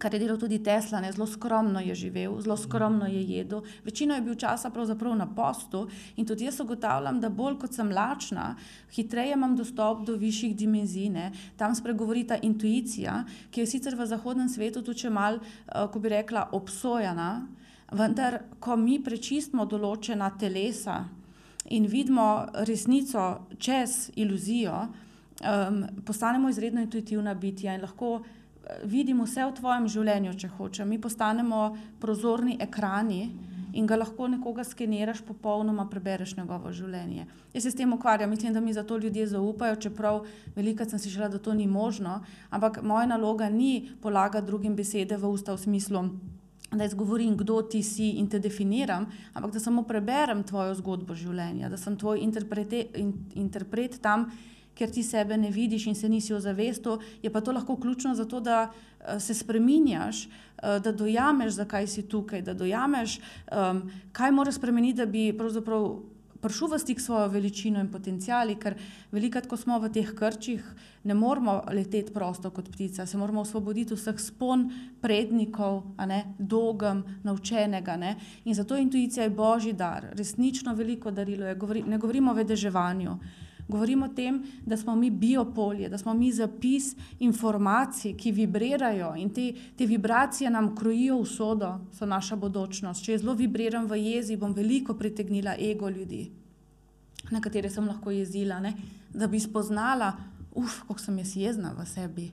kar 0.00 0.14
je 0.14 0.20
delal 0.22 0.38
tudi 0.40 0.58
Tesla, 0.64 1.00
ne, 1.00 1.12
zelo 1.12 1.26
skromno 1.28 1.80
je 1.84 1.94
živel, 1.94 2.38
zelo 2.40 2.56
skromno 2.56 3.06
je 3.06 3.20
jedel. 3.22 3.60
Večino 3.84 4.16
je 4.16 4.24
bil 4.24 4.34
časa 4.34 4.70
pravzaprav 4.72 5.16
na 5.16 5.26
postu 5.26 5.84
in 6.16 6.26
tudi 6.26 6.46
jaz 6.48 6.60
ugotavljam, 6.60 7.20
da 7.20 7.28
bolj 7.28 7.58
kot 7.60 7.76
sem 7.76 7.92
lačna, 7.92 8.54
hitreje 8.96 9.36
imam 9.36 9.56
dostop 9.56 10.06
do 10.06 10.16
višjih 10.16 10.56
dimenzij. 10.56 11.10
Ne. 11.12 11.30
Tam 11.56 11.74
spregovori 11.74 12.24
ta 12.26 12.38
intuicija, 12.42 13.24
ki 13.50 13.60
je 13.60 13.66
sicer 13.66 13.96
v 13.98 14.08
zahodnem 14.08 14.48
svetu 14.48 14.82
tudi 14.82 15.04
če 15.04 15.12
mal, 15.12 15.36
uh, 15.36 15.86
ko 15.92 16.00
bi 16.00 16.14
rekla, 16.16 16.48
obsojena. 16.56 17.30
Vendar, 17.92 18.38
ko 18.62 18.76
mi 18.78 19.00
prečistimo 19.02 19.66
določena 19.66 20.30
telesa 20.38 21.02
in 21.74 21.86
vidimo 21.90 22.46
resnico 22.66 23.46
čez 23.58 24.12
iluzijo, 24.16 24.76
um, 25.44 25.82
postanemo 26.06 26.48
izredno 26.48 26.80
intuitivna 26.80 27.34
bitja 27.34 27.74
in 27.74 27.82
lahko 27.82 28.20
vidimo 28.84 29.24
vse 29.24 29.44
v 29.44 29.54
tvojem 29.58 29.88
življenju, 29.88 30.34
če 30.38 30.50
hočeš. 30.56 30.86
Mi 30.86 30.98
postanemo 31.00 31.76
prozorni 32.00 32.56
ekrani 32.60 33.22
in 33.72 33.86
ga 33.86 33.96
lahko 33.96 34.28
nekoga 34.28 34.64
skeniraš, 34.66 35.22
popolnoma 35.26 35.86
prebereš 35.90 36.34
njegovo 36.36 36.72
življenje. 36.74 37.26
Jaz 37.54 37.62
se 37.66 37.70
s 37.70 37.78
tem 37.78 37.92
ukvarjam, 37.92 38.30
mislim, 38.30 38.54
da 38.54 38.60
mi 38.60 38.74
zato 38.74 38.98
ljudje 38.98 39.28
zaupajo, 39.30 39.78
čeprav 39.86 40.24
veliko 40.56 40.84
sem 40.84 40.98
si 40.98 41.10
želela, 41.10 41.36
da 41.36 41.38
to 41.38 41.54
ni 41.54 41.66
možno. 41.66 42.20
Ampak 42.50 42.82
moja 42.82 43.06
naloga 43.06 43.48
ni 43.48 43.90
polagati 44.02 44.46
drugim 44.46 44.76
besede 44.76 45.16
v 45.16 45.30
usta 45.30 45.54
v 45.54 45.62
smislu. 45.62 46.04
Da 46.70 46.86
izgovorim, 46.86 47.34
kdo 47.36 47.62
ti 47.66 47.82
si 47.82 48.12
in 48.20 48.28
te 48.30 48.38
definiram, 48.38 49.08
ampak 49.34 49.52
da 49.52 49.60
samo 49.60 49.82
preberem 49.82 50.44
tvojo 50.46 50.76
zgodbo 50.78 51.16
življenja, 51.18 51.68
da 51.68 51.76
sem 51.76 51.96
tvoj 51.98 52.22
in, 52.22 53.12
interpret 53.34 53.98
tam, 54.02 54.28
ker 54.74 54.90
ti 54.90 55.02
sebe 55.02 55.36
ne 55.36 55.50
vidiš 55.50 55.86
in 55.86 55.94
se 55.94 56.08
nisi 56.08 56.34
ozavestil, 56.34 56.98
je 57.22 57.32
pa 57.32 57.40
to 57.40 57.52
lahko 57.52 57.76
ključno 57.76 58.14
za 58.14 58.24
to, 58.24 58.40
da 58.40 58.70
uh, 58.70 59.20
se 59.20 59.34
spremenjaš, 59.34 60.26
uh, 60.26 60.78
da 60.82 60.92
dojameš, 60.92 61.52
zakaj 61.52 61.86
si 61.86 62.08
tukaj, 62.08 62.42
da 62.42 62.54
dojameš, 62.54 63.18
um, 63.52 63.90
kaj 64.12 64.32
moraš 64.32 64.54
spremeniti, 64.54 64.96
da 64.96 65.06
bi 65.06 65.32
pravzaprav 65.38 65.98
prišel 66.40 66.72
v 66.72 66.78
stik 66.80 67.00
s 67.00 67.04
svojo 67.04 67.28
veličino 67.28 67.80
in 67.80 67.92
potencijali, 67.92 68.56
ker 68.56 68.74
velikrat, 69.12 69.46
ko 69.46 69.56
smo 69.60 69.76
v 69.78 69.92
teh 69.92 70.08
krčih, 70.16 70.64
ne 71.04 71.14
moramo 71.14 71.60
leteti 71.72 72.12
prosto 72.12 72.50
kot 72.50 72.70
ptica, 72.72 73.06
se 73.06 73.18
moramo 73.20 73.44
osvoboditi 73.44 73.94
vseh 73.94 74.16
spon 74.20 74.68
prednikov, 75.00 75.84
ne, 76.08 76.34
dogem, 76.38 77.04
naučenega. 77.24 77.96
Ne. 77.96 78.16
In 78.44 78.56
zato 78.56 78.76
intuicija 78.76 79.24
je 79.24 79.36
božji 79.36 79.72
dar, 79.72 80.10
resnično 80.16 80.74
veliko 80.74 81.10
darilo 81.10 81.46
je, 81.46 81.54
govori, 81.54 81.82
ne 81.82 81.98
govorimo 81.98 82.32
o 82.32 82.40
vedeževanju. 82.40 83.16
Govorimo 83.70 84.06
o 84.06 84.14
tem, 84.14 84.42
da 84.66 84.76
smo 84.76 84.96
mi 84.96 85.10
biopolje, 85.10 85.88
da 85.88 85.98
smo 85.98 86.14
mi 86.14 86.32
zapis 86.32 86.94
informacij, 87.18 88.16
ki 88.18 88.32
vibrirajo 88.32 89.12
in 89.16 89.30
te, 89.30 89.52
te 89.78 89.86
vibracije 89.86 90.50
nam 90.50 90.74
krojijo 90.76 91.16
usodo, 91.16 91.76
so 91.94 92.06
naša 92.06 92.36
bodočnost. 92.36 93.04
Če 93.04 93.18
zelo 93.22 93.34
vibriram 93.38 93.86
v 93.86 94.00
jezi, 94.02 94.36
bom 94.36 94.54
veliko 94.54 94.94
pritegnila 94.98 95.54
ego 95.58 95.88
ljudi, 95.88 96.26
na 97.30 97.40
katere 97.40 97.70
sem 97.70 97.86
lahko 97.86 98.10
jezila, 98.10 98.60
ne? 98.60 98.74
da 99.14 99.26
bi 99.26 99.40
spoznala, 99.40 100.12
uf, 100.54 100.82
kako 100.88 100.98
sem 101.00 101.18
jaz 101.18 101.36
jezna 101.36 101.72
v 101.78 101.86
sebi. 101.86 102.30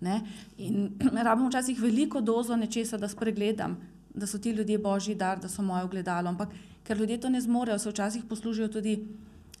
Ne? 0.00 0.20
In 0.58 0.90
rabim 1.26 1.48
včasih 1.48 1.80
veliko 1.80 2.20
dozo 2.20 2.56
nečesa, 2.56 2.98
da 2.98 3.08
spregledam, 3.08 3.76
da 4.14 4.26
so 4.26 4.38
ti 4.38 4.50
ljudje 4.50 4.78
božji 4.78 5.14
dar, 5.14 5.40
da 5.40 5.48
so 5.48 5.62
moje 5.62 5.84
ogledalo. 5.84 6.28
Ampak 6.28 6.54
ker 6.84 6.98
ljudje 6.98 7.20
to 7.20 7.30
ne 7.30 7.40
zmorejo, 7.40 7.78
se 7.78 7.90
včasih 7.90 8.24
poslužijo 8.28 8.68
tudi 8.68 8.98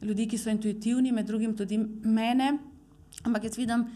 ljudi, 0.02 0.28
ki 0.28 0.38
so 0.38 0.50
intuitivni, 0.50 1.12
med 1.12 1.26
drugim 1.26 1.56
tudi 1.56 1.78
mene. 2.04 2.58
Ampak 3.24 3.48
jaz 3.48 3.58
vidim 3.58 3.86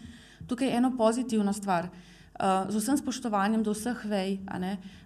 tukaj 0.47 0.75
eno 0.77 0.91
pozitivno 0.97 1.53
stvar. 1.53 1.89
Uh, 2.33 2.65
z 2.69 2.79
vsem 2.81 2.97
spoštovanjem 2.97 3.61
do 3.63 3.75
vseh 3.77 3.99
vej, 4.09 4.39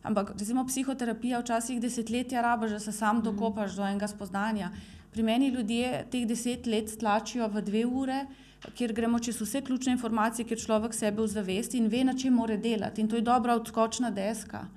ampak 0.03 0.32
recimo 0.40 0.64
psihoterapija 0.65 1.41
včasih 1.41 1.82
desetletja 1.84 2.41
raba, 2.41 2.69
da 2.72 2.80
se 2.80 2.91
sam 2.91 3.19
dokopaš 3.22 3.76
do 3.76 3.84
enega 3.84 4.07
spoznanja. 4.07 4.72
Pri 5.11 5.24
meni 5.24 5.49
ljudje 5.49 6.06
teh 6.11 6.24
deset 6.28 6.68
let 6.68 6.90
stlačijo 6.90 7.49
v 7.52 7.61
dve 7.61 7.84
ure, 7.86 8.26
kjer 8.74 8.94
gremo 8.94 9.19
čez 9.19 9.41
vse 9.41 9.61
ključne 9.61 9.98
informacije, 9.98 10.48
kjer 10.48 10.60
človek 10.60 10.95
sebe 10.95 11.22
ozavesti 11.22 11.78
in 11.78 11.91
ve, 11.91 12.03
na 12.07 12.15
čem 12.18 12.34
mora 12.34 12.57
delati. 12.57 13.02
In 13.02 13.11
to 13.11 13.19
je 13.19 13.28
dobra 13.28 13.60
odskočna 13.60 14.10
deska. 14.10 14.68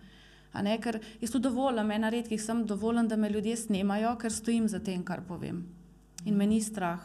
Ker 0.53 0.99
jaz 1.21 1.31
to 1.31 1.39
dovolim, 1.39 1.91
ena 1.91 2.11
redkih 2.11 2.43
sem 2.43 2.67
dovoljen, 2.67 3.09
da 3.09 3.17
me 3.17 3.31
ljudje 3.31 3.57
snemajo, 3.57 4.17
ker 4.19 4.33
stojim 4.33 4.69
za 4.69 4.83
tem, 4.83 5.05
kar 5.07 5.23
povem 5.23 5.80
in 6.25 6.37
me 6.37 6.47
ni 6.47 6.61
strah. 6.61 7.01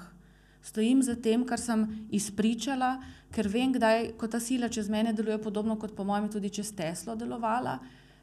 Stojim 0.65 1.03
za 1.03 1.15
tem, 1.15 1.45
kar 1.45 1.61
sem 1.61 1.85
izpričala, 2.11 2.97
ker 3.35 3.47
vem, 3.51 3.73
kdaj, 3.75 4.15
ko 4.17 4.27
ta 4.27 4.39
sila 4.39 4.69
čez 4.69 4.89
mene 4.89 5.13
deluje 5.13 5.37
podobno 5.41 5.75
kot 5.77 5.93
po 5.95 6.03
mojem 6.03 6.29
tudi 6.31 6.49
čez 6.49 6.71
Teslo 6.73 7.15
delovala, 7.15 7.77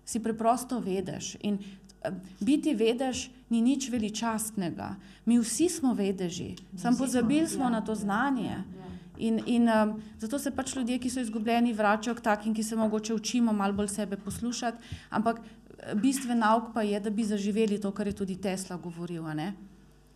si 0.05 0.19
preprosto 0.19 0.81
vedeš. 0.82 1.36
In 1.47 1.60
eh, 1.60 2.10
biti 2.40 2.74
vedež 2.74 3.28
ni 3.51 3.62
nič 3.62 3.90
veličastnega. 3.93 4.97
Mi 5.24 5.39
vsi 5.39 5.69
smo 5.69 5.94
vedeži, 5.94 6.56
samo 6.77 6.98
pozabili 6.98 7.48
smo 7.48 7.70
ja, 7.70 7.70
na 7.78 7.81
to 7.81 7.94
znanje. 7.94 8.51
Ja, 8.51 8.64
ja. 8.64 8.90
In, 9.23 9.43
in 9.47 9.69
um, 9.69 10.01
zato 10.19 10.39
se 10.39 10.51
pač 10.51 10.74
ljudje, 10.74 10.98
ki 10.98 11.10
so 11.12 11.20
izgubljeni, 11.23 11.74
vračajo 11.77 12.16
k 12.19 12.24
takim, 12.24 12.55
ki 12.55 12.62
se 12.62 12.77
mogoče 12.77 13.14
učimo 13.14 13.52
malo 13.52 13.77
bolj 13.77 13.93
sebe 13.93 14.16
poslušati. 14.16 14.97
Ampak 15.10 15.39
eh, 15.39 15.94
bistven 15.94 16.43
nauk 16.43 16.73
pa 16.74 16.82
je, 16.82 17.01
da 17.01 17.10
bi 17.10 17.24
zaživeli 17.24 17.78
to, 17.81 17.93
kar 17.93 18.10
je 18.10 18.19
tudi 18.19 18.40
Tesla 18.40 18.77
govoril. 18.77 19.23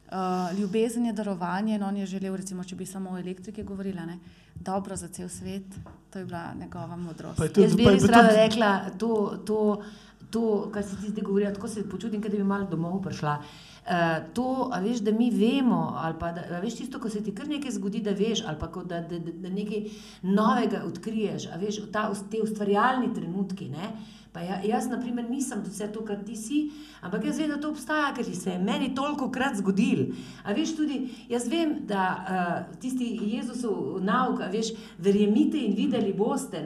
Uh, 0.06 0.58
ljubezen 0.58 1.06
je 1.06 1.12
darovanje, 1.12 1.78
no 1.78 1.88
on 1.88 1.96
je 1.96 2.06
želel, 2.06 2.36
recimo, 2.36 2.64
če 2.64 2.76
bi 2.76 2.86
samo 2.86 3.10
o 3.10 3.18
elektriki 3.18 3.62
govorila, 3.62 4.04
ne? 4.06 4.18
dobro 4.60 4.96
za 4.96 5.08
cel 5.08 5.28
svet, 5.28 5.64
to 6.10 6.18
je 6.18 6.24
bila 6.24 6.54
njegova 6.60 6.96
modrost. 6.96 7.40
Jaz 7.56 7.76
bi 7.76 7.84
res 7.84 8.04
rada 8.04 8.28
rekla 8.36 8.90
to, 8.98 9.38
to, 9.46 9.82
to, 10.30 10.70
kar 10.72 10.84
si 10.84 10.96
ti 11.00 11.10
zdaj 11.10 11.24
govorila, 11.24 11.52
tako 11.54 11.68
se 11.68 11.88
počutim, 11.90 12.20
da 12.20 12.28
bi 12.28 12.44
malo 12.44 12.66
domov 12.70 13.02
prišla. 13.02 13.38
Uh, 13.86 13.92
to, 14.34 14.70
a 14.72 14.80
veš, 14.80 14.98
da 15.06 15.12
mi 15.12 15.30
vemo, 15.30 15.94
ali 15.96 16.14
pa 16.18 16.32
da, 16.32 16.58
veš 16.62 16.74
tisto, 16.80 16.98
ko 17.00 17.10
se 17.10 17.22
ti 17.22 17.34
kar 17.34 17.48
nekaj 17.48 17.70
zgodi, 17.70 18.00
da 18.02 18.10
veš, 18.10 18.42
ali 18.46 18.58
pa 18.60 18.66
da, 18.84 19.00
da, 19.00 19.18
da, 19.18 19.32
da 19.32 19.48
nekaj 19.48 19.84
novega 20.22 20.82
odkriješ, 20.86 21.46
a 21.46 21.58
veš, 21.60 21.84
ta, 21.92 22.08
te 22.30 22.42
ustvarjalni 22.42 23.14
trenutki, 23.14 23.68
ne? 23.68 23.92
Pa 24.36 24.42
ja, 24.44 24.58
jaz, 24.64 24.84
na 24.92 24.98
primer, 25.00 25.24
nisem 25.30 25.62
vse 25.64 25.86
to, 25.88 26.02
kar 26.04 26.18
ti 26.20 26.34
si, 26.36 26.58
ampak 27.00 27.22
jaz 27.24 27.38
vem, 27.40 27.48
da 27.48 27.56
to 27.56 27.70
obstaja, 27.72 28.10
ker 28.12 28.26
se 28.36 28.50
je 28.50 28.58
meni 28.60 28.90
toliko 28.94 29.30
krat 29.32 29.56
zgodil. 29.56 30.10
A 30.44 30.52
veš 30.52 30.74
tudi, 30.76 30.98
jaz 31.30 31.46
vem, 31.48 31.72
da 31.88 32.02
uh, 32.12 32.74
tisti 32.82 33.06
Jezusov 33.30 34.02
nauk, 34.04 34.42
veš, 34.52 34.74
verjemite 35.00 35.56
in 35.56 35.72
videli 35.78 36.12
boste. 36.12 36.60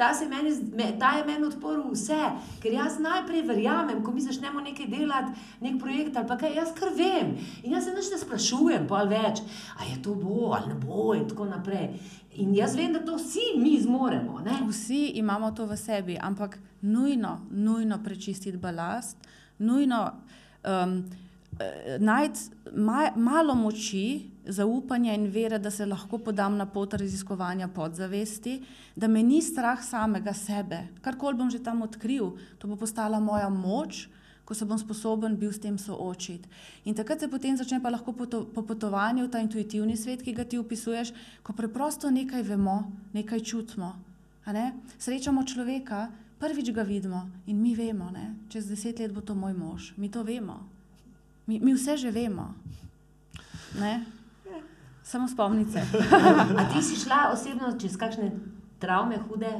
Ta, 0.00 0.08
meni, 0.30 0.54
ta 0.96 1.10
je 1.18 1.26
meni 1.28 1.50
odporil 1.50 1.90
vse, 1.92 2.22
ker 2.64 2.78
jaz 2.78 2.96
najprej 3.04 3.44
verjamem, 3.50 4.00
ko 4.00 4.16
mi 4.16 4.24
začnemo 4.24 4.64
nekaj 4.64 4.88
delati, 4.96 5.36
nek 5.60 5.76
projekt 5.84 6.16
ali 6.16 6.32
pa 6.32 6.40
kaj, 6.40 6.56
jaz 6.62 6.72
kar 6.80 6.96
vem. 6.96 7.36
In 7.60 7.76
jaz 7.76 7.90
se 7.90 7.92
nekaj 7.92 8.24
sprašujem, 8.24 8.88
pa 8.88 9.04
več, 9.04 9.44
a 9.76 9.84
je 9.90 10.00
to 10.00 10.16
bo 10.16 10.54
ali 10.56 10.72
ne 10.72 10.80
bo 10.80 11.12
in 11.12 11.28
tako 11.28 11.52
naprej. 11.52 11.92
In 12.40 12.54
jaz 12.54 12.76
vem, 12.76 12.92
da 12.92 13.02
to 13.04 13.16
vsi 13.16 13.52
mi 13.58 13.74
zmoremo. 13.80 14.38
Ne? 14.44 14.56
Vsi 14.68 15.18
imamo 15.20 15.50
to 15.52 15.66
v 15.66 15.76
sebi, 15.76 16.16
ampak 16.20 16.58
nujno, 16.80 17.40
nujno 17.50 17.98
prečistiti 18.04 18.56
balast, 18.56 19.16
nujno 19.58 20.12
um, 20.64 21.02
najti 21.98 22.40
ma, 22.72 23.10
malo 23.16 23.54
moči, 23.54 24.30
zaupanja 24.46 25.12
in 25.14 25.28
vere, 25.30 25.58
da 25.58 25.70
se 25.70 25.86
lahko 25.86 26.18
podam 26.18 26.56
na 26.56 26.66
pot 26.66 26.94
raziskovanja 26.94 27.68
podzavesti, 27.68 28.62
da 28.96 29.08
me 29.08 29.22
ni 29.22 29.42
strah 29.42 29.84
samega 29.84 30.32
sebe. 30.34 30.86
Karkoli 31.00 31.38
bom 31.38 31.50
že 31.50 31.62
tam 31.62 31.82
odkril, 31.82 32.32
to 32.58 32.68
bo 32.68 32.76
postala 32.76 33.20
moja 33.20 33.48
moč 33.48 34.08
ko 34.44 34.54
se 34.54 34.64
bom 34.64 34.78
sposoben 34.78 35.36
bil 35.36 35.52
s 35.52 35.60
tem 35.60 35.78
soočiti. 35.78 36.48
In 36.84 36.94
takrat 36.94 37.20
se 37.20 37.28
potem 37.28 37.56
začne 37.56 37.82
pa 37.82 37.90
lahko 37.90 38.12
popotovanju 38.54 39.26
v 39.26 39.30
ta 39.30 39.38
intuitivni 39.38 39.96
svet, 39.96 40.22
ki 40.22 40.34
ga 40.34 40.44
ti 40.44 40.58
opisuješ, 40.58 41.12
ko 41.42 41.52
preprosto 41.52 42.10
nekaj 42.10 42.42
vemo, 42.42 42.90
nekaj 43.14 43.40
čutimo. 43.40 43.94
Ne? 44.46 44.74
Srečamo 44.98 45.46
človeka, 45.46 46.10
prvič 46.42 46.74
ga 46.74 46.82
vidimo 46.82 47.30
in 47.46 47.62
mi 47.62 47.74
vemo, 47.78 48.10
ne? 48.10 48.34
čez 48.50 48.66
deset 48.66 48.98
let 48.98 49.14
bo 49.14 49.22
to 49.22 49.34
moj 49.34 49.54
mož, 49.54 49.94
mi 49.96 50.10
to 50.10 50.26
vemo. 50.26 50.58
Mi, 51.46 51.60
mi 51.62 51.74
vse 51.74 51.96
že 51.96 52.10
vemo. 52.10 52.54
Ne? 53.78 54.02
Samo 55.02 55.28
spomnice. 55.28 55.82
A 56.58 56.62
ti 56.74 56.82
si 56.82 56.98
šla 56.98 57.30
osebno 57.30 57.78
čez 57.78 57.94
kakšne 57.98 58.30
travme 58.82 59.18
hude? 59.28 59.50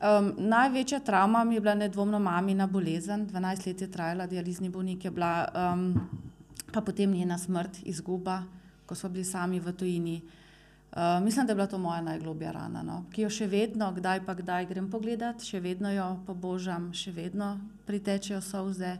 Um, 0.00 0.32
največja 0.48 1.02
travma 1.04 1.44
mi 1.44 1.58
je 1.58 1.60
bila 1.60 1.74
nedvomno 1.74 2.18
mamina 2.18 2.66
bolezen. 2.66 3.26
12 3.28 3.66
let 3.66 3.80
je 3.84 3.90
trajala, 3.90 4.26
dializni 4.26 4.68
bolnik 4.68 5.04
je 5.04 5.10
bila, 5.10 5.32
um, 5.54 5.92
pa 6.72 6.80
potem 6.80 7.12
njena 7.12 7.38
smrt, 7.38 7.82
izguba, 7.84 8.42
ko 8.86 8.94
smo 8.94 9.12
bili 9.12 9.24
sami 9.24 9.60
v 9.60 9.72
tujini. 9.72 10.20
Uh, 10.90 11.22
mislim, 11.22 11.46
da 11.46 11.52
je 11.52 11.54
bila 11.54 11.66
to 11.66 11.78
moja 11.78 12.00
najglobja 12.02 12.52
rana, 12.52 12.82
no? 12.82 13.04
ki 13.14 13.22
jo 13.22 13.30
še 13.30 13.46
vedno, 13.46 13.92
kdaj 13.94 14.24
pa 14.26 14.34
kdaj 14.34 14.66
grem 14.72 14.88
pogledat, 14.90 15.44
še 15.46 15.60
vedno 15.62 15.92
jo 15.94 16.06
pobožam, 16.26 16.88
še 16.90 17.12
vedno 17.14 17.52
pritečejo 17.86 18.40
solze. 18.42 18.96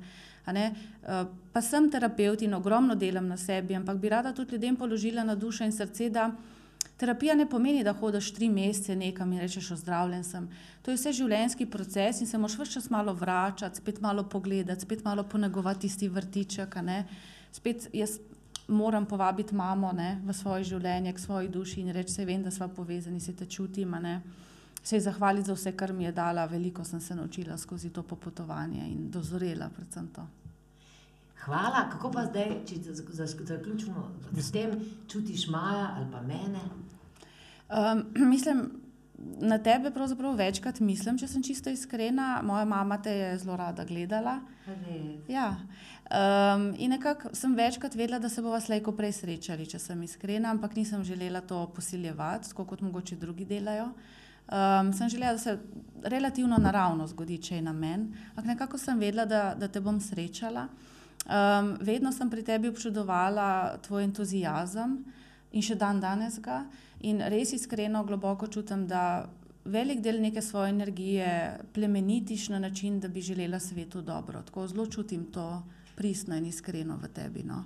Uh, 0.46 1.26
pa 1.52 1.62
sem 1.62 1.90
terapeut 1.90 2.42
in 2.46 2.54
ogromno 2.54 2.94
delam 2.94 3.26
na 3.26 3.36
sebi, 3.36 3.74
ampak 3.74 3.98
bi 3.98 4.08
rada 4.08 4.32
tudi 4.32 4.54
ljudem 4.54 4.76
položila 4.76 5.24
na 5.26 5.34
dušo 5.34 5.66
in 5.66 5.74
srce, 5.74 6.10
da 6.10 6.30
Terapija 7.00 7.34
ne 7.34 7.46
pomeni, 7.48 7.80
da 7.84 7.94
hodiš 7.96 8.34
tri 8.36 8.50
mesece 8.52 8.92
nekam 8.96 9.32
in 9.32 9.40
rečeš, 9.40 9.70
ozdravljen 9.78 10.24
sem. 10.24 10.48
To 10.82 10.92
je 10.92 10.98
vse 10.98 11.12
življenjski 11.16 11.64
proces 11.72 12.20
in 12.20 12.28
se 12.28 12.38
moraš 12.38 12.58
vse 12.58 12.74
čas 12.74 12.90
malo 12.92 13.14
vračati, 13.16 13.80
spet 13.80 14.02
malo 14.04 14.26
pogledati, 14.28 14.84
spet 14.84 15.04
malo 15.04 15.24
ponegovati 15.24 15.86
tisti 15.86 16.08
vrtiček. 16.08 16.76
Spet 17.56 17.88
jaz 17.96 18.18
moram 18.68 19.06
povabiti 19.06 19.54
mamo 19.54 19.92
ne, 19.96 20.18
v 20.26 20.34
svoje 20.36 20.64
življenje, 20.64 21.14
k 21.16 21.24
svoji 21.24 21.48
duši 21.48 21.80
in 21.80 21.88
reči, 21.96 22.12
se 22.12 22.24
vem, 22.24 22.42
da 22.44 22.50
smo 22.50 22.68
povezani, 22.68 23.20
se 23.20 23.32
te 23.32 23.46
čutim. 23.46 23.96
se 24.82 24.96
ji 24.96 25.00
zahvaliti 25.00 25.46
za 25.46 25.54
vse, 25.54 25.72
kar 25.72 25.92
mi 25.92 26.04
je 26.04 26.12
dala. 26.12 26.44
Veliko 26.46 26.84
sem 26.84 27.00
se 27.00 27.14
naučila 27.14 27.58
skozi 27.58 27.90
to 27.90 28.02
popotovanje 28.02 28.84
in 28.88 29.10
dozorela 29.10 29.70
predvsem 29.76 30.08
to. 30.08 30.26
Hvala, 31.44 31.86
kako 31.92 32.10
pa 32.12 32.26
zdaj, 32.26 32.52
če 32.68 32.76
zaključimo 33.44 34.10
s 34.36 34.52
tem, 34.52 34.76
čutiš 35.08 35.48
Maja 35.48 35.94
ali 35.96 36.06
pa 36.12 36.20
mene? 36.20 36.60
Um, 37.70 38.04
mislim, 38.34 38.80
na 39.40 39.58
tebe 39.58 39.90
pravzaprav 39.90 40.36
večkrat 40.36 40.80
mislim, 40.80 41.18
če 41.18 41.28
sem 41.28 41.42
čisto 41.42 41.70
iskrena. 41.70 42.40
Moja 42.44 42.64
mama 42.64 42.98
te 43.02 43.12
je 43.12 43.38
zelo 43.38 43.56
rada 43.56 43.84
gledala. 43.84 44.40
Ja. 45.28 45.56
Um, 46.10 46.74
in 46.78 46.90
nekako 46.90 47.34
sem 47.36 47.54
večkrat 47.54 47.94
vedela, 47.94 48.18
da 48.18 48.28
se 48.28 48.42
bomo 48.42 48.60
slejko 48.60 48.92
prej 48.96 49.12
srečali, 49.20 49.66
če 49.66 49.78
sem 49.78 50.02
iskrena, 50.02 50.50
ampak 50.50 50.76
nisem 50.76 51.04
želela 51.04 51.40
to 51.40 51.66
posiljevati, 51.76 52.50
tako 52.50 52.64
kot 52.72 52.80
mogoče 52.80 53.16
drugi 53.16 53.44
delajo. 53.44 53.90
Um, 54.50 54.92
sem 54.92 55.08
želela, 55.08 55.32
da 55.32 55.38
se 55.38 55.58
relativno 56.02 56.58
naravno 56.58 57.06
zgodi, 57.06 57.38
če 57.38 57.60
je 57.60 57.62
na 57.62 57.72
meni, 57.72 58.10
ampak 58.30 58.48
nekako 58.54 58.78
sem 58.78 58.98
vedela, 58.98 59.24
da, 59.24 59.54
da 59.54 59.68
te 59.68 59.80
bom 59.80 60.00
srečala. 60.00 60.66
Um, 61.26 61.76
vedno 61.80 62.12
sem 62.12 62.30
pri 62.30 62.42
tebi 62.42 62.68
občudovala 62.68 63.76
tvoj 63.84 64.04
entuzijazem 64.04 64.96
in 65.52 65.62
še 65.62 65.76
dan 65.76 66.00
danes 66.00 66.40
ga. 66.40 66.64
In 67.00 67.20
res 67.32 67.52
iskreno, 67.52 68.04
globoko 68.04 68.48
čutim, 68.48 68.86
da 68.88 69.28
velik 69.64 70.00
del 70.00 70.20
neke 70.20 70.42
svoje 70.42 70.70
energije 70.70 71.60
plemenitiš 71.74 72.48
na 72.48 72.58
način, 72.58 73.00
da 73.00 73.08
bi 73.08 73.20
želela 73.20 73.60
svetu 73.60 74.02
dobro. 74.02 74.42
Tako 74.42 74.66
zelo 74.66 74.86
čutim 74.86 75.24
to 75.32 75.62
pristno 75.96 76.36
in 76.36 76.46
iskreno 76.46 76.96
v 76.96 77.08
tebi. 77.08 77.42
No. 77.44 77.64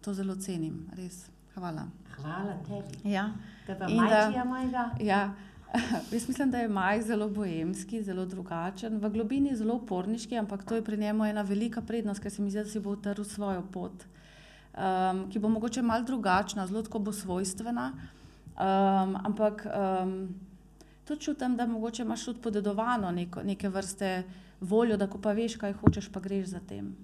To 0.00 0.14
zelo 0.14 0.36
cenim, 0.36 0.86
res. 0.96 1.26
Hvala. 1.54 1.86
Hvala 2.16 2.58
tebi. 2.66 3.10
Ja. 3.10 3.30
Te 3.66 3.78
pa 3.78 3.88
majčija 3.88 4.44
mojega. 4.44 4.90
Ja. 5.00 5.34
Jaz 6.12 6.28
mislim, 6.28 6.50
da 6.50 6.58
je 6.58 6.68
Maj 6.68 7.02
zelo 7.02 7.28
bojemski, 7.28 8.02
zelo 8.02 8.26
drugačen, 8.26 8.98
v 8.98 9.10
globini 9.10 9.56
zelo 9.56 9.74
uporniški, 9.74 10.36
ampak 10.38 10.64
to 10.64 10.74
je 10.74 10.84
pri 10.84 10.96
njemu 10.96 11.24
ena 11.24 11.42
velika 11.42 11.82
prednost, 11.82 12.22
ker 12.22 12.32
se 12.32 12.42
mi 12.42 12.50
zdi, 12.50 12.62
da 12.64 12.70
si 12.70 12.80
bo 12.80 12.90
utrl 12.96 13.24
svojo 13.24 13.62
pot, 13.72 13.92
um, 14.72 15.26
ki 15.30 15.38
bo 15.38 15.48
mogoče 15.48 15.82
mal 15.82 16.04
drugačna, 16.04 16.66
zelo 16.66 16.82
tako 16.82 16.98
bo 16.98 17.12
svojstvena. 17.12 17.92
Um, 18.58 19.16
ampak 19.24 19.66
um, 19.66 20.28
tudi 21.04 21.20
čutim, 21.20 21.56
da 21.56 21.66
mogoče 21.66 22.02
imaš 22.02 22.24
tudi 22.24 22.40
podedovano 22.42 23.10
neko, 23.10 23.42
neke 23.42 23.68
vrste 23.68 24.22
voljo, 24.60 24.96
da 24.96 25.06
ko 25.06 25.18
pa 25.18 25.32
veš, 25.32 25.56
kaj 25.56 25.76
hočeš, 25.82 26.08
pa 26.12 26.20
greš 26.20 26.46
za 26.56 26.60
tem. 26.68 26.94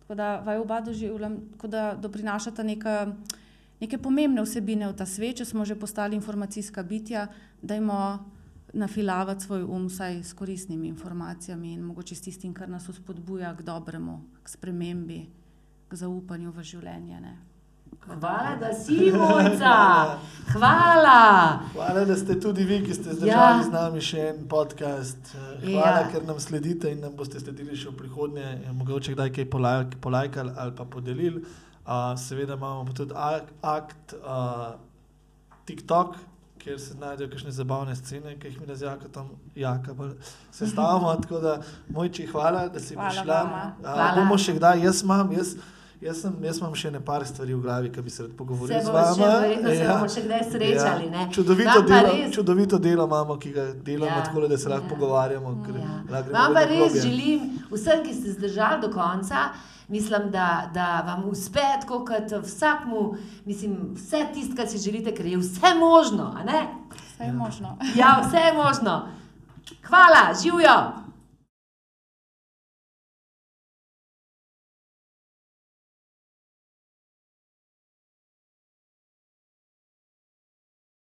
Tako 0.00 0.14
da 0.14 0.36
vaju 0.40 0.62
oba 0.62 0.80
doživljam, 0.80 1.36
da 1.62 1.94
doprinašata 2.00 2.62
neka 2.62 3.12
neke 3.80 3.98
pomembne 3.98 4.40
vsebine 4.42 4.88
v 4.88 4.96
ta 4.96 5.06
svet, 5.06 5.40
če 5.40 5.44
smo 5.44 5.64
že 5.64 5.76
postali 5.76 6.16
informacijska 6.16 6.82
bitja, 6.82 7.28
da 7.62 7.76
imamo 7.76 8.32
nafilavati 8.72 9.44
svoj 9.44 9.62
um 9.62 9.86
vsaj 9.86 10.22
s 10.22 10.32
koristnimi 10.32 10.88
informacijami 10.88 11.72
in 11.72 11.80
mogoče 11.80 12.14
s 12.14 12.20
tistim, 12.20 12.54
kar 12.54 12.68
nas 12.68 12.88
spodbuja 12.92 13.56
k 13.56 13.62
dobremu, 13.62 14.20
k 14.42 14.48
spremembi, 14.48 15.26
k 15.88 15.96
zaupanju 15.96 16.50
v 16.50 16.62
življenje. 16.62 17.20
Ne. 17.20 17.36
Hvala, 18.06 18.56
da 18.60 18.72
si 18.74 19.12
mojca. 19.12 19.74
Hvala. 20.52 21.60
Hvala, 21.72 22.04
da 22.04 22.16
ste 22.16 22.40
tudi 22.40 22.64
vi, 22.64 22.82
ki 22.84 22.94
ste 22.94 23.14
zdržali 23.14 23.58
ja. 23.58 23.64
z 23.64 23.72
nami 23.72 24.02
še 24.02 24.20
en 24.28 24.44
podcast. 24.48 25.32
Hvala, 25.64 26.04
ja. 26.04 26.08
ker 26.12 26.26
nam 26.26 26.38
sledite 26.42 26.92
in 26.92 27.00
nam 27.02 27.16
boste 27.18 27.40
sledili 27.42 27.74
še 27.78 27.90
v 27.90 27.96
prihodnje. 28.02 28.46
Mogoče 28.78 29.16
kdaj 29.16 29.32
kaj 29.34 29.48
polajkali 30.00 30.54
ali 30.54 30.76
pa 30.76 30.84
podelili. 30.84 31.42
Uh, 31.86 32.14
seveda 32.18 32.54
imamo 32.58 32.94
tudi 32.94 33.14
akt 33.14 34.14
uh, 34.18 34.74
TikTok, 35.66 36.16
kjer 36.66 36.80
se 36.80 36.94
najdejo 36.98 37.30
kakšne 37.30 37.52
zabavne 37.54 37.94
scene, 37.94 38.32
ki 38.42 38.48
jih 38.50 38.60
mi 38.60 38.66
razjaka 38.66 39.08
tam, 39.14 39.28
jaka, 39.54 39.94
se 40.50 40.66
stavimo. 40.66 41.14
Tako 41.22 41.38
da, 41.40 41.60
mojči, 41.88 42.26
hvala, 42.26 42.66
da 42.68 42.80
si 42.80 42.96
prišla. 42.98 43.38
Uh, 43.78 44.02
bomo 44.18 44.38
še 44.38 44.56
kdaj, 44.58 44.82
jaz 44.82 45.02
imam. 45.06 45.32
Jaz, 45.36 45.56
Jaz, 46.00 46.18
sem, 46.20 46.32
jaz 46.44 46.58
imam 46.60 46.74
še 46.76 46.90
nekaj 46.92 47.22
stvari 47.30 47.54
v 47.56 47.62
glavi, 47.64 47.88
ki 47.88 48.02
bi 48.04 48.10
se 48.12 48.26
rad 48.26 48.32
pogovoril 48.36 48.82
z 48.84 48.90
vami. 48.92 49.22
Verjetno 49.22 49.70
se 49.70 49.78
ja. 49.78 49.94
bomo 49.94 50.08
še 50.12 50.24
kdaj 50.26 50.42
srečali. 50.50 51.06
Ja. 51.08 51.22
Čudovito, 51.32 51.76
delo, 51.88 52.10
čudovito 52.34 52.80
delo 52.84 53.06
imamo, 53.08 53.36
ki 53.40 53.52
ga 53.54 53.64
delamo 53.86 54.18
ja. 54.18 54.26
tako, 54.26 54.42
da 54.44 54.58
se 54.60 54.68
lahko 54.68 54.84
ja. 54.84 54.90
pogovarjamo. 54.90 55.54
Ja. 55.72 56.20
Vam 56.34 56.58
pa 56.58 56.66
res 56.68 56.82
globje. 56.82 57.00
želim 57.06 57.48
vsem, 57.70 58.04
ki 58.04 58.12
ste 58.18 58.34
zdržali 58.36 58.84
do 58.84 58.92
konca. 58.92 59.46
Mislim, 59.88 60.30
da, 60.30 60.70
da 60.74 61.00
vam 61.06 61.28
uspe, 61.28 61.60
tako 61.80 62.04
kot 62.04 62.44
vsakmu, 62.44 63.16
mislim, 63.44 63.78
vse 63.94 64.26
tisto, 64.34 64.56
kar 64.56 64.68
si 64.68 64.78
želite, 64.78 65.14
ker 65.14 65.26
je 65.26 65.38
vse 65.38 65.74
možno. 65.80 66.34
Vse 67.14 67.24
je 67.24 67.32
možno. 67.32 67.78
Ja, 67.94 68.22
vse 68.26 68.36
je 68.36 68.52
možno. 68.52 69.08
Hvala, 69.82 70.34
živijo. 70.42 71.05